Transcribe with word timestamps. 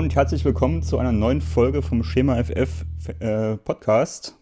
Und 0.00 0.14
herzlich 0.14 0.46
willkommen 0.46 0.82
zu 0.82 0.96
einer 0.96 1.12
neuen 1.12 1.42
Folge 1.42 1.82
vom 1.82 2.02
Schema 2.02 2.42
FF 2.42 2.86
äh, 3.18 3.58
Podcast. 3.58 4.34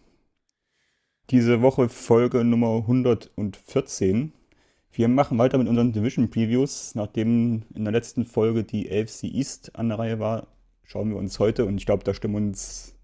Diese 1.31 1.61
Woche 1.61 1.89
Folge 1.89 2.45
Nummer 2.45 2.77
114. 2.77 4.31
Wir 4.93 5.09
machen 5.09 5.37
weiter 5.37 5.57
mit 5.57 5.67
unseren 5.67 5.91
Division 5.91 6.29
Previews. 6.29 6.95
Nachdem 6.95 7.63
in 7.75 7.83
der 7.83 7.91
letzten 7.91 8.25
Folge 8.25 8.63
die 8.63 8.89
AFC 8.89 9.25
East 9.25 9.75
an 9.75 9.89
der 9.89 9.99
Reihe 9.99 10.19
war, 10.21 10.47
schauen 10.85 11.09
wir 11.09 11.17
uns 11.17 11.37
heute, 11.39 11.65
und 11.65 11.75
ich 11.75 11.85
glaube, 11.85 12.05
da 12.05 12.13
stimmen 12.13 12.35
uns 12.35 12.95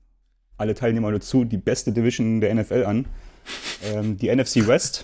alle 0.55 0.76
Teilnehmer 0.76 1.12
dazu, 1.12 1.43
die 1.43 1.57
beste 1.57 1.91
Division 1.91 2.40
der 2.40 2.55
NFL 2.55 2.85
an. 2.85 3.05
Ähm, 3.84 4.15
die 4.15 4.34
NFC 4.34 4.65
West 4.65 5.03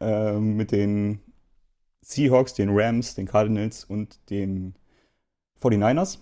äh, 0.00 0.38
mit 0.38 0.70
den 0.70 1.18
Seahawks, 2.02 2.54
den 2.54 2.68
Rams, 2.70 3.16
den 3.16 3.26
Cardinals 3.26 3.82
und 3.82 4.20
den 4.30 4.76
49ers. 5.60 6.18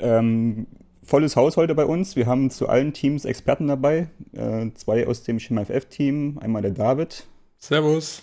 Ähm, 0.00 0.66
volles 1.02 1.36
Haus 1.36 1.56
heute 1.56 1.74
bei 1.74 1.84
uns. 1.84 2.16
Wir 2.16 2.26
haben 2.26 2.50
zu 2.50 2.68
allen 2.68 2.92
Teams 2.92 3.24
Experten 3.24 3.68
dabei. 3.68 4.08
Äh, 4.32 4.70
zwei 4.74 5.06
aus 5.06 5.22
dem 5.22 5.38
Schema 5.38 5.64
FF-Team. 5.64 6.38
Einmal 6.40 6.62
der 6.62 6.72
David. 6.72 7.26
Servus. 7.58 8.22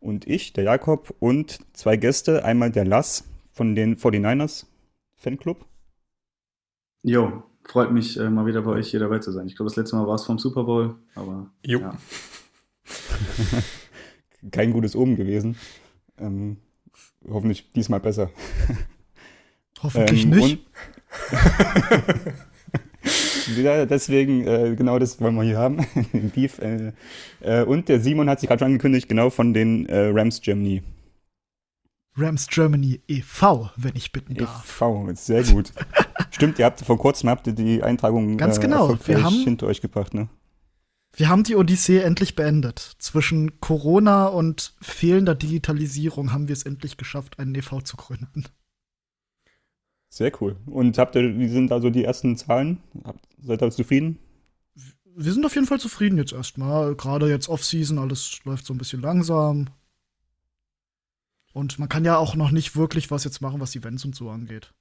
Und 0.00 0.26
ich, 0.26 0.52
der 0.52 0.64
Jakob. 0.64 1.14
Und 1.18 1.58
zwei 1.72 1.96
Gäste. 1.96 2.44
Einmal 2.44 2.70
der 2.70 2.84
Lass 2.84 3.24
von 3.52 3.74
den 3.74 3.96
49ers 3.96 4.66
Fanclub. 5.16 5.64
Jo, 7.02 7.42
freut 7.64 7.92
mich 7.92 8.18
äh, 8.18 8.30
mal 8.30 8.46
wieder 8.46 8.62
bei 8.62 8.72
euch 8.72 8.90
hier 8.90 9.00
dabei 9.00 9.18
zu 9.18 9.32
sein. 9.32 9.46
Ich 9.46 9.56
glaube, 9.56 9.70
das 9.70 9.76
letzte 9.76 9.96
Mal 9.96 10.06
war 10.06 10.14
es 10.14 10.24
vom 10.24 10.38
Super 10.38 10.64
Bowl, 10.64 10.96
aber. 11.14 11.50
Jo. 11.64 11.80
Ja. 11.80 11.98
Kein 14.50 14.72
gutes 14.72 14.94
Oben 14.94 15.16
gewesen. 15.16 15.56
Ähm, 16.18 16.58
hoffentlich 17.28 17.72
diesmal 17.72 18.00
besser. 18.00 18.30
Hoffentlich 19.84 20.24
ähm, 20.24 20.30
nicht. 20.30 20.58
ja, 23.56 23.86
deswegen, 23.86 24.46
äh, 24.46 24.74
genau 24.76 24.98
das 24.98 25.20
wollen 25.20 25.34
wir 25.36 25.42
hier 25.42 25.58
haben, 25.58 25.86
den 26.12 26.30
Beef. 26.30 26.58
Äh, 26.58 26.92
äh, 27.40 27.62
und 27.64 27.88
der 27.88 28.00
Simon 28.00 28.28
hat 28.28 28.40
sich 28.40 28.48
gerade 28.48 28.60
schon 28.60 28.66
angekündigt, 28.66 29.08
genau 29.08 29.30
von 29.30 29.54
den 29.54 29.86
äh, 29.86 30.10
Rams 30.12 30.40
Germany. 30.40 30.82
Rams 32.16 32.46
Germany 32.46 33.00
e.V., 33.08 33.70
wenn 33.76 33.96
ich 33.96 34.12
bitten 34.12 34.34
darf. 34.34 34.64
e.V., 34.64 35.10
sehr 35.14 35.42
gut. 35.42 35.72
Stimmt, 36.30 36.58
ihr 36.58 36.64
habt 36.64 36.80
vor 36.80 36.98
kurzem 36.98 37.28
habt 37.28 37.46
ihr 37.46 37.52
die 37.52 37.82
Eintragung 37.82 38.36
Ganz 38.36 38.58
äh, 38.58 38.62
genau. 38.62 38.96
wir 39.04 39.22
haben, 39.22 39.34
hinter 39.34 39.66
euch 39.66 39.80
gebracht, 39.80 40.14
ne? 40.14 40.28
Wir 41.16 41.28
haben 41.28 41.44
die 41.44 41.54
Odyssee 41.54 41.98
endlich 41.98 42.34
beendet. 42.34 42.96
Zwischen 42.98 43.60
Corona 43.60 44.26
und 44.26 44.74
fehlender 44.80 45.34
Digitalisierung 45.34 46.32
haben 46.32 46.48
wir 46.48 46.54
es 46.54 46.64
endlich 46.64 46.96
geschafft, 46.96 47.38
einen 47.38 47.54
e.V. 47.54 47.82
zu 47.82 47.96
gründen. 47.96 48.44
Sehr 50.14 50.30
cool. 50.40 50.54
Und 50.66 50.96
habt 50.96 51.16
ihr, 51.16 51.36
wie 51.36 51.48
sind 51.48 51.72
da 51.72 51.80
so 51.80 51.90
die 51.90 52.04
ersten 52.04 52.36
Zahlen? 52.36 52.78
Seid 53.42 53.60
ihr 53.60 53.70
zufrieden? 53.72 54.20
Wir 55.16 55.32
sind 55.32 55.44
auf 55.44 55.56
jeden 55.56 55.66
Fall 55.66 55.80
zufrieden 55.80 56.18
jetzt 56.18 56.32
erstmal. 56.32 56.94
Gerade 56.94 57.28
jetzt 57.28 57.48
Off-Season, 57.48 57.98
alles 57.98 58.38
läuft 58.44 58.64
so 58.64 58.72
ein 58.72 58.78
bisschen 58.78 59.02
langsam. 59.02 59.70
Und 61.52 61.80
man 61.80 61.88
kann 61.88 62.04
ja 62.04 62.16
auch 62.16 62.36
noch 62.36 62.52
nicht 62.52 62.76
wirklich 62.76 63.10
was 63.10 63.24
jetzt 63.24 63.40
machen, 63.40 63.60
was 63.60 63.74
Events 63.74 64.04
und 64.04 64.14
so 64.14 64.30
angeht. 64.30 64.72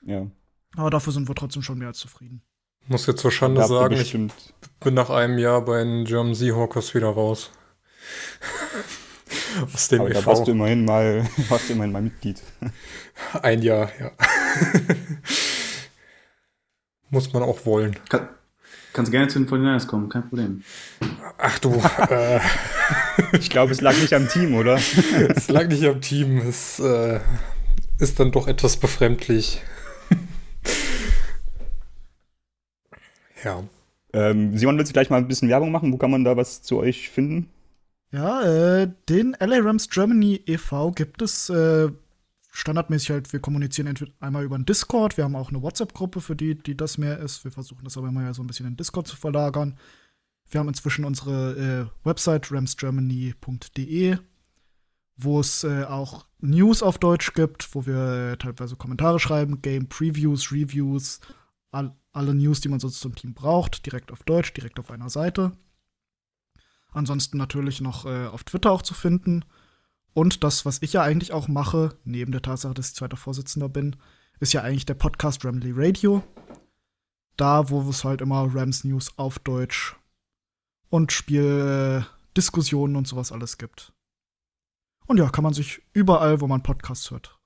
Ja. 0.00 0.28
Aber 0.76 0.88
dafür 0.88 1.12
sind 1.12 1.28
wir 1.28 1.34
trotzdem 1.34 1.60
schon 1.60 1.76
mehr 1.76 1.88
als 1.88 1.98
zufrieden. 1.98 2.40
Muss 2.86 3.04
jetzt 3.04 3.20
zur 3.20 3.32
Schande 3.32 3.66
sagen, 3.66 3.96
ich 3.96 4.16
bin 4.80 4.94
nach 4.94 5.10
einem 5.10 5.36
Jahr 5.36 5.62
bei 5.62 5.84
den 5.84 6.06
German 6.06 6.34
Seahawkers 6.34 6.94
wieder 6.94 7.08
raus. 7.08 7.50
Aus 9.74 9.88
dem 9.88 10.00
Aber 10.00 10.10
da 10.10 10.20
e 10.20 10.26
warst 10.26 10.46
du 10.46 10.52
immerhin 10.52 10.86
mal, 10.86 11.28
warst 11.50 11.68
du 11.68 11.74
immerhin 11.74 11.92
mal 11.92 12.02
Mitglied. 12.02 12.42
Ein 13.42 13.60
Jahr, 13.60 13.90
ja. 14.00 14.10
Muss 17.10 17.32
man 17.32 17.42
auch 17.42 17.64
wollen. 17.66 17.96
Kann, 18.08 18.28
kannst 18.92 19.12
gerne 19.12 19.28
zu 19.28 19.38
den 19.38 19.48
49ers 19.48 19.86
kommen, 19.86 20.08
kein 20.08 20.28
Problem. 20.28 20.64
Ach 21.38 21.58
du. 21.58 21.82
äh, 22.08 22.40
ich 23.32 23.50
glaube, 23.50 23.72
es 23.72 23.80
lag 23.80 23.96
nicht 23.96 24.12
am 24.12 24.28
Team, 24.28 24.54
oder? 24.54 24.78
es 25.36 25.48
lag 25.48 25.68
nicht 25.68 25.84
am 25.84 26.00
Team. 26.00 26.38
Es 26.38 26.80
äh, 26.80 27.20
ist 27.98 28.18
dann 28.18 28.32
doch 28.32 28.48
etwas 28.48 28.76
befremdlich. 28.76 29.62
ja. 33.44 33.62
Ähm, 34.12 34.56
Simon, 34.56 34.78
willst 34.78 34.90
du 34.90 34.94
gleich 34.94 35.10
mal 35.10 35.18
ein 35.18 35.28
bisschen 35.28 35.48
Werbung 35.48 35.72
machen? 35.72 35.92
Wo 35.92 35.96
kann 35.96 36.10
man 36.10 36.24
da 36.24 36.36
was 36.36 36.62
zu 36.62 36.78
euch 36.78 37.10
finden? 37.10 37.48
Ja, 38.12 38.42
äh, 38.42 38.88
den 39.08 39.36
LA 39.40 39.58
Rams 39.58 39.90
Germany 39.90 40.40
e.V. 40.46 40.92
gibt 40.92 41.20
es 41.20 41.50
äh, 41.50 41.88
standardmäßig 42.54 43.10
halt, 43.10 43.32
wir 43.32 43.40
kommunizieren 43.40 43.88
entweder 43.88 44.12
einmal 44.20 44.44
über 44.44 44.54
einen 44.54 44.64
Discord, 44.64 45.16
wir 45.16 45.24
haben 45.24 45.34
auch 45.34 45.48
eine 45.48 45.60
WhatsApp-Gruppe 45.60 46.20
für 46.20 46.36
die, 46.36 46.54
die 46.54 46.76
das 46.76 46.98
mehr 46.98 47.18
ist. 47.18 47.42
Wir 47.42 47.50
versuchen 47.50 47.82
das 47.82 47.98
aber 47.98 48.08
immer 48.08 48.22
ja 48.22 48.32
so 48.32 48.42
ein 48.42 48.46
bisschen 48.46 48.66
in 48.66 48.76
Discord 48.76 49.08
zu 49.08 49.16
verlagern. 49.16 49.76
Wir 50.48 50.60
haben 50.60 50.68
inzwischen 50.68 51.04
unsere 51.04 51.90
äh, 52.04 52.06
Website 52.06 52.52
ramsgermany.de, 52.52 54.18
wo 55.16 55.40
es 55.40 55.64
äh, 55.64 55.82
auch 55.82 56.26
News 56.38 56.84
auf 56.84 56.98
Deutsch 56.98 57.32
gibt, 57.34 57.74
wo 57.74 57.86
wir 57.86 58.32
äh, 58.32 58.36
teilweise 58.36 58.76
Kommentare 58.76 59.18
schreiben, 59.18 59.60
Game 59.60 59.88
Previews, 59.88 60.52
Reviews, 60.52 61.20
all, 61.72 61.96
alle 62.12 62.34
News, 62.34 62.60
die 62.60 62.68
man 62.68 62.78
so 62.78 62.88
zum 62.88 63.16
Team 63.16 63.34
braucht, 63.34 63.84
direkt 63.84 64.12
auf 64.12 64.22
Deutsch, 64.22 64.54
direkt 64.54 64.78
auf 64.78 64.92
einer 64.92 65.10
Seite. 65.10 65.52
Ansonsten 66.92 67.36
natürlich 67.36 67.80
noch 67.80 68.06
äh, 68.06 68.26
auf 68.26 68.44
Twitter 68.44 68.70
auch 68.70 68.82
zu 68.82 68.94
finden. 68.94 69.44
Und 70.14 70.44
das, 70.44 70.64
was 70.64 70.80
ich 70.80 70.92
ja 70.92 71.02
eigentlich 71.02 71.32
auch 71.32 71.48
mache, 71.48 71.96
neben 72.04 72.30
der 72.30 72.40
Tatsache, 72.42 72.72
dass 72.72 72.88
ich 72.88 72.94
zweiter 72.94 73.16
Vorsitzender 73.16 73.68
bin, 73.68 73.96
ist 74.38 74.52
ja 74.52 74.62
eigentlich 74.62 74.86
der 74.86 74.94
Podcast 74.94 75.44
Ramley 75.44 75.72
Radio. 75.74 76.22
Da, 77.36 77.68
wo 77.68 77.88
es 77.90 78.04
halt 78.04 78.20
immer 78.20 78.48
Rams 78.54 78.84
News 78.84 79.18
auf 79.18 79.40
Deutsch 79.40 79.96
und 80.88 81.10
Spieldiskussionen 81.10 82.94
und 82.94 83.08
sowas 83.08 83.32
alles 83.32 83.58
gibt. 83.58 83.92
Und 85.06 85.18
ja, 85.18 85.28
kann 85.28 85.42
man 85.42 85.52
sich 85.52 85.82
überall, 85.92 86.40
wo 86.40 86.46
man 86.46 86.62
Podcasts 86.62 87.10
hört, 87.10 87.36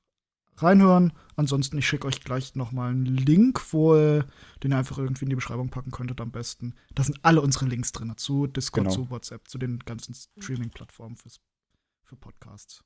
reinhören. 0.59 1.15
Ansonsten, 1.37 1.79
ich 1.79 1.89
schicke 1.89 2.07
euch 2.07 2.21
gleich 2.23 2.55
noch 2.55 2.71
mal 2.71 2.91
einen 2.91 3.07
Link, 3.07 3.73
wo 3.73 3.95
den 3.95 4.73
ihr 4.73 4.77
einfach 4.77 4.99
irgendwie 4.99 5.25
in 5.25 5.31
die 5.31 5.37
Beschreibung 5.37 5.71
packen 5.71 5.91
könntet 5.91 6.21
am 6.21 6.31
besten. 6.31 6.75
Da 6.95 7.03
sind 7.03 7.19
alle 7.23 7.41
unsere 7.41 7.65
Links 7.65 7.93
drin, 7.93 8.13
zu 8.19 8.47
Discord, 8.47 8.89
genau. 8.89 8.95
zu 8.95 9.11
WhatsApp, 9.11 9.49
zu 9.49 9.57
den 9.57 9.79
ganzen 9.79 10.15
Streaming-Plattformen 10.15 11.17
für 12.09 12.17
Podcasts. 12.17 12.83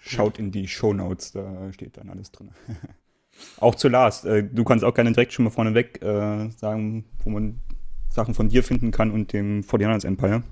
Schaut 0.00 0.38
in 0.38 0.52
die 0.52 0.68
Show 0.68 0.92
Notes, 0.92 1.32
da 1.32 1.72
steht 1.72 1.96
dann 1.96 2.10
alles 2.10 2.30
drin. 2.30 2.52
auch 3.60 3.74
zu 3.74 3.88
Lars, 3.88 4.24
äh, 4.24 4.44
du 4.44 4.62
kannst 4.62 4.84
auch 4.84 4.94
gerne 4.94 5.10
direkt 5.10 5.32
schon 5.32 5.44
mal 5.44 5.50
vorneweg 5.50 6.00
äh, 6.00 6.48
sagen, 6.50 7.06
wo 7.24 7.30
man 7.30 7.60
Sachen 8.08 8.34
von 8.34 8.48
dir 8.48 8.62
finden 8.62 8.92
kann 8.92 9.10
und 9.10 9.32
dem 9.32 9.62
49ers 9.62 10.06
Empire. 10.06 10.44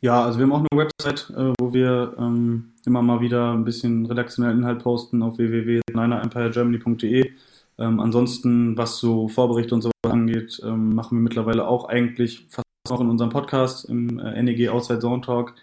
Ja, 0.00 0.24
also 0.24 0.38
wir 0.38 0.44
haben 0.44 0.52
auch 0.52 0.64
eine 0.70 0.84
Website, 0.84 1.30
äh, 1.36 1.52
wo 1.60 1.74
wir 1.74 2.14
ähm, 2.18 2.72
immer 2.86 3.02
mal 3.02 3.20
wieder 3.20 3.52
ein 3.52 3.64
bisschen 3.64 4.06
redaktionellen 4.06 4.60
Inhalt 4.60 4.82
posten 4.82 5.22
auf 5.22 5.36
www.ninerempiregermany.de. 5.36 7.30
Ähm, 7.78 8.00
ansonsten, 8.00 8.78
was 8.78 8.96
so 8.96 9.28
Vorberichte 9.28 9.74
und 9.74 9.82
so 9.82 9.90
angeht, 10.02 10.62
ähm, 10.64 10.94
machen 10.94 11.18
wir 11.18 11.22
mittlerweile 11.22 11.68
auch 11.68 11.86
eigentlich 11.86 12.46
fast 12.48 12.64
auch 12.88 13.00
in 13.02 13.10
unserem 13.10 13.30
Podcast 13.30 13.84
im 13.86 14.18
äh, 14.18 14.42
NEG 14.42 14.70
Outside 14.70 15.00
Zone 15.00 15.20
Talk, 15.20 15.54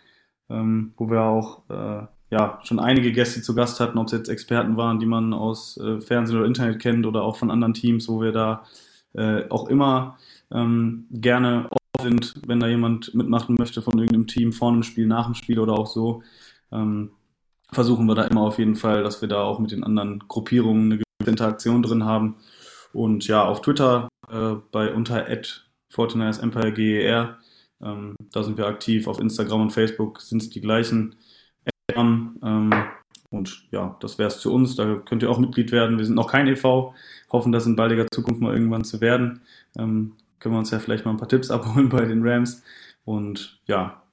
ähm, 0.53 0.93
wo 0.97 1.09
wir 1.09 1.21
auch 1.23 1.63
äh, 1.69 2.05
ja, 2.29 2.59
schon 2.63 2.79
einige 2.79 3.11
Gäste 3.11 3.41
zu 3.41 3.53
Gast 3.53 3.79
hatten, 3.79 3.97
ob 3.97 4.07
es 4.07 4.13
jetzt 4.13 4.29
Experten 4.29 4.77
waren, 4.77 4.99
die 4.99 5.05
man 5.05 5.33
aus 5.33 5.77
äh, 5.77 5.99
Fernsehen 6.01 6.37
oder 6.37 6.47
Internet 6.47 6.79
kennt 6.79 7.05
oder 7.05 7.23
auch 7.23 7.35
von 7.35 7.51
anderen 7.51 7.73
Teams, 7.73 8.07
wo 8.07 8.21
wir 8.21 8.31
da 8.31 8.63
äh, 9.13 9.47
auch 9.49 9.67
immer 9.67 10.17
ähm, 10.51 11.05
gerne 11.11 11.69
sind, 12.01 12.35
wenn 12.47 12.59
da 12.59 12.67
jemand 12.67 13.13
mitmachen 13.13 13.55
möchte 13.57 13.81
von 13.81 13.97
irgendeinem 13.97 14.27
Team, 14.27 14.51
vor 14.51 14.71
einem 14.71 14.83
Spiel, 14.83 15.05
nach 15.07 15.25
dem 15.25 15.35
Spiel 15.35 15.59
oder 15.59 15.73
auch 15.73 15.87
so, 15.87 16.23
ähm, 16.71 17.11
versuchen 17.71 18.05
wir 18.07 18.15
da 18.15 18.23
immer 18.23 18.41
auf 18.41 18.57
jeden 18.57 18.75
Fall, 18.75 19.03
dass 19.03 19.21
wir 19.21 19.29
da 19.29 19.41
auch 19.43 19.59
mit 19.59 19.71
den 19.71 19.83
anderen 19.83 20.19
Gruppierungen 20.27 20.85
eine 20.91 20.95
gewisse 20.95 21.29
Interaktion 21.29 21.83
drin 21.83 22.03
haben. 22.03 22.35
Und 22.93 23.27
ja, 23.27 23.43
auf 23.45 23.61
Twitter 23.61 24.09
äh, 24.29 24.55
bei 24.71 24.93
unter 24.93 25.25
Fortiners 25.89 26.39
Empire 26.39 26.71
GER, 26.71 27.37
ähm, 27.83 28.15
da 28.31 28.43
sind 28.43 28.57
wir 28.57 28.67
aktiv. 28.67 29.07
Auf 29.07 29.19
Instagram 29.19 29.61
und 29.61 29.71
Facebook 29.71 30.21
sind 30.21 30.41
es 30.41 30.49
die 30.49 30.61
gleichen. 30.61 31.15
Ähm, 31.95 32.73
und 33.29 33.67
ja, 33.71 33.97
das 33.99 34.17
wäre 34.17 34.27
es 34.27 34.39
zu 34.39 34.53
uns. 34.53 34.75
Da 34.75 34.95
könnt 34.95 35.23
ihr 35.23 35.29
auch 35.29 35.39
Mitglied 35.39 35.71
werden. 35.71 35.97
Wir 35.97 36.05
sind 36.05 36.15
noch 36.15 36.31
kein 36.31 36.47
e.V., 36.47 36.93
hoffen, 37.31 37.51
das 37.51 37.65
in 37.65 37.75
baldiger 37.75 38.05
Zukunft 38.13 38.41
mal 38.41 38.53
irgendwann 38.53 38.83
zu 38.83 39.01
werden. 39.01 39.41
Ähm, 39.77 40.13
können 40.39 40.55
wir 40.55 40.59
uns 40.59 40.71
ja 40.71 40.79
vielleicht 40.79 41.05
mal 41.05 41.11
ein 41.11 41.17
paar 41.17 41.27
Tipps 41.27 41.51
abholen 41.51 41.89
bei 41.89 42.05
den 42.05 42.25
Rams. 42.25 42.63
Und 43.05 43.59
ja, 43.65 44.03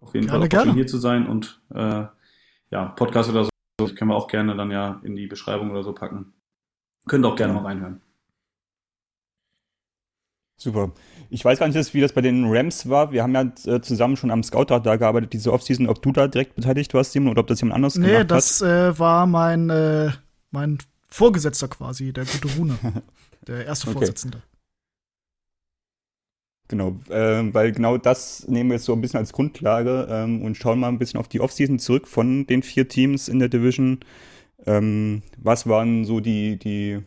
auf 0.00 0.14
jeden 0.14 0.26
gerne, 0.26 0.48
Fall 0.48 0.60
auch 0.60 0.64
schön 0.64 0.74
hier 0.74 0.86
zu 0.86 0.98
sein 0.98 1.26
und 1.26 1.60
äh, 1.74 2.04
ja, 2.70 2.86
Podcast 2.96 3.30
oder 3.30 3.44
so 3.44 3.50
können 3.94 4.10
wir 4.10 4.16
auch 4.16 4.28
gerne 4.28 4.56
dann 4.56 4.70
ja 4.70 5.00
in 5.02 5.16
die 5.16 5.26
Beschreibung 5.26 5.70
oder 5.70 5.82
so 5.82 5.92
packen. 5.92 6.32
Könnt 7.06 7.24
auch 7.24 7.36
gerne 7.36 7.54
mal 7.54 7.64
reinhören. 7.64 8.00
Super. 10.56 10.92
Ich 11.28 11.44
weiß 11.44 11.58
gar 11.58 11.68
nicht, 11.68 11.94
wie 11.94 12.00
das 12.00 12.12
bei 12.12 12.20
den 12.20 12.46
Rams 12.46 12.88
war. 12.88 13.12
Wir 13.12 13.22
haben 13.22 13.34
ja 13.34 13.52
äh, 13.66 13.80
zusammen 13.80 14.16
schon 14.16 14.30
am 14.30 14.42
Scout-Tag 14.42 14.84
da 14.84 14.96
gearbeitet, 14.96 15.32
diese 15.32 15.52
Offseason, 15.52 15.88
ob 15.88 16.00
du 16.00 16.12
da 16.12 16.28
direkt 16.28 16.54
beteiligt 16.54 16.94
warst, 16.94 17.12
Simon, 17.12 17.30
oder 17.30 17.40
ob 17.40 17.46
das 17.46 17.60
jemand 17.60 17.76
anderes 17.76 17.96
nee, 17.96 18.06
gemacht 18.06 18.20
hat. 18.20 18.30
Nee, 18.30 18.34
das 18.34 18.62
äh, 18.62 18.98
war 18.98 19.26
mein, 19.26 19.68
äh, 19.70 20.10
mein 20.50 20.78
Vorgesetzter 21.08 21.68
quasi, 21.68 22.12
der 22.12 22.24
gute 22.24 22.56
Rune. 22.56 22.78
der 23.46 23.66
erste 23.66 23.88
okay. 23.88 23.98
Vorsitzende. 23.98 24.42
Genau, 26.68 26.96
äh, 27.10 27.54
weil 27.54 27.70
genau 27.72 27.96
das 27.96 28.46
nehmen 28.48 28.70
wir 28.70 28.76
jetzt 28.76 28.86
so 28.86 28.92
ein 28.92 29.00
bisschen 29.00 29.18
als 29.18 29.32
Grundlage 29.32 30.08
ähm, 30.10 30.42
und 30.42 30.56
schauen 30.56 30.80
mal 30.80 30.88
ein 30.88 30.98
bisschen 30.98 31.20
auf 31.20 31.28
die 31.28 31.40
Offseason 31.40 31.78
zurück 31.78 32.08
von 32.08 32.46
den 32.46 32.62
vier 32.62 32.88
Teams 32.88 33.28
in 33.28 33.38
der 33.38 33.48
Division. 33.48 34.00
Ähm, 34.66 35.22
was 35.38 35.68
waren 35.68 36.04
so 36.04 36.18
die, 36.18 36.58
die, 36.58 37.02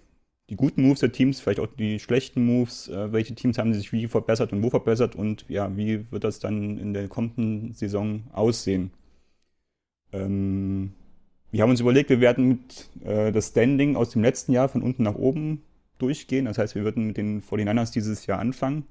die 0.50 0.56
guten 0.56 0.82
Moves 0.82 1.00
der 1.00 1.12
Teams, 1.12 1.40
vielleicht 1.40 1.60
auch 1.60 1.68
die 1.68 2.00
schlechten 2.00 2.46
Moves? 2.46 2.88
Äh, 2.88 3.12
welche 3.12 3.36
Teams 3.36 3.58
haben 3.58 3.74
sich 3.74 3.92
wie 3.94 4.08
verbessert 4.08 4.52
und 4.52 4.64
wo 4.64 4.70
verbessert? 4.70 5.16
Und 5.16 5.46
ja, 5.50 5.76
wie 5.78 6.12
wird 6.12 6.24
das 6.24 6.40
dann 6.40 6.78
in 6.78 6.94
der 6.94 7.08
kommenden 7.08 7.74
Saison 7.74 8.24
aussehen? 8.34 8.92
Ähm, 10.12 10.94
wir 11.52 11.62
haben 11.64 11.70
uns 11.72 11.80
überlegt, 11.82 12.10
wir 12.10 12.22
werden 12.22 12.48
mit 12.48 12.90
äh, 13.04 13.32
das 13.32 13.50
Standing 13.50 13.96
aus 13.96 14.12
dem 14.12 14.24
letzten 14.24 14.52
Jahr 14.54 14.70
von 14.70 14.82
unten 14.82 15.04
nach 15.04 15.16
oben 15.16 15.64
durchgehen. 16.00 16.46
Das 16.46 16.58
heißt, 16.58 16.76
wir 16.76 16.84
würden 16.84 17.08
mit 17.08 17.18
den 17.18 17.42
49ers 17.42 17.92
dieses 17.94 18.26
Jahr 18.26 18.40
anfangen. 18.40 18.86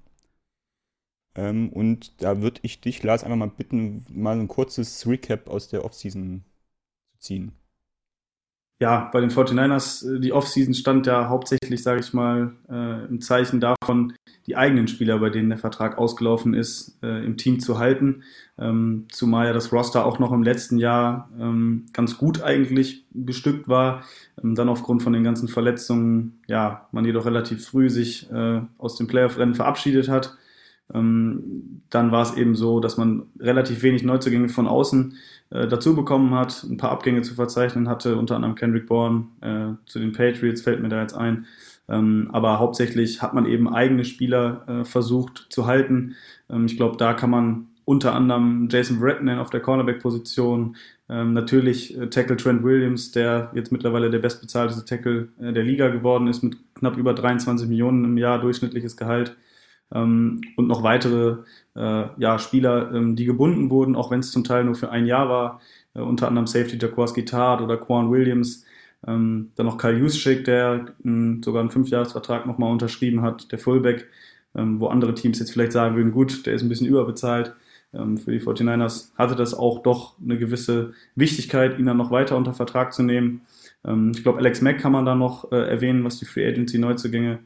Ähm, 1.34 1.70
und 1.70 2.22
da 2.22 2.40
würde 2.40 2.60
ich 2.62 2.80
dich, 2.80 3.02
Lars, 3.02 3.24
einfach 3.24 3.36
mal 3.36 3.48
bitten, 3.48 4.06
mal 4.10 4.38
ein 4.38 4.48
kurzes 4.48 5.06
Recap 5.06 5.48
aus 5.48 5.68
der 5.68 5.84
Offseason 5.84 6.44
zu 7.12 7.18
ziehen 7.18 7.52
ja, 8.80 9.10
bei 9.12 9.20
den 9.20 9.30
49ers, 9.30 10.16
äh, 10.16 10.20
die 10.20 10.32
Offseason 10.32 10.74
stand 10.74 11.06
ja 11.06 11.28
hauptsächlich, 11.28 11.82
sage 11.82 12.00
ich 12.00 12.12
mal, 12.12 12.52
äh, 12.70 13.06
im 13.06 13.20
Zeichen 13.20 13.60
davon, 13.60 14.12
die 14.46 14.56
eigenen 14.56 14.86
Spieler, 14.86 15.18
bei 15.18 15.30
denen 15.30 15.48
der 15.48 15.58
Vertrag 15.58 15.98
ausgelaufen 15.98 16.54
ist, 16.54 16.98
äh, 17.02 17.24
im 17.24 17.36
Team 17.36 17.58
zu 17.60 17.78
halten. 17.78 18.22
Ähm, 18.56 19.06
zumal 19.10 19.46
ja 19.46 19.52
das 19.52 19.72
Roster 19.72 20.06
auch 20.06 20.18
noch 20.18 20.32
im 20.32 20.42
letzten 20.42 20.78
Jahr 20.78 21.28
ähm, 21.40 21.86
ganz 21.92 22.18
gut 22.18 22.42
eigentlich 22.42 23.04
bestückt 23.10 23.68
war. 23.68 24.04
Ähm, 24.42 24.54
dann 24.54 24.68
aufgrund 24.68 25.02
von 25.02 25.12
den 25.12 25.24
ganzen 25.24 25.48
Verletzungen, 25.48 26.40
ja, 26.46 26.88
man 26.92 27.04
jedoch 27.04 27.26
relativ 27.26 27.66
früh 27.66 27.90
sich 27.90 28.30
äh, 28.30 28.60
aus 28.78 28.96
dem 28.96 29.08
Playoff-Rennen 29.08 29.54
verabschiedet 29.54 30.08
hat. 30.08 30.36
Ähm, 30.94 31.82
dann 31.90 32.12
war 32.12 32.22
es 32.22 32.34
eben 32.34 32.54
so, 32.54 32.80
dass 32.80 32.96
man 32.96 33.24
relativ 33.38 33.82
wenig 33.82 34.04
Neuzugänge 34.04 34.48
von 34.48 34.66
außen 34.66 35.14
dazu 35.50 35.96
bekommen 35.96 36.34
hat, 36.34 36.62
ein 36.64 36.76
paar 36.76 36.90
Abgänge 36.90 37.22
zu 37.22 37.34
verzeichnen 37.34 37.88
hatte, 37.88 38.16
unter 38.16 38.36
anderem 38.36 38.54
Kendrick 38.54 38.86
Bourne 38.86 39.26
äh, 39.40 39.68
zu 39.86 39.98
den 39.98 40.12
Patriots 40.12 40.62
fällt 40.62 40.80
mir 40.80 40.88
da 40.88 41.00
jetzt 41.00 41.14
ein. 41.14 41.46
Ähm, 41.88 42.28
aber 42.32 42.58
hauptsächlich 42.58 43.22
hat 43.22 43.34
man 43.34 43.46
eben 43.46 43.72
eigene 43.72 44.04
Spieler 44.04 44.64
äh, 44.68 44.84
versucht 44.84 45.46
zu 45.48 45.66
halten. 45.66 46.14
Ähm, 46.50 46.66
ich 46.66 46.76
glaube, 46.76 46.96
da 46.98 47.14
kann 47.14 47.30
man 47.30 47.68
unter 47.86 48.14
anderem 48.14 48.68
Jason 48.70 48.98
Verrett 48.98 49.26
auf 49.38 49.48
der 49.48 49.60
Cornerback-Position, 49.60 50.76
ähm, 51.08 51.32
natürlich 51.32 51.98
äh, 51.98 52.10
Tackle 52.10 52.36
Trent 52.36 52.62
Williams, 52.62 53.12
der 53.12 53.50
jetzt 53.54 53.72
mittlerweile 53.72 54.10
der 54.10 54.18
bestbezahlteste 54.18 54.84
Tackle 54.84 55.28
äh, 55.40 55.54
der 55.54 55.64
Liga 55.64 55.88
geworden 55.88 56.26
ist, 56.26 56.42
mit 56.42 56.58
knapp 56.74 56.98
über 56.98 57.14
23 57.14 57.66
Millionen 57.66 58.04
im 58.04 58.18
Jahr 58.18 58.38
durchschnittliches 58.38 58.98
Gehalt 58.98 59.34
und 59.90 60.68
noch 60.68 60.82
weitere 60.82 61.38
äh, 61.74 62.04
ja, 62.18 62.38
Spieler, 62.38 62.92
ähm, 62.94 63.16
die 63.16 63.24
gebunden 63.24 63.70
wurden, 63.70 63.96
auch 63.96 64.10
wenn 64.10 64.20
es 64.20 64.32
zum 64.32 64.44
Teil 64.44 64.64
nur 64.64 64.74
für 64.74 64.90
ein 64.90 65.06
Jahr 65.06 65.28
war, 65.28 65.60
äh, 65.94 66.00
unter 66.00 66.28
anderem 66.28 66.46
Safety 66.46 66.76
Jaquaski 66.76 67.24
Tart 67.24 67.62
oder 67.62 67.76
Quan 67.76 68.10
Williams, 68.10 68.64
ähm, 69.06 69.52
dann 69.54 69.66
noch 69.66 69.78
Kyle 69.78 69.96
Juszczyk, 69.96 70.44
der 70.44 70.86
sogar 71.42 71.60
einen 71.60 71.70
Fünfjahresvertrag 71.70 72.46
nochmal 72.46 72.72
unterschrieben 72.72 73.22
hat, 73.22 73.50
der 73.52 73.58
Fullback, 73.58 74.08
ähm, 74.54 74.80
wo 74.80 74.88
andere 74.88 75.14
Teams 75.14 75.38
jetzt 75.38 75.52
vielleicht 75.52 75.72
sagen 75.72 75.96
würden, 75.96 76.12
gut, 76.12 76.46
der 76.46 76.54
ist 76.54 76.62
ein 76.62 76.68
bisschen 76.68 76.88
überbezahlt. 76.88 77.54
Ähm, 77.94 78.18
für 78.18 78.32
die 78.32 78.40
49ers 78.40 79.14
hatte 79.16 79.36
das 79.36 79.54
auch 79.54 79.82
doch 79.82 80.18
eine 80.20 80.36
gewisse 80.36 80.92
Wichtigkeit, 81.14 81.78
ihn 81.78 81.86
dann 81.86 81.96
noch 81.96 82.10
weiter 82.10 82.36
unter 82.36 82.52
Vertrag 82.52 82.92
zu 82.92 83.02
nehmen. 83.02 83.42
Ähm, 83.84 84.12
ich 84.14 84.22
glaube, 84.22 84.38
Alex 84.38 84.60
Mack 84.60 84.78
kann 84.78 84.92
man 84.92 85.06
da 85.06 85.14
noch 85.14 85.50
äh, 85.52 85.56
erwähnen, 85.56 86.04
was 86.04 86.18
die 86.18 86.26
Free 86.26 86.46
Agency 86.46 86.78
Neuzugänge 86.78 87.38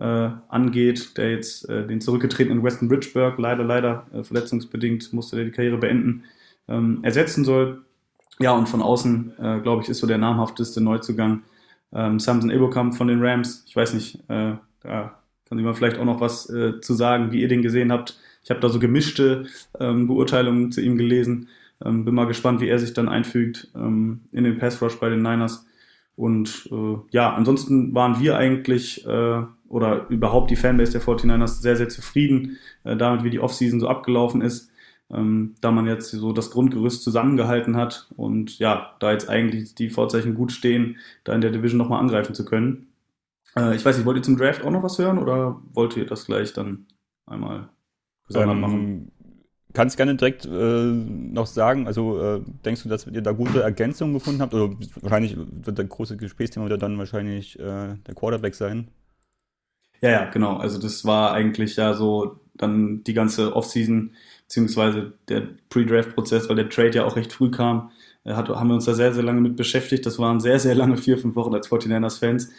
angeht, 0.00 1.16
der 1.16 1.32
jetzt 1.32 1.68
äh, 1.68 1.86
den 1.86 2.00
zurückgetretenen 2.00 2.62
Weston 2.62 2.88
Bridgeburg, 2.88 3.38
leider, 3.38 3.64
leider 3.64 4.06
äh, 4.12 4.22
verletzungsbedingt 4.22 5.12
musste 5.12 5.36
der 5.36 5.46
die 5.46 5.50
Karriere 5.50 5.78
beenden, 5.78 6.24
ähm, 6.68 7.00
ersetzen 7.02 7.44
soll. 7.44 7.82
Ja, 8.40 8.52
und 8.52 8.68
von 8.68 8.82
außen, 8.82 9.32
äh, 9.38 9.60
glaube 9.60 9.82
ich, 9.82 9.88
ist 9.88 9.98
so 9.98 10.06
der 10.06 10.18
namhafteste 10.18 10.80
Neuzugang 10.80 11.42
ähm, 11.92 12.20
Samson 12.20 12.50
Ebokam 12.50 12.92
von 12.92 13.08
den 13.08 13.24
Rams. 13.24 13.64
Ich 13.66 13.74
weiß 13.74 13.94
nicht, 13.94 14.20
äh, 14.28 14.54
da 14.82 15.18
kann 15.48 15.58
jemand 15.58 15.76
vielleicht 15.76 15.98
auch 15.98 16.04
noch 16.04 16.20
was 16.20 16.48
äh, 16.50 16.80
zu 16.80 16.94
sagen, 16.94 17.32
wie 17.32 17.40
ihr 17.40 17.48
den 17.48 17.62
gesehen 17.62 17.90
habt. 17.90 18.18
Ich 18.44 18.50
habe 18.50 18.60
da 18.60 18.68
so 18.68 18.78
gemischte 18.78 19.46
ähm, 19.80 20.06
Beurteilungen 20.06 20.70
zu 20.70 20.80
ihm 20.80 20.96
gelesen. 20.96 21.48
Ähm, 21.84 22.04
bin 22.04 22.14
mal 22.14 22.26
gespannt, 22.26 22.60
wie 22.60 22.68
er 22.68 22.78
sich 22.78 22.92
dann 22.92 23.08
einfügt 23.08 23.70
ähm, 23.74 24.20
in 24.32 24.44
den 24.44 24.58
Pass 24.58 24.80
Rush 24.82 25.00
bei 25.00 25.08
den 25.08 25.22
Niners. 25.22 25.66
Und 26.16 26.68
äh, 26.72 26.96
ja, 27.10 27.32
ansonsten 27.32 27.94
waren 27.94 28.20
wir 28.20 28.36
eigentlich 28.36 29.06
äh, 29.06 29.42
oder 29.68 30.08
überhaupt 30.08 30.50
die 30.50 30.56
Fanbase 30.56 30.92
der 30.92 31.02
49ers 31.02 31.60
sehr, 31.60 31.76
sehr 31.76 31.88
zufrieden 31.88 32.58
äh, 32.84 32.96
damit, 32.96 33.24
wie 33.24 33.30
die 33.30 33.40
Offseason 33.40 33.80
so 33.80 33.88
abgelaufen 33.88 34.40
ist. 34.40 34.70
Ähm, 35.10 35.54
da 35.62 35.70
man 35.70 35.86
jetzt 35.86 36.10
so 36.10 36.32
das 36.32 36.50
Grundgerüst 36.50 37.02
zusammengehalten 37.02 37.76
hat 37.76 38.10
und 38.16 38.58
ja, 38.58 38.94
da 39.00 39.12
jetzt 39.12 39.30
eigentlich 39.30 39.74
die 39.74 39.88
Vorzeichen 39.88 40.34
gut 40.34 40.52
stehen, 40.52 40.98
da 41.24 41.34
in 41.34 41.40
der 41.40 41.50
Division 41.50 41.78
nochmal 41.78 42.00
angreifen 42.00 42.34
zu 42.34 42.44
können. 42.44 42.88
Äh, 43.56 43.74
ich 43.74 43.84
weiß 43.84 43.96
nicht, 43.96 44.04
wollt 44.04 44.18
ihr 44.18 44.22
zum 44.22 44.36
Draft 44.36 44.64
auch 44.64 44.70
noch 44.70 44.82
was 44.82 44.98
hören 44.98 45.18
oder 45.18 45.62
wollt 45.72 45.96
ihr 45.96 46.04
das 46.04 46.26
gleich 46.26 46.52
dann 46.52 46.86
einmal 47.26 47.70
gesondert 48.26 48.54
ähm, 48.54 48.60
machen? 48.60 49.12
kannst 49.74 49.96
gerne 49.96 50.16
direkt 50.16 50.44
äh, 50.46 50.48
noch 50.48 51.46
sagen, 51.46 51.86
also 51.86 52.20
äh, 52.20 52.40
denkst 52.64 52.82
du, 52.82 52.88
dass 52.88 53.06
ihr 53.06 53.22
da 53.22 53.32
gute 53.32 53.62
Ergänzungen 53.62 54.14
gefunden 54.14 54.40
habt? 54.40 54.54
Oder 54.54 54.74
wahrscheinlich 55.00 55.36
wird 55.36 55.78
der 55.78 55.84
große 55.84 56.16
Gesprächsthema 56.16 56.66
wieder 56.66 56.78
dann 56.78 56.98
wahrscheinlich 56.98 57.58
äh, 57.58 57.94
der 57.94 58.14
Quarterback 58.14 58.54
sein? 58.54 58.88
Ja, 60.00 60.10
ja, 60.10 60.24
genau. 60.26 60.56
Also 60.56 60.78
das 60.78 61.04
war 61.04 61.32
eigentlich 61.32 61.76
ja 61.76 61.94
so 61.94 62.38
dann 62.54 63.02
die 63.04 63.14
ganze 63.14 63.54
Offseason, 63.54 64.12
beziehungsweise 64.46 65.12
der 65.28 65.48
Pre-Draft-Prozess, 65.70 66.48
weil 66.48 66.56
der 66.56 66.68
Trade 66.68 66.96
ja 66.96 67.04
auch 67.04 67.16
recht 67.16 67.32
früh 67.32 67.50
kam, 67.50 67.90
hat, 68.26 68.48
haben 68.48 68.68
wir 68.68 68.74
uns 68.74 68.84
da 68.84 68.94
sehr, 68.94 69.12
sehr 69.12 69.22
lange 69.22 69.40
mit 69.40 69.56
beschäftigt. 69.56 70.04
Das 70.06 70.18
waren 70.18 70.40
sehr, 70.40 70.58
sehr 70.58 70.74
lange 70.74 70.96
vier, 70.98 71.18
fünf 71.18 71.36
Wochen 71.36 71.54
als 71.54 71.70
49ers-Fans. 71.70 72.50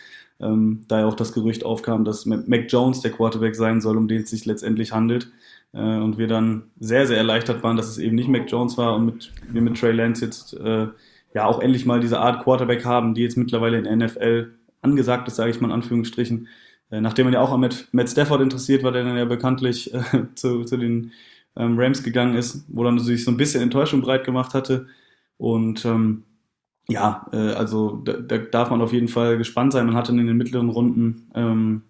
Ähm, 0.41 0.85
da 0.87 1.01
ja 1.01 1.05
auch 1.05 1.15
das 1.15 1.33
Gerücht 1.33 1.65
aufkam, 1.65 2.05
dass 2.05 2.25
Mac 2.25 2.65
Jones 2.69 3.01
der 3.01 3.11
Quarterback 3.11 3.55
sein 3.55 3.81
soll, 3.81 3.97
um 3.97 4.07
den 4.07 4.21
es 4.21 4.29
sich 4.29 4.45
letztendlich 4.45 4.93
handelt. 4.93 5.31
Äh, 5.73 5.79
und 5.79 6.17
wir 6.17 6.27
dann 6.27 6.63
sehr, 6.79 7.07
sehr 7.07 7.17
erleichtert 7.17 7.61
waren, 7.61 7.77
dass 7.77 7.89
es 7.89 7.97
eben 7.97 8.15
nicht 8.15 8.29
Mac 8.29 8.49
Jones 8.49 8.77
war 8.77 8.95
und 8.95 9.05
mit, 9.05 9.31
wir 9.49 9.61
mit 9.61 9.77
Trey 9.77 9.91
Lance 9.91 10.23
jetzt 10.23 10.53
äh, 10.53 10.87
ja 11.33 11.45
auch 11.45 11.59
endlich 11.61 11.85
mal 11.85 11.99
diese 11.99 12.19
Art 12.19 12.43
Quarterback 12.43 12.85
haben, 12.85 13.13
die 13.13 13.21
jetzt 13.21 13.37
mittlerweile 13.37 13.77
in 13.77 13.99
NFL 13.99 14.53
angesagt 14.81 15.27
ist, 15.27 15.35
sage 15.35 15.51
ich 15.51 15.59
mal 15.59 15.67
in 15.67 15.73
Anführungsstrichen. 15.73 16.47
Äh, 16.91 17.01
nachdem 17.01 17.25
man 17.25 17.33
ja 17.33 17.41
auch 17.41 17.51
an 17.51 17.59
Matt, 17.59 17.87
Matt 17.91 18.09
Stafford 18.09 18.41
interessiert 18.41 18.83
war, 18.83 18.91
der 18.91 19.03
dann 19.03 19.17
ja 19.17 19.25
bekanntlich 19.25 19.93
äh, 19.93 19.99
zu, 20.35 20.63
zu 20.63 20.77
den 20.77 21.11
ähm, 21.55 21.79
Rams 21.79 22.03
gegangen 22.03 22.35
ist, 22.35 22.65
wo 22.69 22.83
dann 22.83 22.99
sich 22.99 23.23
so 23.23 23.31
ein 23.31 23.37
bisschen 23.37 23.61
Enttäuschung 23.61 24.01
breit 24.01 24.23
gemacht 24.23 24.53
hatte. 24.53 24.87
Und 25.37 25.85
ähm, 25.85 26.23
ja, 26.87 27.27
äh, 27.31 27.53
also 27.53 27.97
da, 28.03 28.13
da 28.13 28.37
darf 28.37 28.71
man 28.71 28.81
auf 28.81 28.93
jeden 28.93 29.07
Fall 29.07 29.37
gespannt 29.37 29.73
sein. 29.73 29.85
Man 29.85 29.95
hat 29.95 30.09
dann 30.09 30.19
in 30.19 30.27
den 30.27 30.37
mittleren 30.37 30.69
Runden 30.69 31.29
ähm, 31.35 31.83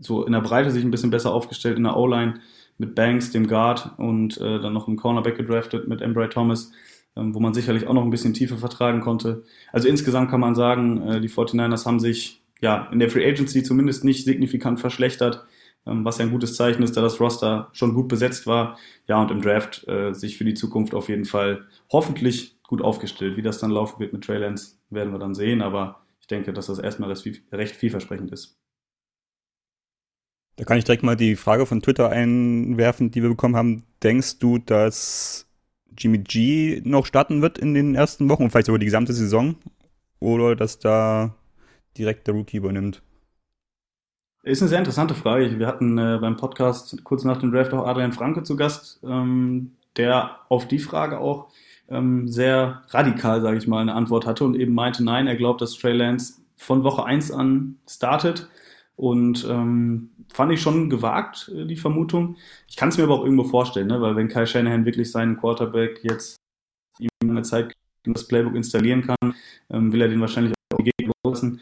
so 0.00 0.24
in 0.24 0.32
der 0.32 0.40
Breite 0.40 0.70
sich 0.70 0.84
ein 0.84 0.90
bisschen 0.90 1.10
besser 1.10 1.32
aufgestellt 1.32 1.76
in 1.76 1.84
der 1.84 1.96
O-Line 1.96 2.34
mit 2.78 2.94
Banks, 2.94 3.32
dem 3.32 3.46
Guard 3.48 3.92
und 3.98 4.38
äh, 4.38 4.60
dann 4.60 4.72
noch 4.72 4.86
im 4.86 4.96
Cornerback 4.96 5.36
gedraftet 5.36 5.88
mit 5.88 6.02
Embry 6.02 6.28
Thomas, 6.28 6.72
ähm, 7.16 7.34
wo 7.34 7.40
man 7.40 7.54
sicherlich 7.54 7.86
auch 7.86 7.94
noch 7.94 8.04
ein 8.04 8.10
bisschen 8.10 8.34
tiefer 8.34 8.58
vertragen 8.58 9.00
konnte. 9.00 9.44
Also 9.72 9.88
insgesamt 9.88 10.30
kann 10.30 10.40
man 10.40 10.54
sagen, 10.54 11.02
äh, 11.02 11.20
die 11.20 11.30
49ers 11.30 11.86
haben 11.86 12.00
sich 12.00 12.42
ja 12.60 12.88
in 12.92 12.98
der 12.98 13.10
Free 13.10 13.28
Agency 13.28 13.62
zumindest 13.62 14.04
nicht 14.04 14.24
signifikant 14.24 14.80
verschlechtert, 14.80 15.46
ähm, 15.86 16.04
was 16.04 16.18
ja 16.18 16.24
ein 16.24 16.30
gutes 16.30 16.56
Zeichen 16.56 16.82
ist, 16.82 16.96
da 16.96 17.02
das 17.02 17.20
Roster 17.20 17.68
schon 17.72 17.94
gut 17.94 18.08
besetzt 18.08 18.46
war. 18.46 18.78
Ja, 19.06 19.20
und 19.20 19.30
im 19.30 19.42
Draft 19.42 19.86
äh, 19.88 20.12
sich 20.12 20.36
für 20.36 20.44
die 20.44 20.54
Zukunft 20.54 20.94
auf 20.94 21.08
jeden 21.08 21.24
Fall 21.24 21.66
hoffentlich 21.92 22.60
gut 22.62 22.82
aufgestellt. 22.82 23.36
Wie 23.36 23.42
das 23.42 23.58
dann 23.58 23.70
laufen 23.70 24.00
wird 24.00 24.12
mit 24.12 24.24
Trey 24.24 24.38
Lance, 24.38 24.76
werden 24.90 25.12
wir 25.12 25.18
dann 25.18 25.34
sehen, 25.34 25.62
aber 25.62 26.00
ich 26.20 26.26
denke, 26.26 26.52
dass 26.52 26.66
das 26.66 26.78
erstmal 26.78 27.12
recht 27.52 27.76
vielversprechend 27.76 28.32
ist. 28.32 28.58
Da 30.56 30.64
kann 30.64 30.78
ich 30.78 30.84
direkt 30.84 31.02
mal 31.02 31.16
die 31.16 31.36
Frage 31.36 31.66
von 31.66 31.82
Twitter 31.82 32.08
einwerfen, 32.08 33.10
die 33.10 33.22
wir 33.22 33.28
bekommen 33.28 33.56
haben. 33.56 33.84
Denkst 34.02 34.38
du, 34.38 34.58
dass 34.58 35.46
Jimmy 35.96 36.18
G 36.18 36.80
noch 36.82 37.06
starten 37.06 37.42
wird 37.42 37.58
in 37.58 37.74
den 37.74 37.94
ersten 37.94 38.28
Wochen 38.28 38.44
und 38.44 38.50
vielleicht 38.50 38.66
sogar 38.66 38.78
die 38.78 38.86
gesamte 38.86 39.12
Saison? 39.12 39.56
Oder 40.18 40.56
dass 40.56 40.78
da 40.78 41.34
direkt 41.98 42.26
der 42.26 42.34
Rookie 42.34 42.58
übernimmt? 42.58 43.02
Ist 44.42 44.62
eine 44.62 44.68
sehr 44.68 44.78
interessante 44.78 45.14
Frage. 45.14 45.58
Wir 45.58 45.66
hatten 45.66 45.98
äh, 45.98 46.18
beim 46.20 46.36
Podcast 46.36 47.02
kurz 47.02 47.24
nach 47.24 47.38
dem 47.38 47.50
Draft 47.50 47.72
auch 47.72 47.86
Adrian 47.86 48.12
Franke 48.12 48.44
zu 48.44 48.56
Gast, 48.56 49.00
ähm, 49.02 49.72
der 49.96 50.38
auf 50.48 50.68
die 50.68 50.78
Frage 50.78 51.18
auch 51.18 51.48
ähm, 51.88 52.28
sehr 52.28 52.82
radikal, 52.90 53.40
sage 53.40 53.58
ich 53.58 53.66
mal, 53.66 53.80
eine 53.80 53.94
Antwort 53.94 54.26
hatte 54.26 54.44
und 54.44 54.54
eben 54.54 54.74
meinte, 54.74 55.02
nein, 55.02 55.26
er 55.26 55.36
glaubt, 55.36 55.60
dass 55.60 55.76
Trey 55.76 55.94
Lance 55.94 56.40
von 56.56 56.84
Woche 56.84 57.04
1 57.04 57.32
an 57.32 57.78
startet 57.88 58.48
und 58.96 59.46
ähm, 59.48 60.10
fand 60.32 60.52
ich 60.52 60.60
schon 60.60 60.90
gewagt, 60.90 61.50
äh, 61.54 61.66
die 61.66 61.76
Vermutung. 61.76 62.36
Ich 62.68 62.76
kann 62.76 62.88
es 62.88 62.98
mir 62.98 63.04
aber 63.04 63.14
auch 63.14 63.24
irgendwo 63.24 63.44
vorstellen, 63.44 63.88
ne? 63.88 64.00
weil 64.00 64.16
wenn 64.16 64.28
Kyle 64.28 64.46
Shanahan 64.46 64.84
wirklich 64.84 65.10
seinen 65.10 65.38
Quarterback 65.38 66.00
jetzt 66.02 66.36
ihm 66.98 67.08
eine 67.22 67.42
Zeit 67.42 67.72
das 68.04 68.26
Playbook 68.26 68.54
installieren 68.54 69.02
kann, 69.02 69.34
ähm, 69.70 69.92
will 69.92 70.00
er 70.00 70.08
den 70.08 70.20
wahrscheinlich 70.20 70.54
auch 70.72 70.78
gegen 70.78 71.10
lassen. 71.24 71.60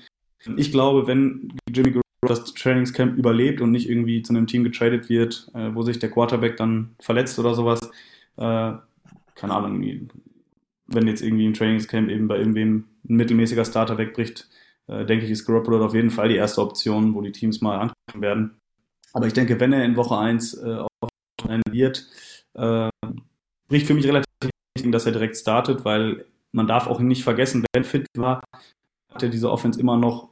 Ich 0.57 0.71
glaube, 0.73 1.07
wenn 1.07 1.53
Jimmy 1.69 1.91
Garoppolo 1.91 2.03
das 2.29 2.55
Trainingscamp 2.55 3.17
überlebt 3.19 3.61
und 3.61 3.71
nicht 3.71 3.89
irgendwie 3.89 4.23
zu 4.23 4.33
einem 4.33 4.47
Team 4.47 4.65
getradet 4.65 5.09
wird, 5.09 5.49
äh, 5.55 5.75
wo 5.75 5.83
sich 5.83 5.99
der 5.99 6.11
Quarterback 6.11 6.57
dann 6.57 6.95
verletzt 7.01 7.39
oder 7.39 7.55
sowas, 7.55 7.81
äh, 8.37 8.73
keine 9.35 9.55
Ahnung, 9.55 10.09
wenn 10.87 11.07
jetzt 11.07 11.23
irgendwie 11.23 11.47
im 11.47 11.55
Trainingscamp 11.55 12.11
eben 12.11 12.29
bei 12.29 12.39
irgendwem 12.39 12.85
ein 13.09 13.17
mittelmäßiger 13.17 13.65
Starter 13.65 13.99
wegbricht, 13.99 14.49
äh, 14.87 15.05
denke 15.05 15.25
ich, 15.25 15.31
ist 15.31 15.47
Garoppolo 15.47 15.85
auf 15.85 15.95
jeden 15.95 16.11
Fall 16.11 16.29
die 16.29 16.37
erste 16.37 16.61
Option, 16.61 17.15
wo 17.15 17.21
die 17.21 17.33
Teams 17.33 17.61
mal 17.61 17.77
ankommen 17.77 18.23
werden. 18.23 18.51
Aber 19.13 19.27
ich 19.27 19.33
denke, 19.33 19.61
wenn 19.61 19.73
er 19.73 19.85
in 19.85 19.97
Woche 19.97 20.19
1 20.19 20.55
äh, 20.55 20.85
wird, 21.71 22.07
äh, 22.55 22.89
bricht 23.69 23.87
für 23.87 23.95
mich 23.95 24.07
relativ 24.07 24.27
wichtig, 24.77 24.93
dass 24.93 25.07
er 25.07 25.13
direkt 25.13 25.37
startet, 25.37 25.85
weil 25.85 26.27
man 26.53 26.67
darf 26.67 26.87
auch 26.87 27.01
nicht 27.01 27.25
vergessen, 27.25 27.65
wenn 27.73 27.85
fit 27.85 28.07
war, 28.17 28.43
hat 29.13 29.23
er 29.23 29.29
diese 29.29 29.51
Offense 29.51 29.81
immer 29.81 29.97
noch 29.97 30.31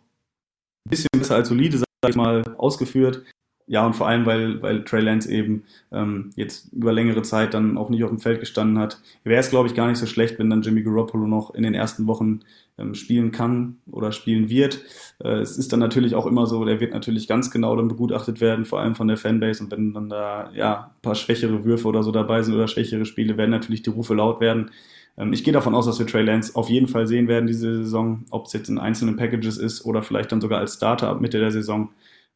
ein 0.86 0.90
bisschen 0.90 1.08
besser 1.16 1.36
als 1.36 1.48
solide, 1.48 1.78
sag 1.78 1.86
ich 2.08 2.16
mal, 2.16 2.42
ausgeführt. 2.58 3.22
Ja, 3.68 3.86
und 3.86 3.94
vor 3.94 4.08
allem, 4.08 4.26
weil, 4.26 4.60
weil 4.60 4.84
Trey 4.84 5.00
Lance 5.00 5.30
eben 5.30 5.64
ähm, 5.92 6.30
jetzt 6.34 6.72
über 6.72 6.92
längere 6.92 7.22
Zeit 7.22 7.54
dann 7.54 7.78
auch 7.78 7.90
nicht 7.90 8.02
auf 8.02 8.10
dem 8.10 8.18
Feld 8.18 8.40
gestanden 8.40 8.78
hat, 8.78 9.00
wäre 9.24 9.40
es, 9.40 9.50
glaube 9.50 9.68
ich, 9.68 9.74
gar 9.74 9.88
nicht 9.88 9.98
so 9.98 10.06
schlecht, 10.06 10.38
wenn 10.38 10.50
dann 10.50 10.62
Jimmy 10.62 10.82
Garoppolo 10.82 11.26
noch 11.26 11.54
in 11.54 11.62
den 11.62 11.72
ersten 11.72 12.06
Wochen 12.08 12.40
ähm, 12.76 12.94
spielen 12.94 13.30
kann 13.30 13.78
oder 13.90 14.12
spielen 14.12 14.48
wird. 14.48 14.82
Äh, 15.22 15.38
es 15.38 15.56
ist 15.56 15.72
dann 15.72 15.80
natürlich 15.80 16.14
auch 16.16 16.26
immer 16.26 16.46
so, 16.46 16.64
der 16.64 16.80
wird 16.80 16.92
natürlich 16.92 17.28
ganz 17.28 17.50
genau 17.50 17.76
dann 17.76 17.88
begutachtet 17.88 18.40
werden, 18.40 18.64
vor 18.64 18.80
allem 18.80 18.96
von 18.96 19.08
der 19.08 19.16
Fanbase. 19.16 19.62
Und 19.62 19.70
wenn 19.70 19.94
dann 19.94 20.08
da 20.08 20.50
ja 20.54 20.90
ein 20.94 21.02
paar 21.02 21.14
schwächere 21.14 21.64
Würfe 21.64 21.86
oder 21.86 22.02
so 22.02 22.10
dabei 22.10 22.42
sind 22.42 22.54
oder 22.54 22.68
schwächere 22.68 23.04
Spiele, 23.04 23.36
werden 23.36 23.50
natürlich 23.50 23.82
die 23.82 23.90
Rufe 23.90 24.14
laut 24.14 24.40
werden. 24.40 24.70
Ähm, 25.16 25.32
ich 25.32 25.44
gehe 25.44 25.52
davon 25.52 25.74
aus, 25.74 25.86
dass 25.86 25.98
wir 25.98 26.06
Trey 26.06 26.22
Lance 26.22 26.54
auf 26.54 26.68
jeden 26.68 26.88
Fall 26.88 27.06
sehen 27.06 27.28
werden 27.28 27.46
diese 27.46 27.76
Saison, 27.84 28.24
ob 28.30 28.46
es 28.46 28.52
jetzt 28.52 28.68
in 28.68 28.78
einzelnen 28.78 29.16
Packages 29.16 29.58
ist 29.58 29.84
oder 29.84 30.02
vielleicht 30.02 30.32
dann 30.32 30.40
sogar 30.40 30.60
als 30.60 30.74
Starter 30.74 31.08
ab 31.08 31.20
Mitte 31.20 31.38
der 31.38 31.50
Saison. 31.50 31.90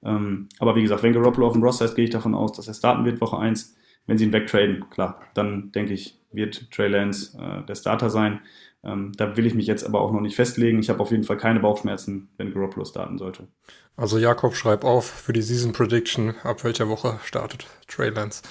Ähm, 0.05 0.49
aber 0.59 0.77
wie 0.77 0.83
gesagt, 0.83 1.03
wenn 1.03 1.13
Garoppolo 1.13 1.47
auf 1.47 1.55
dem 1.55 1.63
Roster 1.63 1.85
ist, 1.85 1.95
gehe 1.95 2.05
ich 2.05 2.11
davon 2.11 2.35
aus, 2.35 2.53
dass 2.53 2.69
er 2.69 2.75
starten 2.75 3.05
wird 3.05 3.21
Woche 3.21 3.39
1. 3.39 3.75
Wenn 4.07 4.19
sie 4.19 4.25
ihn 4.25 4.33
wegtraden, 4.33 4.89
klar, 4.91 5.21
dann 5.35 5.73
denke 5.73 5.93
ich, 5.93 6.21
wird 6.31 6.71
Trey 6.71 6.89
Lance 6.89 7.37
äh, 7.39 7.67
der 7.67 7.75
Starter 7.75 8.11
sein. 8.11 8.41
Ähm, 8.85 9.13
da 9.17 9.37
will 9.37 9.47
ich 9.47 9.55
mich 9.55 9.67
jetzt 9.67 9.85
aber 9.85 10.01
auch 10.01 10.13
noch 10.13 10.21
nicht 10.21 10.37
festlegen. 10.37 10.79
Ich 10.79 10.91
habe 10.91 11.01
auf 11.01 11.11
jeden 11.11 11.25
Fall 11.25 11.39
keine 11.39 11.59
Bauchschmerzen, 11.59 12.29
wenn 12.37 12.53
Garoppolo 12.53 12.85
starten 12.85 13.19
sollte. 13.19 13.49
Also 13.97 14.19
Jakob, 14.19 14.55
schreib 14.55 14.85
auf 14.85 15.07
für 15.07 15.33
die 15.33 15.43
Season 15.43 15.73
Prediction, 15.73 16.35
ab 16.45 16.63
welcher 16.63 16.89
Woche 16.89 17.19
startet 17.25 17.67
Trey 17.89 18.11
Lance. 18.11 18.43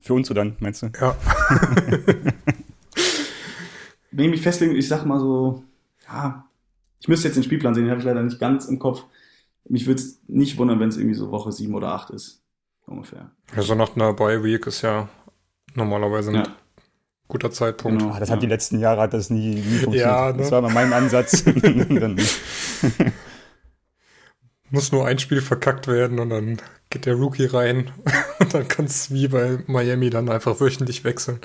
Für 0.00 0.14
uns 0.14 0.28
oder 0.32 0.42
dann, 0.42 0.56
meinst 0.58 0.82
du? 0.82 0.90
Ja. 1.00 1.16
wenn 4.12 4.26
ich 4.26 4.30
mich 4.32 4.42
festlegen, 4.42 4.76
ich 4.76 4.88
sag 4.88 5.04
mal 5.04 5.18
so, 5.18 5.64
ja, 6.06 6.46
ich 7.00 7.08
müsste 7.08 7.28
jetzt 7.28 7.36
den 7.36 7.44
Spielplan 7.44 7.74
sehen, 7.74 7.84
den 7.84 7.90
habe 7.90 8.00
ich 8.00 8.06
leider 8.06 8.22
nicht 8.22 8.38
ganz 8.38 8.66
im 8.66 8.78
Kopf 8.78 9.04
mich 9.68 9.86
würde 9.86 10.00
es 10.00 10.20
nicht 10.26 10.58
wundern, 10.58 10.80
wenn 10.80 10.88
es 10.88 10.96
irgendwie 10.96 11.14
so 11.14 11.30
Woche 11.30 11.52
7 11.52 11.74
oder 11.74 11.92
8 11.92 12.10
ist. 12.10 12.42
Ungefähr. 12.86 13.30
Also 13.54 13.74
nach 13.74 13.94
einer 13.94 14.12
Bye-Week 14.12 14.66
ist 14.66 14.82
ja 14.82 15.08
normalerweise 15.74 16.30
ein 16.30 16.36
ja. 16.36 16.46
guter 17.28 17.50
Zeitpunkt. 17.50 18.00
Genau. 18.00 18.12
Ach, 18.14 18.18
das 18.18 18.30
hat 18.30 18.42
die 18.42 18.48
letzten 18.48 18.80
Jahre 18.80 19.02
hat 19.02 19.14
das 19.14 19.30
nie, 19.30 19.54
nie 19.54 19.78
funktioniert. 19.78 20.04
Ja, 20.04 20.32
ne? 20.32 20.38
Das 20.38 20.50
war 20.50 20.60
mal 20.62 20.72
mein 20.72 20.92
Ansatz. 20.92 21.44
Muss 24.70 24.90
nur 24.90 25.06
ein 25.06 25.18
Spiel 25.18 25.40
verkackt 25.40 25.86
werden 25.86 26.18
und 26.18 26.30
dann 26.30 26.60
geht 26.90 27.06
der 27.06 27.14
Rookie 27.14 27.46
rein 27.46 27.90
und 28.40 28.52
dann 28.52 28.66
kann 28.68 28.86
es 28.86 29.10
wie 29.12 29.28
bei 29.28 29.62
Miami 29.66 30.10
dann 30.10 30.28
einfach 30.28 30.60
wöchentlich 30.60 31.04
wechseln. 31.04 31.38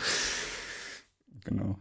Genau. 1.45 1.79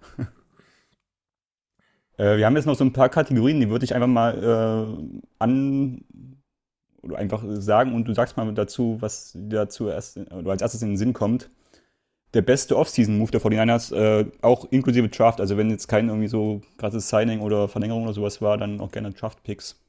Äh, 2.16 2.38
wir 2.38 2.46
haben 2.46 2.56
jetzt 2.56 2.66
noch 2.66 2.76
so 2.76 2.85
ein 2.85 2.92
paar 2.92 3.08
Kategorien, 3.08 3.61
die 3.61 3.70
würde 3.70 3.85
ich 3.85 3.94
einfach 3.94 4.08
mal 4.08 4.42
äh, 4.42 5.20
an 5.38 6.04
oder 7.02 7.18
einfach 7.18 7.42
sagen 7.46 7.94
und 7.94 8.06
du 8.06 8.14
sagst 8.14 8.37
mal 8.37 8.52
dazu, 8.52 8.96
was 9.00 9.37
dazu 9.38 9.88
erst 9.88 10.18
oder 10.32 10.50
als 10.50 10.62
erstes 10.62 10.82
in 10.82 10.90
den 10.90 10.96
Sinn 10.96 11.12
kommt. 11.12 11.50
Der 12.35 12.42
beste 12.42 12.76
Off-Season-Move 12.76 13.30
der 13.30 13.40
49ers, 13.40 13.94
äh, 13.94 14.26
auch 14.42 14.66
inklusive 14.70 15.08
Draft, 15.08 15.40
also 15.40 15.56
wenn 15.56 15.70
jetzt 15.70 15.87
kein 15.87 16.08
irgendwie 16.08 16.28
so 16.28 16.61
krasses 16.76 17.08
Signing 17.08 17.40
oder 17.40 17.68
Verlängerung 17.68 18.02
oder 18.02 18.12
sowas 18.12 18.42
war, 18.42 18.58
dann 18.58 18.80
auch 18.80 18.90
gerne 18.90 19.12
Draft-Picks. 19.12 19.80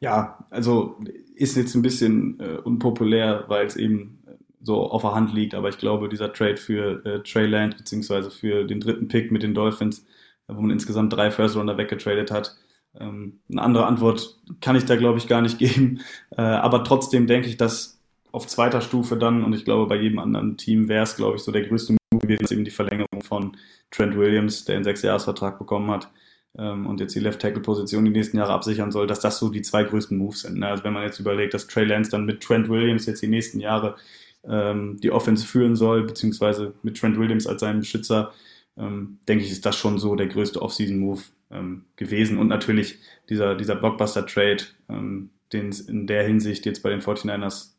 Ja, 0.00 0.46
also 0.50 1.00
ist 1.34 1.56
jetzt 1.56 1.74
ein 1.74 1.82
bisschen 1.82 2.38
äh, 2.38 2.58
unpopulär, 2.58 3.44
weil 3.48 3.66
es 3.66 3.76
eben 3.76 4.22
so 4.60 4.90
auf 4.90 5.02
der 5.02 5.14
Hand 5.14 5.32
liegt, 5.32 5.54
aber 5.54 5.68
ich 5.68 5.78
glaube, 5.78 6.08
dieser 6.08 6.32
Trade 6.32 6.56
für 6.56 7.04
äh, 7.04 7.22
Trey 7.22 7.46
Land 7.46 7.78
beziehungsweise 7.78 8.30
für 8.30 8.64
den 8.64 8.80
dritten 8.80 9.08
Pick 9.08 9.32
mit 9.32 9.42
den 9.42 9.54
Dolphins 9.54 10.04
wo 10.48 10.60
man 10.60 10.70
insgesamt 10.70 11.12
drei 11.12 11.30
First 11.30 11.56
Runner 11.56 11.76
weggetradet 11.76 12.30
hat. 12.30 12.56
Ähm, 12.98 13.40
eine 13.50 13.62
andere 13.62 13.86
Antwort 13.86 14.38
kann 14.60 14.76
ich 14.76 14.84
da, 14.84 14.96
glaube 14.96 15.18
ich, 15.18 15.28
gar 15.28 15.42
nicht 15.42 15.58
geben. 15.60 16.00
Äh, 16.36 16.42
aber 16.42 16.84
trotzdem 16.84 17.26
denke 17.26 17.48
ich, 17.48 17.56
dass 17.56 18.00
auf 18.32 18.46
zweiter 18.46 18.80
Stufe 18.80 19.16
dann, 19.16 19.44
und 19.44 19.52
ich 19.52 19.64
glaube, 19.64 19.86
bei 19.86 19.96
jedem 19.96 20.18
anderen 20.18 20.56
Team 20.56 20.88
wäre 20.88 21.04
es, 21.04 21.16
glaube 21.16 21.36
ich, 21.36 21.42
so 21.42 21.52
der 21.52 21.62
größte 21.62 21.92
Move 21.92 22.26
gewesen, 22.26 22.52
eben 22.52 22.64
die 22.64 22.70
Verlängerung 22.72 23.22
von 23.22 23.56
Trent 23.90 24.16
Williams, 24.16 24.64
der 24.64 24.74
einen 24.74 24.84
Sechsjahresvertrag 24.84 25.58
bekommen 25.58 25.90
hat 25.90 26.10
ähm, 26.58 26.86
und 26.86 27.00
jetzt 27.00 27.14
die 27.14 27.20
Left-Tackle-Position 27.20 28.04
die 28.04 28.10
nächsten 28.10 28.38
Jahre 28.38 28.52
absichern 28.52 28.90
soll, 28.90 29.06
dass 29.06 29.20
das 29.20 29.38
so 29.38 29.50
die 29.50 29.62
zwei 29.62 29.84
größten 29.84 30.18
Moves 30.18 30.40
sind. 30.40 30.58
Ne? 30.58 30.66
Also 30.66 30.84
wenn 30.84 30.92
man 30.92 31.04
jetzt 31.04 31.20
überlegt, 31.20 31.54
dass 31.54 31.66
Trey 31.66 31.84
Lance 31.84 32.10
dann 32.10 32.24
mit 32.24 32.42
Trent 32.42 32.68
Williams 32.68 33.06
jetzt 33.06 33.22
die 33.22 33.28
nächsten 33.28 33.60
Jahre 33.60 33.96
ähm, 34.44 34.98
die 35.00 35.10
Offense 35.10 35.46
führen 35.46 35.76
soll, 35.76 36.04
beziehungsweise 36.04 36.74
mit 36.82 36.98
Trent 36.98 37.18
Williams 37.18 37.46
als 37.46 37.60
seinen 37.60 37.80
Beschützer, 37.80 38.32
ähm, 38.76 39.18
denke 39.28 39.44
ich, 39.44 39.50
ist 39.50 39.66
das 39.66 39.76
schon 39.76 39.98
so 39.98 40.14
der 40.16 40.26
größte 40.26 40.60
Off-Season-Move 40.60 41.22
ähm, 41.50 41.84
gewesen. 41.96 42.38
Und 42.38 42.48
natürlich 42.48 42.98
dieser, 43.28 43.54
dieser 43.54 43.76
Blockbuster-Trade, 43.76 44.64
ähm, 44.88 45.30
den 45.52 45.68
es 45.68 45.80
in 45.80 46.06
der 46.06 46.24
Hinsicht 46.24 46.66
jetzt 46.66 46.82
bei 46.82 46.90
den 46.90 47.00
49ers 47.00 47.74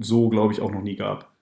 so, 0.00 0.28
glaube 0.28 0.52
ich, 0.52 0.60
auch 0.60 0.70
noch 0.70 0.82
nie 0.82 0.96
gab. 0.96 1.34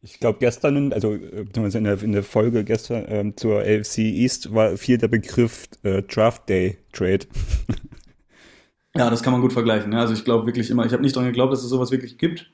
Ich 0.00 0.20
glaube, 0.20 0.38
gestern, 0.38 0.92
also 0.92 1.14
äh, 1.14 1.44
in 1.54 1.84
der, 1.84 2.02
in 2.02 2.12
der 2.12 2.22
Folge 2.22 2.64
gestern 2.64 3.04
ähm, 3.08 3.36
zur 3.36 3.60
AFC 3.60 3.98
East 3.98 4.54
war 4.54 4.76
viel 4.76 4.96
der 4.96 5.08
Begriff 5.08 5.68
äh, 5.82 6.02
Draft 6.02 6.48
Day 6.48 6.78
Trade. 6.92 7.26
ja, 8.94 9.10
das 9.10 9.22
kann 9.22 9.32
man 9.32 9.42
gut 9.42 9.52
vergleichen. 9.52 9.90
Ne? 9.90 9.98
Also 9.98 10.14
ich 10.14 10.24
glaube 10.24 10.46
wirklich 10.46 10.70
immer, 10.70 10.86
ich 10.86 10.92
habe 10.92 11.02
nicht 11.02 11.16
daran 11.16 11.28
geglaubt, 11.28 11.52
dass 11.52 11.64
es 11.64 11.70
sowas 11.70 11.90
wirklich 11.90 12.16
gibt. 12.16 12.50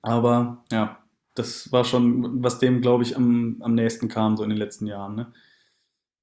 Aber 0.00 0.64
ja, 0.72 1.01
das 1.34 1.72
war 1.72 1.84
schon, 1.84 2.42
was 2.42 2.58
dem, 2.58 2.80
glaube 2.80 3.02
ich, 3.02 3.16
am, 3.16 3.56
am 3.60 3.74
nächsten 3.74 4.08
kam, 4.08 4.36
so 4.36 4.44
in 4.44 4.50
den 4.50 4.58
letzten 4.58 4.86
Jahren. 4.86 5.14
Ne? 5.14 5.32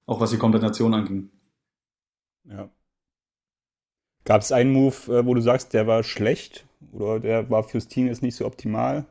Auch 0.06 0.20
was 0.20 0.32
die 0.32 0.38
Kompensation 0.38 0.94
anging. 0.94 1.30
Ja. 2.46 2.70
Gab 4.26 4.42
es 4.42 4.52
einen 4.52 4.72
Move, 4.72 4.96
äh, 5.08 5.26
wo 5.26 5.34
du 5.34 5.42
sagst, 5.42 5.74
der 5.74 5.88
war 5.88 6.04
schlecht 6.04 6.66
oder 6.92 7.20
der 7.20 7.50
war 7.50 7.64
fürs 7.64 7.88
Team 7.88 8.08
jetzt 8.08 8.22
nicht 8.22 8.36
so 8.36 8.46
optimal? 8.46 9.06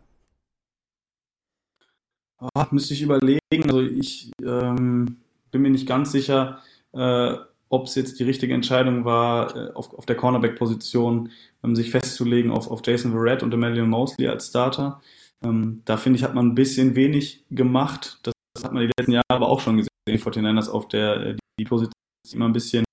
Oh, 2.41 2.65
müsste 2.71 2.95
ich 2.95 3.03
überlegen. 3.03 3.41
Also 3.65 3.81
ich 3.81 4.31
ähm, 4.43 5.19
bin 5.51 5.63
mir 5.63 5.71
nicht 5.71 5.89
ganz 5.89 6.13
sicher, 6.13 6.63
äh, 6.93 7.35
ob 7.69 7.87
es 7.87 7.95
jetzt 7.97 8.19
die 8.21 8.25
richtige 8.25 8.55
Entscheidung 8.55 9.05
war, 9.05 9.57
äh, 9.57 9.73
auf, 9.73 9.93
auf 9.95 10.07
der 10.07 10.17
Cornerback-Position 10.17 11.31
ähm, 11.65 11.75
sich 11.75 11.91
festzulegen 11.91 12.51
auf, 12.51 12.71
auf 12.71 12.81
Jason 12.85 13.13
Verrett 13.13 13.43
und 13.43 13.53
Emmanuel 13.53 13.87
Mosley 13.87 14.29
als 14.29 14.49
Starter. 14.49 15.01
Ähm, 15.45 15.83
da 15.85 15.97
finde 15.97 16.19
ich, 16.19 16.25
hat 16.25 16.35
man 16.35 16.49
ein 16.49 16.55
bisschen 16.55 16.95
wenig 16.95 17.45
gemacht. 17.51 18.19
Das, 18.23 18.35
das, 18.55 18.65
hat 18.65 18.73
man 18.73 18.83
die 18.83 18.93
letzten 18.97 19.13
Jahre 19.13 19.25
aber 19.29 19.49
auch 19.49 19.61
schon 19.61 19.77
gesehen, 19.77 19.89
die 20.09 20.19
49ers 20.19 20.69
auf 20.69 20.89
der 20.89 21.17
äh, 21.21 21.37
die 21.59 21.65
Position 21.65 21.93
immer 22.33 22.47
ein 22.47 22.53
bisschen, 22.53 22.85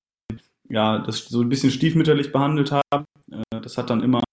ja, 0.69 0.99
das 0.99 1.25
so 1.25 1.41
ein 1.41 1.49
bisschen 1.49 1.71
stiefmütterlich 1.71 2.31
behandelt 2.31 2.71
haben. 2.71 3.05
Äh, 3.31 3.61
das 3.61 3.77
hat 3.77 3.89
dann 3.89 4.03
immer 4.03 4.23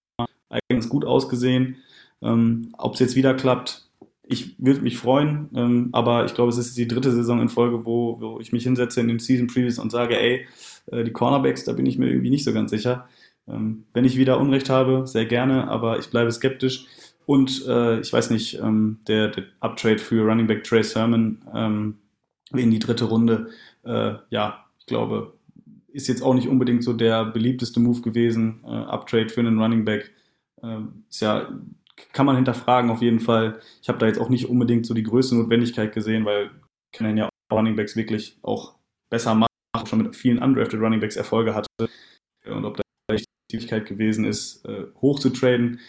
eigentlich 0.50 0.88
gut 0.88 1.04
ausgesehen. 1.04 1.76
Ähm, 2.20 2.74
Ob 2.78 2.94
es 2.94 3.00
jetzt 3.00 3.16
wieder 3.16 3.34
klappt, 3.34 3.88
ich 4.24 4.54
würde 4.58 4.80
mich 4.80 4.98
freuen, 4.98 5.48
ähm, 5.54 5.88
aber 5.92 6.24
ich 6.24 6.34
glaube, 6.34 6.50
es 6.50 6.58
ist 6.58 6.76
die 6.76 6.86
dritte 6.86 7.10
Saison 7.10 7.40
in 7.40 7.48
Folge, 7.48 7.84
wo, 7.84 8.20
wo 8.20 8.40
ich 8.40 8.52
mich 8.52 8.62
hinsetze 8.62 9.00
in 9.00 9.08
den 9.08 9.18
Season 9.18 9.46
Previews 9.48 9.78
und 9.78 9.90
sage, 9.90 10.18
ey, 10.18 10.46
äh, 10.86 11.04
die 11.04 11.12
Cornerbacks, 11.12 11.64
da 11.64 11.72
bin 11.72 11.86
ich 11.86 11.98
mir 11.98 12.08
irgendwie 12.08 12.30
nicht 12.30 12.44
so 12.44 12.52
ganz 12.52 12.70
sicher. 12.70 13.08
Ähm, 13.48 13.84
wenn 13.92 14.04
ich 14.04 14.16
wieder 14.16 14.38
Unrecht 14.38 14.70
habe, 14.70 15.06
sehr 15.06 15.26
gerne, 15.26 15.68
aber 15.68 15.98
ich 15.98 16.10
bleibe 16.10 16.30
skeptisch. 16.30 16.86
Und 17.26 17.66
äh, 17.66 18.00
ich 18.00 18.12
weiß 18.12 18.30
nicht, 18.30 18.58
ähm, 18.58 18.98
der, 19.06 19.28
der 19.28 19.44
Uptrade 19.60 19.98
für 19.98 20.24
Running 20.24 20.46
Back 20.46 20.64
Trey 20.64 20.82
Sermon 20.82 21.42
ähm, 21.54 21.98
in 22.52 22.70
die 22.70 22.78
dritte 22.78 23.04
Runde, 23.04 23.50
äh, 23.84 24.14
ja, 24.30 24.64
ich 24.78 24.86
glaube, 24.86 25.34
ist 25.88 26.08
jetzt 26.08 26.22
auch 26.22 26.34
nicht 26.34 26.48
unbedingt 26.48 26.82
so 26.82 26.92
der 26.92 27.24
beliebteste 27.24 27.80
Move 27.80 28.00
gewesen. 28.00 28.60
Äh, 28.64 28.70
Uptrade 28.70 29.28
für 29.28 29.40
einen 29.40 29.60
Running 29.60 29.84
Back 29.84 30.10
äh, 30.62 30.78
ist 31.08 31.20
ja, 31.20 31.48
kann 32.12 32.26
man 32.26 32.36
hinterfragen 32.36 32.90
auf 32.90 33.02
jeden 33.02 33.20
Fall. 33.20 33.60
Ich 33.80 33.88
habe 33.88 33.98
da 33.98 34.06
jetzt 34.06 34.18
auch 34.18 34.28
nicht 34.28 34.48
unbedingt 34.48 34.86
so 34.86 34.94
die 34.94 35.02
größte 35.02 35.36
Notwendigkeit 35.36 35.92
gesehen, 35.92 36.24
weil 36.24 36.50
kennen 36.92 37.16
ja 37.16 37.26
auch 37.26 37.56
Running 37.56 37.76
Backs 37.76 37.96
wirklich 37.96 38.38
auch 38.42 38.74
besser 39.10 39.34
machen, 39.34 39.48
schon 39.86 40.02
mit 40.02 40.16
vielen 40.16 40.38
undrafted 40.38 40.80
Running 40.80 41.00
Backs 41.00 41.16
Erfolge 41.16 41.54
hatte. 41.54 41.68
Und 42.46 42.64
ob 42.64 42.76
da 42.76 42.82
die 43.10 43.24
Möglichkeit 43.52 43.86
gewesen 43.86 44.24
ist, 44.24 44.64
äh, 44.64 44.86
hoch 45.00 45.18
zu 45.20 45.30
traden 45.30 45.80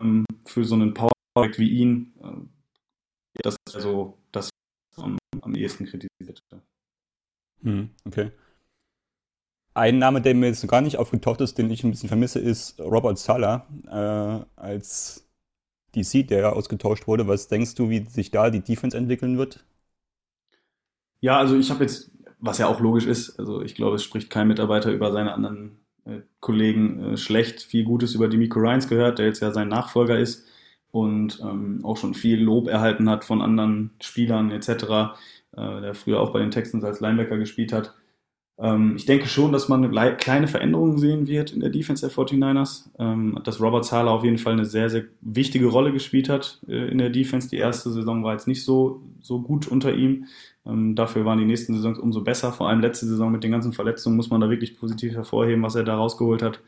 ähm, 0.00 0.24
für 0.44 0.64
so 0.64 0.74
einen 0.74 0.94
Power 0.94 1.10
wie 1.56 1.68
ihn, 1.68 2.14
äh, 2.22 3.42
das 3.42 3.56
ist 3.66 3.76
also 3.76 4.18
das 4.32 4.50
am, 4.96 5.18
am 5.40 5.54
ehesten 5.54 5.86
kritisiert. 5.86 6.40
Hm, 7.62 7.90
okay. 8.06 8.30
Ein 9.74 9.98
Name, 9.98 10.22
der 10.22 10.34
mir 10.34 10.46
jetzt 10.46 10.66
gar 10.68 10.80
nicht 10.80 10.96
aufgetaucht 10.96 11.42
ist, 11.42 11.58
den 11.58 11.70
ich 11.70 11.84
ein 11.84 11.90
bisschen 11.90 12.08
vermisse, 12.08 12.38
ist 12.38 12.80
Robert 12.80 13.18
Sala 13.18 13.66
äh, 13.86 14.60
als 14.60 15.28
DC, 15.94 16.26
der 16.26 16.54
ausgetauscht 16.54 17.06
wurde. 17.06 17.28
Was 17.28 17.48
denkst 17.48 17.74
du, 17.74 17.90
wie 17.90 18.04
sich 18.06 18.30
da 18.30 18.48
die 18.50 18.60
Defense 18.60 18.96
entwickeln 18.96 19.36
wird? 19.36 19.64
Ja, 21.20 21.38
also 21.38 21.56
ich 21.56 21.70
habe 21.70 21.84
jetzt, 21.84 22.10
was 22.38 22.58
ja 22.58 22.68
auch 22.68 22.80
logisch 22.80 23.06
ist, 23.06 23.38
also 23.38 23.62
ich 23.62 23.74
glaube, 23.74 23.96
es 23.96 24.04
spricht 24.04 24.30
kein 24.30 24.48
Mitarbeiter 24.48 24.90
über 24.92 25.12
seine 25.12 25.34
anderen 25.34 25.85
Kollegen 26.40 27.12
äh, 27.12 27.16
schlecht, 27.16 27.62
viel 27.62 27.84
Gutes 27.84 28.14
über 28.14 28.28
Demico 28.28 28.58
Ryans 28.58 28.88
gehört, 28.88 29.18
der 29.18 29.26
jetzt 29.26 29.40
ja 29.40 29.52
sein 29.52 29.68
Nachfolger 29.68 30.18
ist 30.18 30.46
und 30.90 31.40
ähm, 31.42 31.80
auch 31.84 31.96
schon 31.96 32.14
viel 32.14 32.42
Lob 32.42 32.68
erhalten 32.68 33.08
hat 33.10 33.24
von 33.24 33.42
anderen 33.42 33.90
Spielern 34.00 34.50
etc., 34.50 34.68
äh, 35.56 35.80
der 35.80 35.94
früher 35.94 36.20
auch 36.20 36.32
bei 36.32 36.40
den 36.40 36.50
Texans 36.50 36.84
als 36.84 37.00
Linebacker 37.00 37.38
gespielt 37.38 37.72
hat. 37.72 37.94
Ähm, 38.58 38.94
ich 38.96 39.04
denke 39.04 39.26
schon, 39.26 39.52
dass 39.52 39.68
man 39.68 39.84
eine 39.84 40.16
kleine 40.16 40.48
Veränderung 40.48 40.98
sehen 40.98 41.26
wird 41.26 41.52
in 41.52 41.60
der 41.60 41.70
Defense 41.70 42.06
der 42.06 42.14
49ers. 42.14 42.88
Ähm, 42.98 43.38
dass 43.44 43.60
Robert 43.60 43.84
Zahler 43.84 44.12
auf 44.12 44.24
jeden 44.24 44.38
Fall 44.38 44.54
eine 44.54 44.64
sehr, 44.64 44.88
sehr 44.88 45.04
wichtige 45.20 45.66
Rolle 45.66 45.92
gespielt 45.92 46.28
hat 46.28 46.60
äh, 46.68 46.88
in 46.90 46.98
der 46.98 47.10
Defense. 47.10 47.48
Die 47.48 47.58
erste 47.58 47.90
Saison 47.90 48.24
war 48.24 48.32
jetzt 48.32 48.48
nicht 48.48 48.64
so, 48.64 49.02
so 49.20 49.42
gut 49.42 49.66
unter 49.66 49.94
ihm. 49.94 50.26
Ähm, 50.66 50.94
dafür 50.94 51.24
waren 51.24 51.38
die 51.38 51.44
nächsten 51.44 51.74
Saisons 51.74 51.98
umso 51.98 52.22
besser. 52.22 52.52
Vor 52.52 52.68
allem 52.68 52.80
letzte 52.80 53.06
Saison 53.06 53.30
mit 53.30 53.44
den 53.44 53.52
ganzen 53.52 53.72
Verletzungen 53.72 54.16
muss 54.16 54.30
man 54.30 54.40
da 54.40 54.50
wirklich 54.50 54.78
positiv 54.78 55.14
hervorheben, 55.14 55.62
was 55.62 55.74
er 55.74 55.84
da 55.84 55.96
rausgeholt 55.96 56.42
hat. 56.42 56.60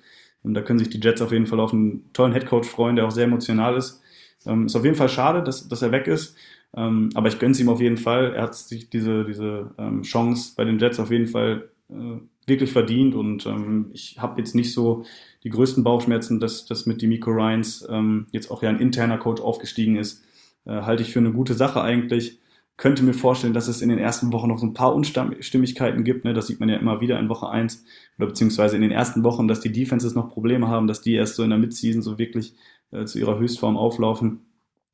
Und 0.43 0.55
da 0.55 0.63
können 0.63 0.79
sich 0.79 0.91
die 0.91 1.01
Jets 1.01 1.21
auf 1.21 1.33
jeden 1.33 1.47
Fall 1.47 1.61
auf 1.61 1.73
einen 1.73 2.13
tollen 2.13 2.33
Headcoach 2.33 2.65
freuen, 2.65 2.97
der 2.97 3.07
auch 3.07 3.11
sehr 3.11 3.25
emotional 3.25 3.77
ist. 3.77 4.01
Ähm, 4.47 4.67
ist 4.67 4.77
auf 4.77 4.85
jeden 4.85 4.97
Fall 4.97 5.09
schade, 5.09 5.43
dass, 5.43 5.69
dass 5.69 5.83
er 5.83 5.93
weg 5.93 6.07
ist. 6.07 6.37
Ähm, 6.77 7.11
aber 7.15 7.29
ich 7.29 7.39
gönne 7.39 7.53
es 7.53 7.61
ihm 7.61 7.69
auf 7.69 7.81
jeden 7.81 7.97
Fall. 7.97 8.35
Er 8.35 8.43
hat 8.43 8.55
sich 8.55 8.89
diese, 8.91 9.25
diese 9.25 9.71
Chance 10.03 10.53
bei 10.57 10.65
den 10.65 10.79
Jets 10.79 11.01
auf 11.01 11.11
jeden 11.11 11.27
Fall 11.27 11.71
äh, 11.91 12.19
wirklich 12.47 12.71
verdient. 12.71 13.15
Und 13.15 13.47
ich 13.93 14.19
habe 14.19 14.41
jetzt 14.41 14.55
nicht 14.55 14.73
so 14.73 15.05
die 15.45 15.51
größten 15.51 15.85
Bauchschmerzen, 15.85 16.41
dass 16.41 16.67
das 16.67 16.87
mit 16.87 17.03
Demico 17.03 17.31
Ryans 17.31 17.87
jetzt 18.33 18.51
auch 18.51 18.63
ja 18.63 18.71
ein 18.71 18.81
interner 18.81 19.19
Coach 19.19 19.43
aufgestiegen 19.43 19.97
ist. 19.97 20.25
Äh, 20.69 20.83
halte 20.83 21.03
ich 21.03 21.13
für 21.13 21.19
eine 21.19 21.33
gute 21.33 21.55
Sache 21.55 21.83
eigentlich 21.83 22.39
könnte 22.79 23.03
mir 23.03 23.13
vorstellen, 23.13 23.53
dass 23.53 23.69
es 23.69 23.83
in 23.83 23.89
den 23.89 23.99
ersten 23.99 24.33
Wochen 24.33 24.49
noch 24.49 24.59
so 24.59 24.67
ein 24.67 24.73
paar 24.73 24.95
Unstimmigkeiten 24.95 26.05
gibt. 26.05 26.25
Ne? 26.25 26.33
Das 26.33 26.47
sieht 26.47 26.61
man 26.61 26.69
ja 26.69 26.77
immer 26.77 27.01
wieder 27.01 27.19
in 27.19 27.29
Woche 27.29 27.51
eins 27.51 27.85
oder 28.17 28.29
beziehungsweise 28.29 28.77
in 28.77 28.83
den 28.83 28.93
ersten 28.93 29.25
Wochen, 29.25 29.49
dass 29.49 29.61
die 29.61 29.73
Defenses 29.73 30.15
noch 30.15 30.31
Probleme 30.31 30.69
haben, 30.69 30.87
dass 30.87 31.03
die 31.03 31.15
erst 31.15 31.35
so 31.35 31.43
in 31.43 31.51
der 31.51 31.59
Midseason 31.59 32.03
so 32.03 32.19
wirklich 32.19 32.55
äh, 32.93 33.05
zu 33.05 33.19
ihrer 33.19 33.39
Höchstform 33.39 33.77
auflaufen. 33.77 34.47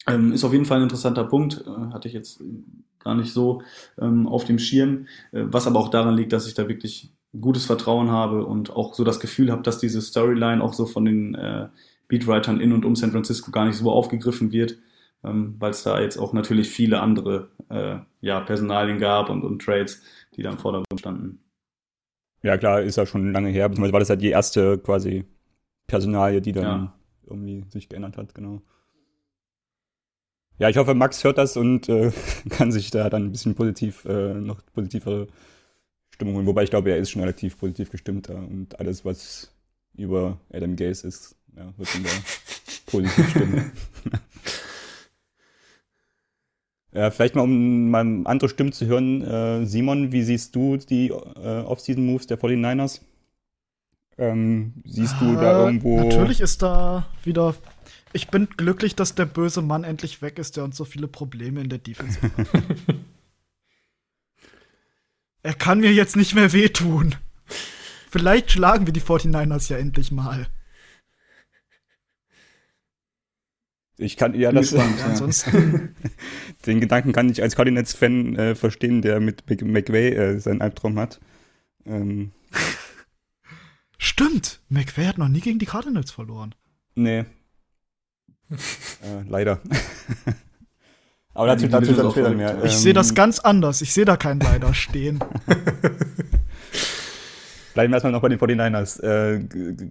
Ähm, 0.08 0.32
ist 0.32 0.44
auf 0.44 0.52
jeden 0.52 0.64
Fall 0.64 0.78
ein 0.78 0.84
interessanter 0.84 1.24
Punkt. 1.24 1.62
Äh, 1.66 1.92
hatte 1.92 2.08
ich 2.08 2.14
jetzt 2.14 2.42
gar 3.00 3.14
nicht 3.14 3.34
so 3.34 3.60
ähm, 4.00 4.26
auf 4.26 4.46
dem 4.46 4.58
Schirm. 4.58 5.06
Äh, 5.32 5.44
was 5.44 5.66
aber 5.66 5.78
auch 5.78 5.90
daran 5.90 6.16
liegt, 6.16 6.32
dass 6.32 6.46
ich 6.46 6.54
da 6.54 6.66
wirklich 6.68 7.12
gutes 7.38 7.66
Vertrauen 7.66 8.10
habe 8.10 8.46
und 8.46 8.70
auch 8.70 8.94
so 8.94 9.04
das 9.04 9.20
Gefühl 9.20 9.52
habe, 9.52 9.62
dass 9.62 9.78
diese 9.78 10.00
Storyline 10.00 10.64
auch 10.64 10.72
so 10.72 10.86
von 10.86 11.04
den 11.04 11.34
äh, 11.34 11.68
Beatwritern 12.08 12.60
in 12.60 12.72
und 12.72 12.86
um 12.86 12.96
San 12.96 13.12
Francisco 13.12 13.50
gar 13.50 13.66
nicht 13.66 13.76
so 13.76 13.90
aufgegriffen 13.90 14.52
wird 14.52 14.78
ähm, 15.24 15.56
weil 15.58 15.70
es 15.70 15.82
da 15.82 16.00
jetzt 16.00 16.18
auch 16.18 16.32
natürlich 16.32 16.68
viele 16.68 17.00
andere 17.00 17.48
äh, 17.70 17.96
ja, 18.20 18.40
Personalien 18.40 18.98
gab 18.98 19.30
und, 19.30 19.42
und 19.42 19.62
Trades, 19.62 20.02
die 20.36 20.42
da 20.42 20.50
im 20.50 20.58
Vordergrund 20.58 21.00
standen. 21.00 21.40
Ja, 22.42 22.58
klar, 22.58 22.82
ist 22.82 22.96
ja 22.96 23.06
schon 23.06 23.32
lange 23.32 23.48
her, 23.48 23.68
beziehungsweise 23.68 23.92
war 23.94 24.00
das 24.00 24.08
ja 24.10 24.16
die 24.16 24.28
erste 24.28 24.78
quasi 24.78 25.24
Personalie, 25.86 26.42
die 26.42 26.52
dann 26.52 26.64
ja. 26.64 26.94
irgendwie 27.26 27.64
sich 27.70 27.88
geändert 27.88 28.18
hat, 28.18 28.34
genau. 28.34 28.60
Ja, 30.58 30.68
ich 30.68 30.76
hoffe, 30.76 30.94
Max 30.94 31.24
hört 31.24 31.38
das 31.38 31.56
und 31.56 31.88
äh, 31.88 32.12
kann 32.50 32.70
sich 32.70 32.90
da 32.90 33.08
dann 33.08 33.24
ein 33.24 33.32
bisschen 33.32 33.54
positiv, 33.54 34.04
äh, 34.04 34.34
noch 34.34 34.60
positivere 34.72 35.26
Stimmung 36.10 36.36
holen. 36.36 36.46
Wobei 36.46 36.62
ich 36.62 36.70
glaube, 36.70 36.90
er 36.90 36.98
ist 36.98 37.10
schon 37.10 37.22
relativ 37.22 37.58
positiv 37.58 37.90
gestimmt 37.90 38.28
da 38.28 38.34
und 38.34 38.78
alles, 38.78 39.04
was 39.04 39.50
über 39.96 40.38
Adam 40.52 40.76
Gaze 40.76 41.08
ist, 41.08 41.36
ja, 41.56 41.72
wird 41.76 41.94
ihn 41.94 42.04
da 42.04 42.10
positiv 42.86 43.30
stimmen. 43.30 43.72
Ja, 46.94 47.10
vielleicht 47.10 47.34
mal, 47.34 47.42
um 47.42 47.90
mal 47.90 48.22
andere 48.24 48.48
Stimmen 48.48 48.72
zu 48.72 48.86
hören. 48.86 49.22
Äh, 49.22 49.66
Simon, 49.66 50.12
wie 50.12 50.22
siehst 50.22 50.54
du 50.54 50.76
die 50.76 51.08
äh, 51.08 51.60
Off-Season-Moves 51.62 52.28
der 52.28 52.38
49ers? 52.38 53.00
Ähm, 54.16 54.74
siehst 54.84 55.16
du 55.20 55.34
da 55.34 55.58
äh, 55.58 55.64
irgendwo. 55.64 56.04
Natürlich 56.04 56.40
ist 56.40 56.62
da 56.62 57.06
wieder. 57.24 57.56
Ich 58.12 58.28
bin 58.28 58.46
glücklich, 58.56 58.94
dass 58.94 59.16
der 59.16 59.26
böse 59.26 59.60
Mann 59.60 59.82
endlich 59.82 60.22
weg 60.22 60.38
ist, 60.38 60.56
der 60.56 60.62
uns 60.62 60.76
so 60.76 60.84
viele 60.84 61.08
Probleme 61.08 61.60
in 61.60 61.68
der 61.68 61.80
Defense 61.80 62.22
hat. 62.22 62.32
er 65.42 65.54
kann 65.54 65.80
mir 65.80 65.92
jetzt 65.92 66.14
nicht 66.14 66.36
mehr 66.36 66.52
wehtun. 66.52 67.16
Vielleicht 68.08 68.52
schlagen 68.52 68.86
wir 68.86 68.92
die 68.92 69.00
49ers 69.00 69.68
ja 69.68 69.78
endlich 69.78 70.12
mal. 70.12 70.46
Ich 73.96 74.16
kann 74.16 74.34
ja 74.34 74.50
das. 74.52 74.70
Spannend, 74.70 74.98
ja. 75.00 75.06
Ansonsten. 75.06 75.94
den 76.66 76.80
Gedanken 76.80 77.12
kann 77.12 77.28
ich 77.28 77.42
als 77.42 77.56
Cardinals-Fan 77.56 78.36
äh, 78.36 78.54
verstehen, 78.54 79.02
der 79.02 79.20
mit 79.20 79.44
McVay 79.62 80.08
äh, 80.10 80.38
seinen 80.38 80.60
Albtraum 80.60 80.98
hat. 80.98 81.20
Ähm. 81.86 82.32
Stimmt, 83.98 84.60
McVay 84.68 85.06
hat 85.06 85.18
noch 85.18 85.28
nie 85.28 85.40
gegen 85.40 85.58
die 85.58 85.66
Cardinals 85.66 86.10
verloren. 86.10 86.54
Nee. 86.94 87.18
äh, 88.50 89.22
leider. 89.28 89.60
Aber 91.32 91.48
dazu, 91.48 91.68
dazu 91.68 91.92
dann 91.94 92.10
später 92.10 92.30
mehr. 92.30 92.58
Ich 92.64 92.72
ähm, 92.72 92.78
sehe 92.78 92.92
das 92.92 93.14
ganz 93.14 93.38
anders. 93.40 93.82
Ich 93.82 93.92
sehe 93.92 94.04
da 94.04 94.16
keinen 94.16 94.40
Leider 94.40 94.74
stehen. 94.74 95.18
Bleiben 97.74 97.92
wir 97.92 97.96
erstmal 97.96 98.12
noch 98.12 98.22
bei 98.22 98.28
den 98.28 98.38
49ers. 98.38 99.02
Äh, 99.02 99.90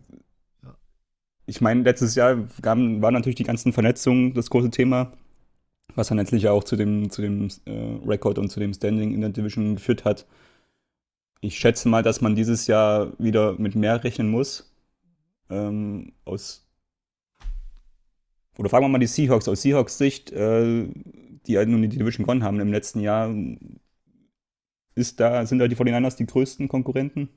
ich 1.45 1.61
meine, 1.61 1.83
letztes 1.83 2.15
Jahr 2.15 2.37
waren 2.61 3.13
natürlich 3.13 3.35
die 3.35 3.43
ganzen 3.43 3.73
Vernetzungen 3.73 4.33
das 4.33 4.49
große 4.49 4.69
Thema, 4.69 5.13
was 5.95 6.07
dann 6.07 6.17
letztlich 6.17 6.47
auch 6.47 6.63
zu 6.63 6.75
dem, 6.75 7.09
zu 7.09 7.21
dem 7.21 7.49
äh, 7.65 8.07
Rekord 8.07 8.39
und 8.39 8.49
zu 8.49 8.59
dem 8.59 8.73
Standing 8.73 9.13
in 9.13 9.21
der 9.21 9.29
Division 9.29 9.75
geführt 9.75 10.05
hat. 10.05 10.25
Ich 11.41 11.57
schätze 11.57 11.89
mal, 11.89 12.03
dass 12.03 12.21
man 12.21 12.35
dieses 12.35 12.67
Jahr 12.67 13.11
wieder 13.19 13.53
mit 13.59 13.75
mehr 13.75 14.03
rechnen 14.03 14.29
muss. 14.29 14.73
Ähm, 15.49 16.13
aus 16.23 16.63
oder 18.57 18.69
fragen 18.69 18.85
wir 18.85 18.89
mal 18.89 18.99
die 18.99 19.07
Seahawks 19.07 19.47
aus 19.47 19.61
Seahawks 19.61 19.97
Sicht, 19.97 20.31
äh, 20.31 20.87
die 21.47 21.57
halt 21.57 21.69
nun 21.69 21.81
die 21.81 21.89
Division 21.89 22.25
gewonnen 22.25 22.43
haben 22.43 22.59
im 22.59 22.71
letzten 22.71 22.99
Jahr. 22.99 23.33
Ist 24.95 25.19
da, 25.19 25.45
sind 25.45 25.59
da 25.59 25.67
die 25.67 25.75
49ers 25.75 26.17
die 26.17 26.27
größten 26.27 26.67
Konkurrenten? 26.67 27.29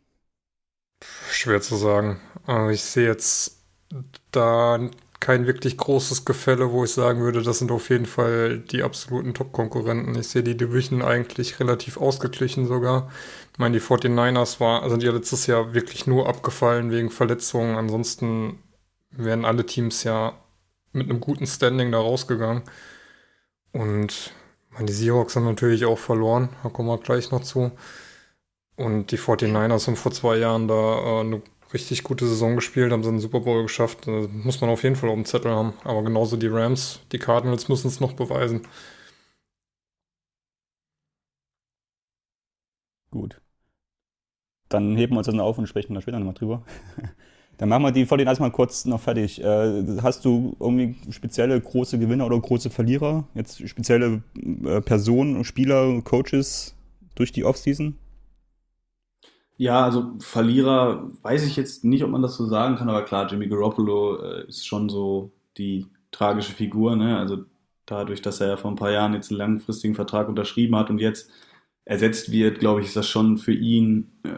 Schwer 1.30 1.60
zu 1.60 1.76
sagen. 1.76 2.20
Also 2.44 2.70
ich 2.70 2.82
sehe 2.82 3.06
jetzt 3.06 3.55
da 4.32 4.78
kein 5.20 5.46
wirklich 5.46 5.76
großes 5.78 6.24
Gefälle, 6.24 6.72
wo 6.72 6.84
ich 6.84 6.92
sagen 6.92 7.20
würde, 7.20 7.42
das 7.42 7.58
sind 7.58 7.70
auf 7.70 7.88
jeden 7.90 8.06
Fall 8.06 8.58
die 8.58 8.82
absoluten 8.82 9.34
Top-Konkurrenten. 9.34 10.14
Ich 10.14 10.28
sehe 10.28 10.42
die 10.42 10.56
Division 10.56 11.02
eigentlich 11.02 11.58
relativ 11.58 11.96
ausgeglichen 11.96 12.66
sogar. 12.66 13.10
Ich 13.52 13.58
meine, 13.58 13.78
die 13.78 13.84
49ers 13.84 14.60
war, 14.60 14.88
sind 14.90 15.02
ja 15.02 15.12
letztes 15.12 15.46
Jahr 15.46 15.72
wirklich 15.72 16.06
nur 16.06 16.28
abgefallen 16.28 16.90
wegen 16.90 17.10
Verletzungen. 17.10 17.76
Ansonsten 17.76 18.58
wären 19.10 19.44
alle 19.44 19.64
Teams 19.64 20.04
ja 20.04 20.34
mit 20.92 21.08
einem 21.08 21.20
guten 21.20 21.46
Standing 21.46 21.92
da 21.92 21.98
rausgegangen. 21.98 22.62
Und 23.72 24.32
meine, 24.76 24.86
die 24.86 24.92
Seahawks 24.92 25.36
haben 25.36 25.44
natürlich 25.44 25.84
auch 25.86 25.98
verloren, 25.98 26.50
da 26.62 26.68
kommen 26.68 26.88
wir 26.88 26.98
gleich 26.98 27.30
noch 27.30 27.42
zu. 27.42 27.72
Und 28.76 29.10
die 29.10 29.18
49ers 29.18 29.86
haben 29.86 29.96
vor 29.96 30.12
zwei 30.12 30.36
Jahren 30.36 30.68
da 30.68 30.74
äh, 30.74 31.20
eine 31.20 31.42
richtig 31.76 32.02
gute 32.04 32.26
Saison 32.26 32.56
gespielt, 32.56 32.90
haben 32.92 33.02
sie 33.02 33.10
einen 33.10 33.20
Super 33.20 33.40
Bowl 33.40 33.62
geschafft. 33.62 34.06
Das 34.06 34.28
muss 34.32 34.60
man 34.60 34.70
auf 34.70 34.82
jeden 34.82 34.96
Fall 34.96 35.10
auf 35.10 35.14
dem 35.14 35.26
Zettel 35.26 35.52
haben. 35.52 35.74
Aber 35.84 36.02
genauso 36.02 36.36
die 36.36 36.46
Rams, 36.48 37.00
die 37.12 37.18
Cardinals 37.18 37.68
müssen 37.68 37.88
es 37.88 38.00
noch 38.00 38.14
beweisen. 38.14 38.62
Gut. 43.10 43.40
Dann 44.68 44.96
heben 44.96 45.14
wir 45.14 45.18
uns 45.18 45.26
das 45.26 45.34
noch 45.34 45.44
auf 45.44 45.58
und 45.58 45.66
sprechen 45.68 45.94
da 45.94 46.00
später 46.00 46.18
nochmal 46.18 46.34
drüber. 46.34 46.64
Dann 47.58 47.68
machen 47.68 47.84
wir 47.84 47.92
die 47.92 48.04
vor 48.06 48.18
den 48.18 48.26
erstmal 48.26 48.50
kurz 48.50 48.84
noch 48.84 49.00
fertig. 49.00 49.42
Äh, 49.42 49.84
hast 50.02 50.24
du 50.24 50.56
irgendwie 50.60 50.96
spezielle 51.10 51.58
große 51.60 51.98
Gewinner 51.98 52.26
oder 52.26 52.38
große 52.38 52.70
Verlierer? 52.70 53.24
Jetzt 53.34 53.66
spezielle 53.68 54.22
äh, 54.64 54.80
Personen, 54.80 55.44
Spieler, 55.44 56.02
Coaches 56.02 56.74
durch 57.14 57.32
die 57.32 57.44
Offseason? 57.44 57.96
Ja, 59.58 59.84
also 59.84 60.12
Verlierer 60.20 61.10
weiß 61.22 61.46
ich 61.46 61.56
jetzt 61.56 61.82
nicht, 61.84 62.04
ob 62.04 62.10
man 62.10 62.20
das 62.22 62.36
so 62.36 62.46
sagen 62.46 62.76
kann, 62.76 62.88
aber 62.90 63.04
klar, 63.04 63.26
Jimmy 63.30 63.48
Garoppolo 63.48 64.22
äh, 64.22 64.48
ist 64.48 64.66
schon 64.66 64.88
so 64.90 65.32
die 65.56 65.86
tragische 66.10 66.52
Figur, 66.52 66.94
ne? 66.96 67.16
Also 67.18 67.44
dadurch, 67.86 68.20
dass 68.20 68.40
er 68.40 68.48
ja 68.48 68.56
vor 68.58 68.70
ein 68.70 68.76
paar 68.76 68.90
Jahren 68.90 69.14
jetzt 69.14 69.30
einen 69.30 69.38
langfristigen 69.38 69.94
Vertrag 69.94 70.28
unterschrieben 70.28 70.76
hat 70.76 70.90
und 70.90 70.98
jetzt 70.98 71.30
ersetzt 71.86 72.30
wird, 72.32 72.58
glaube 72.58 72.80
ich, 72.82 72.88
ist 72.88 72.96
das 72.96 73.08
schon 73.08 73.38
für 73.38 73.52
ihn 73.54 74.10
äh, 74.24 74.28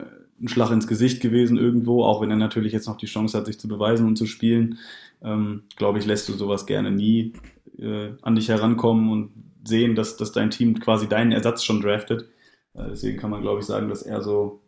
ein 0.41 0.49
Schlag 0.49 0.71
ins 0.71 0.87
Gesicht 0.87 1.21
gewesen 1.21 1.59
irgendwo, 1.59 2.05
auch 2.05 2.21
wenn 2.21 2.31
er 2.31 2.37
natürlich 2.37 2.73
jetzt 2.73 2.87
noch 2.87 2.97
die 2.97 3.07
Chance 3.07 3.37
hat, 3.37 3.47
sich 3.47 3.59
zu 3.59 3.67
beweisen 3.69 4.07
und 4.07 4.17
zu 4.17 4.27
spielen. 4.27 4.79
Ähm, 5.23 5.65
glaube 5.77 5.99
ich, 5.99 6.07
lässt 6.07 6.29
du 6.29 6.35
sowas 6.35 6.67
gerne 6.67 6.93
nie 6.93 7.33
äh, 7.79 8.11
an 8.23 8.37
dich 8.37 8.49
herankommen 8.49 9.11
und 9.11 9.33
sehen, 9.65 9.97
dass, 9.97 10.17
dass 10.17 10.31
dein 10.33 10.51
Team 10.51 10.79
quasi 10.79 11.09
deinen 11.09 11.33
Ersatz 11.33 11.65
schon 11.65 11.81
draftet. 11.81 12.29
Äh, 12.75 12.89
deswegen 12.91 13.19
kann 13.19 13.31
man, 13.31 13.43
glaube 13.43 13.61
ich, 13.61 13.67
sagen, 13.67 13.89
dass 13.89 14.03
er 14.03 14.23
so 14.23 14.61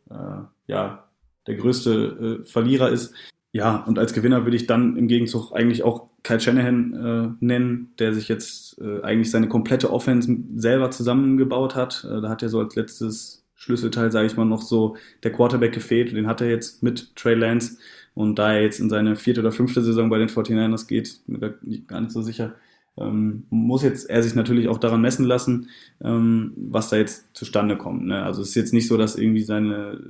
ja, 0.66 1.04
der 1.46 1.54
größte 1.56 2.40
äh, 2.42 2.44
Verlierer 2.44 2.90
ist. 2.90 3.14
Ja, 3.52 3.78
und 3.84 3.98
als 3.98 4.12
Gewinner 4.12 4.44
würde 4.44 4.56
ich 4.56 4.66
dann 4.66 4.96
im 4.96 5.08
Gegenzug 5.08 5.52
eigentlich 5.52 5.82
auch 5.82 6.08
Kyle 6.22 6.40
Shanahan 6.40 6.94
äh, 7.40 7.44
nennen, 7.44 7.92
der 7.98 8.14
sich 8.14 8.28
jetzt 8.28 8.80
äh, 8.80 9.02
eigentlich 9.02 9.30
seine 9.30 9.48
komplette 9.48 9.92
Offense 9.92 10.36
selber 10.54 10.90
zusammengebaut 10.90 11.74
hat. 11.74 12.04
Äh, 12.04 12.20
da 12.20 12.28
hat 12.28 12.42
er 12.42 12.48
so 12.48 12.60
als 12.60 12.76
letztes 12.76 13.44
Schlüsselteil, 13.54 14.12
sage 14.12 14.26
ich 14.26 14.36
mal, 14.36 14.44
noch 14.44 14.62
so 14.62 14.96
der 15.22 15.32
Quarterback 15.32 15.72
gefehlt. 15.72 16.12
Den 16.12 16.26
hat 16.26 16.40
er 16.40 16.48
jetzt 16.48 16.82
mit 16.82 17.16
Trey 17.16 17.34
Lance. 17.34 17.78
Und 18.14 18.38
da 18.38 18.52
er 18.52 18.62
jetzt 18.62 18.80
in 18.80 18.90
seine 18.90 19.16
vierte 19.16 19.40
oder 19.40 19.52
fünfte 19.52 19.82
Saison 19.82 20.10
bei 20.10 20.18
den 20.18 20.28
49ers 20.28 20.86
geht, 20.86 21.20
bin 21.26 21.40
mir 21.40 21.80
gar 21.86 22.00
nicht 22.00 22.12
so 22.12 22.22
sicher, 22.22 22.54
ähm, 22.98 23.46
muss 23.50 23.82
jetzt 23.82 24.08
er 24.08 24.22
sich 24.22 24.34
natürlich 24.34 24.68
auch 24.68 24.78
daran 24.78 25.00
messen 25.00 25.24
lassen, 25.24 25.68
ähm, 26.02 26.52
was 26.56 26.90
da 26.90 26.96
jetzt 26.96 27.28
zustande 27.34 27.76
kommt. 27.76 28.06
Ne? 28.06 28.22
Also 28.22 28.42
es 28.42 28.50
ist 28.50 28.54
jetzt 28.54 28.74
nicht 28.74 28.88
so, 28.88 28.96
dass 28.96 29.16
irgendwie 29.16 29.42
seine, 29.42 30.00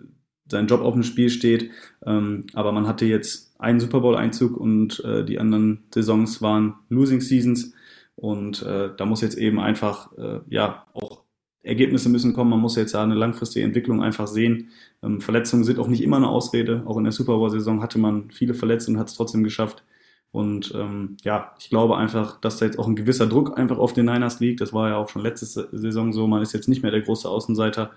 sein 0.51 0.67
Job 0.67 0.81
auf 0.81 0.95
dem 0.95 1.03
Spiel 1.03 1.31
steht, 1.31 1.71
ähm, 2.05 2.47
aber 2.55 2.73
man 2.73 2.87
hatte 2.87 3.07
jetzt 3.07 3.55
einen 3.61 3.81
Super 3.81 4.01
Bowl-Einzug 4.01 4.57
und 4.57 5.05
äh, 5.05 5.25
die 5.25 5.39
anderen 5.39 5.85
Saisons 5.95 6.43
waren 6.43 6.75
Losing 6.89 7.21
Seasons 7.21 7.75
und 8.17 8.63
äh, 8.63 8.91
da 8.97 9.07
muss 9.07 9.21
jetzt 9.21 9.39
eben 9.39 9.61
einfach 9.61 10.17
äh, 10.19 10.41
ja 10.49 10.87
auch 10.95 11.25
Ergebnisse 11.63 12.09
müssen 12.09 12.33
kommen. 12.33 12.51
Man 12.51 12.61
muss 12.61 12.77
jetzt 12.77 12.93
ja 12.93 13.03
eine 13.03 13.15
langfristige 13.15 13.65
Entwicklung 13.67 14.03
einfach 14.03 14.27
sehen. 14.27 14.69
Ähm, 15.03 15.21
Verletzungen 15.21 15.65
sind 15.65 15.79
auch 15.79 15.89
nicht 15.89 16.03
immer 16.03 16.17
eine 16.17 16.29
Ausrede. 16.29 16.83
Auch 16.87 16.97
in 16.97 17.05
der 17.05 17.13
Super 17.13 17.37
Bowl-Saison 17.37 17.83
hatte 17.83 17.99
man 17.99 18.31
viele 18.31 18.55
Verletzungen, 18.55 18.99
hat 18.99 19.09
es 19.09 19.15
trotzdem 19.15 19.43
geschafft. 19.45 19.85
Und 20.33 20.73
ähm, 20.77 21.17
ja, 21.25 21.55
ich 21.59 21.71
glaube 21.71 21.97
einfach, 21.97 22.41
dass 22.41 22.59
da 22.59 22.67
jetzt 22.67 22.79
auch 22.79 22.87
ein 22.87 22.95
gewisser 22.95 23.27
Druck 23.27 23.59
einfach 23.59 23.79
auf 23.79 23.93
den 23.93 24.07
Niners 24.07 24.39
liegt. 24.39 24.61
Das 24.61 24.73
war 24.73 24.89
ja 24.89 24.97
auch 24.97 25.09
schon 25.09 25.23
letzte 25.23 25.47
Saison 25.47 26.13
so. 26.13 26.27
Man 26.27 26.43
ist 26.43 26.53
jetzt 26.53 26.69
nicht 26.69 26.83
mehr 26.83 26.93
der 26.93 27.01
große 27.01 27.29
Außenseiter. 27.29 27.91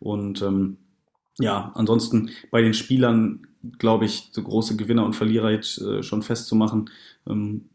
Und 0.00 0.42
ähm, 0.42 0.78
ja, 1.38 1.70
ansonsten 1.74 2.30
bei 2.50 2.62
den 2.62 2.74
Spielern, 2.74 3.46
glaube 3.78 4.06
ich, 4.06 4.30
so 4.32 4.42
große 4.42 4.76
Gewinner 4.76 5.04
und 5.04 5.14
Verlierer 5.14 5.50
jetzt 5.50 5.80
äh, 5.80 6.02
schon 6.02 6.22
festzumachen, 6.22 6.90
ähm, 7.28 7.66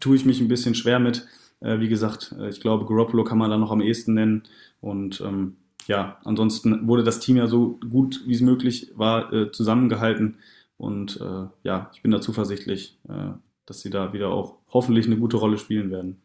tue 0.00 0.16
ich 0.16 0.24
mich 0.24 0.40
ein 0.40 0.48
bisschen 0.48 0.74
schwer 0.74 0.98
mit. 0.98 1.26
Äh, 1.60 1.78
wie 1.78 1.88
gesagt, 1.88 2.34
äh, 2.38 2.48
ich 2.48 2.60
glaube, 2.60 2.86
Garoppolo 2.86 3.22
kann 3.22 3.38
man 3.38 3.50
da 3.50 3.56
noch 3.56 3.70
am 3.70 3.80
ehesten 3.80 4.14
nennen. 4.14 4.42
Und 4.80 5.20
ähm, 5.20 5.56
ja, 5.86 6.18
ansonsten 6.24 6.86
wurde 6.88 7.04
das 7.04 7.20
Team 7.20 7.36
ja 7.36 7.46
so 7.46 7.78
gut 7.88 8.22
wie 8.26 8.34
es 8.34 8.40
möglich 8.40 8.92
war 8.96 9.32
äh, 9.32 9.52
zusammengehalten. 9.52 10.36
Und 10.78 11.20
äh, 11.20 11.46
ja, 11.64 11.90
ich 11.92 12.02
bin 12.02 12.12
da 12.12 12.20
zuversichtlich, 12.20 12.98
äh, 13.08 13.32
dass 13.66 13.80
sie 13.80 13.90
da 13.90 14.12
wieder 14.12 14.30
auch 14.30 14.56
hoffentlich 14.68 15.06
eine 15.06 15.18
gute 15.18 15.36
Rolle 15.36 15.58
spielen 15.58 15.90
werden. 15.90 16.22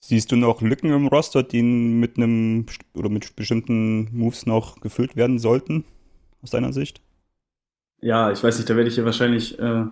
Siehst 0.00 0.32
du 0.32 0.36
noch 0.36 0.60
Lücken 0.62 0.90
im 0.90 1.06
Roster, 1.06 1.44
die 1.44 1.62
mit 1.62 2.16
einem 2.16 2.66
oder 2.94 3.08
mit 3.08 3.36
bestimmten 3.36 4.08
Moves 4.16 4.46
noch 4.46 4.80
gefüllt 4.80 5.14
werden 5.14 5.38
sollten, 5.38 5.84
aus 6.42 6.50
deiner 6.50 6.72
Sicht? 6.72 7.00
Ja, 8.00 8.32
ich 8.32 8.42
weiß 8.42 8.56
nicht, 8.56 8.68
da 8.68 8.74
werde 8.74 8.88
ich 8.88 8.96
hier 8.96 9.04
wahrscheinlich 9.04 9.56
äh, 9.60 9.84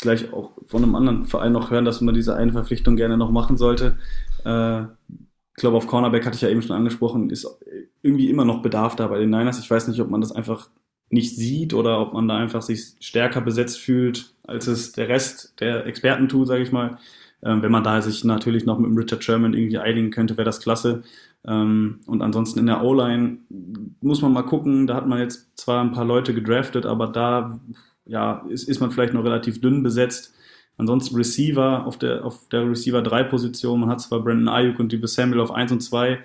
gleich 0.00 0.32
auch 0.34 0.52
von 0.66 0.82
einem 0.82 0.94
anderen 0.94 1.24
Verein 1.24 1.52
noch 1.52 1.70
hören, 1.70 1.86
dass 1.86 2.02
man 2.02 2.14
diese 2.14 2.36
eine 2.36 2.52
Verpflichtung 2.52 2.96
gerne 2.96 3.16
noch 3.16 3.30
machen 3.30 3.56
sollte. 3.56 3.96
Äh, 4.44 4.82
ich 4.82 5.60
glaube, 5.60 5.78
auf 5.78 5.86
Cornerback 5.86 6.26
hatte 6.26 6.36
ich 6.36 6.42
ja 6.42 6.50
eben 6.50 6.62
schon 6.62 6.76
angesprochen, 6.76 7.30
ist 7.30 7.46
irgendwie 8.02 8.28
immer 8.28 8.44
noch 8.44 8.60
Bedarf 8.60 8.96
da 8.96 9.06
bei 9.06 9.18
den 9.18 9.30
Niners. 9.30 9.58
Ich 9.58 9.70
weiß 9.70 9.88
nicht, 9.88 10.00
ob 10.00 10.10
man 10.10 10.20
das 10.20 10.30
einfach 10.30 10.68
nicht 11.10 11.36
sieht 11.36 11.74
oder 11.74 12.00
ob 12.00 12.12
man 12.12 12.28
da 12.28 12.36
einfach 12.36 12.62
sich 12.62 12.94
stärker 13.00 13.40
besetzt 13.40 13.78
fühlt, 13.78 14.34
als 14.46 14.66
es 14.66 14.92
der 14.92 15.08
Rest 15.08 15.58
der 15.60 15.86
Experten 15.86 16.28
tut, 16.28 16.46
sage 16.46 16.62
ich 16.62 16.72
mal. 16.72 16.98
Ähm, 17.42 17.62
wenn 17.62 17.72
man 17.72 17.84
da 17.84 18.02
sich 18.02 18.24
natürlich 18.24 18.64
noch 18.64 18.78
mit 18.78 18.90
dem 18.90 18.96
Richard 18.96 19.22
Sherman 19.22 19.54
irgendwie 19.54 19.78
einigen 19.78 20.10
könnte, 20.10 20.36
wäre 20.36 20.44
das 20.44 20.60
klasse. 20.60 21.02
Ähm, 21.46 22.00
und 22.06 22.20
ansonsten 22.20 22.58
in 22.58 22.66
der 22.66 22.82
O-Line 22.82 23.38
muss 24.00 24.22
man 24.22 24.32
mal 24.32 24.42
gucken. 24.42 24.86
Da 24.86 24.94
hat 24.94 25.06
man 25.06 25.20
jetzt 25.20 25.56
zwar 25.56 25.82
ein 25.82 25.92
paar 25.92 26.04
Leute 26.04 26.34
gedraftet, 26.34 26.84
aber 26.84 27.06
da 27.06 27.60
ja, 28.04 28.44
ist, 28.48 28.68
ist 28.68 28.80
man 28.80 28.90
vielleicht 28.90 29.14
noch 29.14 29.24
relativ 29.24 29.60
dünn 29.60 29.82
besetzt. 29.82 30.34
Ansonsten 30.76 31.16
Receiver 31.16 31.86
auf 31.86 31.98
der, 31.98 32.24
auf 32.24 32.48
der 32.48 32.68
Receiver 32.68 33.02
3 33.02 33.24
Position. 33.24 33.80
Man 33.80 33.90
hat 33.90 34.00
zwar 34.00 34.20
Brandon 34.20 34.48
Ayuk 34.48 34.78
und 34.78 34.92
Debo 34.92 35.06
Samuel 35.06 35.40
auf 35.40 35.50
1 35.50 35.72
und 35.72 35.80
2, 35.80 36.18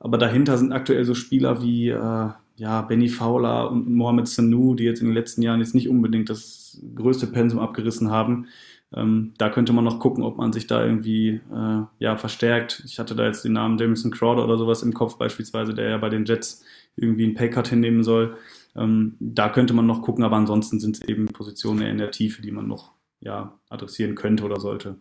aber 0.00 0.18
dahinter 0.18 0.56
sind 0.56 0.72
aktuell 0.72 1.04
so 1.04 1.14
Spieler 1.14 1.62
wie 1.62 1.88
äh, 1.88 2.28
ja, 2.58 2.82
Benny 2.82 3.08
Fowler 3.08 3.70
und 3.70 3.88
Mohamed 3.88 4.26
Sanu, 4.26 4.74
die 4.74 4.84
jetzt 4.84 5.00
in 5.00 5.06
den 5.06 5.14
letzten 5.14 5.42
Jahren 5.42 5.60
jetzt 5.60 5.74
nicht 5.74 5.88
unbedingt 5.88 6.28
das 6.28 6.82
größte 6.94 7.28
Pensum 7.28 7.60
abgerissen 7.60 8.10
haben. 8.10 8.48
Ähm, 8.92 9.32
da 9.38 9.48
könnte 9.48 9.72
man 9.72 9.84
noch 9.84 10.00
gucken, 10.00 10.24
ob 10.24 10.38
man 10.38 10.52
sich 10.52 10.66
da 10.66 10.84
irgendwie 10.84 11.40
äh, 11.52 11.82
ja, 11.98 12.16
verstärkt. 12.16 12.82
Ich 12.84 12.98
hatte 12.98 13.14
da 13.14 13.26
jetzt 13.26 13.44
den 13.44 13.52
Namen 13.52 13.78
Jamison 13.78 14.10
Crowder 14.10 14.44
oder 14.44 14.58
sowas 14.58 14.82
im 14.82 14.92
Kopf 14.92 15.18
beispielsweise, 15.18 15.72
der 15.72 15.88
ja 15.88 15.98
bei 15.98 16.08
den 16.08 16.24
Jets 16.24 16.64
irgendwie 16.96 17.24
einen 17.24 17.34
Paycut 17.34 17.68
hinnehmen 17.68 18.02
soll. 18.02 18.36
Ähm, 18.74 19.14
da 19.20 19.50
könnte 19.50 19.72
man 19.72 19.86
noch 19.86 20.02
gucken, 20.02 20.24
aber 20.24 20.36
ansonsten 20.36 20.80
sind 20.80 20.96
es 20.96 21.08
eben 21.08 21.26
Positionen 21.26 21.82
in 21.82 21.98
der 21.98 22.10
Tiefe, 22.10 22.42
die 22.42 22.50
man 22.50 22.66
noch 22.66 22.92
ja, 23.20 23.56
adressieren 23.68 24.16
könnte 24.16 24.44
oder 24.44 24.58
sollte. 24.58 24.96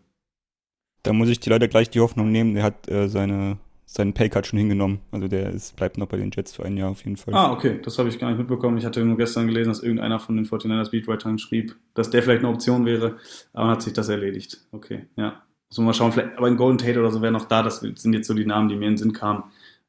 Da 1.02 1.14
muss 1.14 1.30
ich 1.30 1.40
dir 1.40 1.52
leider 1.52 1.68
gleich 1.68 1.90
die 1.90 2.02
Hoffnung 2.02 2.32
nehmen, 2.32 2.54
der 2.54 2.64
hat 2.64 2.88
äh, 2.90 3.08
seine, 3.08 3.58
seinen 3.90 4.14
Paycard 4.14 4.46
schon 4.46 4.60
hingenommen. 4.60 5.00
Also 5.12 5.30
der 5.30 5.50
ist, 5.52 5.78
bleibt 5.78 5.98
noch 5.98 6.08
bei 6.08 6.18
den 6.18 6.30
Jets 6.30 6.54
für 6.54 6.66
ein 6.66 6.76
Jahr 6.76 6.92
auf 6.92 7.06
jeden 7.06 7.16
Fall. 7.16 7.34
Ah, 7.34 7.54
okay, 7.54 7.80
das 7.82 7.98
habe 7.98 8.10
ich 8.10 8.20
gar 8.20 8.30
nicht 8.30 8.38
mitbekommen. 8.38 8.78
Ich 8.78 8.86
hatte 8.86 9.04
nur 9.04 9.18
gestern 9.18 9.48
gelesen, 9.48 9.70
dass 9.70 9.82
irgendeiner 9.82 10.20
von 10.20 10.36
den 10.36 10.46
49ers 10.46 10.92
Beatwritern 10.92 11.40
schrieb, 11.40 11.74
dass 11.94 12.10
der 12.10 12.22
vielleicht 12.22 12.44
eine 12.44 12.54
Option 12.54 12.86
wäre, 12.86 13.16
aber 13.54 13.64
dann 13.64 13.72
hat 13.72 13.82
sich 13.82 13.94
das 13.94 14.10
erledigt. 14.10 14.60
Okay, 14.74 15.06
ja. 15.16 15.42
Muss 15.70 15.78
man 15.78 15.88
mal 15.88 15.94
schauen, 15.94 16.12
vielleicht, 16.12 16.38
aber 16.38 16.48
ein 16.48 16.58
Golden 16.58 16.78
Tate 16.78 17.00
oder 17.00 17.12
so 17.12 17.22
wäre 17.22 17.32
noch 17.32 17.46
da, 17.46 17.64
das 17.64 17.80
sind 17.80 18.14
jetzt 18.14 18.28
so 18.28 18.34
die 18.34 18.46
Namen, 18.46 18.68
die 18.68 18.76
mir 18.76 18.88
in 18.88 18.94
den 18.94 18.98
Sinn 18.98 19.14
kamen. 19.14 19.46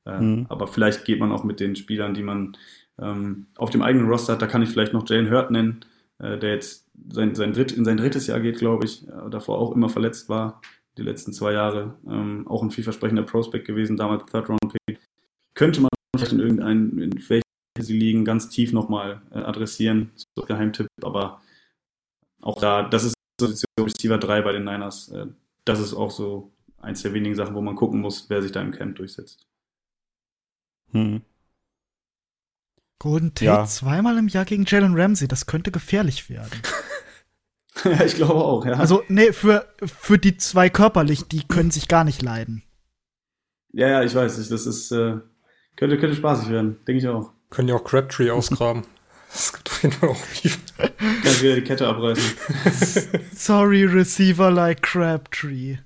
Äh, 0.06 0.20
mhm. 0.20 0.46
Aber 0.48 0.68
vielleicht 0.68 1.04
geht 1.04 1.18
man 1.18 1.32
auch 1.32 1.42
mit 1.42 1.58
den 1.58 1.74
Spielern, 1.74 2.14
die 2.14 2.22
man 2.22 2.56
ähm, 3.00 3.46
auf 3.56 3.70
dem 3.70 3.82
eigenen 3.82 4.08
Roster 4.08 4.34
hat. 4.34 4.42
Da 4.42 4.46
kann 4.46 4.62
ich 4.62 4.70
vielleicht 4.70 4.92
noch 4.92 5.08
Jalen 5.08 5.30
Hurt 5.30 5.50
nennen, 5.50 5.84
äh, 6.18 6.38
der 6.38 6.54
jetzt 6.54 6.88
sein, 7.10 7.34
sein 7.34 7.52
dritt, 7.52 7.72
in 7.72 7.84
sein 7.84 7.96
drittes 7.96 8.28
Jahr 8.28 8.40
geht, 8.40 8.58
glaube 8.58 8.86
ich, 8.86 9.08
äh, 9.08 9.30
davor 9.30 9.58
auch 9.58 9.72
immer 9.72 9.88
verletzt 9.88 10.28
war, 10.28 10.60
die 10.98 11.02
letzten 11.02 11.32
zwei 11.32 11.52
Jahre. 11.52 11.96
Ähm, 12.06 12.46
auch 12.48 12.62
ein 12.62 12.70
vielversprechender 12.70 13.22
Prospect 13.22 13.66
gewesen, 13.66 13.96
damals 13.96 14.26
Third 14.26 14.48
Round 14.48 14.74
Pick. 14.86 15.00
Könnte 15.54 15.80
man 15.80 15.90
vielleicht 16.14 16.32
in 16.32 16.40
irgendeinen, 16.40 16.98
in 16.98 17.28
welche 17.28 17.42
sie 17.78 17.98
liegen, 17.98 18.24
ganz 18.24 18.48
tief 18.48 18.72
nochmal 18.72 19.22
äh, 19.30 19.38
adressieren, 19.38 20.10
so 20.14 20.44
Geheimtipp, 20.44 20.88
aber 21.02 21.40
auch 22.42 22.60
da, 22.60 22.82
das 22.82 23.04
ist 23.04 23.14
Position 23.38 23.66
Receiver 23.78 24.18
3 24.18 24.42
bei 24.42 24.52
den 24.52 24.64
Niners. 24.64 25.08
Äh, 25.10 25.26
das 25.64 25.80
ist 25.80 25.94
auch 25.94 26.10
so 26.10 26.52
eins 26.80 27.02
der 27.02 27.14
wenigen 27.14 27.34
Sachen, 27.34 27.54
wo 27.54 27.60
man 27.60 27.76
gucken 27.76 28.00
muss, 28.00 28.28
wer 28.28 28.42
sich 28.42 28.52
da 28.52 28.60
im 28.60 28.72
Camp 28.72 28.96
durchsetzt. 28.96 29.46
Hm. 30.92 31.22
Golden 32.98 33.34
Tate 33.34 33.44
ja. 33.44 33.64
zweimal 33.64 34.18
im 34.18 34.28
Jahr 34.28 34.44
gegen 34.44 34.64
Jalen 34.66 34.98
Ramsey, 34.98 35.28
das 35.28 35.46
könnte 35.46 35.70
gefährlich 35.70 36.28
werden. 36.30 36.50
ja, 37.84 38.04
ich 38.04 38.14
glaube 38.14 38.34
auch, 38.34 38.64
ja. 38.64 38.74
Also, 38.74 39.02
nee, 39.08 39.32
für, 39.32 39.66
für 39.84 40.18
die 40.18 40.36
zwei 40.36 40.68
körperlich, 40.70 41.28
die 41.28 41.46
können 41.46 41.70
sich 41.70 41.88
gar 41.88 42.04
nicht 42.04 42.22
leiden. 42.22 42.62
Ja, 43.72 43.88
ja, 43.88 44.02
ich 44.02 44.14
weiß 44.14 44.38
nicht, 44.38 44.50
das 44.50 44.66
ist, 44.66 44.90
äh, 44.92 45.18
könnte, 45.76 45.98
könnte 45.98 46.16
spaßig 46.16 46.50
werden, 46.50 46.78
denke 46.86 46.98
ich 46.98 47.08
auch. 47.08 47.32
Können 47.50 47.68
ja 47.68 47.76
auch 47.76 47.84
Crabtree 47.84 48.30
ausgraben. 48.30 48.82
Das 49.30 49.52
gibt 49.52 49.70
auf 49.70 49.82
jeden 49.82 49.94
Fall 49.94 50.08
auch 50.08 50.16
Beef. 50.42 50.58
Kannst 51.22 51.42
wieder 51.42 51.56
die 51.56 51.62
Kette 51.62 51.86
abreißen. 51.86 52.38
Sorry, 53.34 53.84
Receiver 53.84 54.50
like 54.50 54.80
Crabtree. 54.80 55.76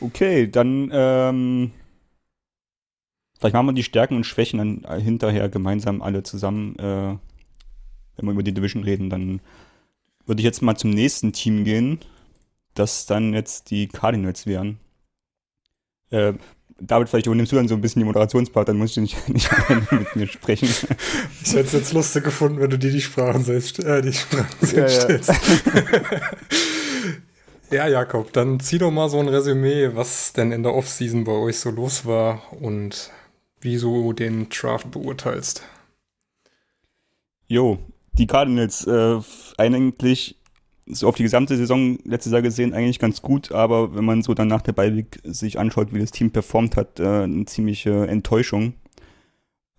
Okay, 0.00 0.50
dann 0.50 0.90
ähm, 0.92 1.70
Vielleicht 3.40 3.54
machen 3.54 3.68
wir 3.68 3.72
die 3.72 3.82
Stärken 3.82 4.16
und 4.16 4.24
Schwächen 4.24 4.58
dann 4.58 5.00
hinterher 5.00 5.48
gemeinsam 5.48 6.02
alle 6.02 6.22
zusammen, 6.22 6.76
äh, 6.78 7.16
wenn 8.20 8.28
wir 8.28 8.32
über 8.32 8.42
die 8.42 8.54
Division 8.54 8.84
reden. 8.84 9.10
Dann 9.10 9.40
würde 10.26 10.40
ich 10.40 10.44
jetzt 10.44 10.62
mal 10.62 10.76
zum 10.76 10.90
nächsten 10.90 11.32
Team 11.32 11.64
gehen, 11.64 11.98
das 12.74 13.06
dann 13.06 13.34
jetzt 13.34 13.70
die 13.70 13.88
Cardinals 13.88 14.46
wären. 14.46 14.78
Äh, 16.10 16.34
David, 16.80 17.10
vielleicht 17.10 17.26
übernimmst 17.26 17.52
du 17.52 17.56
dann 17.56 17.68
so 17.68 17.74
ein 17.74 17.82
bisschen 17.82 18.00
die 18.00 18.06
Moderationspart, 18.06 18.68
dann 18.68 18.78
musst 18.78 18.96
du 18.96 19.02
nicht, 19.02 19.28
nicht 19.28 19.50
mit 19.90 20.16
mir 20.16 20.26
sprechen. 20.26 20.68
Ich 21.42 21.52
hätte 21.52 21.60
es 21.60 21.72
jetzt 21.72 21.92
lustig 21.92 22.24
gefunden, 22.24 22.60
wenn 22.60 22.70
du 22.70 22.78
dir 22.78 22.90
die 22.90 23.02
Sprachen 23.02 23.44
selbst, 23.44 23.78
äh, 23.80 24.00
die 24.00 24.12
Sprachen 24.12 24.46
selbst 24.60 24.96
ja, 24.96 25.00
stellst. 25.00 25.28
Ja. 25.30 25.36
ja, 27.76 27.88
Jakob, 27.88 28.32
dann 28.32 28.60
zieh 28.60 28.78
doch 28.78 28.90
mal 28.90 29.10
so 29.10 29.20
ein 29.20 29.28
Resümee, 29.28 29.90
was 29.94 30.32
denn 30.32 30.52
in 30.52 30.62
der 30.62 30.74
Offseason 30.74 31.24
bei 31.24 31.32
euch 31.32 31.58
so 31.58 31.70
los 31.70 32.06
war 32.06 32.42
und 32.60 33.10
wie 33.60 33.78
du 33.78 34.14
den 34.14 34.48
Draft 34.48 34.90
beurteilst. 34.90 35.62
Jo, 37.46 37.78
die 38.20 38.26
Cardinals 38.26 38.86
äh, 38.86 39.18
eigentlich 39.56 40.36
so 40.86 41.08
auf 41.08 41.16
die 41.16 41.22
gesamte 41.22 41.56
Saison 41.56 41.98
letztes 42.04 42.32
Jahr 42.32 42.42
gesehen 42.42 42.74
eigentlich 42.74 42.98
ganz 42.98 43.22
gut, 43.22 43.52
aber 43.52 43.94
wenn 43.94 44.04
man 44.04 44.22
so 44.22 44.34
dann 44.34 44.48
nach 44.48 44.62
der 44.62 44.72
Beiweg 44.72 45.20
sich 45.24 45.58
anschaut, 45.58 45.94
wie 45.94 46.00
das 46.00 46.10
Team 46.10 46.30
performt 46.30 46.76
hat, 46.76 47.00
äh, 47.00 47.22
eine 47.22 47.46
ziemliche 47.46 48.06
Enttäuschung. 48.06 48.74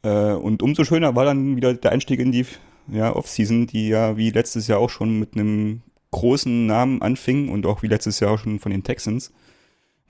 Äh, 0.04 0.34
und 0.34 0.63
umso 0.63 0.84
schöner 0.84 1.15
war 1.15 1.25
dann 1.25 1.56
wieder 1.56 1.73
der 1.73 1.91
Einstieg 1.91 2.19
in 2.19 2.32
die 2.32 2.45
ja, 2.88 3.15
Offseason, 3.15 3.67
die 3.67 3.89
ja 3.89 4.17
wie 4.17 4.32
letztes 4.32 4.67
Jahr 4.67 4.80
auch 4.80 4.89
schon 4.89 5.19
mit 5.19 5.36
einem 5.36 5.82
großen 6.10 6.65
Namen 6.65 7.01
anfing 7.01 7.49
und 7.49 7.65
auch 7.65 7.84
wie 7.84 7.88
letztes 7.88 8.19
Jahr 8.19 8.32
auch 8.32 8.39
schon 8.39 8.60
von 8.60 8.71
den 8.71 8.84
Texans. 8.84 9.32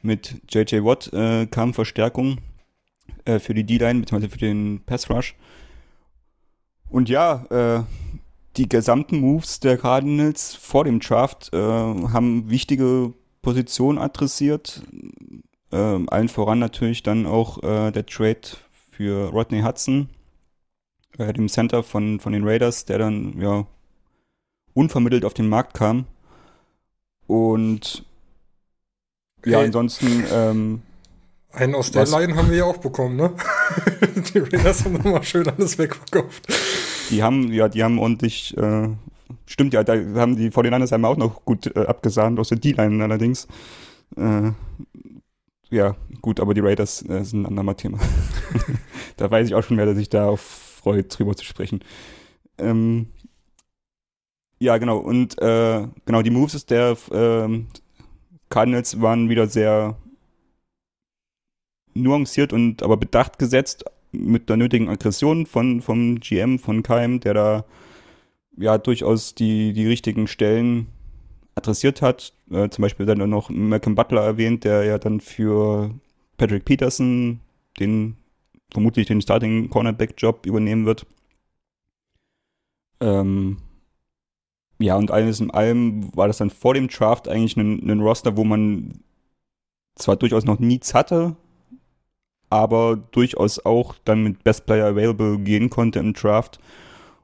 Mit 0.02 0.41
JJ 0.50 0.84
Watt 0.84 1.12
äh, 1.13 1.48
kam 1.48 1.74
Verstärkung 1.74 2.38
äh, 3.26 3.39
für 3.39 3.54
die 3.54 3.65
D-Line, 3.65 4.00
beziehungsweise 4.00 4.32
für 4.32 4.39
den 4.39 4.82
Pass 4.86 5.10
Rush. 5.10 5.36
Und 6.89 7.08
ja, 7.08 7.46
äh, 7.50 7.84
die 8.58 8.68
gesamten 8.68 9.20
Moves 9.20 9.60
der 9.60 9.78
Cardinals 9.78 10.56
vor 10.56 10.84
dem 10.84 11.00
Draft 11.00 11.54
äh, 11.54 11.58
haben 11.58 12.50
wichtige 12.50 13.14
Positionen 13.42 13.98
adressiert. 13.98 14.84
Ähm, 15.72 16.10
allen 16.10 16.28
voran 16.30 16.60
natürlich 16.60 17.02
dann 17.02 17.26
auch 17.26 17.64
äh, 17.64 17.92
der 17.92 18.06
Trade 18.06 18.42
für 18.92 19.30
Rodney 19.30 19.62
Hudson, 19.62 20.10
äh, 21.18 21.32
dem 21.32 21.48
Center 21.48 21.82
von, 21.82 22.20
von 22.20 22.34
den 22.34 22.46
Raiders, 22.46 22.86
der 22.86 22.98
dann 22.98 23.40
ja 23.40 23.66
unvermittelt 24.74 25.24
auf 25.26 25.34
den 25.34 25.48
Markt 25.48 25.74
kam. 25.74 26.06
Und 27.28 28.06
ja, 29.46 29.60
Hey. 29.60 29.66
ansonsten 29.68 30.26
ähm, 30.32 30.82
Einen 31.54 31.76
aus 31.76 31.92
der 31.92 32.04
Was? 32.04 32.12
Line 32.12 32.36
haben 32.36 32.50
wir 32.50 32.58
ja 32.58 32.66
auch 32.66 32.78
bekommen, 32.78 33.18
ne? 33.18 33.34
die 34.34 34.40
Raiders 34.40 34.86
haben 34.86 34.94
nochmal 34.94 35.24
schön 35.24 35.48
alles 35.50 35.78
wegverkauft. 35.78 36.48
Die 37.10 37.22
haben, 37.22 37.52
ja, 37.52 37.68
die 37.68 37.84
haben 37.84 38.00
ordentlich, 38.00 38.56
äh, 38.58 38.88
stimmt 39.46 39.74
ja, 39.74 39.84
da 39.84 39.94
haben 40.20 40.38
die 40.38 40.50
49ers 40.50 40.94
einmal 40.94 41.12
auch 41.12 41.18
noch 41.18 41.44
gut 41.44 41.76
äh, 41.76 41.86
abgesahnt, 41.86 42.40
aus 42.40 42.50
der 42.50 42.60
D-Line 42.60 43.04
allerdings. 43.04 43.48
Äh, 44.16 44.52
ja, 45.70 45.96
gut, 46.22 46.40
aber 46.40 46.54
die 46.54 46.62
Raiders 46.62 47.04
äh, 47.10 47.24
sind 47.24 47.46
ein 47.46 47.60
anderes 47.60 47.78
Thema. 47.78 48.00
da 49.18 49.30
weiß 49.30 49.48
ich 49.48 49.56
auch 49.56 49.64
schon, 49.64 49.78
wer 49.78 49.94
sich 49.94 50.10
da 50.10 50.28
auf 50.28 50.42
freut, 50.82 51.18
drüber 51.18 51.36
zu 51.36 51.46
sprechen. 51.46 51.84
Ähm, 52.58 53.08
ja, 54.60 54.78
genau, 54.78 54.98
und 54.98 55.40
äh, 55.42 55.88
genau, 56.06 56.22
die 56.22 56.30
Moves 56.30 56.66
der 56.66 56.98
ähm, 57.12 57.68
Cardinals 58.50 59.02
waren 59.02 59.30
wieder 59.30 59.48
sehr 59.48 59.98
nuanciert 61.93 62.54
und 62.54 62.84
aber 62.84 62.97
bedacht 62.97 63.39
gesetzt 63.39 63.86
mit 64.12 64.49
der 64.49 64.58
nötigen 64.58 64.89
Aggression 64.89 65.45
von 65.45 65.82
vom 65.82 66.19
GM 66.19 66.60
von 66.60 66.84
Keim, 66.84 67.19
der 67.19 67.34
da 67.34 67.65
ja 68.58 68.77
durchaus 68.77 69.36
die 69.36 69.73
die 69.73 69.88
richtigen 69.88 70.27
Stellen 70.27 70.88
adressiert 71.56 72.01
hat. 72.01 72.34
Äh, 72.51 72.69
zum 72.69 72.82
Beispiel 72.82 73.06
dann 73.06 73.30
noch 73.30 73.49
Malcolm 73.49 73.95
Butler 73.95 74.23
erwähnt, 74.23 74.63
der 74.63 74.84
ja 74.84 74.97
dann 74.97 75.19
für 75.19 75.91
Patrick 76.38 76.65
Peterson 76.65 77.39
den 77.80 78.15
vermutlich 78.71 79.08
den 79.08 79.21
Starting 79.21 79.69
Cornerback 79.69 80.13
Job 80.17 80.45
übernehmen 80.45 80.86
wird. 80.86 81.06
Ähm, 83.01 83.58
ja, 84.80 84.95
und 84.95 85.12
alles 85.12 85.39
in 85.39 85.51
allem 85.51 86.15
war 86.15 86.27
das 86.27 86.38
dann 86.38 86.49
vor 86.49 86.73
dem 86.73 86.88
Draft 86.88 87.27
eigentlich 87.27 87.58
ein, 87.58 87.88
ein 87.89 87.99
Roster, 87.99 88.38
wo 88.38 88.43
man 88.43 89.01
zwar 89.95 90.15
durchaus 90.15 90.45
noch 90.45 90.60
Needs 90.60 90.93
hatte, 90.93 91.36
aber 92.52 92.98
durchaus 93.12 93.66
auch 93.66 93.96
dann 94.06 94.24
mit 94.24 94.44
Best 94.44 94.66
Player 94.66 94.88
Available 94.88 95.40
gehen 95.40 95.70
konnte 95.70 96.00
im 96.00 96.14
Draft. 96.14 96.60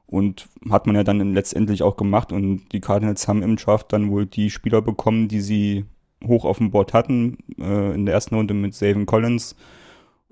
Und 0.06 0.48
hat 0.70 0.86
man 0.86 0.96
ja 0.96 1.04
dann 1.04 1.34
letztendlich 1.34 1.82
auch 1.82 1.96
gemacht. 1.96 2.32
Und 2.32 2.62
die 2.72 2.80
Cardinals 2.80 3.28
haben 3.28 3.42
im 3.42 3.56
Draft 3.56 3.92
dann 3.92 4.10
wohl 4.10 4.24
die 4.24 4.48
Spieler 4.48 4.80
bekommen, 4.80 5.28
die 5.28 5.42
sie 5.42 5.84
hoch 6.26 6.46
auf 6.46 6.58
dem 6.58 6.70
Board 6.70 6.94
hatten. 6.94 7.36
Äh, 7.60 7.94
in 7.94 8.06
der 8.06 8.14
ersten 8.14 8.34
Runde 8.34 8.54
mit 8.54 8.74
Savin 8.74 9.04
Collins 9.04 9.54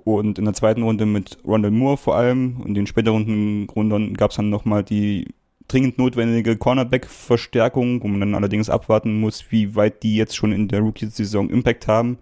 und 0.06 0.38
in 0.38 0.44
der 0.44 0.54
zweiten 0.54 0.82
Runde 0.82 1.04
mit 1.04 1.38
Rondell 1.44 1.72
Moore 1.72 1.96
vor 1.96 2.16
allem. 2.16 2.60
Und 2.60 2.68
in 2.68 2.74
den 2.74 2.86
späteren 2.86 3.66
Runden 3.68 4.14
gab 4.14 4.30
es 4.30 4.36
dann 4.36 4.50
nochmal 4.50 4.82
die 4.82 5.34
dringend 5.68 5.98
notwendige 5.98 6.56
Cornerback-Verstärkung, 6.56 8.02
wo 8.02 8.08
man 8.08 8.20
dann 8.20 8.34
allerdings 8.34 8.70
abwarten 8.70 9.20
muss, 9.20 9.46
wie 9.50 9.74
weit 9.74 10.04
die 10.04 10.16
jetzt 10.16 10.36
schon 10.36 10.52
in 10.52 10.68
der 10.68 10.80
Rookie-Saison 10.80 11.50
Impact 11.50 11.88
haben. 11.88 12.18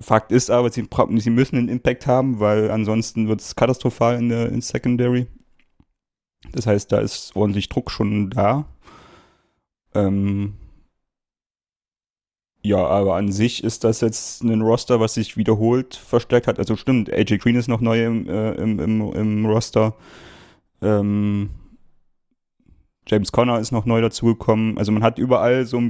Fakt 0.00 0.30
ist 0.30 0.50
aber, 0.50 0.70
sie, 0.70 0.88
sie 1.16 1.30
müssen 1.30 1.56
einen 1.56 1.68
Impact 1.68 2.06
haben, 2.06 2.38
weil 2.38 2.70
ansonsten 2.70 3.28
wird 3.28 3.40
es 3.40 3.56
katastrophal 3.56 4.16
in 4.16 4.28
der 4.28 4.50
in 4.50 4.60
Secondary. 4.60 5.26
Das 6.52 6.66
heißt, 6.66 6.92
da 6.92 7.00
ist 7.00 7.34
ordentlich 7.34 7.68
Druck 7.68 7.90
schon 7.90 8.30
da. 8.30 8.66
Ähm 9.94 10.54
ja, 12.62 12.84
aber 12.86 13.16
an 13.16 13.32
sich 13.32 13.64
ist 13.64 13.84
das 13.84 14.00
jetzt 14.00 14.42
ein 14.42 14.60
Roster, 14.60 15.00
was 15.00 15.14
sich 15.14 15.36
wiederholt 15.36 15.96
verstärkt 15.96 16.46
hat. 16.46 16.58
Also 16.58 16.76
stimmt, 16.76 17.12
AJ 17.12 17.38
Green 17.38 17.56
ist 17.56 17.68
noch 17.68 17.80
neu 17.80 18.04
im, 18.04 18.28
äh, 18.28 18.52
im, 18.52 18.78
im, 18.78 19.12
im 19.12 19.46
Roster. 19.46 19.94
Ähm 20.80 21.50
James 23.06 23.32
Conner 23.32 23.58
ist 23.58 23.72
noch 23.72 23.86
neu 23.86 24.00
dazugekommen. 24.00 24.78
Also 24.78 24.92
man 24.92 25.02
hat 25.02 25.18
überall 25.18 25.64
so, 25.66 25.82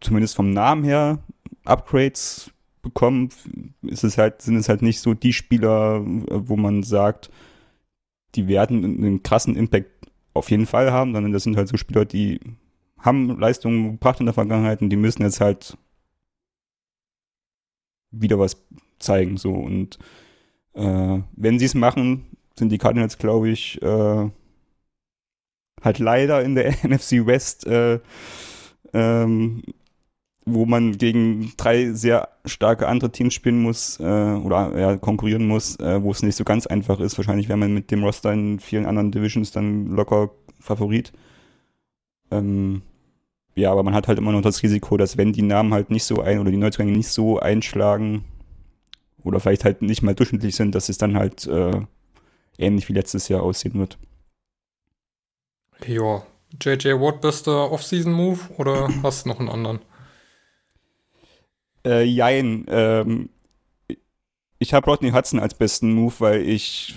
zumindest 0.00 0.36
vom 0.36 0.52
Namen 0.52 0.84
her, 0.84 1.18
Upgrades 1.64 2.52
bekommen. 2.82 3.30
Ist 3.82 4.04
es 4.04 4.18
halt, 4.18 4.42
sind 4.42 4.56
es 4.56 4.68
halt 4.68 4.82
nicht 4.82 5.00
so 5.00 5.14
die 5.14 5.32
Spieler, 5.32 5.96
äh, 5.96 6.48
wo 6.48 6.56
man 6.56 6.82
sagt, 6.82 7.30
die 8.34 8.48
werden 8.48 8.84
einen 8.84 9.22
krassen 9.22 9.56
Impact 9.56 9.90
auf 10.34 10.50
jeden 10.50 10.66
Fall 10.66 10.92
haben, 10.92 11.12
sondern 11.12 11.32
das 11.32 11.42
sind 11.42 11.56
halt 11.56 11.68
so 11.68 11.76
Spieler, 11.76 12.04
die 12.04 12.40
haben 12.98 13.38
Leistungen 13.38 13.92
gebracht 13.92 14.20
in 14.20 14.26
der 14.26 14.34
Vergangenheit 14.34 14.82
und 14.82 14.90
die 14.90 14.96
müssen 14.96 15.22
jetzt 15.22 15.40
halt 15.40 15.76
wieder 18.10 18.38
was 18.38 18.62
zeigen. 18.98 19.36
So 19.36 19.52
und 19.52 19.98
äh, 20.74 21.18
wenn 21.32 21.58
sie 21.58 21.64
es 21.64 21.74
machen, 21.74 22.26
sind 22.58 22.70
die 22.70 22.78
Cardinals, 22.78 23.18
glaube 23.18 23.48
ich, 23.48 23.80
äh, 23.82 24.30
halt 25.82 25.98
leider 25.98 26.42
in 26.42 26.54
der 26.54 26.72
NFC 26.84 27.26
West, 27.26 27.66
äh, 27.66 28.00
ähm, 28.92 29.62
wo 30.54 30.66
man 30.66 30.98
gegen 30.98 31.52
drei 31.56 31.92
sehr 31.92 32.28
starke 32.44 32.88
andere 32.88 33.10
Teams 33.10 33.34
spielen 33.34 33.60
muss 33.60 33.98
äh, 34.00 34.02
oder 34.02 34.78
ja, 34.78 34.96
konkurrieren 34.96 35.46
muss, 35.46 35.76
äh, 35.80 36.02
wo 36.02 36.10
es 36.10 36.22
nicht 36.22 36.36
so 36.36 36.44
ganz 36.44 36.66
einfach 36.66 37.00
ist. 37.00 37.18
Wahrscheinlich 37.18 37.48
wäre 37.48 37.58
man 37.58 37.74
mit 37.74 37.90
dem 37.90 38.04
Roster 38.04 38.32
in 38.32 38.60
vielen 38.60 38.86
anderen 38.86 39.10
Divisions 39.10 39.52
dann 39.52 39.86
locker 39.86 40.30
Favorit. 40.60 41.12
Ähm, 42.30 42.82
ja, 43.54 43.72
aber 43.72 43.82
man 43.82 43.94
hat 43.94 44.08
halt 44.08 44.18
immer 44.18 44.32
noch 44.32 44.42
das 44.42 44.62
Risiko, 44.62 44.96
dass 44.96 45.16
wenn 45.16 45.32
die 45.32 45.42
Namen 45.42 45.74
halt 45.74 45.90
nicht 45.90 46.04
so 46.04 46.20
ein 46.22 46.38
oder 46.38 46.50
die 46.50 46.56
Neuzugänge 46.56 46.92
nicht 46.92 47.08
so 47.08 47.38
einschlagen 47.38 48.24
oder 49.22 49.40
vielleicht 49.40 49.64
halt 49.64 49.82
nicht 49.82 50.02
mal 50.02 50.14
durchschnittlich 50.14 50.56
sind, 50.56 50.74
dass 50.74 50.88
es 50.88 50.98
dann 50.98 51.16
halt 51.16 51.46
äh, 51.46 51.82
ähnlich 52.58 52.88
wie 52.88 52.92
letztes 52.94 53.28
Jahr 53.28 53.42
aussehen 53.42 53.74
wird. 53.74 53.98
Ja. 55.86 56.22
JJ 56.60 57.00
Watt, 57.00 57.20
bester 57.20 57.70
Off-Season-Move 57.70 58.38
oder 58.58 58.88
hast 59.02 59.24
du 59.24 59.28
noch 59.28 59.38
einen 59.38 59.48
anderen? 59.48 59.78
Äh, 61.84 62.04
jein. 62.04 62.64
Ähm, 62.68 63.30
ich 64.58 64.74
habe 64.74 64.90
Rodney 64.90 65.10
Hudson 65.10 65.40
als 65.40 65.54
besten 65.54 65.94
Move, 65.94 66.14
weil 66.18 66.48
ich 66.48 66.94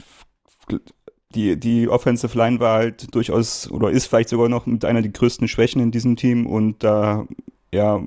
die, 1.33 1.59
die 1.59 1.87
Offensive 1.87 2.37
Line 2.37 2.59
war 2.59 2.79
halt 2.79 3.13
durchaus 3.15 3.69
oder 3.71 3.89
ist 3.89 4.07
vielleicht 4.07 4.29
sogar 4.29 4.49
noch 4.49 4.65
mit 4.65 4.85
einer 4.85 5.01
der 5.01 5.11
größten 5.11 5.47
Schwächen 5.47 5.81
in 5.81 5.91
diesem 5.91 6.15
Team 6.15 6.45
und 6.45 6.83
da 6.83 7.25
ja 7.73 8.03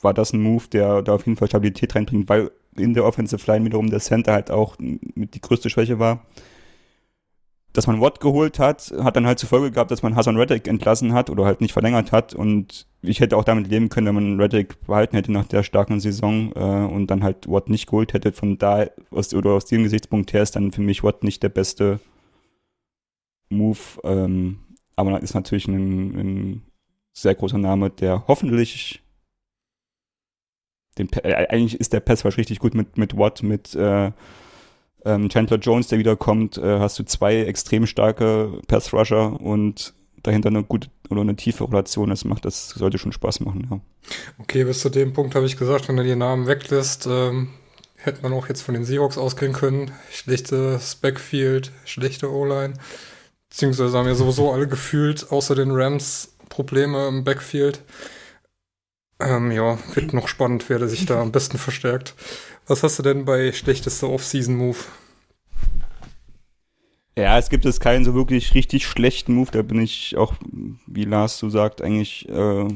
war 0.00 0.14
das 0.14 0.32
ein 0.32 0.42
Move, 0.42 0.64
der 0.72 1.02
da 1.02 1.14
auf 1.14 1.26
jeden 1.26 1.36
Fall 1.36 1.48
Stabilität 1.48 1.94
reinbringt, 1.94 2.28
weil 2.28 2.50
in 2.76 2.94
der 2.94 3.04
Offensive 3.04 3.50
Line 3.50 3.64
wiederum 3.64 3.90
der 3.90 4.00
Center 4.00 4.32
halt 4.32 4.50
auch 4.50 4.76
mit 4.78 5.34
die 5.34 5.40
größte 5.40 5.70
Schwäche 5.70 5.98
war. 5.98 6.24
Dass 7.72 7.86
man 7.86 8.00
Watt 8.00 8.20
geholt 8.20 8.58
hat, 8.58 8.92
hat 9.02 9.16
dann 9.16 9.26
halt 9.26 9.38
zur 9.38 9.48
Folge 9.48 9.70
gehabt, 9.70 9.90
dass 9.90 10.02
man 10.02 10.14
Hassan 10.14 10.36
Reddick 10.36 10.68
entlassen 10.68 11.14
hat 11.14 11.30
oder 11.30 11.46
halt 11.46 11.62
nicht 11.62 11.72
verlängert 11.72 12.12
hat 12.12 12.34
und 12.34 12.86
ich 13.00 13.20
hätte 13.20 13.36
auch 13.36 13.44
damit 13.44 13.68
leben 13.68 13.88
können, 13.88 14.06
wenn 14.08 14.14
man 14.14 14.40
Reddick 14.40 14.80
behalten 14.86 15.16
hätte 15.16 15.32
nach 15.32 15.46
der 15.46 15.62
starken 15.62 15.98
Saison 15.98 16.52
äh, 16.54 16.92
und 16.92 17.08
dann 17.08 17.24
halt 17.24 17.48
Watt 17.48 17.68
nicht 17.68 17.86
geholt 17.86 18.12
hätte. 18.12 18.32
Von 18.32 18.58
da 18.58 18.86
aus, 19.10 19.34
oder 19.34 19.52
aus 19.52 19.64
dem 19.64 19.82
Gesichtspunkt 19.82 20.32
her 20.32 20.42
ist 20.42 20.54
dann 20.54 20.70
für 20.70 20.82
mich 20.82 21.02
Watt 21.02 21.24
nicht 21.24 21.42
der 21.42 21.48
beste 21.48 21.98
Move. 23.48 23.78
Ähm, 24.04 24.58
aber 24.94 25.20
ist 25.22 25.34
natürlich 25.34 25.66
ein, 25.66 26.18
ein 26.18 26.62
sehr 27.12 27.34
großer 27.34 27.58
Name, 27.58 27.90
der 27.90 28.24
hoffentlich 28.28 29.02
den, 30.98 31.08
äh, 31.24 31.46
eigentlich 31.48 31.80
ist 31.80 31.92
der 31.92 32.00
Pass 32.00 32.24
richtig 32.24 32.58
gut 32.58 32.74
mit, 32.74 32.98
mit 32.98 33.16
Watt, 33.16 33.42
mit 33.42 33.74
äh, 33.74 34.12
ähm, 35.04 35.28
Chandler 35.28 35.58
Jones, 35.58 35.88
der 35.88 35.98
wiederkommt, 35.98 36.58
äh, 36.58 36.78
hast 36.78 36.98
du 36.98 37.04
zwei 37.04 37.42
extrem 37.42 37.86
starke 37.86 38.60
Pass 38.68 38.92
Rusher 38.92 39.40
und 39.40 39.94
dahinter 40.22 40.48
eine 40.48 40.62
gute 40.62 40.88
oder 41.10 41.20
eine 41.22 41.36
tiefe 41.36 41.68
Relation. 41.68 42.10
Das 42.10 42.24
macht, 42.24 42.44
das 42.44 42.70
sollte 42.70 42.98
schon 42.98 43.12
Spaß 43.12 43.40
machen, 43.40 43.68
ja. 43.70 43.80
Okay, 44.38 44.64
bis 44.64 44.80
zu 44.80 44.88
dem 44.88 45.12
Punkt 45.12 45.34
habe 45.34 45.46
ich 45.46 45.56
gesagt, 45.56 45.88
wenn 45.88 45.98
er 45.98 46.04
die 46.04 46.16
Namen 46.16 46.46
weglässt, 46.46 47.06
ähm, 47.10 47.50
hätte 47.96 48.22
man 48.22 48.32
auch 48.32 48.48
jetzt 48.48 48.62
von 48.62 48.74
den 48.74 48.84
Seahawks 48.84 49.18
ausgehen 49.18 49.52
können. 49.52 49.90
Schlechtes 50.10 50.96
Backfield, 50.96 51.72
schlechte 51.84 52.30
O-Line. 52.32 52.74
Beziehungsweise 53.50 53.96
haben 53.96 54.08
ja 54.08 54.14
sowieso 54.14 54.50
alle 54.52 54.66
gefühlt, 54.66 55.30
außer 55.30 55.54
den 55.54 55.70
Rams, 55.70 56.34
Probleme 56.48 57.08
im 57.08 57.24
Backfield. 57.24 57.82
Ähm, 59.20 59.52
ja, 59.52 59.78
wird 59.94 60.12
noch 60.14 60.28
spannend, 60.28 60.68
wer 60.68 60.86
sich 60.88 61.06
da 61.06 61.20
am 61.20 61.32
besten 61.32 61.58
verstärkt. 61.58 62.14
Was 62.66 62.82
hast 62.82 62.98
du 62.98 63.02
denn 63.02 63.24
bei 63.24 63.52
schlechtester 63.52 64.08
Off-Season-Move? 64.08 64.78
Ja, 67.16 67.38
es 67.38 67.50
gibt 67.50 67.64
jetzt 67.64 67.80
keinen 67.80 68.04
so 68.04 68.14
wirklich 68.14 68.54
richtig 68.54 68.86
schlechten 68.86 69.34
Move. 69.34 69.50
Da 69.52 69.62
bin 69.62 69.80
ich 69.80 70.16
auch, 70.16 70.34
wie 70.86 71.04
Lars 71.04 71.38
so 71.38 71.50
sagt, 71.50 71.82
eigentlich 71.82 72.26
äh, 72.28 72.68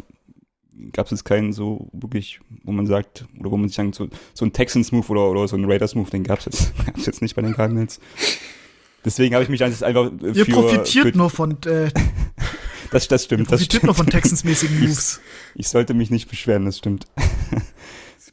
gab 0.92 1.07
es 1.07 1.12
jetzt 1.12 1.25
keinen 1.25 1.53
so 1.53 1.88
wirklich 1.92 2.40
wo 2.64 2.72
man 2.72 2.87
sagt, 2.87 3.27
oder 3.38 3.51
wo 3.51 3.57
man 3.57 3.68
sich 3.68 3.77
sagt, 3.77 3.94
so, 3.94 4.09
so 4.35 4.44
ein 4.44 4.53
Texans-Move 4.53 5.07
oder, 5.09 5.31
oder 5.31 5.49
so 5.49 5.57
ein 5.57 5.64
Raiders-Move, 5.64 6.11
den 6.11 6.25
gab's 6.25 6.44
jetzt, 6.44 6.72
gab's 6.87 7.07
jetzt 7.07 7.22
nicht 7.22 7.35
bei 7.35 7.42
den 7.42 7.55
Cardinals. 7.55 8.01
Deswegen 9.05 9.35
habe 9.35 9.44
ich 9.44 9.49
mich 9.49 9.62
einfach 9.62 10.11
für. 10.20 10.33
Ihr 10.33 10.44
profitiert 10.46 11.12
für, 11.12 11.16
nur 11.16 11.31
von. 11.31 11.53
Äh, 11.64 11.90
das, 12.90 13.07
das 13.07 13.25
stimmt. 13.25 13.42
ihr 13.42 13.46
profitiert 13.46 13.51
das 13.51 13.64
stimmt. 13.64 13.85
nur 13.85 13.94
von 13.94 14.07
Texans-mäßigen 14.07 14.81
Moves. 14.81 15.20
Ich, 15.55 15.61
ich, 15.61 15.68
sollte 15.68 15.94
mich 15.94 16.11
nicht 16.11 16.29
beschweren, 16.29 16.64
das 16.64 16.79
stimmt. 16.79 17.07